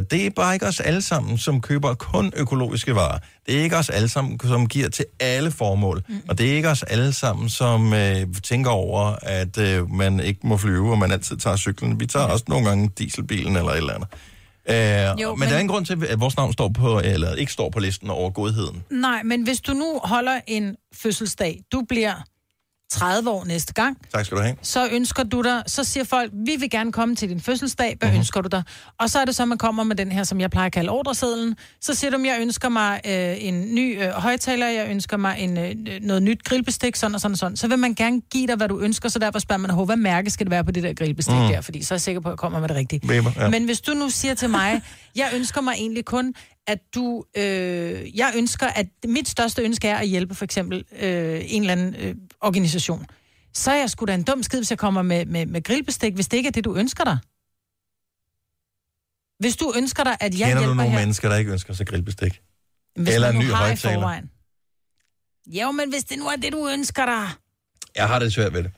og 0.00 0.10
det 0.10 0.26
er 0.26 0.30
bare 0.30 0.54
ikke 0.54 0.66
os 0.66 0.80
alle 0.80 1.02
sammen, 1.02 1.38
som 1.38 1.60
køber 1.60 1.94
kun 1.94 2.32
økologiske 2.36 2.94
varer. 2.94 3.18
Det 3.46 3.58
er 3.58 3.62
ikke 3.62 3.76
os 3.76 3.88
alle 3.90 4.08
sammen, 4.08 4.40
som 4.44 4.66
giver 4.68 4.88
til 4.88 5.04
alle 5.20 5.50
formål. 5.50 6.02
Mm. 6.08 6.20
Og 6.28 6.38
det 6.38 6.50
er 6.50 6.54
ikke 6.54 6.68
os 6.68 6.82
alle 6.82 7.12
sammen, 7.12 7.48
som 7.48 7.92
øh, 7.94 8.26
tænker 8.42 8.70
over, 8.70 9.14
at 9.22 9.58
øh, 9.58 9.90
man 9.90 10.20
ikke 10.20 10.40
må 10.44 10.56
flyve, 10.56 10.90
og 10.90 10.98
man 10.98 11.12
altid 11.12 11.36
tager 11.36 11.56
cyklen. 11.56 12.00
Vi 12.00 12.06
tager 12.06 12.26
også 12.26 12.44
nogle 12.48 12.68
gange 12.68 12.90
dieselbilen 12.98 13.56
eller 13.56 13.70
et 13.70 13.76
eller 13.76 13.94
andet. 13.94 14.08
Øh, 14.68 15.22
jo, 15.22 15.30
men 15.34 15.40
men- 15.40 15.48
der 15.48 15.54
er 15.54 15.60
en 15.60 15.68
grund 15.68 15.86
til, 15.86 16.04
at 16.08 16.20
vores 16.20 16.36
navn 16.36 16.52
står 16.52 16.68
på, 16.68 17.00
eller 17.04 17.34
ikke 17.34 17.52
står 17.52 17.70
på 17.70 17.80
listen 17.80 18.10
over 18.10 18.30
godheden. 18.30 18.82
Nej, 18.90 19.22
men 19.22 19.42
hvis 19.42 19.60
du 19.60 19.72
nu 19.72 20.00
holder 20.04 20.40
en 20.46 20.76
fødselsdag, 20.94 21.60
du 21.72 21.82
bliver 21.88 22.14
30 22.90 23.30
år 23.30 23.44
næste 23.44 23.72
gang, 23.72 23.96
Tak 24.14 24.24
skal 24.26 24.38
du 24.38 24.42
have. 24.42 24.56
så 24.62 24.88
ønsker 24.92 25.22
du 25.22 25.42
dig, 25.42 25.62
så 25.66 25.84
siger 25.84 26.04
folk, 26.04 26.32
vi 26.46 26.56
vil 26.58 26.70
gerne 26.70 26.92
komme 26.92 27.16
til 27.16 27.28
din 27.28 27.40
fødselsdag, 27.40 27.96
hvad 27.98 28.08
Mhm. 28.08 28.14
uh-huh. 28.16 28.18
ønsker 28.18 28.40
du 28.40 28.48
dig? 28.48 28.62
Og 28.98 29.10
så 29.10 29.18
er 29.18 29.24
det 29.24 29.36
så, 29.36 29.44
man 29.44 29.58
kommer 29.58 29.84
med 29.84 29.96
den 29.96 30.12
her, 30.12 30.24
som 30.24 30.40
jeg 30.40 30.50
plejer 30.50 30.66
at 30.66 30.72
kalde 30.72 30.90
ordresedlen. 30.90 31.56
Så 31.80 31.94
siger 31.94 32.10
du, 32.10 32.18
jeg 32.24 32.38
ønsker 32.40 32.68
mig 32.68 33.00
øh, 33.06 33.44
en 33.44 33.74
ny 33.74 34.02
øh, 34.02 34.08
højtaler, 34.10 34.66
jeg 34.66 34.88
ønsker 34.90 35.16
mig 35.16 35.36
en, 35.38 35.58
øh, 35.58 35.74
noget 36.02 36.22
nyt 36.22 36.44
grillbestik, 36.44 36.96
sådan 36.96 37.14
og 37.14 37.20
sådan 37.20 37.32
og 37.32 37.38
sådan. 37.38 37.56
Så 37.56 37.68
vil 37.68 37.78
man 37.78 37.94
gerne 37.94 38.20
give 38.20 38.46
dig, 38.46 38.56
hvad 38.56 38.68
du 38.68 38.80
ønsker, 38.80 39.08
så 39.08 39.18
derfor 39.18 39.38
spørger 39.38 39.60
man, 39.60 39.70
"Hov, 39.70 39.86
hvad 39.86 39.96
mærke 39.96 40.30
skal 40.30 40.46
det 40.46 40.50
være 40.50 40.64
på 40.64 40.70
det 40.70 40.82
der 40.82 40.92
grillbestik 40.94 41.34
mm. 41.34 41.40
der? 41.48 41.60
Fordi 41.60 41.82
så 41.84 41.94
er 41.94 41.96
jeg 41.96 42.00
sikker 42.00 42.20
på, 42.20 42.28
at 42.28 42.32
jeg 42.32 42.38
kommer 42.38 42.60
med 42.60 42.68
det 42.68 42.76
rigtige. 42.76 43.00
Weber, 43.08 43.30
ja. 43.36 43.48
Men 43.48 43.64
hvis 43.64 43.80
du 43.80 43.92
nu 43.92 44.08
siger 44.10 44.34
til 44.34 44.50
mig, 44.50 44.82
jeg 45.16 45.30
ønsker 45.34 45.60
mig 45.60 45.72
egentlig 45.78 46.04
kun, 46.04 46.34
at 46.66 46.78
du, 46.94 47.24
øh, 47.36 48.16
jeg 48.18 48.32
ønsker, 48.36 48.66
at 48.66 48.86
mit 49.08 49.28
største 49.28 49.62
ønske 49.62 49.88
er 49.88 49.96
at 49.96 50.08
hjælpe 50.08 50.34
for 50.34 50.44
eksempel 50.44 50.84
øh, 50.92 51.40
en 51.44 51.62
eller 51.62 51.72
anden 51.72 51.94
øh, 51.94 52.14
organisation, 52.40 53.06
så 53.54 53.70
er 53.70 53.76
jeg 53.76 53.90
sgu 53.90 54.04
da 54.04 54.14
en 54.14 54.22
dum 54.22 54.42
skid, 54.42 54.58
hvis 54.58 54.70
jeg 54.70 54.78
kommer 54.78 55.02
med, 55.02 55.26
med, 55.26 55.46
med 55.46 55.62
grillbestik, 55.62 56.14
hvis 56.14 56.28
det 56.28 56.36
ikke 56.36 56.46
er 56.46 56.52
det, 56.52 56.64
du 56.64 56.76
ønsker 56.76 57.04
dig. 57.04 57.18
Hvis 59.38 59.56
du 59.56 59.72
ønsker 59.76 60.04
dig, 60.04 60.16
at 60.20 60.38
jeg 60.38 60.48
Kender 60.48 60.54
du 60.54 60.60
hjælper 60.60 60.74
nogle 60.74 60.90
her... 60.90 60.98
mennesker, 60.98 61.28
der 61.28 61.36
ikke 61.36 61.52
ønsker 61.52 61.74
sig 61.74 61.86
grillbestik? 61.86 62.40
Hvis 62.96 63.14
Eller 63.14 63.28
en 63.28 63.38
ny 63.38 63.50
højtaler? 63.50 64.20
Jo, 65.46 65.70
men 65.70 65.90
hvis 65.90 66.04
det 66.04 66.18
nu 66.18 66.26
er 66.26 66.36
det, 66.36 66.52
du 66.52 66.68
ønsker 66.68 67.06
dig... 67.06 67.28
Jeg 67.96 68.08
har 68.08 68.18
det 68.18 68.32
svært 68.32 68.52
ved 68.52 68.62
det. 68.62 68.72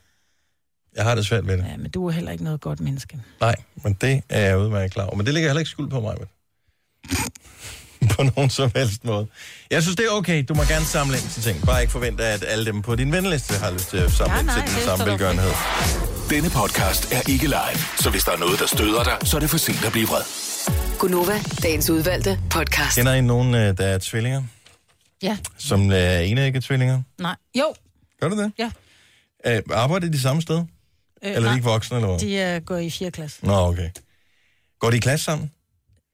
Jeg 0.95 1.03
har 1.03 1.15
det 1.15 1.25
svært 1.25 1.47
ved 1.47 1.57
det. 1.57 1.65
Ja, 1.65 1.77
men 1.77 1.91
du 1.91 2.07
er 2.07 2.11
heller 2.11 2.31
ikke 2.31 2.43
noget 2.43 2.61
godt 2.61 2.79
menneske. 2.79 3.21
Nej, 3.39 3.55
men 3.75 3.93
det 3.93 4.23
er 4.29 4.39
jeg 4.39 4.59
udmærket 4.59 4.93
klar 4.93 5.05
over. 5.05 5.15
Men 5.15 5.25
det 5.25 5.33
ligger 5.33 5.49
heller 5.49 5.59
ikke 5.59 5.71
skuld 5.71 5.89
på 5.89 5.99
mig. 6.01 6.15
Med. 6.19 6.27
på 8.15 8.23
nogen 8.23 8.49
som 8.49 8.71
helst 8.75 9.03
måde. 9.05 9.27
Jeg 9.71 9.81
synes, 9.81 9.95
det 9.95 10.05
er 10.05 10.09
okay. 10.09 10.43
Du 10.49 10.53
må 10.53 10.63
gerne 10.63 10.85
samle 10.85 11.17
ind 11.17 11.29
til 11.29 11.43
ting. 11.43 11.65
Bare 11.65 11.81
ikke 11.81 11.91
forvente, 11.91 12.23
at 12.25 12.43
alle 12.47 12.65
dem 12.65 12.81
på 12.81 12.95
din 12.95 13.11
venliste 13.11 13.53
har 13.53 13.71
lyst 13.71 13.89
til 13.89 13.97
at 13.97 14.11
samle 14.11 14.33
Ja, 14.33 14.39
ind 14.39 14.47
nej, 14.47 14.55
til 14.55 14.67
den 14.67 14.75
det 14.75 14.83
samme 14.83 15.05
velgørenhed. 15.05 15.51
Denne 16.29 16.49
podcast 16.49 17.11
er 17.13 17.29
ikke 17.29 17.45
live, 17.47 17.77
så 17.99 18.09
hvis 18.09 18.23
der 18.23 18.31
er 18.31 18.37
noget, 18.37 18.59
der 18.59 18.67
støder 18.67 19.03
dig, 19.03 19.17
så 19.27 19.35
er 19.37 19.39
det 19.39 19.49
for 19.49 19.57
sent 19.57 19.85
at 19.85 19.91
blive 19.91 20.07
vred. 20.07 20.21
Gunova, 20.99 21.39
dagens 21.63 21.89
udvalgte 21.89 22.39
podcast. 22.49 22.97
Kender 22.97 23.13
I 23.13 23.21
nogen, 23.21 23.55
øh, 23.55 23.77
der 23.77 23.85
er 23.85 23.97
tvillinger? 23.97 24.43
Ja. 25.21 25.37
Som 25.57 25.91
øh, 25.91 25.97
er 25.97 26.19
enægge 26.19 26.61
tvillinger? 26.61 27.01
Nej. 27.19 27.35
Jo. 27.59 27.73
Gør 28.21 28.29
du 28.29 28.37
det? 28.41 28.51
Ja. 28.57 28.71
Øh, 29.45 29.61
arbejder 29.73 30.07
de 30.11 30.21
samme 30.21 30.41
sted? 30.41 30.55
Øh, 30.57 30.63
eller 31.21 31.37
er 31.37 31.41
nej. 31.41 31.51
de 31.51 31.57
ikke 31.57 31.65
voksne, 31.69 31.97
eller 31.97 32.07
hvad? 32.07 32.19
De 32.19 32.35
øh, 32.35 32.61
går 32.61 32.77
i 32.77 32.89
4. 32.89 33.11
klasse. 33.11 33.45
Nå, 33.45 33.53
okay. 33.53 33.89
Går 34.79 34.89
de 34.89 34.97
i 34.97 34.99
klasse 34.99 35.25
sammen? 35.25 35.51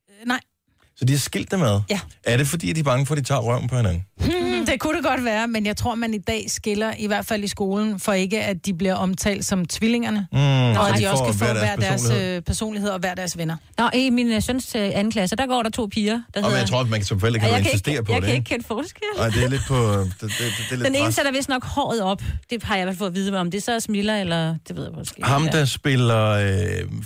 Øh, 0.09 0.27
nej. 0.27 0.39
Så 0.99 1.05
de 1.05 1.13
har 1.13 1.19
skilt 1.19 1.51
dem 1.51 1.61
ad? 1.61 1.81
Ja. 1.89 1.99
Er 2.23 2.37
det 2.37 2.47
fordi, 2.47 2.69
at 2.69 2.75
de 2.75 2.79
er 2.79 2.83
bange 2.83 3.05
for, 3.05 3.13
at 3.15 3.17
de 3.17 3.23
tager 3.23 3.41
røven 3.41 3.67
på 3.67 3.75
hinanden? 3.75 4.03
Hmm, 4.17 4.65
det 4.65 4.79
kunne 4.79 4.95
det 4.97 5.03
godt 5.05 5.25
være, 5.25 5.47
men 5.47 5.65
jeg 5.65 5.77
tror, 5.77 5.95
man 5.95 6.13
i 6.13 6.17
dag 6.17 6.45
skiller, 6.47 6.93
i 6.99 7.07
hvert 7.07 7.25
fald 7.25 7.43
i 7.43 7.47
skolen, 7.47 7.99
for 7.99 8.13
ikke, 8.13 8.41
at 8.43 8.65
de 8.65 8.73
bliver 8.73 8.93
omtalt 8.95 9.45
som 9.45 9.65
tvillingerne. 9.65 10.27
Mm, 10.31 10.37
og 10.39 10.89
at 10.89 10.99
de 10.99 11.07
også 11.11 11.23
kan 11.23 11.33
få 11.33 11.45
hver 11.45 11.53
hver 11.53 11.75
deres 11.75 11.79
deres, 11.79 12.01
personlighed. 12.01 12.35
øh, 12.35 12.41
personlighed 12.41 12.89
og 12.89 12.99
hver 12.99 13.15
deres 13.15 13.37
venner. 13.37 13.55
Nå, 13.77 13.89
i 13.93 14.09
min 14.09 14.31
øh, 14.31 14.41
søns 14.41 14.75
øh, 14.75 14.81
anden 14.93 15.11
klasse, 15.11 15.35
der 15.35 15.45
går 15.47 15.63
der 15.63 15.69
to 15.69 15.85
piger, 15.91 16.13
der 16.13 16.21
Og 16.35 16.43
hedder... 16.45 16.57
jeg 16.57 16.67
tror, 16.69 16.79
at 16.81 16.89
man 16.89 17.03
som 17.03 17.19
forældre 17.19 17.39
kan 17.39 17.49
Ja, 17.49 17.55
jeg 17.55 17.65
insistere 17.65 17.93
ikke, 17.93 18.03
på 18.03 18.11
jeg 18.13 18.21
det. 18.21 18.27
kan 18.27 18.35
ikke? 18.35 18.39
ikke 18.41 18.49
kende 18.49 18.65
forskel. 18.67 19.03
Nej, 19.17 19.29
det 19.29 19.43
er 19.43 19.49
lidt 19.49 19.61
på... 19.67 19.75
Det, 19.75 20.13
det, 20.21 20.21
det, 20.21 20.29
det 20.39 20.45
er 20.71 20.75
lidt 20.75 20.85
Den 20.85 20.95
ene 20.95 21.11
sætter 21.11 21.31
vist 21.31 21.49
nok 21.49 21.63
håret 21.65 22.01
op. 22.01 22.21
Det 22.49 22.63
har 22.63 22.75
jeg 22.75 22.83
i 22.83 22.85
hvert 22.85 22.93
fald 22.93 22.97
fået 22.99 23.09
at 23.09 23.15
vide, 23.15 23.39
om 23.39 23.51
det 23.51 23.63
så 23.63 23.71
er 23.71 23.79
Smilla, 23.79 24.19
eller 24.19 24.55
det 24.67 24.75
ved 24.75 24.83
jeg 24.83 24.93
måske. 24.97 25.23
Ham, 25.23 25.47
der 25.51 25.65
spiller 25.65 26.29
øh, 26.29 26.49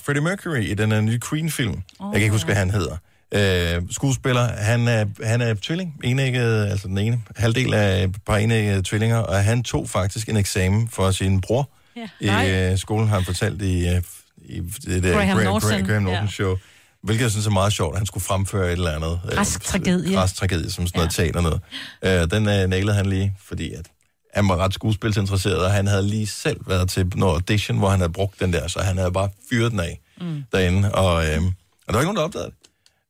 Freddie 0.05 0.23
Mercury 0.23 0.63
i 0.63 0.73
den 0.73 0.91
her 0.91 1.01
nye 1.01 1.19
Queen-film. 1.29 1.71
Oh, 1.71 1.77
jeg 2.11 2.13
kan 2.13 2.21
ikke 2.21 2.31
huske, 2.33 2.45
hvad 2.47 2.55
han 2.55 2.71
hedder. 2.71 2.95
Øh, 3.35 3.81
skuespiller, 3.91 4.47
han 4.57 4.87
er, 4.87 5.05
han 5.23 5.41
er 5.41 5.53
tvilling, 5.61 5.95
enægget, 6.03 6.65
altså 6.71 6.87
den 6.87 6.97
ene 6.97 7.21
halvdel 7.35 7.73
af 7.73 8.03
et 8.03 8.15
par 8.25 8.37
enæggede 8.37 8.81
tvillinger, 8.85 9.17
og 9.17 9.43
han 9.43 9.63
tog 9.63 9.89
faktisk 9.89 10.29
en 10.29 10.37
eksamen 10.37 10.87
for 10.87 11.11
sin 11.11 11.41
bror 11.41 11.69
Ja. 11.95 12.07
i 12.21 12.25
Nej. 12.25 12.51
øh, 12.71 12.77
skolen, 12.77 13.07
har 13.07 13.15
han 13.15 13.25
fortalt 13.25 13.61
i, 13.61 13.87
øh, 13.87 14.01
i 14.45 14.59
det 14.85 15.03
der 15.03 15.13
Graham 15.13 15.37
Gra- 15.39 15.43
Norton. 15.43 15.71
Gra- 15.71 15.87
Graham 15.87 16.03
Norton 16.03 16.25
Ja. 16.25 16.31
show. 16.31 16.55
Hvilket 17.03 17.23
jeg 17.23 17.31
synes 17.31 17.47
er 17.47 17.51
meget 17.51 17.73
sjovt, 17.73 17.93
at 17.95 17.99
han 17.99 18.05
skulle 18.05 18.23
fremføre 18.23 18.65
et 18.67 18.71
eller 18.71 18.91
andet. 18.91 19.19
øh, 19.25 19.31
Græsk 19.35 19.61
tragedie. 19.63 20.15
Græsk 20.15 20.35
tragedie, 20.35 20.71
som 20.71 20.87
sådan 20.87 20.99
noget 20.99 21.11
teater 21.13 21.41
noget. 21.41 21.61
Øh, 22.03 22.31
den 22.31 22.47
øh, 22.49 22.69
nailede 22.69 22.95
han 22.95 23.05
lige, 23.05 23.33
fordi 23.47 23.73
at 23.73 23.85
han 24.33 24.47
var 24.49 24.57
ret 24.57 24.73
skuespilsinteresseret, 24.73 25.65
og 25.65 25.71
han 25.71 25.87
havde 25.87 26.07
lige 26.07 26.27
selv 26.27 26.57
været 26.67 26.89
til 26.89 27.11
noget 27.15 27.33
audition, 27.33 27.77
hvor 27.77 27.89
han 27.89 27.99
havde 27.99 28.11
brugt 28.13 28.39
den 28.39 28.53
der, 28.53 28.67
så 28.67 28.79
han 28.79 28.97
havde 28.97 29.11
bare 29.11 29.29
fyret 29.49 29.71
den 29.71 29.79
af 29.79 29.99
Mm. 30.21 30.43
derinde. 30.51 30.91
Og, 30.95 31.25
øh, 31.25 31.41
og 31.41 31.87
der 31.87 31.93
var 31.93 31.99
ikke 31.99 32.03
nogen, 32.13 32.17
der 32.17 32.23
opdagede 32.23 32.47
det. 32.49 32.55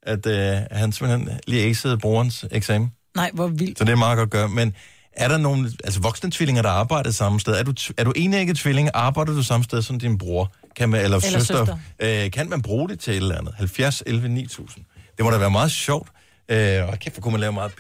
At 0.06 0.26
øh, 0.26 0.58
han 0.72 0.92
simpelthen 0.92 1.30
lige 1.48 1.64
acede 1.64 1.98
brorens 1.98 2.46
eksamen. 2.52 2.92
Nej, 3.16 3.32
hvor 3.34 3.48
vildt. 3.48 3.78
Så 3.78 3.84
det 3.84 3.92
er 3.92 3.96
meget 3.96 4.18
godt 4.18 4.30
gøre. 4.30 4.50
Men 4.50 4.74
er 5.14 5.28
der 5.28 5.38
nogle 5.38 5.72
altså 5.84 6.00
voksne 6.00 6.32
tvillinger, 6.32 6.62
der 6.62 6.70
arbejder 6.70 7.12
samme 7.12 7.40
sted? 7.40 7.54
Er 7.54 7.64
du, 7.64 7.74
er 7.98 8.04
du 8.04 8.14
enægget 8.16 8.58
tvilling? 8.58 8.90
Arbejder 8.94 9.34
du 9.34 9.44
samme 9.44 9.64
sted 9.64 9.82
som 9.82 10.00
din 10.00 10.18
bror? 10.18 10.52
Kan 10.76 10.90
man, 10.90 11.02
eller, 11.02 11.18
Eller 11.18 11.40
søster? 11.40 11.78
Øh, 12.00 12.32
kan 12.32 12.50
man 12.50 12.62
bruge 12.62 12.90
det 12.90 13.00
til 13.00 13.12
et 13.12 13.18
eller 13.18 13.38
andet? 13.38 13.54
70, 13.58 14.04
11, 14.06 14.30
9000. 14.30 14.86
Det 15.18 15.26
må 15.26 15.32
da 15.32 15.38
være 15.38 15.52
meget 15.52 15.72
sjovt. 15.72 16.10
Øh, 16.50 16.90
og 16.90 17.00
kæft, 17.00 17.16
hvor 17.16 17.22
kunne 17.22 17.32
man 17.32 17.42
lave 17.42 17.54
meget 17.54 17.72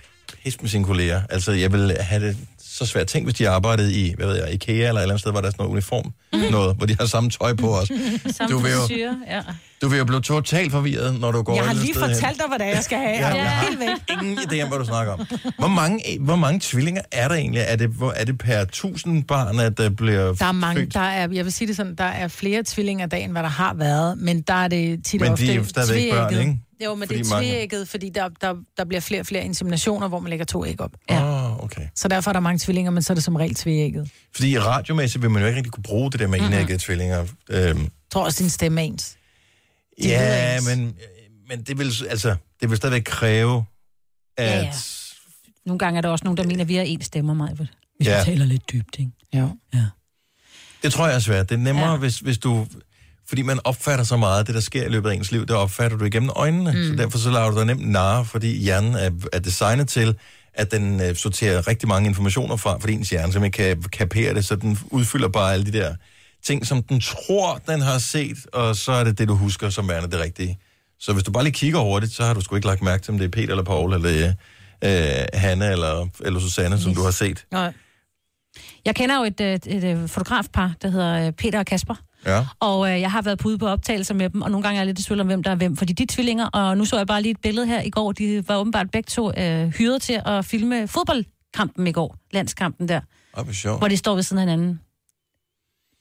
pis 0.43 0.61
med 0.61 0.69
sine 0.69 0.83
kolleger. 0.83 1.21
Altså, 1.29 1.51
jeg 1.51 1.73
vil 1.73 1.97
have 1.99 2.27
det 2.27 2.37
så 2.73 2.85
svært. 2.85 3.07
Tænk, 3.07 3.25
hvis 3.25 3.35
de 3.35 3.49
arbejdede 3.49 3.93
i, 3.93 4.13
hvad 4.17 4.27
ved 4.27 4.35
jeg, 4.35 4.53
IKEA 4.53 4.73
eller 4.73 4.83
et 4.83 4.89
eller 4.89 5.01
andet 5.01 5.19
sted, 5.19 5.31
hvor 5.31 5.41
der 5.41 5.47
er 5.47 5.51
sådan 5.51 5.63
noget 5.63 5.71
uniform, 5.71 6.13
noget, 6.51 6.75
hvor 6.75 6.85
de 6.85 6.95
har 6.99 7.05
samme 7.05 7.29
tøj 7.29 7.53
på 7.53 7.75
os. 7.77 7.87
Samme 8.37 8.53
Du 8.55 8.59
vil 8.59 8.71
jo, 8.71 8.77
frisyre, 8.79 9.17
ja. 9.29 9.41
du 9.81 9.87
vil 9.87 9.97
jo 9.97 10.05
blive 10.05 10.21
totalt 10.21 10.71
forvirret, 10.71 11.19
når 11.19 11.31
du 11.31 11.41
går 11.41 11.55
Jeg 11.55 11.65
har 11.65 11.73
lige 11.73 11.93
fortalt 11.93 12.37
dig, 12.37 12.45
hvad 12.47 12.59
det 12.59 12.67
er, 12.67 12.71
jeg 12.71 12.83
skal 12.83 12.97
have. 12.97 13.09
Ja, 13.09 13.27
jeg 13.27 13.51
har 13.51 13.65
Helt 13.65 13.79
væk. 13.79 13.89
ingen 14.21 14.37
idé 14.37 14.61
om, 14.61 14.67
hvad 14.69 14.79
du 14.79 14.85
snakker 14.85 15.13
om. 15.13 15.27
Hvor 15.57 15.67
mange, 15.67 16.17
hvor 16.19 16.35
mange 16.35 16.59
tvillinger 16.63 17.01
er 17.11 17.27
der 17.27 17.35
egentlig? 17.35 17.63
Er 17.67 17.75
det, 17.75 17.89
hvor, 17.89 18.11
er 18.11 18.25
det 18.25 18.37
per 18.37 18.65
tusind 18.65 19.23
barn, 19.23 19.59
at 19.59 19.77
der 19.77 19.89
bliver 19.89 20.33
Der 20.33 20.45
er 20.45 20.51
mange, 20.51 20.81
født? 20.81 20.93
der 20.93 20.99
er, 20.99 21.27
jeg 21.31 21.45
vil 21.45 21.53
sige 21.53 21.67
det 21.67 21.75
sådan, 21.75 21.95
der 21.95 22.03
er 22.03 22.27
flere 22.27 22.63
tvillinger 22.65 23.05
dagen, 23.05 23.31
hvad 23.31 23.43
der 23.43 23.49
har 23.49 23.73
været, 23.73 24.17
men 24.17 24.41
der 24.41 24.53
er 24.53 24.67
det 24.67 25.05
tit 25.05 25.21
og 25.21 25.25
Men 25.25 25.31
ofte 25.31 25.45
de 25.45 25.51
er 25.51 25.55
jo 25.55 25.63
stadigvæk 25.63 26.11
børn, 26.11 26.33
ikke? 26.39 26.57
Jo, 26.85 26.95
men 26.95 27.07
Fordi 27.07 27.19
det 27.19 27.25
er 27.25 27.29
mange- 27.35 27.49
tvægget, 27.49 27.87
fordi 27.87 28.09
der, 28.09 28.29
der, 28.29 28.55
der 28.77 28.85
bliver 28.85 29.01
flere 29.01 29.21
og 29.21 29.25
flere 29.25 29.45
inseminationer, 29.45 30.07
hvor 30.07 30.19
man 30.19 30.29
lægger 30.29 30.45
to 30.45 30.65
æg 30.65 30.81
op. 30.81 30.91
Ja. 31.09 31.51
Oh, 31.51 31.63
okay. 31.63 31.87
Så 31.95 32.07
derfor 32.07 32.31
er 32.31 32.33
der 32.33 32.39
mange 32.39 32.59
tvillinger, 32.59 32.91
men 32.91 33.03
så 33.03 33.13
er 33.13 33.15
det 33.15 33.23
som 33.23 33.35
regel 33.35 33.55
tvægget. 33.55 34.09
Fordi 34.35 34.59
radiomæssigt 34.59 35.21
vil 35.21 35.31
man 35.31 35.41
jo 35.41 35.47
ikke 35.47 35.57
rigtig 35.57 35.71
kunne 35.73 35.83
bruge 35.83 36.11
det 36.11 36.19
der 36.19 36.27
med 36.27 36.39
Mhm. 36.39 36.47
enæggede 36.53 36.77
tvillinger. 36.79 37.19
Øhm, 37.49 37.79
Jeg 37.81 37.89
tror 38.11 38.23
også, 38.23 38.43
din 38.43 38.49
stemme 38.49 38.81
er 38.81 38.85
ens. 38.85 39.17
De 40.01 40.07
ja, 40.07 40.55
ens. 40.55 40.67
men, 40.67 40.95
men 41.49 41.61
det 41.63 41.77
vil, 41.77 41.93
altså, 42.09 42.35
det 42.61 42.69
vil 42.69 42.77
stadigvæk 42.77 43.03
kræve, 43.05 43.65
at... 44.37 44.45
Ja, 44.51 44.61
ja. 44.61 44.73
Nogle 45.65 45.79
gange 45.79 45.97
er 45.97 46.01
der 46.01 46.09
også 46.09 46.23
nogen, 46.25 46.37
der 46.37 46.43
mener, 46.47 46.61
at 46.63 46.67
vi 46.67 46.75
har 46.75 46.83
en 46.83 47.01
stemmer, 47.01 47.33
mig. 47.33 47.53
Hvis 47.53 47.69
Ja. 48.07 48.17
ja. 48.17 48.23
taler 48.23 48.45
lidt 48.45 48.71
dybt, 48.71 48.99
ikke? 48.99 49.11
Ja. 49.33 49.47
Det 50.83 50.93
tror 50.93 51.07
jeg 51.07 51.15
er 51.15 51.19
svært. 51.19 51.49
Det 51.49 51.55
er 51.55 51.59
nemmere, 51.59 51.91
ja. 51.91 51.97
hvis, 51.97 52.19
hvis 52.19 52.37
du... 52.37 52.67
Fordi 53.27 53.41
man 53.41 53.59
opfatter 53.63 54.05
så 54.05 54.17
meget 54.17 54.39
af 54.39 54.45
det, 54.45 54.55
der 54.55 54.61
sker 54.61 54.85
i 54.85 54.89
løbet 54.89 55.09
af 55.09 55.13
ens 55.13 55.31
liv, 55.31 55.41
det 55.41 55.55
opfatter 55.55 55.97
du 55.97 56.05
igennem 56.05 56.29
øjnene. 56.35 56.71
Mm. 56.71 56.87
Så 56.87 56.95
derfor 57.03 57.17
så 57.17 57.31
laver 57.31 57.51
du 57.51 57.57
dig 57.57 57.65
nemt 57.65 57.89
narre, 57.89 58.25
fordi 58.25 58.57
hjernen 58.57 58.95
er, 58.95 59.09
er 59.33 59.39
designet 59.39 59.87
til, 59.87 60.15
at 60.53 60.71
den 60.71 61.01
øh, 61.01 61.15
sorterer 61.15 61.67
rigtig 61.67 61.89
mange 61.89 62.09
informationer 62.09 62.55
fra, 62.55 62.77
fordi 62.77 62.93
ens 62.93 63.09
hjerne 63.09 63.33
simpelthen 63.33 63.79
kan 63.79 63.83
kapere 63.83 64.33
det, 64.33 64.45
så 64.45 64.55
den 64.55 64.79
udfylder 64.91 65.27
bare 65.27 65.53
alle 65.53 65.65
de 65.65 65.71
der 65.71 65.95
ting, 66.43 66.67
som 66.67 66.83
den 66.83 66.99
tror, 66.99 67.61
den 67.67 67.81
har 67.81 67.97
set, 67.97 68.37
og 68.53 68.75
så 68.75 68.91
er 68.91 69.03
det 69.03 69.17
det, 69.17 69.27
du 69.27 69.35
husker, 69.35 69.69
som 69.69 69.89
er 69.89 70.01
det 70.01 70.19
rigtige. 70.19 70.59
Så 70.99 71.13
hvis 71.13 71.23
du 71.23 71.31
bare 71.31 71.43
lige 71.43 71.53
kigger 71.53 71.79
over 71.79 71.99
det, 71.99 72.11
så 72.11 72.23
har 72.23 72.33
du 72.33 72.41
sgu 72.41 72.55
ikke 72.55 72.67
lagt 72.67 72.81
mærke 72.81 73.03
til, 73.03 73.11
om 73.11 73.17
det 73.17 73.25
er 73.25 73.29
Peter 73.29 73.49
eller 73.49 73.63
Paul, 73.63 73.93
eller 73.93 74.33
øh, 74.83 75.25
Hanne 75.33 75.71
eller, 75.71 76.07
eller 76.25 76.39
Susanne, 76.39 76.79
som 76.79 76.95
du 76.95 77.03
har 77.03 77.11
set. 77.11 77.45
Nej. 77.51 77.73
Jeg 78.85 78.95
kender 78.95 79.17
jo 79.17 79.23
et, 79.23 79.41
et, 79.41 79.67
et, 79.67 79.83
et 79.83 80.09
fotografpar, 80.09 80.73
der 80.81 80.89
hedder 80.89 81.27
øh, 81.27 81.31
Peter 81.31 81.59
og 81.59 81.65
Kasper. 81.65 81.95
Ja. 82.25 82.45
Og 82.59 82.91
øh, 82.91 83.01
jeg 83.01 83.11
har 83.11 83.21
været 83.21 83.39
på 83.39 83.47
ude 83.47 83.57
på 83.57 83.67
optagelser 83.67 84.13
med 84.13 84.29
dem, 84.29 84.41
og 84.41 84.51
nogle 84.51 84.63
gange 84.63 84.77
er 84.77 84.79
jeg 84.81 84.85
lidt 84.87 84.99
i 84.99 85.03
tvivl 85.03 85.19
om, 85.19 85.27
hvem 85.27 85.43
der 85.43 85.51
er 85.51 85.55
hvem. 85.55 85.77
Fordi 85.77 85.93
de 85.93 86.03
er 86.03 86.07
tvillinger, 86.09 86.45
og 86.45 86.77
nu 86.77 86.85
så 86.85 86.97
jeg 86.97 87.07
bare 87.07 87.21
lige 87.21 87.31
et 87.31 87.41
billede 87.41 87.67
her 87.67 87.81
i 87.81 87.89
går. 87.89 88.11
De 88.11 88.47
var 88.47 88.57
åbenbart 88.57 88.91
begge 88.91 89.07
to 89.07 89.31
øh, 89.37 89.67
hyret 89.67 90.01
til 90.01 90.21
at 90.25 90.45
filme 90.45 90.87
fodboldkampen 90.87 91.87
i 91.87 91.91
går. 91.91 92.17
Landskampen 92.31 92.87
der. 92.87 93.01
Åh, 93.37 93.45
hvor. 93.45 93.77
Hvor 93.77 93.87
de 93.87 93.97
står 93.97 94.15
ved 94.15 94.23
siden 94.23 94.37
af 94.37 94.51
hinanden. 94.51 94.79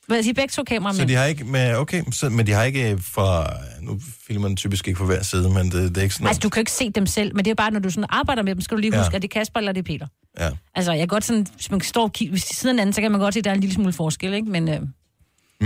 Hvad 0.06 0.22
siger 0.22 0.34
begge 0.34 0.52
to 0.52 0.62
kameraer 0.62 0.94
Så 0.94 1.04
de 1.04 1.14
har 1.14 1.24
ikke 1.24 1.44
med, 1.44 1.76
okay, 1.76 2.02
så, 2.10 2.28
men 2.28 2.46
de 2.46 2.52
har 2.52 2.62
ikke 2.62 2.98
fra, 3.00 3.46
nu 3.80 4.00
filmer 4.26 4.48
den 4.48 4.56
typisk 4.56 4.88
ikke 4.88 4.98
på 4.98 5.06
hver 5.06 5.22
side, 5.22 5.50
men 5.50 5.64
det, 5.70 5.72
det 5.72 5.96
er 5.96 6.02
ikke 6.02 6.14
sådan 6.14 6.26
Altså, 6.26 6.40
du 6.40 6.48
kan 6.48 6.60
ikke 6.60 6.72
se 6.72 6.90
dem 6.90 7.06
selv, 7.06 7.36
men 7.36 7.44
det 7.44 7.50
er 7.50 7.54
bare, 7.54 7.70
når 7.70 7.80
du 7.80 7.90
sådan 7.90 8.06
arbejder 8.08 8.42
med 8.42 8.54
dem, 8.54 8.60
skal 8.60 8.76
du 8.76 8.80
lige 8.80 8.94
Ja. 8.96 8.98
huske, 9.02 9.12
ja. 9.12 9.16
er 9.16 9.20
det 9.20 9.30
Kasper 9.30 9.58
eller 9.60 9.68
er 9.68 9.74
det 9.74 9.84
Peter? 9.84 10.06
Ja. 10.40 10.50
Altså, 10.74 10.92
jeg 10.92 11.00
kan 11.00 11.08
godt 11.08 11.24
sådan, 11.24 11.46
hvis 11.54 11.70
man 11.70 11.80
står 11.80 12.02
og 12.02 12.12
kigger, 12.12 12.32
hvis 12.32 12.44
de 12.44 12.54
sidder 12.56 12.74
hinanden, 12.74 12.92
så 12.92 13.00
kan 13.00 13.10
man 13.12 13.20
godt 13.20 13.34
se, 13.34 13.38
at 13.38 13.44
der 13.44 13.50
er 13.50 13.54
en 13.54 13.60
lille 13.60 13.74
smule 13.74 13.92
forskel, 13.92 14.34
ikke? 14.34 14.50
Men 14.50 14.68
øh, 14.68 14.80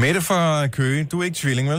Mette 0.03 0.21
fra 0.21 0.67
Køge, 0.67 1.05
du 1.05 1.21
er 1.21 1.25
ikke 1.25 1.37
tvilling, 1.37 1.69
vel? 1.69 1.79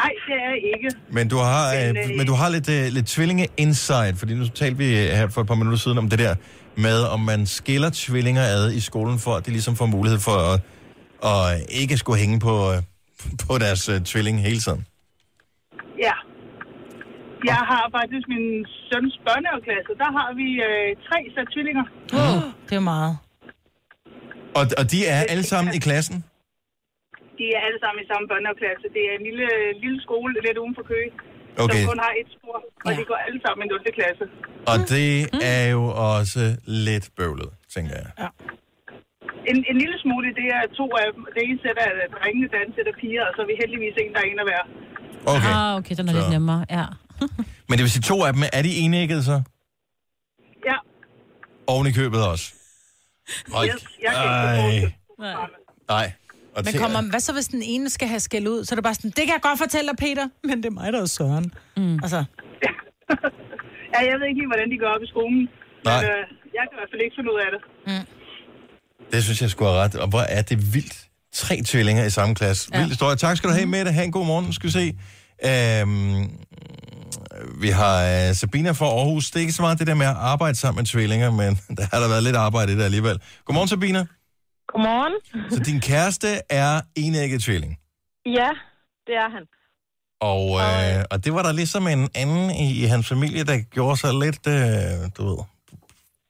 Nej, 0.00 0.10
det 0.26 0.34
er 0.34 0.50
jeg 0.54 0.60
ikke. 0.76 0.90
Men 1.16 1.28
du 1.28 1.36
har, 1.36 1.64
Men, 1.74 1.94
men, 1.94 2.10
øh, 2.10 2.16
men 2.18 2.26
du 2.26 2.34
har 2.40 2.48
lidt, 2.48 2.68
uh, 2.68 2.94
lidt 2.96 3.06
tvillinge-insight, 3.06 4.18
fordi 4.18 4.34
nu 4.34 4.44
talte 4.60 4.78
vi 4.78 4.84
her 4.84 5.28
for 5.28 5.40
et 5.40 5.46
par 5.46 5.54
minutter 5.54 5.78
siden 5.78 5.98
om 5.98 6.08
det 6.10 6.18
der 6.18 6.34
med, 6.76 6.98
om 7.14 7.20
man 7.20 7.46
skiller 7.46 7.90
tvillinger 7.94 8.42
ad 8.42 8.72
i 8.72 8.80
skolen, 8.80 9.18
for 9.18 9.32
at 9.34 9.46
de 9.46 9.50
ligesom 9.50 9.76
får 9.76 9.86
mulighed 9.86 10.20
for 10.20 10.36
at, 10.52 10.60
at 11.32 11.66
ikke 11.80 11.96
skulle 11.96 12.18
hænge 12.20 12.40
på, 12.40 12.72
øh, 12.72 12.78
på 13.48 13.58
deres 13.58 13.88
uh, 13.88 13.96
tvilling 14.10 14.42
hele 14.42 14.60
tiden. 14.60 14.86
Ja. 16.06 16.16
Jeg 17.44 17.60
har 17.72 17.84
faktisk 17.98 18.24
min 18.28 18.66
søns 18.88 19.14
børnehaveklasse. 19.26 19.92
Der 20.02 20.10
har 20.18 20.30
vi 20.40 20.48
øh, 20.68 20.88
tre 21.08 21.18
sæt 21.34 21.46
tvillinger. 21.54 21.84
Oh, 22.12 22.42
det 22.68 22.76
er 22.76 22.80
meget. 22.80 23.18
Og, 24.54 24.66
og 24.78 24.90
de 24.92 25.06
er 25.06 25.20
alle 25.32 25.42
sammen 25.42 25.74
i 25.74 25.78
klassen? 25.78 26.24
De 27.40 27.46
er 27.56 27.60
alle 27.66 27.78
sammen 27.82 28.00
i 28.04 28.06
samme 28.12 28.24
børnehaveklasse. 28.30 28.86
Det 28.96 29.02
er 29.10 29.14
en 29.20 29.24
lille, 29.28 29.46
lille 29.84 29.98
skole 30.06 30.30
lidt 30.46 30.56
uden 30.62 30.74
for 30.78 30.84
Køge, 30.92 31.10
Okay. 31.64 31.82
som 31.82 31.88
kun 31.90 31.98
har 32.06 32.12
et 32.22 32.28
spor. 32.36 32.56
Og 32.86 32.90
de 32.98 33.02
går 33.10 33.18
alle 33.26 33.40
sammen 33.44 33.60
i 33.66 33.68
0. 33.68 33.98
klasse. 33.98 34.24
Og 34.72 34.76
det 34.92 35.08
er 35.56 35.64
jo 35.76 35.82
også 36.16 36.42
lidt 36.88 37.06
bøvlet, 37.18 37.50
tænker 37.74 37.94
jeg. 38.02 38.08
En, 39.50 39.56
en 39.70 39.76
lille 39.82 39.96
smule, 40.04 40.26
det 40.40 40.46
er 40.58 40.62
to 40.80 40.86
af 41.02 41.06
dem. 41.14 41.22
Det 41.34 41.40
ene 41.48 41.58
sæt 41.64 41.76
er 41.86 41.90
drengene, 42.16 42.46
det 42.52 42.56
andet 42.62 42.74
sæt 42.76 42.86
er 42.92 42.96
piger, 43.02 43.22
og 43.28 43.32
så 43.36 43.40
er 43.44 43.48
vi 43.52 43.56
heldigvis 43.62 43.94
en, 44.02 44.10
der 44.14 44.20
er 44.24 44.28
en 44.32 44.38
af 44.42 44.46
hver. 44.50 44.62
Okay. 45.34 45.52
Ah, 45.60 45.70
okay, 45.78 45.94
den 45.98 46.04
er 46.08 46.12
Så. 46.12 46.18
lidt 46.18 46.30
nemmere, 46.36 46.60
ja. 46.76 46.84
Men 47.68 47.74
det 47.78 47.82
vil 47.86 47.90
sige, 47.96 48.06
to 48.12 48.16
af 48.26 48.32
dem, 48.36 48.42
er 48.58 48.62
de 48.68 48.72
enægget 48.84 49.20
så? 49.30 49.36
Ja. 50.70 50.76
Oven 51.72 51.86
i 51.90 51.92
købet 52.00 52.20
også? 52.32 52.46
Oj, 53.58 53.64
Yes, 53.66 53.82
jeg 54.04 54.12
kan 54.14 54.24
ikke 54.74 54.94
ej, 55.18 55.46
nej. 55.94 56.06
Og 56.56 56.62
Men 56.64 56.74
kommer, 56.82 57.10
hvad 57.10 57.20
så, 57.20 57.32
hvis 57.32 57.48
den 57.48 57.62
ene 57.62 57.90
skal 57.90 58.08
have 58.08 58.20
skæld 58.20 58.48
ud? 58.48 58.64
Så 58.64 58.74
er 58.74 58.76
det 58.76 58.84
bare 58.84 58.94
sådan, 58.94 59.10
det 59.10 59.24
kan 59.26 59.32
jeg 59.36 59.42
godt 59.42 59.58
fortælle 59.58 59.88
dig, 59.90 59.96
Peter, 59.96 60.28
men 60.44 60.56
det 60.56 60.66
er 60.66 60.70
mig, 60.70 60.92
der 60.92 61.00
er 61.02 61.06
Søren. 61.06 61.52
Mm. 61.76 61.94
Altså, 62.02 62.24
Ja, 63.94 63.98
jeg 64.10 64.16
ved 64.20 64.26
ikke 64.32 64.46
hvordan 64.52 64.70
de 64.72 64.76
gør 64.82 64.90
op 64.96 65.02
i 65.06 65.08
skolen. 65.14 65.40
Nej. 65.84 66.02
Men 66.02 66.10
øh, 66.10 66.22
jeg 66.56 66.62
kan 66.66 66.72
i 66.76 66.78
hvert 66.80 66.90
fald 66.92 67.02
ikke 67.06 67.16
finde 67.18 67.30
ud 67.34 67.38
af 67.46 67.50
det. 67.54 67.60
Mm. 67.88 68.06
Det 69.12 69.24
synes 69.24 69.42
jeg 69.42 69.50
skulle 69.50 69.70
have 69.70 69.80
ret. 69.84 69.94
Og 69.94 70.08
hvor 70.08 70.20
er 70.20 70.42
det 70.42 70.74
vildt. 70.74 70.96
Tre 71.32 71.62
tvillinger 71.66 72.04
i 72.04 72.10
samme 72.10 72.34
klasse. 72.34 72.70
Ja. 72.72 72.78
Vild 72.78 72.88
historie. 72.88 73.16
Tak 73.16 73.36
skal 73.36 73.50
du 73.50 73.54
have 73.54 73.66
med 73.66 73.84
det. 73.84 73.94
Ha' 73.94 74.04
en 74.04 74.12
god 74.12 74.26
morgen, 74.26 74.52
skal 74.52 74.66
vi 74.66 74.72
se. 74.72 74.86
Øhm, 75.48 76.22
vi 77.60 77.68
har 77.68 78.28
uh, 78.28 78.36
Sabina 78.36 78.70
fra 78.70 78.86
Aarhus. 78.86 79.30
Det 79.30 79.36
er 79.36 79.40
ikke 79.40 79.52
så 79.52 79.62
meget 79.62 79.78
det 79.78 79.86
der 79.86 79.94
med 79.94 80.06
at 80.06 80.16
arbejde 80.18 80.56
sammen 80.58 80.80
med 80.80 80.86
tvillinger, 80.86 81.30
men 81.30 81.58
der 81.76 81.86
har 81.92 82.00
der 82.00 82.08
været 82.08 82.22
lidt 82.22 82.36
arbejde 82.36 82.72
i 82.72 82.76
det 82.76 82.82
alligevel. 82.82 83.20
Godmorgen, 83.44 83.68
Sabina. 83.68 84.06
Godmorgen. 84.72 85.14
Så 85.54 85.58
din 85.70 85.80
kæreste 85.90 86.28
er 86.62 86.72
enægget 87.04 87.40
tvilling. 87.46 87.72
Ja, 88.38 88.50
det 89.06 89.14
er 89.24 89.28
han. 89.36 89.44
Og, 90.32 90.44
øh, 90.64 91.00
og 91.12 91.16
det 91.24 91.30
var 91.36 91.42
der 91.46 91.52
ligesom 91.60 91.84
en 91.94 92.04
anden 92.22 92.46
i, 92.64 92.66
i 92.82 92.84
hans 92.92 93.06
familie, 93.12 93.42
der 93.50 93.56
gjorde 93.76 93.96
sig 94.02 94.12
lidt, 94.24 94.44
øh, 94.56 95.00
du 95.16 95.20
ved, 95.28 95.40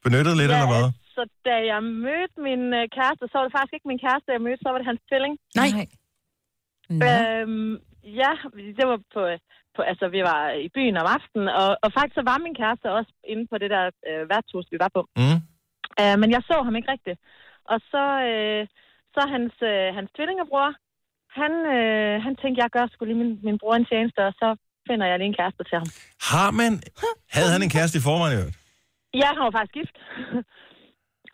benyttet 0.05 0.33
lidt, 0.41 0.51
ja, 0.51 0.55
eller 0.55 0.69
hvad? 0.73 0.85
Så 1.15 1.21
da 1.47 1.55
jeg 1.71 1.81
mødte 2.05 2.37
min 2.47 2.63
øh, 2.79 2.85
kæreste, 2.97 3.23
så 3.29 3.35
var 3.37 3.45
det 3.45 3.53
faktisk 3.57 3.75
ikke 3.75 3.91
min 3.91 4.03
kæreste, 4.05 4.35
jeg 4.35 4.43
mødte, 4.45 4.61
så 4.63 4.69
var 4.71 4.79
det 4.79 4.89
hans 4.91 5.03
tvilling. 5.09 5.35
Nej. 5.61 5.69
Øhm, 7.07 7.73
ja, 8.21 8.31
det 8.77 8.85
var 8.91 8.99
på, 9.15 9.21
på, 9.75 9.81
altså 9.91 10.05
vi 10.15 10.21
var 10.31 10.41
i 10.65 10.67
byen 10.75 10.97
om 11.01 11.07
aftenen, 11.17 11.47
og, 11.61 11.69
og 11.83 11.89
faktisk 11.95 12.15
så 12.19 12.23
var 12.31 12.37
min 12.45 12.59
kæreste 12.61 12.87
også 12.99 13.11
inde 13.31 13.45
på 13.51 13.55
det 13.61 13.69
der 13.75 13.83
øh, 14.09 14.23
værtshus, 14.31 14.67
vi 14.73 14.77
var 14.83 14.91
på. 14.97 15.01
Mm. 15.21 15.39
Øh, 16.01 16.15
men 16.21 16.29
jeg 16.35 16.41
så 16.49 16.55
ham 16.67 16.75
ikke 16.79 16.91
rigtigt. 16.95 17.19
Og 17.73 17.79
så, 17.91 18.03
øh, 18.29 18.61
så 19.15 19.21
hans, 19.33 19.53
øh, 19.71 19.87
hans 19.97 20.09
tvillingebror, 20.15 20.69
han, 21.39 21.51
øh, 21.75 22.13
han 22.25 22.33
tænkte, 22.41 22.61
jeg 22.63 22.69
gør 22.75 22.85
sgu 22.87 23.01
lige 23.05 23.21
min, 23.23 23.33
min 23.47 23.57
bror 23.61 23.75
en 23.75 23.87
tjeneste, 23.91 24.19
og 24.29 24.33
så 24.41 24.47
finder 24.87 25.05
jeg 25.09 25.17
lige 25.17 25.31
en 25.33 25.39
kæreste 25.41 25.63
til 25.69 25.77
ham. 25.81 25.89
Har 26.31 26.49
man... 26.59 26.71
Havde 27.35 27.51
han 27.55 27.61
en 27.67 27.73
kæreste 27.75 27.97
i 27.99 28.03
forvejen? 28.09 28.49
Ja, 29.21 29.29
han 29.35 29.43
var 29.47 29.53
faktisk 29.57 29.75
gift. 29.79 29.95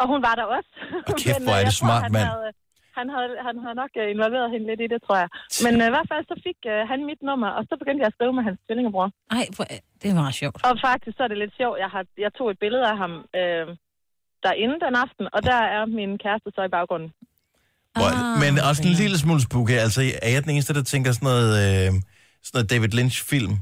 og 0.02 0.06
hun 0.12 0.20
var 0.28 0.36
der 0.40 0.46
også. 0.58 0.72
Og 1.10 1.14
kæft, 1.24 1.44
hvor 1.46 1.56
øh, 1.56 1.60
er 1.60 1.64
det 1.64 1.70
jeg 1.70 1.78
tror, 1.78 1.86
smart, 1.86 2.04
han 2.06 2.12
mand. 2.18 2.30
Havde, 2.34 2.52
han, 2.98 3.08
havde, 3.16 3.30
han 3.48 3.56
havde 3.64 3.78
nok 3.84 3.92
øh, 4.02 4.08
involveret 4.16 4.48
hende 4.54 4.66
lidt 4.72 4.82
i 4.86 4.88
det, 4.94 5.00
tror 5.06 5.18
jeg. 5.24 5.30
Men 5.66 5.74
øh, 5.82 5.88
i 5.90 5.94
hvert 5.96 6.10
fald 6.12 6.24
så 6.32 6.36
fik 6.48 6.60
øh, 6.74 6.82
han 6.92 7.00
mit 7.10 7.22
nummer, 7.30 7.50
og 7.58 7.64
så 7.70 7.74
begyndte 7.82 8.02
jeg 8.04 8.10
at 8.12 8.18
skrive 8.18 8.34
med 8.38 8.44
hans 8.48 8.60
tvillingebror. 8.66 9.08
Ej, 9.38 9.46
det 10.04 10.12
var 10.20 10.32
sjovt. 10.42 10.60
Og 10.68 10.74
faktisk 10.88 11.14
så 11.18 11.22
er 11.26 11.30
det 11.32 11.40
lidt 11.44 11.56
sjovt. 11.62 11.78
Jeg, 11.84 11.90
har, 11.96 12.04
jeg 12.26 12.32
tog 12.38 12.48
et 12.54 12.60
billede 12.64 12.86
af 12.92 12.98
ham 13.04 13.14
øh, 13.40 13.68
derinde 14.48 14.76
den 14.86 14.94
aften, 15.06 15.26
og 15.36 15.42
der 15.50 15.60
er 15.76 15.84
min 16.00 16.12
kæreste 16.24 16.50
så 16.56 16.62
i 16.70 16.72
baggrunden. 16.78 17.10
Hvor, 18.00 18.10
ah, 18.18 18.40
men 18.44 18.52
også 18.70 18.82
en 18.90 18.96
lille 19.04 19.18
smule 19.24 19.42
spooky. 19.48 19.76
Altså, 19.86 20.02
er 20.28 20.30
jeg 20.36 20.42
den 20.46 20.52
eneste, 20.56 20.74
der 20.80 20.84
tænker 20.94 21.10
sådan 21.12 21.28
noget, 21.32 21.50
øh, 21.64 21.88
sådan 22.46 22.54
noget 22.56 22.70
David 22.74 22.90
Lynch-film? 22.98 23.54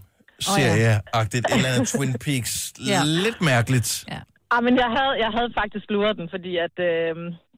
Serie-agtigt, 0.53 1.45
et 1.49 1.55
eller 1.57 1.69
andet 1.73 1.87
Twin 1.93 2.13
Peaks. 2.25 2.53
Ja. 2.91 2.99
Lidt 3.25 3.39
mærkeligt. 3.51 3.89
Ja. 4.13 4.19
Ah, 4.53 4.61
men 4.67 4.73
jeg 4.83 4.89
havde, 4.97 5.13
jeg 5.23 5.31
havde 5.37 5.49
faktisk 5.61 5.85
luret 5.95 6.15
den, 6.19 6.27
fordi 6.35 6.51
at, 6.67 6.75
øh, 6.89 7.13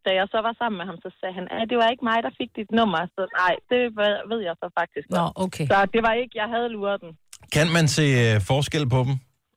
da 0.05 0.09
jeg 0.19 0.25
så 0.33 0.39
var 0.47 0.53
sammen 0.61 0.77
med 0.79 0.85
ham, 0.89 0.97
så 1.05 1.09
sagde 1.19 1.33
han, 1.39 1.45
at 1.51 1.65
det 1.71 1.77
var 1.81 1.87
ikke 1.93 2.05
mig, 2.11 2.17
der 2.27 2.31
fik 2.41 2.49
dit 2.59 2.71
nummer. 2.79 3.01
Så 3.15 3.21
nej, 3.41 3.53
det 3.71 3.81
ved- 4.31 4.43
jeg 4.49 4.55
så 4.63 4.67
faktisk 4.79 5.05
Nå, 5.17 5.23
okay. 5.45 5.65
Så 5.71 5.77
det 5.93 6.01
var 6.07 6.13
ikke, 6.21 6.33
jeg 6.41 6.47
havde 6.53 6.69
luret 6.77 6.99
den. 7.03 7.11
Kan 7.55 7.67
man 7.77 7.85
se 7.97 8.05
øh, 8.25 8.41
forskel 8.51 8.89
på 8.95 8.99
dem? 9.07 9.13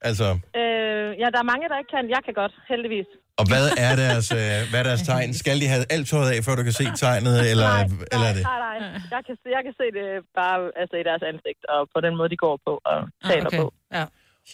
Altså, 0.08 0.26
Øh, 0.60 1.08
ja, 1.22 1.26
der 1.34 1.40
er 1.44 1.48
mange, 1.52 1.64
der 1.70 1.76
ikke 1.80 1.92
kan. 1.96 2.04
Jeg 2.16 2.20
kan 2.26 2.34
godt, 2.42 2.54
heldigvis. 2.72 3.08
og 3.40 3.44
hvad 3.50 3.66
er 3.86 3.92
deres, 4.04 4.26
øh, 4.40 4.56
hvad 4.70 4.78
er 4.82 4.86
deres 4.90 5.02
tegn? 5.10 5.30
Skal 5.42 5.56
de 5.62 5.66
have 5.72 5.84
alt 5.94 6.06
tøjet 6.10 6.30
af, 6.34 6.38
før 6.46 6.54
du 6.60 6.62
kan 6.68 6.76
se 6.82 6.86
tegnet, 7.04 7.34
eller, 7.52 7.70
eller 8.12 8.28
er 8.30 8.34
det? 8.38 8.44
Nej, 8.52 8.58
nej. 8.66 8.76
Jeg 9.14 9.22
kan, 9.26 9.34
jeg 9.56 9.62
kan 9.66 9.74
se 9.80 9.86
det 9.98 10.06
bare 10.40 10.58
altså, 10.80 10.94
i 11.02 11.04
deres 11.08 11.22
ansigt, 11.30 11.62
og 11.74 11.80
på 11.94 11.98
den 12.06 12.12
måde, 12.18 12.28
de 12.34 12.38
går 12.46 12.54
på 12.66 12.72
og 12.92 12.98
taler 13.30 13.46
okay. 13.46 13.58
på. 13.62 13.66
Ja, 13.96 14.04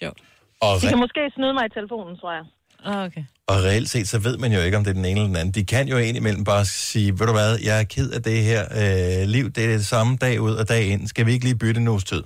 sjovt. 0.00 0.18
Og 0.66 0.72
De 0.82 0.86
kan 0.92 0.98
måske 1.04 1.22
snyde 1.36 1.54
mig 1.58 1.64
i 1.70 1.72
telefonen, 1.78 2.14
tror 2.20 2.32
jeg. 2.38 2.44
Ah, 2.84 3.04
okay. 3.06 3.24
Og 3.46 3.56
reelt 3.68 3.88
set, 3.90 4.08
så 4.08 4.18
ved 4.18 4.36
man 4.38 4.52
jo 4.52 4.60
ikke, 4.60 4.76
om 4.76 4.84
det 4.84 4.90
er 4.90 4.94
den 4.94 5.04
ene 5.04 5.10
eller 5.20 5.26
den 5.26 5.36
anden. 5.36 5.54
De 5.54 5.64
kan 5.64 5.88
jo 5.88 5.96
indimellem 5.96 6.44
bare 6.44 6.64
sige, 6.64 7.12
ved 7.18 7.26
du 7.26 7.32
hvad, 7.32 7.58
jeg 7.68 7.80
er 7.80 7.84
ked 7.84 8.10
af 8.10 8.22
det 8.22 8.38
her 8.50 8.62
øh, 8.80 9.28
liv. 9.28 9.50
Det 9.50 9.64
er 9.64 9.68
det 9.68 9.86
samme 9.86 10.16
dag 10.16 10.40
ud 10.40 10.54
og 10.54 10.68
dag 10.68 10.84
ind. 10.92 11.06
Skal 11.06 11.26
vi 11.26 11.32
ikke 11.32 11.44
lige 11.44 11.58
bytte 11.58 11.80
en 11.80 11.88
uges 11.88 12.04
tid? 12.04 12.22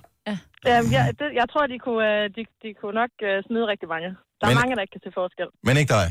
Øhm, 0.68 0.86
jeg, 0.96 1.02
det, 1.20 1.28
jeg 1.40 1.46
tror, 1.52 1.62
de 1.72 1.78
kunne, 1.86 2.02
øh, 2.10 2.24
de, 2.36 2.42
de 2.62 2.68
kunne 2.80 2.96
nok 3.02 3.12
øh, 3.28 3.36
smide 3.46 3.64
rigtig 3.72 3.88
mange. 3.94 4.08
Der 4.38 4.44
er 4.46 4.50
Men- 4.50 4.60
mange, 4.60 4.72
der 4.76 4.82
ikke 4.84 4.94
kan 4.96 5.04
se 5.06 5.10
forskel. 5.20 5.48
Men 5.66 5.74
ikke 5.80 5.92
dig. 5.98 6.06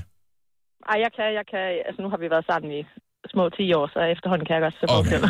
Ej, 0.92 0.98
jeg 1.06 1.12
kan, 1.18 1.28
jeg 1.40 1.46
kan. 1.52 1.64
Altså, 1.88 2.00
nu 2.04 2.10
har 2.14 2.20
vi 2.24 2.28
været 2.36 2.46
sammen 2.52 2.70
i 2.80 2.82
små 3.34 3.44
10 3.50 3.74
år, 3.80 3.86
så 3.96 4.00
efterhånden 4.16 4.46
kan 4.48 4.54
jeg 4.58 4.64
godt 4.68 4.78
se 4.82 4.86
forskel. 4.96 5.22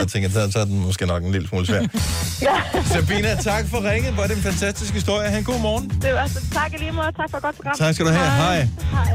Jeg 0.00 0.06
tænker, 0.12 0.28
så, 0.36 0.40
så 0.54 0.58
er 0.64 0.66
den 0.72 0.78
måske 0.88 1.04
nok 1.12 1.22
en 1.28 1.32
lille 1.36 1.48
smule 1.50 1.66
svær. 1.70 1.82
ja. 2.48 2.56
Sabina, 2.94 3.30
tak 3.50 3.64
for 3.72 3.78
ringet. 3.90 4.10
Hvor 4.14 4.22
er 4.26 4.30
det 4.30 4.36
en 4.40 4.46
fantastisk 4.50 4.92
historie. 5.00 5.26
Ha' 5.32 5.38
en 5.44 5.48
god 5.52 5.60
morgen. 5.68 5.84
Det 6.04 6.10
var 6.14 6.22
altså, 6.26 6.40
tak 6.58 6.70
lige 6.84 6.92
måde. 7.00 7.10
Tak 7.20 7.28
for 7.30 7.36
et 7.40 7.44
godt 7.46 7.56
program. 7.58 7.74
Tak 7.84 7.90
skal 7.94 8.04
du 8.08 8.12
have. 8.18 8.30
Hej. 8.44 8.58
Hej. 8.96 9.12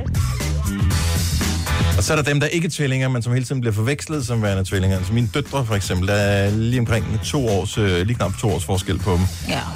Og 2.02 2.06
så 2.06 2.14
er 2.14 2.18
der 2.18 2.24
dem, 2.24 2.40
der 2.40 2.48
ikke 2.48 2.66
er 2.66 2.70
tvillinger, 2.70 3.08
men 3.08 3.22
som 3.22 3.34
hele 3.34 3.46
tiden 3.46 3.62
bliver 3.62 3.74
forvekslet 3.74 4.26
som 4.26 4.44
værende 4.44 4.64
tvillinger. 4.64 4.98
Altså 4.98 5.14
mine 5.14 5.30
døtre 5.34 5.66
for 5.66 5.76
eksempel, 5.76 6.08
der 6.08 6.14
er 6.14 6.52
lige 6.52 6.80
omkring 6.80 7.20
to 7.24 7.48
års, 7.48 7.78
øh, 7.78 8.06
lige 8.06 8.16
knap 8.16 8.38
to 8.38 8.50
års 8.50 8.64
forskel 8.64 8.98
på 8.98 9.12
dem. 9.12 9.26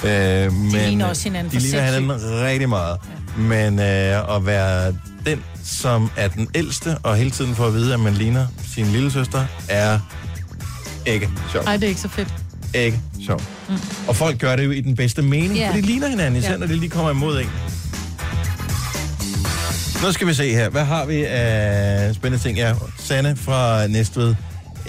Ja. 0.04 0.46
Øh, 0.46 0.54
men, 0.54 0.72
ligner 0.72 1.06
også 1.06 1.24
hinanden 1.24 1.52
De 1.52 1.56
for 1.56 1.62
ligner 1.62 1.82
hinanden 1.82 2.12
rigtig 2.22 2.70
meget. 2.70 2.98
Ja. 3.38 3.42
Men 3.42 3.80
øh, 3.80 4.36
at 4.36 4.46
være 4.46 4.96
den, 5.26 5.44
som 5.64 6.12
er 6.18 6.28
den 6.28 6.48
ældste, 6.56 6.98
og 7.04 7.16
hele 7.16 7.32
tiden 7.32 7.56
får 7.56 7.68
at 7.68 7.74
vide, 7.74 7.94
at 7.94 8.00
man 8.00 8.14
ligner 8.14 8.48
sin 8.74 8.86
lille 8.86 9.12
søster, 9.12 9.46
er 9.70 10.00
ikke 11.06 11.30
sjovt. 11.52 11.68
Ej, 11.68 11.78
det 11.78 11.84
er 11.84 11.90
ikke 11.90 12.02
så 12.02 12.10
fedt. 12.10 12.34
Ikke 12.74 13.00
sjovt. 13.26 13.44
Mm. 13.70 13.76
Og 14.08 14.16
folk 14.16 14.40
gør 14.40 14.56
det 14.56 14.66
jo 14.66 14.72
i 14.72 14.82
den 14.82 14.96
bedste 14.96 15.22
mening, 15.22 15.58
yeah. 15.58 15.70
for 15.70 15.76
de 15.76 15.82
ligner 15.82 16.08
hinanden, 16.08 16.40
især 16.40 16.50
yeah. 16.50 16.60
når 16.60 16.68
de 16.68 16.76
lige 16.76 16.90
kommer 16.90 17.12
imod 17.12 17.40
en. 17.40 17.50
Nu 20.06 20.12
skal 20.12 20.28
vi 20.28 20.34
se 20.44 20.48
her. 20.60 20.68
Hvad 20.76 20.86
har 20.94 21.06
vi 21.12 21.18
af 21.24 22.16
spændende 22.16 22.44
ting? 22.46 22.58
Ja, 22.64 22.70
Sanne 23.08 23.32
fra 23.46 23.88
Næstved. 23.96 24.30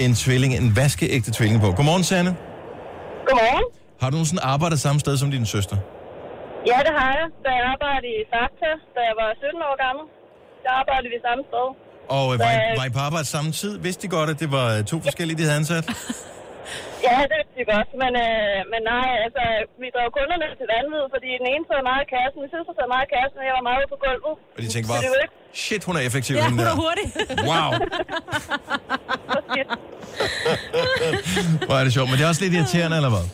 En 0.05 0.13
tvilling, 0.25 0.53
en 0.63 0.77
vaskeægte 0.81 1.31
tvilling 1.37 1.61
på. 1.65 1.69
Godmorgen, 1.79 2.05
Sanne. 2.11 2.33
Godmorgen. 3.29 3.67
Har 4.01 4.09
du 4.11 4.15
nogensinde 4.17 4.43
arbejdet 4.43 4.79
samme 4.81 5.01
sted 5.05 5.15
som 5.23 5.31
din 5.31 5.47
søster? 5.55 5.77
Ja, 6.71 6.79
det 6.87 6.93
har 6.99 7.11
jeg. 7.19 7.27
Da 7.45 7.51
jeg 7.59 7.65
arbejdede 7.75 8.13
i 8.21 8.25
Fakta, 8.35 8.71
da 8.97 9.01
jeg 9.09 9.15
var 9.23 9.29
17 9.45 9.63
år 9.69 9.75
gammel, 9.85 10.05
der 10.65 10.71
arbejdede 10.81 11.11
vi 11.15 11.19
samme 11.29 11.43
sted. 11.51 11.67
Og 12.17 12.27
øh, 12.35 12.39
var, 12.45 12.53
I, 12.57 12.59
var 12.79 12.85
I 12.89 12.91
på 12.91 13.03
arbejde 13.09 13.27
samme 13.35 13.51
tid? 13.53 13.79
Vidste 13.79 14.03
de 14.05 14.09
godt, 14.17 14.31
at 14.31 14.39
det 14.43 14.53
var 14.59 14.69
øh, 14.77 14.85
to 14.93 14.97
forskellige, 15.07 15.37
de 15.39 15.43
havde 15.43 15.57
ansat? 15.57 15.85
Ja, 17.07 17.15
det 17.23 17.29
vidste 17.39 17.55
vi 17.61 17.65
godt, 17.75 17.89
men, 18.03 18.13
øh, 18.27 18.59
men 18.73 18.81
nej, 18.93 19.09
altså, 19.27 19.43
vi 19.83 19.87
drev 19.95 20.09
kunderne 20.19 20.47
til 20.61 20.67
vanvid, 20.75 21.05
fordi 21.15 21.29
den 21.41 21.47
ene 21.53 21.65
sad 21.71 21.81
meget 21.91 22.03
i 22.07 22.09
kassen, 22.15 22.39
min 22.43 22.51
søster 22.55 22.73
sad 22.79 22.87
meget 22.95 23.07
i 23.09 23.11
kassen, 23.17 23.37
og 23.43 23.47
jeg 23.49 23.55
var 23.59 23.65
meget 23.69 23.79
ude 23.83 23.91
på 23.95 23.99
gulvet. 24.05 24.35
Og 24.57 24.61
de 24.63 24.67
tænkte 24.75 24.89
bare, 24.93 25.03
det 25.05 25.11
shit, 25.65 25.83
hun 25.89 25.95
er 25.99 26.03
effektiv. 26.09 26.35
Ja, 26.37 26.43
hun 26.53 26.59
er 26.59 26.63
der. 26.71 26.77
hurtig. 26.85 27.07
Wow. 27.51 27.71
Hvor 31.69 31.77
er 31.81 31.85
det 31.87 31.93
sjovt. 31.97 32.09
Men 32.11 32.17
det 32.19 32.25
er 32.27 32.31
også 32.33 32.43
lidt 32.45 32.55
irriterende, 32.59 32.97
eller 33.01 33.13
hvad? 33.15 33.27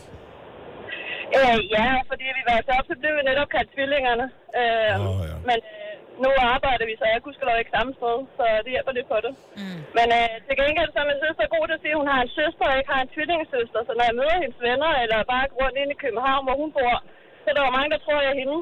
Øh, 1.39 1.57
ja, 1.75 1.87
fordi 2.09 2.25
vi 2.37 2.41
var 2.49 2.57
så 2.67 2.71
op, 2.79 2.85
så 2.91 2.95
blev 3.01 3.11
vi 3.17 3.21
netop 3.29 3.49
kaldt 3.55 3.69
tvillingerne. 3.75 4.25
Øh, 4.59 4.93
oh, 5.09 5.19
ja. 5.29 5.35
Men 5.49 5.57
øh, 5.73 5.82
nu 6.23 6.29
arbejder 6.55 6.85
vi, 6.89 6.93
så 7.01 7.05
jeg 7.13 7.19
kunne 7.23 7.35
lov 7.49 7.57
ikke 7.61 7.73
samme 7.77 7.91
sted, 7.99 8.17
så 8.37 8.43
det 8.63 8.71
hjælper 8.75 8.93
lidt 8.97 9.07
på 9.13 9.17
det. 9.25 9.33
Mm. 9.61 9.79
Men 9.97 10.07
øh, 10.19 10.31
til 10.47 10.55
gengæld 10.61 10.89
så 10.93 10.99
er 11.03 11.07
min 11.11 11.19
søster 11.25 11.43
god 11.55 11.63
til 11.69 11.75
at 11.77 11.81
sige, 11.83 11.93
at 11.95 11.99
hun 12.01 12.09
har 12.13 12.19
en 12.25 12.31
søster 12.39 12.65
og 12.71 12.75
ikke 12.79 12.91
har 12.95 13.01
en 13.05 13.09
tvillingesøster. 13.15 13.79
Så 13.87 13.91
når 13.97 14.05
jeg 14.09 14.15
møder 14.21 14.37
hendes 14.43 14.59
venner, 14.67 14.91
eller 15.03 15.17
bare 15.33 15.43
går 15.51 15.57
rundt 15.63 15.77
ind 15.81 15.89
i 15.95 15.97
København, 16.03 16.41
hvor 16.47 16.55
hun 16.61 16.69
bor, 16.77 16.95
så 17.43 17.47
er 17.51 17.55
der 17.57 17.63
jo 17.67 17.71
mange, 17.77 17.89
der 17.93 17.99
tror, 18.05 18.17
jeg 18.25 18.31
er 18.33 18.37
hende. 18.41 18.57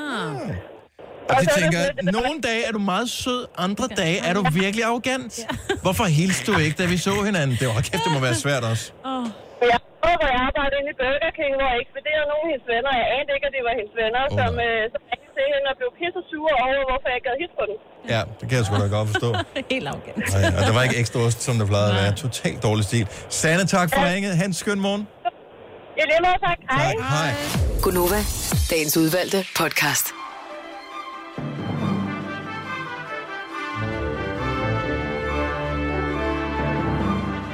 Ah. 0.00 0.34
Og 1.30 1.34
de 1.40 1.44
så 1.46 1.50
er 1.50 1.54
det 1.54 1.62
tænker, 1.62 1.82
lidt- 1.86 2.12
nogle 2.18 2.36
dage 2.48 2.62
er 2.68 2.72
du 2.78 2.80
meget 2.92 3.08
sød, 3.22 3.40
andre 3.66 3.86
dage 4.02 4.18
er 4.28 4.32
du 4.38 4.42
virkelig 4.62 4.84
arrogant. 4.90 5.32
Hvorfor 5.84 6.06
hilste 6.18 6.42
du 6.48 6.54
ikke, 6.64 6.76
da 6.82 6.84
vi 6.92 6.98
så 7.06 7.12
hinanden? 7.28 7.54
Det 7.60 7.66
var 7.68 7.80
kæft, 7.88 8.02
det 8.06 8.12
må 8.16 8.20
være 8.28 8.38
svært 8.44 8.62
også. 8.72 8.84
Oh. 9.12 9.24
Jeg 9.72 9.78
prøvede, 10.00 10.18
hvor 10.20 10.28
jeg 10.34 10.40
arbejdede 10.48 10.78
inde 10.80 10.90
i 10.94 10.96
Burger 11.02 11.32
King, 11.38 11.52
hvor 11.60 11.68
jeg 11.72 11.78
ekspederede 11.84 12.26
nogle 12.32 12.44
af 12.46 12.50
hendes 12.52 12.66
venner. 12.74 12.90
Jeg 13.02 13.06
anede 13.16 13.32
ikke, 13.36 13.46
at 13.50 13.54
det 13.56 13.62
var 13.68 13.74
hendes 13.80 13.94
venner, 14.02 14.22
oh, 14.30 14.36
som, 14.38 14.52
øh, 14.68 14.82
som 14.94 15.00
til 15.38 15.46
hende 15.54 15.66
og 15.72 15.76
blev 15.80 15.90
pisse 15.98 16.20
sure 16.30 16.54
over, 16.64 16.82
hvorfor 16.90 17.08
jeg 17.16 17.20
gad 17.26 17.34
hit 17.42 17.52
på 17.58 17.64
den. 17.70 17.76
Ja, 18.14 18.20
det 18.38 18.44
kan 18.48 18.54
jeg 18.58 18.64
sgu 18.66 18.74
da 18.84 18.88
godt 18.98 19.08
forstå. 19.12 19.28
Helt 19.74 19.86
arrogant. 19.90 20.18
Nej, 20.34 20.44
og 20.58 20.62
der 20.68 20.74
var 20.78 20.82
ikke 20.86 20.98
ekstra 21.02 21.18
ost, 21.26 21.38
som 21.46 21.54
der 21.60 21.66
plejede 21.72 21.88
at 21.92 21.96
være. 22.02 22.12
Totalt 22.26 22.58
dårlig 22.68 22.84
stil. 22.90 23.04
Sanne, 23.40 23.64
tak 23.76 23.88
for 23.94 24.00
ringet. 24.12 24.32
Ha' 24.40 24.44
en 24.52 24.56
skøn 24.62 24.80
morgen. 24.86 25.04
I 26.00 26.02
lige 26.10 26.20
måde, 26.26 26.38
tak. 26.48 26.58
Hej. 26.70 26.94
Hej. 27.14 27.30
Gunova, 27.84 28.20
dagens 28.72 28.94
udvalgte 29.02 29.40
podcast. 29.60 30.06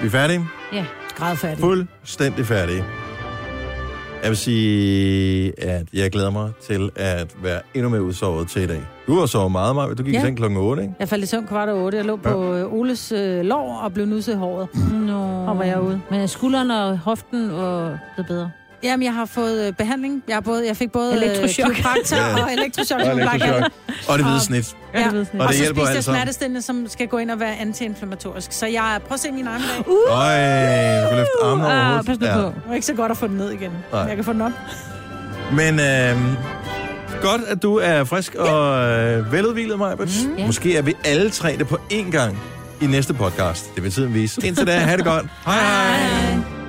Vi 0.01 0.07
er 0.07 0.11
færdige? 0.11 0.47
Ja, 0.73 0.87
grædfærdig. 1.17 1.61
Fuldstændig 1.61 2.47
færdige. 2.47 2.85
Jeg 4.25 4.31
vil 4.31 4.37
sige, 4.37 5.53
at 5.65 5.87
jeg 5.95 6.11
glæder 6.11 6.31
mig 6.31 6.51
til 6.67 6.91
at 6.97 7.35
være 7.43 7.61
endnu 7.75 7.89
mere 7.91 8.03
udsovet 8.03 8.49
til 8.49 8.63
i 8.63 8.67
dag. 8.67 8.83
Du 9.07 9.19
har 9.19 9.27
sovet 9.27 9.53
meget, 9.53 9.75
Maja. 9.77 9.95
Du 9.95 10.03
gik 10.03 10.15
Ja. 10.15 10.19
i 10.19 10.23
seng 10.23 10.37
klokken 10.37 10.59
8, 10.59 10.83
ikke? 10.83 10.95
Jeg 10.99 11.09
faldt 11.09 11.25
i 11.25 11.27
søvn 11.27 11.47
kvart 11.47 11.69
over 11.69 11.83
otte. 11.85 11.99
Jeg 11.99 12.05
lå 12.05 12.17
på 12.17 12.55
øh, 12.55 12.73
Oles 12.73 13.13
øh, 13.13 13.41
lår 13.45 13.81
og 13.85 13.93
blev 13.95 14.07
nusset 14.07 14.33
i 14.33 14.37
håret. 14.37 14.69
Nå. 14.93 15.19
Og 15.47 15.59
var 15.59 15.65
jeg 15.65 15.81
ude. 15.81 16.01
Men 16.11 16.29
skulderen 16.29 16.71
og 16.71 16.99
hoften 16.99 17.53
var 17.53 17.99
det 18.17 18.27
bedre. 18.27 18.51
Jamen, 18.85 19.05
jeg 19.05 19.15
har 19.15 19.25
fået 19.25 19.67
øh, 19.67 19.73
behandling. 19.73 20.23
Jeg, 20.29 20.37
har 20.37 20.41
både, 20.41 20.67
jeg 20.67 20.77
fik 20.77 20.93
både 20.93 21.15
øh, 21.43 21.49
kiropraktor 21.49 22.17
Ja. 22.17 22.43
og 22.45 22.53
elektrochok. 22.53 23.01
Og 23.01 23.07
kalder 23.41 23.69
Og 24.09 24.19
det 24.19 24.27
hvide 24.27 24.41
snit. 24.41 24.77
Ja. 24.95 24.99
det 24.99 25.07
Og 25.09 25.15
det 25.33 25.41
og 25.41 25.55
så 25.55 25.59
hjælper 25.61 25.81
spiste 25.81 25.95
jeg 25.95 26.05
smertestillende, 26.05 26.63
som 26.63 26.89
skal 26.89 27.09
gå 27.09 27.19
ind 27.19 27.31
og 27.31 27.41
være 27.41 27.57
antiinflammatorisk. 27.61 28.53
Så 28.53 28.67
jeg 28.67 29.01
prøv 29.09 29.15
at 29.15 29.21
se 29.21 29.33
min 29.33 29.47
arm 29.47 29.61
i 29.61 29.65
dag. 29.77 29.89
Uh! 29.89 29.95
Øj, 29.95 31.03
du 31.03 31.09
kan 31.09 31.19
løfte 31.19 31.31
over 31.43 31.65
Ah, 31.65 31.87
hovedet. 31.89 32.07
pas 32.07 32.19
nu 32.21 32.27
på. 32.43 32.47
Det 32.47 32.63
var 32.69 32.75
ikke 32.75 32.87
så 32.87 32.95
godt 32.95 33.13
at 33.13 33.19
få 33.19 33.27
den 33.27 33.37
ned 33.37 33.51
igen. 33.51 33.71
Nej. 33.93 34.01
Jeg 34.01 34.17
kan 34.17 34.25
få 34.25 34.33
den 34.33 34.41
op. 34.41 34.53
Men 35.53 35.81
øh, 35.81 36.17
godt, 37.23 37.43
at 37.49 37.63
du 37.63 37.77
er 37.77 38.05
frisk 38.05 38.35
og 38.35 38.89
øh, 38.91 39.33
veludvilet, 39.33 39.79
Maja. 39.79 39.95
Mm, 39.95 40.07
ja. 40.39 40.47
Måske 40.47 40.77
er 40.77 40.83
vi 40.83 40.95
alle 41.05 41.31
tre 41.31 41.57
det 41.59 41.69
på 41.69 41.79
én 41.93 42.11
gang 42.11 42.39
i 42.81 42.87
næste 42.87 43.15
podcast. 43.15 43.75
Det 43.75 43.83
vil 43.83 43.93
tiden 43.93 44.15
vise. 44.15 44.47
Indtil 44.47 44.67
da, 44.67 44.73
have 44.79 44.97
det 44.97 45.05
godt. 45.05 45.27
Hej 45.47 45.55
hej. 45.55 45.97
hej. 45.97 46.64